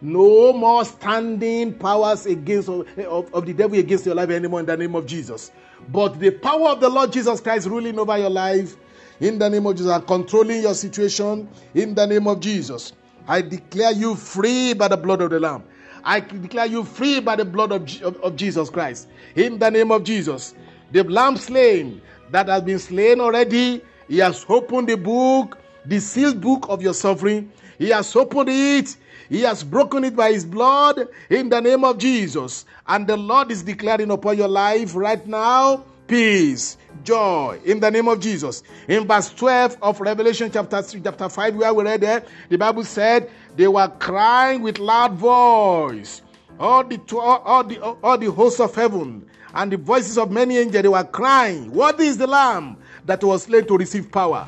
No 0.02 0.52
more 0.52 0.84
standing 0.84 1.74
powers 1.74 2.26
against 2.26 2.68
of, 2.68 2.86
of, 3.00 3.34
of, 3.34 3.46
the 3.46 3.54
devil 3.54 3.80
against 3.80 4.06
your 4.06 4.14
life 4.14 4.30
anymore 4.30 4.60
in 4.60 4.66
the 4.66 4.76
name 4.76 4.94
of 4.94 5.06
Jesus. 5.06 5.52
But 5.88 6.20
the 6.20 6.32
power 6.32 6.72
of 6.72 6.82
the 6.82 6.90
Lord 6.90 7.14
Jesus 7.14 7.40
Christ 7.40 7.68
ruling 7.68 7.98
over 7.98 8.18
your 8.18 8.30
life 8.30 8.76
in 9.22 9.40
the 9.40 9.50
name 9.50 9.66
of 9.66 9.78
Jesus 9.78 9.90
and 9.90 10.06
controlling 10.06 10.64
your 10.64 10.74
situation 10.74 11.48
in 11.74 11.96
the 11.96 12.06
name 12.06 12.28
of 12.28 12.42
Jesus. 12.42 12.92
I 13.26 13.42
declare 13.42 13.94
you 13.94 14.16
free 14.16 14.74
by 14.74 14.90
the 14.90 14.98
blood 14.98 15.22
of 15.22 15.30
the 15.30 15.40
Lamb. 15.40 15.64
I 16.04 16.20
declare 16.20 16.66
you 16.66 16.84
free 16.84 17.22
by 17.22 17.38
the 17.38 17.46
blood 17.46 17.72
of, 17.72 18.02
of, 18.02 18.18
of 18.18 18.36
Jesus 18.36 18.70
Christ. 18.70 19.08
In 19.34 19.60
the 19.60 19.72
name 19.72 19.92
of 19.92 20.04
Jesus. 20.04 20.56
The 20.92 21.06
lamb 21.06 21.38
slain 21.38 22.02
that 22.32 22.50
has 22.50 22.64
been 22.64 22.80
slain 22.80 23.22
already, 23.22 23.82
he 24.10 24.18
has 24.18 24.46
opened 24.50 24.90
the 24.90 24.98
book 24.98 25.58
the 25.88 26.00
sealed 26.00 26.42
book 26.42 26.66
of 26.70 26.82
your 26.82 26.94
suffering. 26.94 27.52
He 27.78 27.90
has 27.90 28.16
opened 28.16 28.50
it. 28.50 28.96
He 29.30 29.42
has 29.42 29.64
broken 29.64 30.04
it 30.04 30.16
by 30.16 30.32
his 30.34 30.46
blood 30.46 31.08
in 31.30 31.50
the 31.50 31.60
name 31.60 31.84
of 31.84 31.98
Jesus. 31.98 32.66
And 32.88 33.08
the 33.08 33.18
Lord 33.18 33.52
is 33.52 33.64
declaring 33.64 34.12
upon 34.12 34.38
your 34.38 34.48
life 34.48 34.96
right 34.96 35.26
now 35.26 35.84
peace, 36.08 36.78
joy 37.04 37.60
in 37.66 37.80
the 37.80 37.90
name 37.90 38.08
of 38.08 38.20
Jesus. 38.20 38.64
In 38.88 39.08
verse 39.08 39.32
12 39.34 39.78
of 39.82 40.00
Revelation 40.00 40.52
chapter 40.52 40.82
3, 40.82 41.02
chapter 41.02 41.30
5, 41.30 41.56
where 41.56 41.74
we 41.74 41.84
read 41.84 42.02
there, 42.02 42.24
the 42.50 42.58
Bible 42.58 42.84
said 42.84 43.30
they 43.56 43.68
were 43.68 43.88
crying 44.00 44.62
with 44.62 44.80
loud 44.80 45.14
voice. 45.14 46.22
All 46.60 46.84
the, 46.84 47.00
all 47.18 47.64
the, 47.64 47.82
all 47.82 48.18
the 48.18 48.32
hosts 48.32 48.60
of 48.60 48.74
heaven 48.74 49.28
and 49.54 49.72
the 49.72 49.78
voices 49.78 50.18
of 50.18 50.32
many 50.32 50.58
angels, 50.58 50.84
they 50.84 50.88
were 50.88 51.04
crying, 51.04 51.72
What 51.72 52.00
is 52.00 52.18
the 52.18 52.28
Lamb 52.28 52.78
that 53.06 53.24
was 53.24 53.44
slain 53.44 53.66
to 53.68 53.78
receive 53.78 54.12
power? 54.12 54.48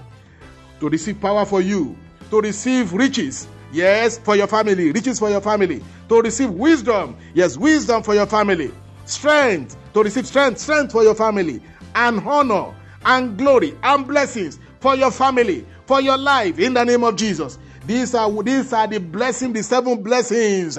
To 0.80 0.90
receive 0.90 1.20
power 1.20 1.46
for 1.46 1.62
you, 1.62 1.98
to 2.30 2.42
receive 2.42 2.94
riches, 2.94 3.48
yes, 3.72 4.18
for 4.18 4.36
your 4.36 4.48
family, 4.48 4.92
riches 4.92 5.20
for 5.20 5.30
your 5.30 5.42
family, 5.42 5.84
to 6.10 6.22
receive 6.22 6.50
wisdom, 6.52 7.16
yes, 7.34 7.58
wisdom 7.58 8.04
for 8.04 8.16
your 8.16 8.26
family, 8.26 8.72
strength, 9.06 9.76
to 9.94 10.04
receive 10.04 10.28
strength, 10.28 10.60
strength 10.60 10.92
for 10.92 11.04
your 11.04 11.16
family, 11.16 11.62
and 11.96 12.20
honor, 12.20 12.74
and 13.06 13.38
glory, 13.38 13.76
and 13.84 14.08
blessings 14.08 14.60
for 14.80 14.96
your 14.96 15.12
family, 15.12 15.66
for 15.86 16.02
your 16.02 16.18
life, 16.18 16.60
in 16.60 16.74
the 16.74 16.84
name 16.84 17.04
of 17.04 17.16
Jesus. 17.16 17.58
These 17.86 18.14
are, 18.16 18.44
these 18.44 18.74
are 18.74 18.88
the 18.88 19.00
blessings, 19.00 19.54
the 19.54 19.64
seven 19.64 20.04
blessings 20.04 20.78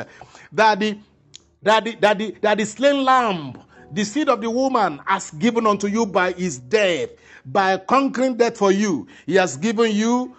that 0.53 0.79
the, 0.79 0.99
that 1.63 1.85
the, 1.85 1.97
that 1.97 2.19
the, 2.19 2.37
that 2.43 2.59
the 2.59 2.67
slain 2.67 3.05
lamb, 3.05 3.55
the 3.93 4.05
seed 4.05 4.29
of 4.29 4.41
the 4.41 4.51
woman, 4.51 5.01
has 5.07 5.31
given 5.33 5.67
unto 5.67 5.87
you 5.87 6.07
by 6.07 6.33
his 6.33 6.59
death 6.59 7.11
by 7.45 7.77
conquering 7.79 8.37
death 8.37 8.57
for 8.59 8.71
you. 8.71 9.07
He 9.27 9.35
has 9.37 9.57
given 9.57 9.93
you 9.93 10.37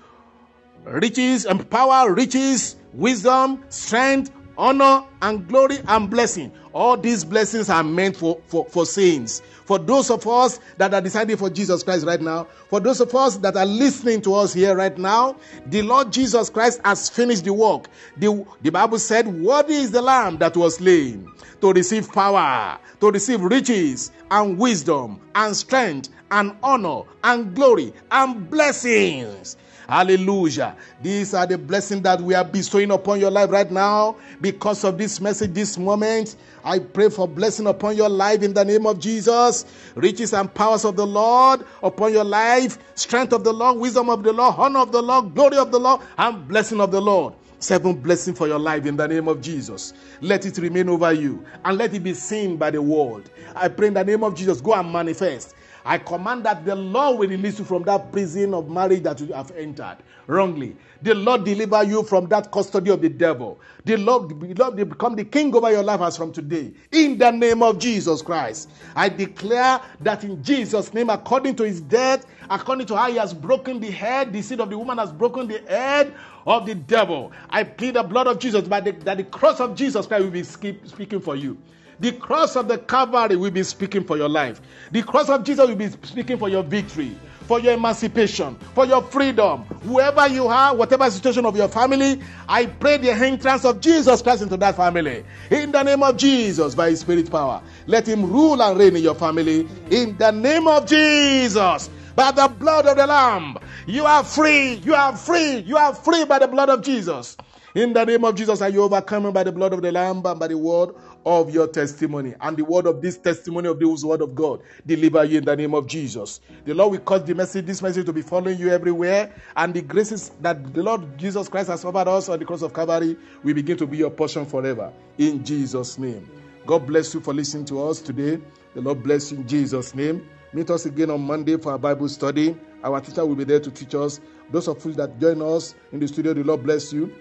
riches 0.83 1.45
and 1.45 1.67
power, 1.69 2.13
riches, 2.13 2.75
wisdom, 2.93 3.63
strength, 3.69 4.31
honor, 4.59 5.03
and 5.21 5.47
glory 5.47 5.77
and 5.87 6.09
blessing. 6.09 6.51
All 6.73 6.97
these 6.97 7.23
blessings 7.23 7.69
are 7.69 7.83
meant 7.83 8.15
for, 8.15 8.39
for, 8.45 8.65
for 8.65 8.85
saints. 8.85 9.41
For 9.65 9.79
those 9.79 10.11
of 10.11 10.27
us 10.27 10.59
that 10.77 10.93
are 10.93 11.01
deciding 11.01 11.37
for 11.37 11.49
Jesus 11.49 11.81
Christ 11.81 12.05
right 12.05 12.21
now, 12.21 12.45
for 12.69 12.79
those 12.79 13.01
of 13.01 13.13
us 13.15 13.37
that 13.37 13.55
are 13.55 13.65
listening 13.65 14.21
to 14.23 14.35
us 14.35 14.53
here 14.53 14.75
right 14.75 14.97
now, 14.97 15.35
the 15.67 15.81
Lord 15.81 16.11
Jesus 16.11 16.49
Christ 16.49 16.81
has 16.85 17.09
finished 17.09 17.45
the 17.45 17.53
work. 17.53 17.87
The, 18.17 18.45
the 18.61 18.69
Bible 18.69 18.99
said, 18.99 19.27
What 19.27 19.69
is 19.69 19.91
the 19.91 20.01
lamb 20.01 20.37
that 20.37 20.55
was 20.57 20.75
slain 20.75 21.27
to 21.61 21.73
receive 21.73 22.11
power, 22.11 22.77
to 22.99 23.11
receive 23.11 23.41
riches 23.41 24.11
and 24.31 24.57
wisdom 24.57 25.19
and 25.35 25.55
strength 25.55 26.09
and 26.31 26.55
honor 26.63 27.01
and 27.23 27.55
glory 27.55 27.93
and 28.11 28.49
blessings. 28.49 29.57
Hallelujah. 29.89 30.75
These 31.01 31.33
are 31.33 31.47
the 31.47 31.57
blessings 31.57 32.03
that 32.03 32.21
we 32.21 32.35
are 32.35 32.43
bestowing 32.43 32.91
upon 32.91 33.19
your 33.19 33.31
life 33.31 33.49
right 33.49 33.69
now 33.71 34.17
because 34.39 34.83
of 34.83 34.99
this 34.99 35.19
message, 35.19 35.51
this 35.51 35.79
moment. 35.79 36.35
I 36.63 36.77
pray 36.77 37.09
for 37.09 37.27
blessing 37.27 37.65
upon 37.65 37.97
your 37.97 38.07
life 38.07 38.43
in 38.43 38.53
the 38.53 38.63
name 38.63 38.85
of 38.85 38.99
Jesus. 38.99 39.65
Riches 39.95 40.31
and 40.35 40.53
powers 40.53 40.85
of 40.85 40.95
the 40.95 41.07
Lord 41.07 41.65
upon 41.81 42.13
your 42.13 42.23
life. 42.23 42.77
Strength 42.93 43.33
of 43.33 43.43
the 43.43 43.51
Lord, 43.51 43.79
wisdom 43.79 44.11
of 44.11 44.21
the 44.21 44.31
Lord, 44.31 44.53
honor 44.59 44.81
of 44.81 44.91
the 44.91 45.01
Lord, 45.01 45.33
glory 45.33 45.57
of 45.57 45.71
the 45.71 45.79
Lord, 45.79 46.01
and 46.19 46.47
blessing 46.47 46.81
of 46.81 46.91
the 46.91 47.01
Lord. 47.01 47.33
Seven 47.57 47.95
blessing 47.95 48.35
for 48.35 48.47
your 48.47 48.59
life 48.59 48.85
in 48.85 48.95
the 48.95 49.07
name 49.07 49.27
of 49.27 49.41
Jesus. 49.41 49.93
Let 50.21 50.45
it 50.45 50.59
remain 50.59 50.87
over 50.87 51.11
you 51.11 51.43
and 51.65 51.79
let 51.79 51.95
it 51.95 52.03
be 52.03 52.13
seen 52.13 52.57
by 52.57 52.69
the 52.69 52.81
world. 52.81 53.31
I 53.55 53.69
pray 53.69 53.87
in 53.87 53.95
the 53.95 54.03
name 54.03 54.23
of 54.23 54.35
Jesus, 54.35 54.61
go 54.61 54.75
and 54.75 54.91
manifest 54.91 55.55
I 55.89 55.97
command 55.97 56.43
that 56.45 56.65
the 56.65 56.75
Lord 56.75 57.17
will 57.17 57.27
release 57.29 57.57
you 57.57 57.65
from 57.65 57.81
that 57.85 58.11
prison 58.11 58.53
of 58.53 58.69
marriage 58.69 59.01
that 59.01 59.19
you 59.19 59.33
have 59.33 59.49
entered 59.57 59.97
wrongly. 60.27 60.75
The 61.01 61.15
Lord 61.15 61.43
deliver 61.43 61.83
you 61.83 62.03
from 62.03 62.27
that 62.27 62.51
custody 62.51 62.91
of 62.91 63.01
the 63.01 63.09
devil. 63.09 63.59
The 63.85 63.97
Lord, 63.97 64.39
the 64.39 64.53
Lord 64.53 64.75
become 64.75 65.15
the 65.15 65.23
king 65.23 65.55
over 65.55 65.71
your 65.71 65.81
life 65.81 66.01
as 66.01 66.15
from 66.15 66.31
today. 66.31 66.71
In 66.91 67.17
the 67.17 67.31
name 67.31 67.63
of 67.63 67.79
Jesus 67.79 68.21
Christ. 68.21 68.69
I 68.95 69.09
declare 69.09 69.81
that 70.01 70.23
in 70.23 70.43
Jesus' 70.43 70.93
name, 70.93 71.09
according 71.09 71.55
to 71.55 71.63
his 71.63 71.81
death, 71.81 72.27
according 72.51 72.85
to 72.85 72.95
how 72.95 73.09
he 73.09 73.17
has 73.17 73.33
broken 73.33 73.79
the 73.79 73.89
head, 73.89 74.31
the 74.31 74.43
seed 74.43 74.59
of 74.59 74.69
the 74.69 74.77
woman 74.77 74.99
has 74.99 75.11
broken 75.11 75.47
the 75.47 75.57
head 75.67 76.13
of 76.45 76.67
the 76.67 76.75
devil. 76.75 77.31
I 77.49 77.63
plead 77.63 77.95
the 77.95 78.03
blood 78.03 78.27
of 78.27 78.37
Jesus, 78.37 78.67
but 78.67 78.85
the, 78.85 78.91
that 78.91 79.17
the 79.17 79.23
cross 79.23 79.59
of 79.59 79.73
Jesus 79.73 80.05
Christ 80.05 80.23
will 80.23 80.29
be 80.29 80.43
speaking 80.43 81.19
for 81.19 81.35
you. 81.35 81.57
The 81.99 82.13
cross 82.13 82.55
of 82.55 82.67
the 82.67 82.77
Calvary 82.77 83.35
will 83.35 83.51
be 83.51 83.63
speaking 83.63 84.03
for 84.03 84.17
your 84.17 84.29
life. 84.29 84.61
The 84.91 85.03
cross 85.03 85.29
of 85.29 85.43
Jesus 85.43 85.67
will 85.67 85.75
be 85.75 85.89
speaking 85.89 86.37
for 86.37 86.47
your 86.47 86.63
victory, 86.63 87.17
for 87.41 87.59
your 87.59 87.73
emancipation, 87.73 88.55
for 88.73 88.85
your 88.85 89.03
freedom. 89.03 89.63
Whoever 89.83 90.27
you 90.27 90.47
are, 90.47 90.73
whatever 90.75 91.09
situation 91.11 91.45
of 91.45 91.57
your 91.57 91.67
family, 91.67 92.21
I 92.47 92.67
pray 92.67 92.97
the 92.97 93.11
entrance 93.11 93.65
of 93.65 93.81
Jesus 93.81 94.21
Christ 94.21 94.43
into 94.43 94.55
that 94.57 94.75
family. 94.77 95.25
In 95.51 95.71
the 95.71 95.83
name 95.83 96.01
of 96.03 96.15
Jesus, 96.15 96.73
by 96.73 96.91
His 96.91 97.01
Spirit 97.01 97.29
power, 97.29 97.61
let 97.85 98.07
Him 98.07 98.31
rule 98.31 98.61
and 98.61 98.79
reign 98.79 98.95
in 98.95 99.03
your 99.03 99.15
family. 99.15 99.67
In 99.91 100.15
the 100.17 100.31
name 100.31 100.67
of 100.67 100.87
Jesus, 100.87 101.89
by 102.15 102.31
the 102.31 102.47
blood 102.47 102.85
of 102.85 102.95
the 102.95 103.07
Lamb, 103.07 103.57
you 103.87 104.05
are 104.05 104.23
free. 104.23 104.75
You 104.75 104.93
are 104.93 105.15
free. 105.17 105.57
You 105.59 105.75
are 105.77 105.93
free 105.93 106.23
by 106.25 106.39
the 106.39 106.47
blood 106.47 106.69
of 106.69 106.81
Jesus. 106.81 107.35
In 107.75 107.93
the 107.93 108.03
name 108.03 108.25
of 108.25 108.35
Jesus, 108.35 108.61
are 108.61 108.69
you 108.69 108.81
overcome 108.83 109.31
by 109.31 109.43
the 109.43 109.51
blood 109.51 109.73
of 109.73 109.81
the 109.81 109.91
Lamb 109.91 110.25
and 110.25 110.39
by 110.39 110.47
the 110.47 110.57
word 110.57 110.89
of 111.25 111.53
your 111.53 111.67
testimony. 111.67 112.33
And 112.41 112.57
the 112.57 112.63
word 112.63 112.85
of 112.85 113.01
this 113.01 113.17
testimony 113.17 113.67
of 113.67 113.79
this 113.79 114.03
word 114.03 114.21
of 114.21 114.35
God 114.35 114.61
deliver 114.85 115.23
you 115.23 115.39
in 115.39 115.45
the 115.45 115.55
name 115.55 115.73
of 115.73 115.87
Jesus. 115.87 116.41
The 116.65 116.73
Lord 116.73 116.91
will 116.91 116.99
cause 116.99 117.23
the 117.23 117.35
message, 117.35 117.65
this 117.65 117.81
message 117.81 118.05
to 118.05 118.13
be 118.13 118.21
following 118.21 118.57
you 118.57 118.69
everywhere. 118.69 119.33
And 119.55 119.73
the 119.73 119.81
graces 119.81 120.31
that 120.41 120.73
the 120.73 120.83
Lord 120.83 121.17
Jesus 121.17 121.49
Christ 121.49 121.69
has 121.69 121.83
offered 121.85 122.07
us 122.07 122.29
on 122.29 122.39
the 122.39 122.45
cross 122.45 122.61
of 122.61 122.73
Calvary 122.73 123.17
will 123.43 123.53
begin 123.53 123.77
to 123.77 123.87
be 123.87 123.97
your 123.97 124.11
portion 124.11 124.45
forever. 124.45 124.91
In 125.17 125.43
Jesus' 125.43 125.97
name. 125.97 126.29
God 126.65 126.85
bless 126.85 127.13
you 127.13 127.19
for 127.19 127.33
listening 127.33 127.65
to 127.65 127.83
us 127.83 128.01
today. 128.01 128.39
The 128.75 128.81
Lord 128.81 129.03
bless 129.03 129.31
you 129.31 129.39
in 129.39 129.47
Jesus' 129.47 129.95
name. 129.95 130.27
Meet 130.53 130.69
us 130.69 130.85
again 130.85 131.09
on 131.09 131.21
Monday 131.21 131.57
for 131.57 131.71
our 131.71 131.77
Bible 131.77 132.09
study. 132.09 132.55
Our 132.83 133.01
teacher 133.01 133.25
will 133.25 133.35
be 133.35 133.43
there 133.43 133.59
to 133.59 133.71
teach 133.71 133.93
us. 133.95 134.19
Those 134.51 134.67
of 134.67 134.83
you 134.85 134.93
that 134.93 135.19
join 135.19 135.41
us 135.41 135.75
in 135.91 135.99
the 135.99 136.07
studio, 136.07 136.33
the 136.33 136.43
Lord 136.43 136.63
bless 136.63 136.91
you. 136.91 137.13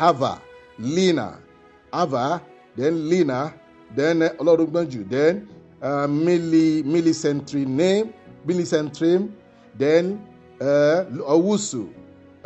Ava, 0.00 0.40
Lina, 0.78 1.38
Ava, 1.94 2.42
then 2.76 3.08
Lina, 3.08 3.54
then 3.94 4.22
uh, 4.22 4.30
Olorungbonju, 4.38 5.08
then 5.08 5.48
uh, 5.80 6.06
Milli, 6.06 6.82
Millicentry 6.84 7.66
name, 7.66 8.12
Millicentry, 8.46 9.30
then 9.76 10.24
uh, 10.60 11.04
Owusu, 11.28 11.92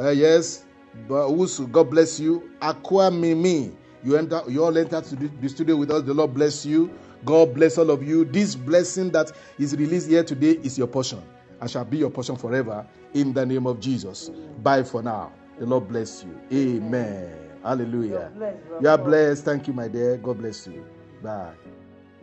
uh, 0.01 0.11
yes, 0.11 0.65
Owusu, 1.09 1.71
God 1.71 1.91
bless 1.91 2.19
you. 2.19 2.51
Akua 2.61 3.11
Mimi, 3.17 3.73
you 4.05 4.17
enter, 4.17 4.43
you 4.49 4.65
all 4.65 4.77
enter 4.77 5.01
to 5.01 5.17
the 5.17 5.49
studio 5.49 5.77
with 5.77 5.91
us. 5.91 6.03
The 6.03 6.15
Lord 6.15 6.35
bless 6.35 6.65
you. 6.65 6.91
God 7.25 7.55
bless 7.55 7.77
all 7.79 7.91
of 7.91 8.03
you. 8.07 8.25
This 8.25 8.55
blessing 8.55 9.11
that 9.11 9.33
is 9.59 9.77
released 9.77 10.09
here 10.09 10.23
today 10.23 10.53
is 10.63 10.79
your 10.79 10.87
portion 10.87 11.23
and 11.61 11.71
shall 11.71 11.85
be 11.85 11.99
your 11.99 12.11
portion 12.11 12.37
forever 12.37 12.87
in 13.15 13.33
the 13.33 13.45
name 13.45 13.67
of 13.67 13.81
Jesus. 13.81 14.31
Bye 14.63 14.83
for 14.83 15.03
now. 15.03 15.33
The 15.59 15.67
Lord 15.67 15.89
bless 15.89 16.25
you. 16.25 16.39
Amen. 16.53 17.46
Hallelujah. 17.67 18.33
You 18.81 18.89
are 18.89 18.99
blessed. 18.99 19.45
Thank 19.45 19.67
you, 19.69 19.75
my 19.75 19.89
dear. 19.89 20.19
God 20.19 20.39
bless 20.39 20.67
you. 20.69 20.85
Bye. 21.23 21.55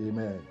Amen. 0.02 0.42